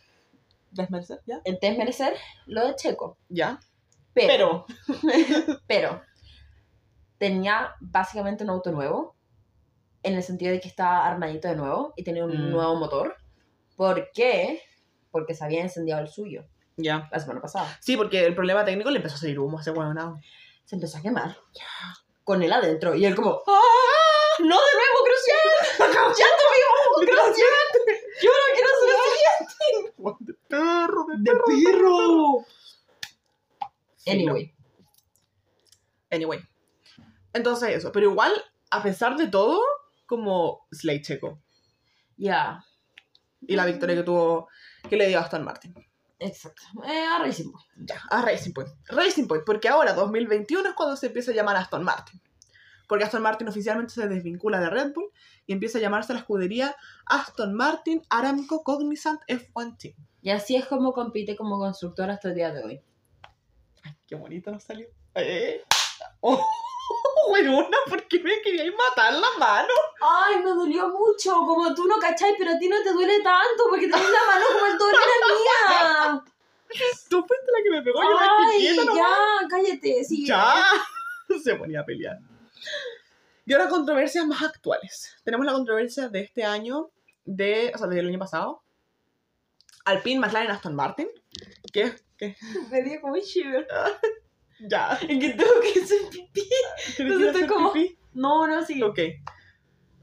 ¿Desmerecer? 0.72 1.22
¿Ya? 1.26 1.40
el 1.46 1.58
desmerecer, 1.62 2.14
lo 2.46 2.66
de 2.68 2.76
Checo. 2.76 3.18
¿Ya? 3.30 3.60
Pero, 4.14 4.66
Pero, 4.68 5.58
pero, 5.68 6.02
tenía 7.18 7.76
básicamente 7.80 8.44
un 8.44 8.50
auto 8.52 8.72
nuevo, 8.72 9.16
en 10.04 10.14
el 10.16 10.24
sentido 10.24 10.52
de 10.52 10.60
que 10.62 10.68
estaba 10.68 11.06
armadito 11.06 11.48
de 11.48 11.56
nuevo 11.56 11.94
y 11.96 12.04
tenía 12.04 12.24
un 12.26 12.32
Mm. 12.32 12.52
nuevo 12.52 12.76
motor. 12.76 13.16
¿Por 13.76 14.12
qué? 14.14 14.62
Porque 15.12 15.34
se 15.34 15.44
había 15.44 15.62
encendido 15.62 16.00
el 16.00 16.08
suyo 16.08 16.46
ya. 16.78 17.08
la 17.12 17.20
semana 17.20 17.42
pasada. 17.42 17.78
Sí, 17.82 17.98
porque 17.98 18.26
el 18.26 18.36
problema 18.36 18.64
técnico 18.64 18.90
le 18.92 18.98
empezó 18.98 19.16
a 19.16 19.20
salir 19.20 19.40
humo 19.40 19.58
a 19.58 19.62
ese 19.62 19.72
huevonado. 19.72 20.20
Se 20.66 20.76
empezó 20.76 20.98
a 20.98 21.02
quemar. 21.02 21.36
Con 22.24 22.44
él 22.44 22.52
adentro. 22.54 22.94
Y 22.96 23.06
él 23.06 23.16
como, 23.16 23.42
¡Ah! 23.48 24.40
¡No 24.40 24.46
de 24.46 24.74
nuevo, 24.76 25.06
Grosjean! 25.06 26.14
¡Ya 26.18 26.26
Grosjean! 27.06 27.68
¡Yo 28.22 28.30
no 28.30 28.48
quiero 28.54 28.70
ser 28.82 28.90
siguiente! 29.14 29.94
De 30.20 30.34
perro, 30.48 31.06
de 31.08 31.16
¡De 31.20 31.32
perro! 31.32 32.46
Anyway. 34.08 34.56
Anyway. 36.12 36.40
Entonces 37.34 37.76
eso, 37.76 37.92
pero 37.92 38.10
igual, 38.10 38.34
a 38.72 38.82
pesar 38.82 39.18
de 39.18 39.28
todo, 39.28 39.62
como 40.06 40.68
Slade 40.72 41.02
Checo. 41.02 41.42
Ya. 42.16 42.64
Y 43.42 43.56
la 43.56 43.66
victoria 43.66 43.96
que 43.96 44.04
tuvo, 44.04 44.48
que 44.90 44.96
le 44.96 45.08
dio 45.08 45.20
a 45.20 45.22
Aston 45.22 45.44
Martin. 45.44 45.76
Exacto. 46.20 46.64
Eh, 46.86 47.06
a 47.06 47.20
Racing 47.20 47.52
Bull. 47.52 47.62
Ya, 47.76 48.02
a 48.10 48.22
Racing 48.22 48.54
Point. 48.54 48.70
Racing 48.88 49.28
Point, 49.28 49.44
porque 49.46 49.70
ahora 49.70 49.94
2021 49.94 50.70
es 50.70 50.76
cuando 50.76 50.96
se 50.96 51.08
empieza 51.08 51.32
a 51.32 51.36
llamar 51.36 51.58
Aston 51.58 51.84
Martin. 51.84 52.20
Porque 52.88 53.04
Aston 53.04 53.22
Martin 53.22 53.48
oficialmente 53.48 53.94
se 53.94 54.08
desvincula 54.08 54.60
de 54.60 54.70
Red 54.70 54.94
Bull 54.94 55.12
y 55.46 55.54
empieza 55.54 55.78
a 55.78 55.82
llamarse 55.82 56.14
la 56.14 56.20
escudería 56.20 56.76
Aston 57.06 57.54
Martin 57.54 58.02
Aramco 58.10 58.64
Cognizant 58.64 59.22
F1 59.28 59.78
Team. 59.78 59.96
Y 60.22 60.30
así 60.30 60.56
es 60.56 60.66
como 60.66 60.94
compite 60.94 61.36
como 61.36 61.60
constructor 61.60 62.10
hasta 62.10 62.30
el 62.30 62.36
día 62.36 62.52
de 62.52 62.64
hoy. 62.64 62.82
Ay, 63.84 63.94
qué 64.08 64.16
bonito 64.16 64.52
nos 64.52 64.64
salió. 64.64 64.88
Eh. 65.16 65.64
Oh, 66.22 66.42
weona, 67.32 67.78
¿por 67.90 68.08
qué 68.08 68.20
me 68.20 68.42
queríais 68.42 68.74
matar 68.74 69.14
la 69.14 69.28
mano? 69.38 69.74
Ay, 70.02 70.38
me 70.44 70.52
dolió 70.52 70.90
mucho. 70.90 71.32
Como 71.32 71.74
tú 71.76 71.86
no 71.86 71.98
cachai, 71.98 72.36
pero 72.38 72.52
a 72.52 72.60
ti 72.60 72.68
no 72.70 72.82
te 72.84 72.94
duele 72.94 73.22
tanto 73.22 73.64
porque 73.70 73.88
tienes 73.88 74.10
la 74.10 74.34
mano 74.34 74.46
como 74.54 74.66
el 74.66 74.78
doble 74.78 74.98
de 74.98 75.28
la 75.28 76.14
mía. 76.14 76.24
Tú 77.10 77.26
fuiste 77.26 77.52
la 77.52 77.64
que 77.64 77.70
me 77.70 77.82
pegó, 77.82 78.04
yo 78.04 78.18
Ay, 78.20 78.60
quieta 78.60 78.84
nomás. 78.84 78.98
ya, 78.98 79.48
cállate. 79.50 80.04
Sí. 80.04 80.26
Ya. 80.28 80.64
Se 81.42 81.56
ponía 81.56 81.80
a 81.80 81.86
pelear. 81.86 82.20
Y 83.46 83.54
ahora 83.54 83.70
controversias 83.70 84.26
más 84.26 84.42
actuales. 84.44 85.16
Tenemos 85.24 85.46
la 85.46 85.54
controversia 85.54 86.10
de 86.10 86.22
este 86.22 86.44
año, 86.44 86.90
de, 87.26 87.72
o 87.74 87.78
sea, 87.78 87.88
del 87.88 88.08
año 88.08 88.20
pasado. 88.20 88.62
Alpine, 89.86 90.20
McLaren, 90.20 90.52
Aston 90.52 90.76
Martin. 90.76 91.08
Que, 91.72 91.94
que 92.18 92.36
Me 92.72 92.82
dio 92.84 93.00
como 93.02 93.16
shiver. 93.18 93.66
ya. 94.60 94.98
En 95.08 95.20
que 95.20 95.30
tengo 95.30 95.60
que 95.62 95.82
hacer 95.82 95.98
pipí. 96.12 96.50
¿Quieres 96.98 97.20
ir 97.20 97.24
a 97.24 97.28
estoy 97.28 97.44
hacer 97.44 97.48
como- 97.48 97.72
pipí? 97.72 97.98
No, 98.14 98.48
no, 98.48 98.66
sí. 98.66 98.82
Ok. 98.84 99.00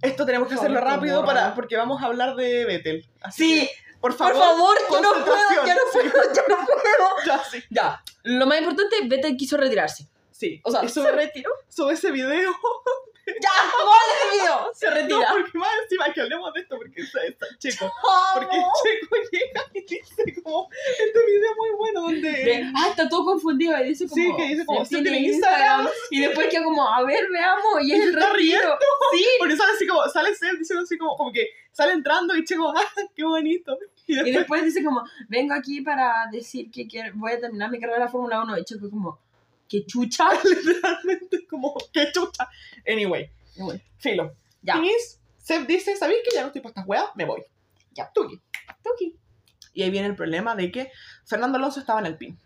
Esto 0.00 0.24
tenemos 0.26 0.48
que 0.48 0.54
hacerlo 0.54 0.78
favor, 0.80 0.94
rápido 0.94 1.24
para, 1.24 1.54
porque 1.54 1.76
vamos 1.76 2.02
a 2.02 2.06
hablar 2.06 2.36
de 2.36 2.64
Vettel. 2.66 3.08
Así 3.22 3.42
Sí, 3.60 3.60
que, 3.66 3.70
por 4.00 4.14
por 4.16 4.34
favor. 4.34 4.36
favor, 4.42 4.76
yo 4.90 5.00
no 5.00 5.24
puedo, 5.24 5.66
ya 5.66 5.74
no 5.74 5.80
puedo, 5.92 6.12
ya 6.34 6.42
no 6.48 6.56
puedo. 6.66 6.84
Ya, 7.26 7.42
sí. 7.44 7.62
Ya, 7.70 8.02
lo 8.24 8.46
más 8.46 8.58
importante, 8.58 8.96
Vettel 9.08 9.36
quiso 9.36 9.56
retirarse. 9.56 10.06
Sí. 10.34 10.60
O 10.64 10.70
sea, 10.70 10.82
y 10.84 10.88
se 10.88 10.94
sube, 10.94 11.12
retiró. 11.12 11.50
sube 11.68 11.92
ese 11.92 12.10
video. 12.10 12.50
Ya, 13.26 13.50
vale 13.78 14.12
el 14.24 14.38
video. 14.38 14.70
Se 14.74 14.86
No, 14.86 14.94
retira. 14.96 15.28
porque 15.30 15.56
más 15.58 15.68
encima 15.84 16.12
que 16.12 16.20
hablemos 16.20 16.52
de 16.52 16.60
esto, 16.60 16.76
porque 16.76 17.00
está, 17.00 17.22
está 17.24 17.46
checo. 17.58 17.90
Porque. 18.34 18.56
Checo 18.56 19.16
llega 19.32 19.62
y 19.72 19.80
dice 19.80 20.42
como, 20.42 20.68
este 20.70 21.24
video 21.24 21.54
muy 21.56 21.70
bueno 21.78 22.02
donde... 22.02 22.30
De- 22.30 22.72
ah, 22.76 22.88
está 22.90 23.08
todo 23.08 23.24
confundido. 23.24 23.80
Y 23.82 23.88
dice 23.88 24.06
como. 24.08 24.22
Sí, 24.22 24.32
que 24.36 24.48
dice 24.48 24.66
como, 24.66 24.84
"Se 24.84 24.96
"Se 24.96 25.02
tiene 25.02 25.20
Instagram". 25.20 25.88
Y 26.10 26.20
después 26.20 26.48
que 26.48 26.62
como, 26.62 26.86
a 26.86 27.02
ver, 27.04 27.26
veamos. 27.32 27.82
Y 27.82 27.86
Y 27.86 27.92
es 27.92 28.02
el 28.02 28.08
está 28.10 28.30
retiro. 28.32 28.78
Sí. 29.12 29.24
Porque 29.38 29.56
sale 29.56 29.72
así 29.72 29.86
como, 29.86 30.06
sale 30.08 30.34
Seb 30.34 30.58
diciendo 30.58 30.82
así 30.82 30.98
como, 30.98 31.16
como 31.16 31.32
que 31.32 31.48
sale 31.72 31.92
entrando 31.94 32.36
y 32.36 32.44
Checo, 32.44 32.74
¡ah, 32.76 32.82
qué 33.14 33.24
bonito! 33.24 33.78
Y 34.06 34.12
Y 34.12 34.16
después, 34.16 34.34
después 34.34 34.64
dice 34.64 34.84
como, 34.84 35.02
vengo 35.30 35.54
aquí 35.54 35.80
para 35.80 36.26
decir 36.30 36.70
que 36.70 36.86
quiero, 36.86 37.10
voy 37.14 37.32
a 37.32 37.40
terminar 37.40 37.70
mi 37.70 37.80
carrera 37.80 38.04
de 38.04 38.10
Fórmula 38.10 38.42
1. 38.42 38.58
Y 38.58 38.64
Checo 38.64 38.90
como, 38.90 39.18
¿qué 39.68 39.84
chucha? 39.86 40.28
literalmente 40.44 41.46
como, 41.46 41.74
qué 41.92 42.10
chucha. 42.12 42.48
Anyway, 42.86 43.30
Bueno, 43.56 43.80
filo. 43.98 44.34
Ya. 44.62 44.74
Finis, 44.74 45.20
Seb 45.38 45.66
dice, 45.66 45.96
¿sabéis 45.96 46.20
que 46.24 46.34
ya 46.34 46.40
no 46.42 46.46
estoy 46.48 46.62
para 46.62 46.70
estas 46.70 46.86
weas? 46.86 47.06
Me 47.14 47.24
voy. 47.24 47.42
Ya. 47.92 48.10
Tuki. 48.12 48.40
Tuki. 48.82 49.18
Y 49.74 49.82
ahí 49.82 49.90
viene 49.90 50.06
el 50.06 50.16
problema 50.16 50.54
de 50.54 50.70
que 50.70 50.90
Fernando 51.26 51.58
Alonso 51.58 51.80
estaba 51.80 52.00
en 52.00 52.06
el 52.06 52.16
pin. 52.16 52.38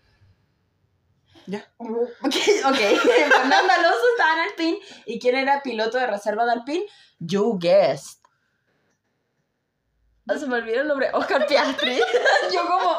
Ok, 1.78 2.34
ok. 2.66 2.76
Fernando 3.32 3.72
Alonso 3.72 4.05
estaba 4.12 4.32
en 4.34 4.48
Alpine. 4.51 4.78
¿Y 5.06 5.18
quién 5.18 5.34
era 5.34 5.62
piloto 5.62 5.97
de 5.98 6.06
reserva 6.06 6.44
de 6.44 6.52
Alpine? 6.52 6.84
You 7.18 7.59
guessed. 7.59 8.18
Ah, 10.26 10.36
Se 10.36 10.47
me 10.47 10.56
olvidó 10.56 10.82
el 10.82 10.88
nombre. 10.88 11.09
Oscar 11.14 11.47
Piastri. 11.47 11.98
Yo 12.52 12.66
como, 12.66 12.98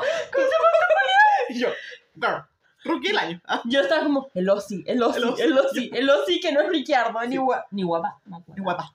Y 1.50 1.60
yo, 1.60 1.70
girl, 2.16 2.44
rookie 2.84 3.08
del 3.10 3.18
año. 3.18 3.42
Ah, 3.46 3.62
yo 3.66 3.82
estaba 3.82 4.04
como, 4.04 4.30
el 4.34 4.50
Ossi, 4.50 4.84
el 4.88 5.02
Ossi, 5.04 5.20
El 5.42 5.58
Ossi. 5.58 5.90
el 5.94 6.10
Ossi, 6.10 6.40
que 6.40 6.52
no 6.52 6.62
es 6.62 6.70
Ricciardo, 6.70 7.20
ni 7.28 7.38
guapa. 7.38 7.68
Ni 7.72 7.84
guapa. 7.84 8.20
No 8.26 8.44
y 8.56 8.62
guapa. 8.62 8.94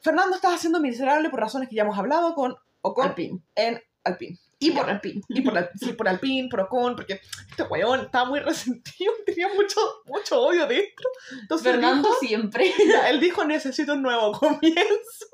Fernando 0.00 0.36
estaba 0.36 0.54
haciendo 0.54 0.80
miserable 0.80 1.28
por 1.30 1.40
razones 1.40 1.68
que 1.68 1.76
ya 1.76 1.82
hemos 1.82 1.98
hablado 1.98 2.34
con 2.34 2.56
Ocon 2.82 3.08
Alpine. 3.08 3.40
en 3.54 3.80
Alpine. 4.04 4.38
Y 4.60 4.70
por 4.72 4.88
Alpine. 4.90 5.20
Y 5.28 5.40
por, 5.42 5.56
Al- 5.56 5.70
sí, 5.78 5.92
por 5.92 6.08
Alpine, 6.08 6.48
por 6.48 6.60
Ocon, 6.60 6.96
porque 6.96 7.20
este 7.48 7.62
weón 7.64 8.00
estaba 8.00 8.24
muy 8.28 8.40
resentido, 8.40 9.12
tenía 9.26 9.48
mucho, 9.54 9.80
mucho 10.06 10.40
odio 10.40 10.66
dentro. 10.66 11.08
Entonces 11.40 11.70
Fernando 11.72 12.08
dijo- 12.08 12.20
siempre. 12.20 12.72
ya, 12.88 13.08
él 13.10 13.20
dijo, 13.20 13.44
necesito 13.44 13.92
un 13.94 14.02
nuevo 14.02 14.32
comienzo. 14.38 15.26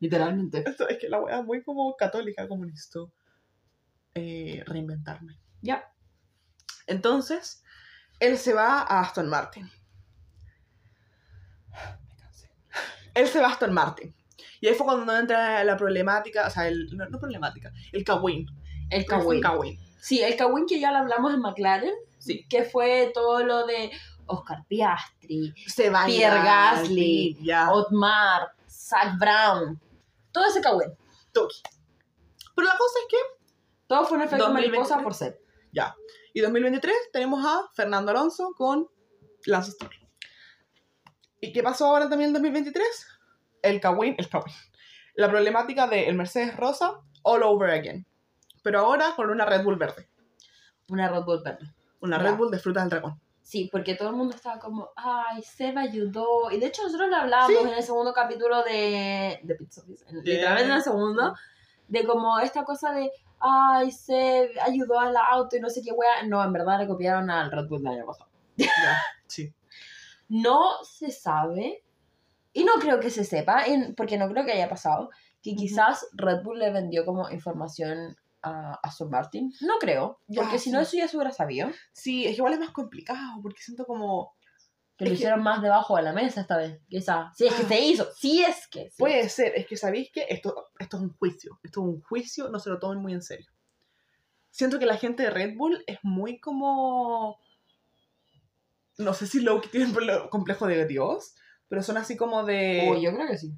Literalmente. 0.00 0.62
Esto 0.66 0.88
es 0.88 0.98
que 0.98 1.08
la 1.08 1.20
weá 1.20 1.40
es 1.40 1.44
muy 1.44 1.62
como 1.62 1.94
católica, 1.96 2.46
como 2.48 2.64
necesito 2.64 3.10
eh, 4.14 4.62
reinventarme. 4.66 5.38
Ya. 5.62 5.90
Entonces, 6.86 7.62
él 8.20 8.38
se 8.38 8.52
va 8.52 8.80
a 8.80 9.00
Aston 9.00 9.28
Martin. 9.28 9.70
Me 11.70 12.16
cansé. 12.16 12.50
Él 13.14 13.28
se 13.28 13.40
va 13.40 13.48
a 13.48 13.52
Aston 13.52 13.72
Martin. 13.72 14.14
Y 14.60 14.68
ahí 14.68 14.74
fue 14.74 14.86
cuando 14.86 15.16
entra 15.16 15.62
la 15.64 15.76
problemática, 15.76 16.46
o 16.46 16.50
sea, 16.50 16.68
el, 16.68 16.96
no, 16.96 17.06
no 17.06 17.18
problemática, 17.18 17.72
el 17.92 18.04
Kawin. 18.04 18.46
El 18.90 19.04
Kawin. 19.04 19.78
Sí, 20.00 20.22
el 20.22 20.36
Kawin 20.36 20.66
que 20.66 20.80
ya 20.80 20.92
lo 20.92 20.98
hablamos 20.98 21.34
en 21.34 21.40
McLaren. 21.40 21.94
Sí. 22.18 22.46
Que 22.48 22.64
fue 22.64 23.10
todo 23.12 23.44
lo 23.44 23.66
de 23.66 23.90
Oscar 24.26 24.64
Piastri, 24.66 25.54
Pierre 26.06 26.42
Gasly, 26.42 27.36
ya. 27.42 27.70
Otmar, 27.70 28.52
Zach 28.66 29.18
Brown. 29.18 29.78
Todo 30.32 30.46
ese 30.46 30.60
Kawin. 30.60 30.88
Toki. 31.32 31.56
Pero 32.54 32.68
la 32.68 32.78
cosa 32.78 32.98
es 33.00 33.06
que, 33.10 33.16
Todo 33.86 34.06
fue 34.06 34.16
un 34.16 34.22
efecto 34.22 34.44
2023. 34.46 34.78
mariposa 34.78 35.02
por 35.02 35.14
ser. 35.14 35.40
ya. 35.72 35.94
Y 36.34 36.40
2023 36.40 36.92
tenemos 37.12 37.44
a 37.46 37.62
Fernando 37.74 38.10
Alonso 38.10 38.52
con 38.56 38.86
Lance 39.46 39.70
Stroll. 39.72 39.94
¿Y 41.40 41.52
qué 41.52 41.62
pasó 41.62 41.86
ahora 41.86 42.08
también 42.08 42.28
en 42.28 42.34
2023? 42.34 42.86
El 43.62 43.80
Kawin, 43.80 44.14
el 44.18 44.28
Kawin. 44.28 44.52
La 45.14 45.30
problemática 45.30 45.86
del 45.86 46.14
Mercedes 46.16 46.56
Rosa 46.56 47.00
all 47.22 47.42
over 47.44 47.70
again. 47.70 48.04
Pero 48.62 48.80
ahora 48.80 49.12
con 49.14 49.30
una 49.30 49.46
Red 49.46 49.62
Bull 49.62 49.76
verde. 49.76 50.08
Una 50.88 51.08
Red 51.08 51.22
Bull 51.22 51.42
verde. 51.44 51.72
Una. 52.00 52.18
Red 52.18 52.34
Bull 52.36 52.50
de 52.50 52.58
frutas 52.58 52.82
del 52.82 52.90
dragón. 52.90 53.20
Sí, 53.40 53.68
porque 53.70 53.94
todo 53.94 54.08
el 54.08 54.16
mundo 54.16 54.34
estaba 54.34 54.58
como, 54.58 54.90
ay, 54.96 55.42
Seba 55.42 55.82
ayudó. 55.82 56.50
Y 56.50 56.58
de 56.58 56.66
hecho 56.66 56.82
nosotros 56.82 57.08
lo 57.10 57.16
hablábamos 57.16 57.56
Sí. 57.62 57.68
en 57.68 57.74
el 57.74 57.82
segundo 57.82 58.12
capítulo 58.12 58.62
de, 58.64 59.38
de 59.42 59.56
Service, 59.70 60.04
en- 60.08 60.22
Yeah. 60.24 60.34
literalmente 60.34 60.70
en 60.70 60.76
el 60.78 60.82
segundo, 60.82 61.34
de 61.88 62.06
como 62.06 62.38
esta 62.38 62.64
cosa 62.64 62.92
de, 62.92 63.10
ay, 63.40 63.90
se 63.90 64.50
ayudó 64.60 64.98
al 64.98 65.16
auto 65.16 65.56
y 65.56 65.60
no 65.60 65.68
sé 65.70 65.82
qué 65.82 65.92
wea. 65.92 66.22
No, 66.26 66.42
en 66.42 66.52
verdad 66.52 66.78
le 66.78 66.86
copiaron 66.86 67.30
al 67.30 67.50
Red 67.50 67.68
Bull 67.68 67.82
del 67.82 67.92
año 67.94 68.06
pasado. 68.06 68.30
Ya, 68.56 68.66
sí. 69.26 69.52
No 70.28 70.82
se 70.82 71.10
sabe, 71.10 71.84
y 72.52 72.64
no 72.64 72.74
creo 72.80 73.00
que 73.00 73.10
se 73.10 73.24
sepa, 73.24 73.64
porque 73.96 74.16
no 74.16 74.28
creo 74.28 74.44
que 74.44 74.52
haya 74.52 74.68
pasado, 74.68 75.10
que 75.42 75.54
quizás 75.54 76.06
Red 76.14 76.42
Bull 76.42 76.58
le 76.58 76.72
vendió 76.72 77.04
como 77.04 77.28
información 77.30 78.16
a 78.42 78.78
Aston 78.82 79.10
Martin. 79.10 79.52
No 79.60 79.74
creo, 79.78 80.20
porque 80.34 80.58
si 80.58 80.64
sí. 80.64 80.70
no 80.70 80.80
eso 80.80 80.96
ya 80.96 81.08
se 81.08 81.16
hubiera 81.16 81.32
sabido. 81.32 81.68
Sí, 81.92 82.24
es 82.24 82.30
que 82.30 82.36
igual 82.36 82.54
es 82.54 82.60
más 82.60 82.70
complicado, 82.70 83.40
porque 83.42 83.60
siento 83.60 83.84
como... 83.84 84.34
Que 84.96 85.04
Es 85.04 85.10
lo 85.10 85.12
que- 85.12 85.14
hicieron 85.14 85.42
más 85.42 85.60
debajo 85.60 85.96
de 85.96 86.02
la 86.02 86.12
mesa 86.12 86.40
esta 86.40 86.56
vez, 86.56 86.80
quizás. 86.88 87.36
Si 87.36 87.46
es 87.46 87.54
que 87.54 87.62
Ah. 87.64 87.68
se 87.68 87.80
hizo, 87.80 88.06
si 88.14 88.44
es 88.44 88.66
que. 88.68 88.90
se 88.90 88.96
Puede 88.98 89.28
ser, 89.28 89.52
es 89.56 89.66
que 89.66 89.76
sabéis 89.76 90.10
que 90.12 90.26
esto, 90.28 90.68
esto 90.78 90.96
es 90.98 91.02
un 91.02 91.12
juicio, 91.16 91.58
esto 91.64 91.80
es 91.80 91.86
un 91.86 92.02
juicio, 92.02 92.48
no 92.48 92.58
se 92.60 92.70
lo 92.70 92.78
tomen 92.78 92.98
muy 92.98 93.12
en 93.12 93.22
serio. 93.22 93.50
Siento 94.50 94.78
que 94.78 94.86
la 94.86 94.96
gente 94.96 95.24
de 95.24 95.30
Red 95.30 95.56
Bull 95.56 95.82
es 95.88 95.98
muy 96.04 96.38
como... 96.38 97.38
No 98.98 99.12
sé 99.14 99.26
si 99.26 99.40
Loki 99.40 99.68
tiene 99.68 99.86
un 99.86 100.28
complejo 100.28 100.66
de 100.68 100.86
Dios, 100.86 101.34
pero 101.68 101.82
son 101.82 101.96
así 101.96 102.16
como 102.16 102.44
de... 102.44 102.88
Uy, 102.92 103.02
yo 103.02 103.12
creo 103.12 103.26
que 103.26 103.36
sí. 103.38 103.52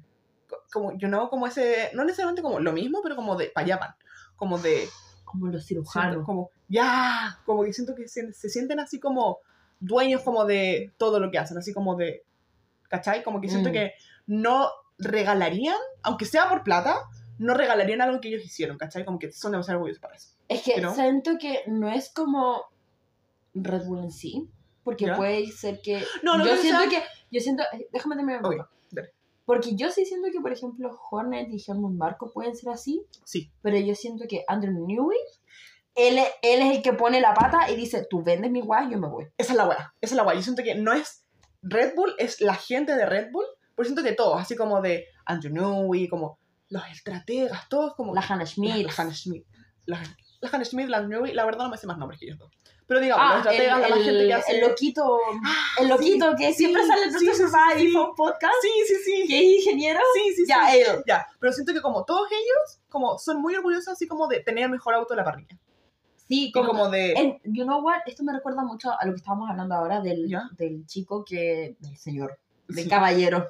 como, 0.73 0.97
yo 0.97 1.07
no 1.07 1.29
como 1.29 1.45
ese, 1.45 1.91
no 1.93 2.03
necesariamente 2.03 2.41
como 2.41 2.59
lo 2.59 2.73
mismo, 2.73 3.01
pero 3.03 3.15
como 3.15 3.35
de, 3.35 3.51
van, 3.55 3.93
como 4.35 4.57
de, 4.57 4.89
Como 5.23 5.47
los 5.47 5.63
siento 5.65 5.83
cirujanos. 5.91 6.25
como, 6.25 6.49
ya, 6.67 7.39
como 7.45 7.63
que 7.63 7.73
siento 7.73 7.93
que 7.93 8.07
se, 8.07 8.33
se 8.33 8.49
sienten 8.49 8.79
así 8.79 8.99
como 8.99 9.39
dueños 9.79 10.21
como 10.23 10.45
de 10.45 10.91
todo 10.97 11.19
lo 11.19 11.29
que 11.31 11.37
hacen, 11.39 11.57
así 11.57 11.73
como 11.73 11.95
de, 11.95 12.23
¿cachai? 12.89 13.23
Como 13.23 13.41
que 13.41 13.49
siento 13.49 13.69
Mm. 13.69 13.73
que 13.73 13.91
no 14.27 14.69
regalarían, 14.97 15.77
aunque 16.03 16.25
sea 16.25 16.49
por 16.49 16.63
plata, 16.63 16.95
no 17.37 17.53
regalarían 17.53 18.01
algo 18.01 18.19
que 18.19 18.29
ellos 18.29 18.43
hicieron, 18.43 18.77
¿cachai? 18.77 19.05
Como 19.05 19.19
que 19.19 19.31
son 19.31 19.51
demasiado 19.51 19.77
orgullosos 19.79 20.01
para 20.01 20.15
eso. 20.15 20.29
Es 20.47 20.63
que 20.63 20.81
¿no? 20.81 20.93
siento 20.95 21.37
que 21.39 21.61
no 21.67 21.89
es 21.89 22.09
como 22.13 22.63
Red 23.53 23.83
Bull 23.85 23.99
en 23.99 24.11
sí, 24.11 24.49
porque 24.83 25.05
¿Ya? 25.05 25.15
puede 25.17 25.45
ser 25.51 25.81
que... 25.81 26.03
No, 26.23 26.37
no 26.37 26.45
yo 26.45 26.55
siento 26.57 26.81
sea- 26.81 26.89
que... 26.89 27.03
Yo 27.31 27.41
siento... 27.41 27.63
Déjame 27.91 28.15
terminar. 28.15 28.41
mi 28.41 28.47
Ok, 28.47 28.55
punto. 28.55 28.69
dale. 28.91 29.09
Porque 29.45 29.75
yo 29.75 29.91
sí 29.91 30.05
siento 30.05 30.29
que, 30.31 30.39
por 30.41 30.51
ejemplo, 30.51 30.97
Hornet 31.11 31.49
y 31.51 31.63
Helmut 31.65 31.93
Marco 31.93 32.31
pueden 32.33 32.55
ser 32.55 32.69
así, 32.71 33.03
Sí, 33.23 33.49
pero 33.61 33.77
yo 33.77 33.93
siento 33.95 34.25
que 34.27 34.43
Andrew 34.47 34.73
Newey, 34.87 35.19
él, 35.97 36.17
es- 36.19 36.31
él 36.41 36.61
es 36.61 36.75
el 36.77 36.81
que 36.81 36.93
pone 36.93 37.19
la 37.21 37.33
pata 37.33 37.69
y 37.69 37.75
dice, 37.75 38.05
tú 38.09 38.23
vendes 38.23 38.49
mi 38.51 38.61
guay, 38.61 38.89
yo 38.91 38.97
me 38.97 39.07
voy. 39.07 39.25
esa 39.37 39.51
es 39.53 39.57
la 39.57 39.65
weá, 39.67 39.93
esa 40.01 40.13
es 40.13 40.17
la 40.17 40.23
weá. 40.23 40.35
Yo 40.35 40.41
siento 40.43 40.63
que 40.63 40.75
no 40.75 40.93
es 40.93 41.25
Red 41.61 41.95
Bull, 41.95 42.13
es 42.17 42.39
la 42.41 42.55
gente 42.55 42.95
de 42.95 43.05
Red 43.05 43.31
Bull, 43.31 43.45
porque 43.75 43.89
siento 43.89 44.03
que 44.03 44.13
todos, 44.13 44.39
así 44.39 44.55
como 44.55 44.81
de 44.81 45.05
Andrew 45.25 45.53
Newey, 45.53 46.07
como 46.07 46.39
los 46.69 46.83
estrategas, 46.91 47.67
todos 47.69 47.95
como... 47.95 48.13
La 48.13 48.21
Hannah 48.21 48.45
Schmidt. 48.45 48.85
La 48.85 48.93
Hannah 48.95 49.13
Schmidt. 49.13 49.45
La, 49.85 50.01
la 50.41 50.49
Hannah 50.51 50.65
Schmidt, 50.65 50.87
la 50.89 51.01
Newey, 51.01 51.33
la 51.33 51.45
verdad 51.45 51.63
no 51.65 51.69
me 51.69 51.77
sé 51.77 51.87
más 51.87 51.97
nombres 51.97 52.19
que 52.19 52.25
ellos 52.27 52.37
dos. 52.39 52.51
Pero 52.87 52.99
digamos, 53.01 53.25
Ah, 53.25 53.37
los 53.37 53.45
estrategas, 53.45 53.75
el, 53.75 53.81
la 53.81 53.89
más 53.89 53.97
gente 54.05 54.21
el- 54.21 54.27
que 54.27 54.33
hace... 54.33 54.51
el 54.55 54.61
loquito, 54.67 55.19
Ah, 55.45 55.65
el 55.79 55.87
loquito 55.89 56.35
que 56.37 56.47
sí, 56.49 56.53
siempre 56.55 56.85
sale 56.87 57.03
en 57.03 57.13
sí, 57.19 57.25
Dr. 57.25 57.35
sí, 57.35 57.41
Survive 57.43 57.79
sí. 57.81 57.91
fue 57.91 58.03
un 58.09 58.15
podcast, 58.15 58.53
Sí, 58.61 58.69
sí, 58.87 58.95
sí. 59.03 59.27
que 59.27 59.37
es 59.39 59.43
ingeniero. 59.65 59.99
Sí, 60.13 60.33
sí, 60.35 60.43
Ya, 60.47 60.69
sí. 60.71 60.77
él. 60.79 61.03
Ya, 61.07 61.27
pero 61.39 61.51
siento 61.53 61.73
que 61.73 61.81
como 61.81 62.05
todos 62.05 62.29
ellos, 62.31 62.79
como 62.89 63.17
son 63.17 63.41
muy 63.41 63.55
orgullosos 63.55 63.89
así 63.89 64.07
como 64.07 64.27
de 64.27 64.39
tener 64.41 64.65
el 64.65 64.69
mejor 64.71 64.93
auto 64.93 65.13
de 65.13 65.17
la 65.17 65.23
parrilla. 65.25 65.57
Sí, 66.27 66.51
como, 66.51 66.69
como 66.69 66.89
de... 66.89 67.13
en- 67.13 67.39
you 67.45 67.63
know 67.63 67.81
what, 67.81 67.99
esto 68.05 68.23
me 68.23 68.33
recuerda 68.33 68.63
mucho 68.63 68.91
a 68.91 69.05
lo 69.05 69.13
que 69.13 69.17
estábamos 69.17 69.49
hablando 69.49 69.75
ahora 69.75 70.01
del, 70.01 70.27
¿Ya? 70.27 70.43
del 70.57 70.85
chico 70.85 71.23
que, 71.25 71.75
del 71.79 71.97
señor, 71.97 72.37
del 72.67 72.83
Sí. 72.83 72.89
caballero, 72.89 73.47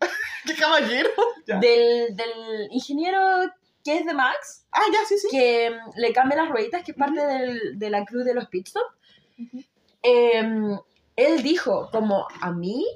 ¡Qué 0.46 0.54
caballero! 0.54 1.08
Ya. 1.46 1.58
del, 1.58 2.14
del 2.14 2.68
ingeniero 2.70 3.18
que 3.82 3.96
es 3.98 4.06
de 4.06 4.14
Max, 4.14 4.66
Ah, 4.72 4.82
ya, 4.92 4.98
sí, 5.08 5.18
sí. 5.18 5.28
que 5.30 5.70
mm, 5.70 5.98
le 5.98 6.12
cambia 6.12 6.36
las 6.42 6.50
rueditas, 6.50 6.84
que 6.84 6.92
es 6.92 6.96
parte 6.96 7.20
del- 7.26 7.78
de 7.78 7.90
la 7.90 8.04
crew 8.04 8.22
de 8.22 8.34
los 8.34 8.46
pit 8.48 8.66
stop. 8.68 8.84
Ujú. 9.38 9.64
Em, 10.02 10.78
él 11.16 11.42
dijo, 11.42 11.88
como 11.90 12.26
a 12.40 12.52
mí 12.52 12.86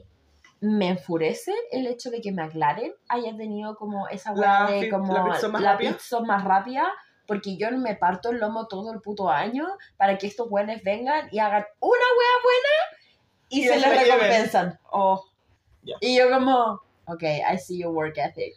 me 0.61 0.89
enfurece 0.91 1.53
el 1.73 1.87
hecho 1.87 2.11
de 2.11 2.21
que 2.21 2.33
McLaren 2.33 2.93
haya 3.09 3.37
tenido 3.37 3.77
como 3.77 4.09
esa 4.09 4.33
hueá 4.33 4.67
de 4.71 4.89
como 4.89 5.13
la 5.13 5.35
stop 5.37 5.53
más 5.53 5.63
la 5.63 5.73
rápida. 5.73 5.91
stop 5.99 6.27
más 6.27 6.45
rápida, 6.45 6.93
porque 7.27 7.57
yo 7.57 7.71
me 7.73 7.97
parto 7.97 8.31
el 8.31 8.39
lomo 8.39 8.67
todo 8.67 8.93
el 8.93 9.01
puto 9.01 9.31
año 9.31 9.67
para 9.97 10.19
que 10.19 10.27
estos 10.27 10.49
buenos 10.49 10.83
vengan 10.83 11.29
y 11.33 11.39
hagan 11.39 11.65
una 11.81 11.91
hueá 11.91 12.43
buena 12.43 12.99
y, 13.49 13.61
Y 13.61 13.69
se 13.69 13.77
les 13.79 14.09
recompensan. 14.09 14.79
Oh, 14.91 15.25
Ya. 15.83 15.97
Y 16.01 16.17
yo 16.17 16.31
como, 16.31 16.81
ok, 17.07 17.23
I 17.23 17.59
see 17.59 17.83
your 17.83 17.93
work 17.93 18.17
ethic. 18.17 18.55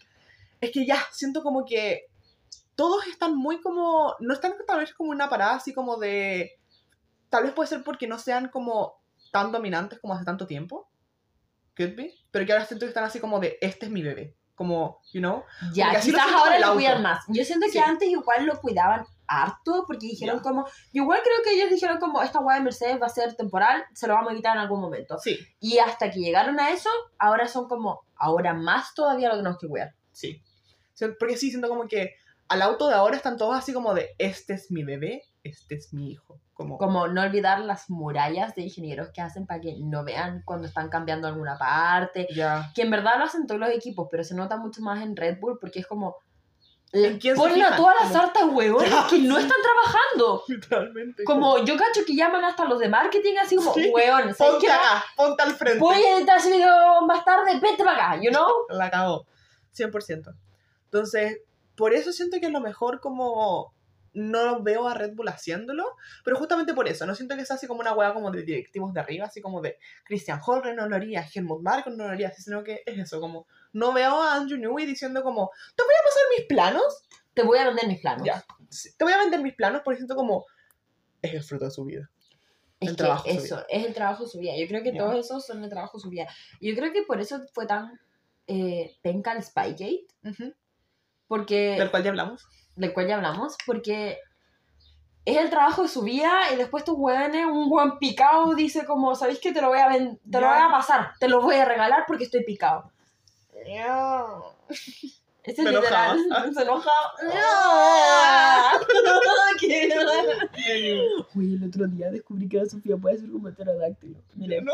es 0.61 0.71
que 0.71 0.85
ya, 0.85 0.97
siento 1.11 1.43
como 1.43 1.65
que 1.65 2.07
todos 2.75 3.05
están 3.07 3.35
muy 3.35 3.59
como, 3.59 4.15
no 4.19 4.33
están 4.33 4.53
tal 4.65 4.79
vez 4.79 4.93
como 4.93 5.09
una 5.09 5.29
parada 5.29 5.55
así 5.55 5.73
como 5.73 5.97
de, 5.97 6.57
tal 7.29 7.43
vez 7.43 7.53
puede 7.53 7.67
ser 7.67 7.83
porque 7.83 8.07
no 8.07 8.19
sean 8.19 8.49
como 8.49 9.01
tan 9.31 9.51
dominantes 9.51 9.99
como 9.99 10.13
hace 10.13 10.25
tanto 10.25 10.47
tiempo, 10.47 10.87
could 11.75 11.95
be, 11.95 12.13
pero 12.31 12.45
que 12.45 12.53
ahora 12.53 12.65
siento 12.65 12.85
que 12.85 12.89
están 12.89 13.03
así 13.03 13.19
como 13.19 13.39
de, 13.39 13.57
este 13.61 13.87
es 13.87 13.91
mi 13.91 14.03
bebé, 14.03 14.35
como, 14.57 14.99
you 15.13 15.21
know, 15.21 15.43
Ya, 15.71 15.99
quizás 16.01 16.25
ahora 16.33 16.59
lo 16.59 16.73
cuidan 16.73 17.01
más. 17.03 17.23
Yo 17.27 17.45
siento 17.45 17.67
que 17.67 17.73
Sí. 17.73 17.77
antes 17.79 18.09
igual 18.09 18.45
lo 18.45 18.59
cuidaban 18.59 19.05
harto 19.27 19.83
porque 19.85 20.07
dijeron 20.07 20.37
Ya. 20.37 20.41
como, 20.41 20.65
igual 20.93 21.19
creo 21.23 21.35
que 21.43 21.51
ellos 21.51 21.69
dijeron 21.69 21.99
como, 21.99 22.21
esta 22.23 22.39
hueá 22.39 22.57
de 22.57 22.63
Mercedes 22.63 22.99
va 23.01 23.05
a 23.05 23.09
ser 23.09 23.35
temporal, 23.35 23.85
se 23.93 24.07
lo 24.07 24.15
vamos 24.15 24.29
a 24.29 24.33
evitar 24.33 24.55
en 24.55 24.61
algún 24.63 24.81
momento. 24.81 25.17
sí, 25.19 25.37
Y 25.59 25.77
hasta 25.77 26.09
que 26.09 26.19
llegaron 26.19 26.59
a 26.59 26.71
eso, 26.71 26.89
ahora 27.19 27.47
son 27.47 27.67
como, 27.67 28.01
ahora 28.15 28.53
más 28.53 28.93
todavía 28.95 29.29
lo 29.29 29.37
tenemos 29.37 29.59
que 29.59 29.67
cuidar. 29.67 29.93
sí, 30.11 30.41
porque 31.19 31.37
sí, 31.37 31.49
siento 31.51 31.69
como 31.69 31.87
que 31.87 32.15
al 32.47 32.61
auto 32.63 32.87
de 32.87 32.95
ahora 32.95 33.15
están 33.15 33.37
todos 33.37 33.55
así 33.55 33.71
como 33.73 33.93
de, 33.93 34.15
este 34.17 34.53
es 34.53 34.71
mi 34.71 34.83
bebé, 34.83 35.21
este 35.43 35.75
es 35.75 35.93
mi 35.93 36.09
hijo, 36.11 36.39
como, 36.57 36.79
Como 36.79 37.07
no 37.07 37.21
olvidar 37.21 37.59
las 37.59 37.87
murallas 37.87 38.55
de 38.55 38.63
ingenieros 38.63 39.09
que 39.13 39.21
hacen 39.21 39.45
para 39.45 39.61
que 39.61 39.75
no 39.77 40.03
vean 40.03 40.41
cuando 40.43 40.67
están 40.67 40.89
cambiando 40.89 41.27
alguna 41.27 41.55
parte. 41.55 42.27
ya, 42.33 42.71
Que 42.73 42.81
en 42.81 42.89
verdad 42.89 43.19
lo 43.19 43.25
hacen 43.25 43.45
todos 43.45 43.61
los 43.61 43.69
equipos, 43.69 44.07
pero 44.09 44.23
se 44.23 44.33
nota 44.33 44.57
mucho 44.57 44.81
más 44.81 45.03
en 45.03 45.15
Red 45.15 45.39
Bull 45.39 45.59
porque 45.61 45.79
es 45.79 45.87
como... 45.87 46.17
¿En 46.93 47.19
quién 47.19 47.35
se 47.35 47.41
Ponen 47.41 47.61
a 47.61 47.75
todas 47.75 47.95
las 48.01 48.15
hartas 48.15 48.45
huevones 48.45 48.89
que 49.09 49.19
no 49.19 49.37
están 49.37 49.57
trabajando. 49.61 50.43
literalmente. 50.47 51.23
Como 51.25 51.63
yo 51.63 51.77
cacho 51.77 52.01
que 52.07 52.15
llaman 52.15 52.43
hasta 52.43 52.65
los 52.65 52.79
de 52.79 52.89
marketing 52.89 53.35
así 53.39 53.55
como, 53.55 53.73
Sí. 53.75 53.93
¿sabes 53.93 54.35
ponte 54.37 54.71
acá, 54.71 55.05
ponte 55.15 55.43
al 55.43 55.53
frente. 55.53 55.79
Voy 55.79 55.97
a 55.97 56.17
editar 56.17 56.39
ese 56.39 56.49
video 56.49 57.01
más 57.05 57.23
tarde, 57.23 57.59
vete 57.61 57.83
para 57.83 58.13
acá, 58.13 58.21
you 58.21 58.31
know? 58.31 58.47
la 58.69 58.89
cagó. 58.89 59.27
100%. 59.77 60.33
Entonces, 60.85 61.41
por 61.75 61.93
eso 61.93 62.11
siento 62.11 62.39
que 62.39 62.47
a 62.47 62.49
lo 62.49 62.61
mejor 62.61 62.99
como 62.99 63.73
no 64.17 64.63
veo 64.63 64.87
a 64.87 64.93
Red 64.93 65.13
Bull 65.13 65.27
haciéndolo, 65.29 65.95
pero 66.23 66.37
justamente 66.37 66.73
por 66.73 66.87
eso, 66.87 67.05
no 67.05 67.13
siento 67.15 67.35
que 67.35 67.45
sea 67.45 67.55
así 67.55 67.67
como 67.67 67.81
una 67.81 67.93
hueá 67.93 68.13
como 68.13 68.31
de 68.31 68.41
directivos 68.43 68.93
de 68.93 68.99
arriba, 68.99 69.25
así 69.27 69.41
como 69.41 69.61
de 69.61 69.77
Christian 70.05 70.39
Horner 70.45 70.75
no 70.75 70.87
lo 70.89 70.95
haría, 70.95 71.23
Helmut 71.33 71.61
Marko 71.61 71.89
no 71.91 72.05
lo 72.05 72.09
haría, 72.11 72.31
sino 72.31 72.63
que 72.63 72.81
es 72.85 72.97
eso, 72.97 73.19
como 73.19 73.45
no 73.73 73.93
veo 73.93 74.21
a 74.21 74.35
Andrew 74.35 74.59
Newey 74.59 74.85
diciendo 74.85 75.21
como, 75.23 75.51
te 75.75 75.83
voy 75.83 75.93
a 75.93 76.03
pasar 76.03 76.23
mis 76.37 76.47
planos, 76.47 77.07
Te 77.33 77.43
voy 77.43 77.59
a 77.59 77.65
vender 77.67 77.87
mis 77.87 77.99
planos. 78.01 78.25
Ya. 78.25 78.43
te 78.97 79.03
voy 79.03 79.13
a 79.13 79.17
vender 79.19 79.39
mis 79.41 79.53
planos 79.53 79.81
porque 79.85 79.97
siento 79.97 80.15
como 80.15 80.45
es 81.21 81.33
el 81.33 81.43
fruto 81.43 81.65
de 81.65 81.71
su 81.71 81.85
vida. 81.85 82.09
Es 82.79 82.89
El 82.89 82.95
que 82.95 83.03
trabajo 83.03 83.23
eso, 83.27 83.63
es 83.69 83.85
el 83.85 83.93
trabajo 83.93 84.23
de 84.25 84.29
su 84.31 84.39
vida. 84.39 84.53
Yo 84.57 84.67
creo 84.67 84.81
que 84.83 84.91
Ya. 84.93 84.99
todos 84.99 85.25
esos 85.25 85.45
son 85.45 85.63
el 85.63 85.69
trabajo 85.69 85.97
de 85.97 86.01
su 86.01 86.09
vida. 86.09 86.27
Yo 86.61 86.75
creo 86.75 86.91
que 86.91 87.03
por 87.03 87.19
eso 87.21 87.43
fue 87.53 87.65
tan 87.67 87.99
eh, 88.47 88.95
penca 89.03 89.33
el 89.33 89.43
Spygate, 89.43 90.07
Ujú. 90.23 90.53
porque... 91.27 91.75
Del 91.77 91.91
cual 91.91 92.03
ya 92.03 92.09
hablamos. 92.09 92.47
Del 92.77 92.93
cual 92.93 93.07
ya 93.07 93.15
hablamos, 93.15 93.57
porque 93.65 94.19
es 95.25 95.37
el 95.37 95.49
trabajo 95.49 95.81
de 95.83 95.89
su 95.89 96.01
vida 96.03 96.31
y 96.53 96.55
después 96.55 96.85
tus 96.85 96.95
hueones, 96.97 97.45
un 97.45 97.69
buen 97.69 97.97
picado 97.99 98.53
dice 98.55 98.85
como, 98.85 99.13
¿sabéis 99.15 99.39
que 99.39 99.51
te 99.51 99.61
lo 99.61 99.67
voy 99.67 99.79
a 99.79 99.89
ven- 99.89 100.17
te 100.31 100.39
lo 100.39 100.47
voy 100.47 100.57
a 100.57 100.69
pasar? 100.71 101.11
Te 101.19 101.27
lo 101.27 101.41
voy 101.41 101.55
a 101.55 101.65
regalar 101.65 102.05
porque 102.07 102.23
estoy 102.23 102.45
picado. 102.45 102.89
Ese 105.43 105.61
es 105.61 105.63
Me 105.65 105.71
literal. 105.71 106.19
Se 106.53 106.61
enoja. 106.61 106.91
Oye, 111.35 111.55
el 111.55 111.63
otro 111.67 111.87
día 111.87 112.09
descubrí 112.11 112.47
que 112.49 112.57
la 112.57 112.65
Sofía 112.65 112.97
puede 112.97 113.17
ser 113.17 113.31
como 113.31 113.49
pterodáctilo. 113.51 114.19
Mire. 114.35 114.61
No. 114.61 114.73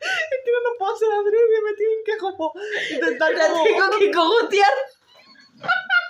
Es 0.00 0.08
que 0.43 0.43
no 0.54 0.70
lo 0.70 0.78
puedo 0.78 0.94
hacer 0.94 1.12
adrede, 1.12 1.62
me 1.62 1.72
tienen 1.74 2.04
que 2.04 2.16
como 2.18 2.52
intentar 2.90 3.34
La 3.34 3.48
como... 3.48 3.64
tengo 3.64 3.98
que 3.98 4.10
cogotear. 4.10 4.72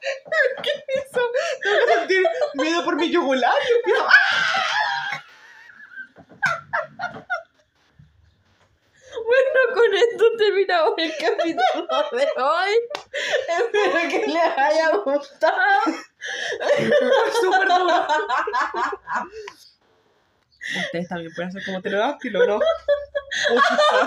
eso. 0.00 1.20
Tengo 1.62 1.78
que 1.86 1.92
sentir 1.92 2.26
miedo 2.54 2.84
por 2.84 2.96
mi 2.96 3.10
yugular 3.10 3.54
y 3.68 3.72
empiezo... 3.76 4.06
Bueno, 9.12 9.74
con 9.74 9.94
esto 9.94 10.24
terminamos 10.38 10.94
el 10.96 11.12
capítulo 11.16 12.08
de 12.12 12.42
hoy. 12.42 12.78
Espero 13.48 14.08
que 14.08 14.26
les 14.26 14.58
haya 14.58 14.96
gustado. 14.96 15.80
súper 17.40 17.68
duro. 17.68 18.06
Ustedes 20.84 21.08
también 21.08 21.32
pueden 21.34 21.48
hacer 21.48 21.64
como 21.64 21.82
pterodáctilo, 21.82 22.46
¿no? 22.46 22.60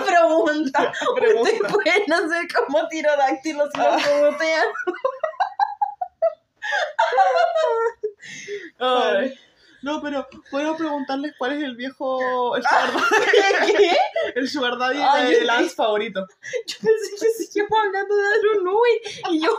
Pregunta. 0.06 0.92
Pregunta. 1.16 1.50
Ustedes 1.50 1.72
pueden 1.72 2.12
hacer 2.12 2.46
como 2.52 2.86
tirodáctilos 2.88 3.70
si 3.74 3.80
Ah. 3.80 3.90
los 3.92 4.02
preguntean. 4.02 4.66
Ay. 8.78 9.38
No, 9.82 10.00
pero 10.00 10.26
puedo 10.50 10.74
preguntarles 10.78 11.34
cuál 11.36 11.52
es 11.52 11.62
el 11.62 11.76
viejo. 11.76 12.56
El 12.56 12.62
sugar 12.62 12.90
daddy, 13.60 13.72
¿Qué? 13.74 13.96
el 14.34 14.48
sugar 14.48 14.78
daddy 14.78 14.98
Ay, 14.98 15.34
de 15.34 15.44
Lance 15.44 15.74
favorito. 15.74 16.26
Yo 16.66 16.76
pensé 16.80 17.10
que 17.20 17.44
seguíamos 17.44 17.78
hablando 17.84 18.16
de 18.16 18.26
Arunui. 18.26 19.02
Y 19.30 19.42
yo, 19.42 19.50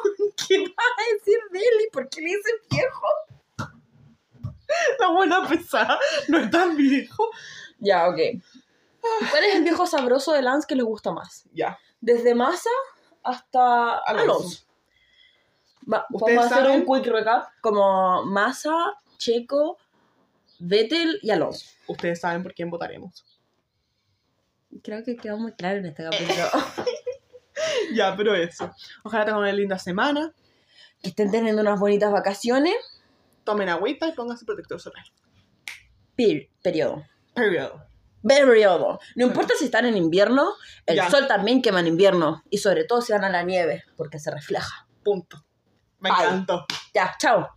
¿qué 0.47 0.57
vas 0.61 0.93
a 0.97 1.03
decir 1.13 1.37
de 1.51 1.59
él? 1.59 1.81
¿Y 1.87 1.91
por 1.91 2.09
qué 2.09 2.21
le 2.21 2.27
dicen 2.27 2.55
viejo? 2.71 3.07
La 4.99 5.09
buena 5.09 5.47
pesada. 5.47 5.99
No 6.27 6.39
es 6.39 6.49
tan 6.49 6.75
viejo. 6.75 7.29
Ya, 7.77 8.07
ok. 8.07 8.17
¿Cuál 9.31 9.43
es 9.45 9.55
el 9.55 9.63
viejo 9.63 9.85
sabroso 9.87 10.33
de 10.33 10.41
Lance 10.41 10.67
que 10.67 10.75
le 10.75 10.83
gusta 10.83 11.11
más? 11.11 11.47
Ya. 11.53 11.77
Desde 12.01 12.35
Massa 12.35 12.69
hasta 13.23 13.97
Alonso. 13.99 14.33
Alonso. 14.39 14.65
Va- 15.91 16.05
¿Ustedes 16.11 16.37
Vamos 16.37 16.51
a 16.51 16.55
hacer 16.55 16.65
saben? 16.67 16.85
un 16.87 17.01
quick 17.01 17.11
recap 17.13 17.47
como 17.61 18.23
Massa, 18.25 18.75
Checo, 19.17 19.77
Vettel 20.59 21.19
y 21.21 21.29
Alonso. 21.31 21.65
Ustedes 21.87 22.19
saben 22.21 22.43
por 22.43 22.53
quién 22.53 22.69
votaremos. 22.69 23.23
Creo 24.83 25.03
que 25.03 25.15
quedó 25.15 25.37
muy 25.37 25.53
claro 25.53 25.77
en 25.79 25.85
este 25.85 26.03
capítulo. 26.03 26.33
Ya, 27.93 28.15
pero 28.17 28.35
eso. 28.35 28.69
Ojalá 29.03 29.23
tengan 29.25 29.39
una 29.41 29.51
linda 29.53 29.79
semana. 29.79 30.33
que 31.01 31.09
estén 31.09 31.31
teniendo 31.31 31.61
unas 31.61 31.79
bonitas 31.79 32.11
vacaciones. 32.11 32.75
Tomen 33.45 33.69
agüita 33.69 34.07
y 34.07 34.11
pónganse 34.11 34.43
protector 34.45 34.79
solar. 34.81 35.05
Pir- 36.17 36.49
periodo. 36.61 37.05
Periodo. 37.33 37.81
Periodo. 38.27 38.99
No 39.15 39.25
importa 39.25 39.53
si 39.57 39.65
están 39.65 39.85
en 39.85 39.97
invierno, 39.97 40.53
el 40.85 40.95
Ya. 40.97 41.09
sol 41.09 41.27
también 41.27 41.61
quema 41.61 41.79
en 41.79 41.87
invierno. 41.87 42.43
Y 42.49 42.57
sobre 42.59 42.83
todo 42.83 43.01
si 43.01 43.13
van 43.13 43.23
a 43.23 43.29
la 43.29 43.43
nieve, 43.43 43.83
porque 43.97 44.19
se 44.19 44.31
refleja. 44.31 44.87
Punto. 45.03 45.45
Me 45.99 46.09
Bye. 46.09 46.23
encantó. 46.23 46.65
Ya, 46.93 47.15
chao. 47.19 47.49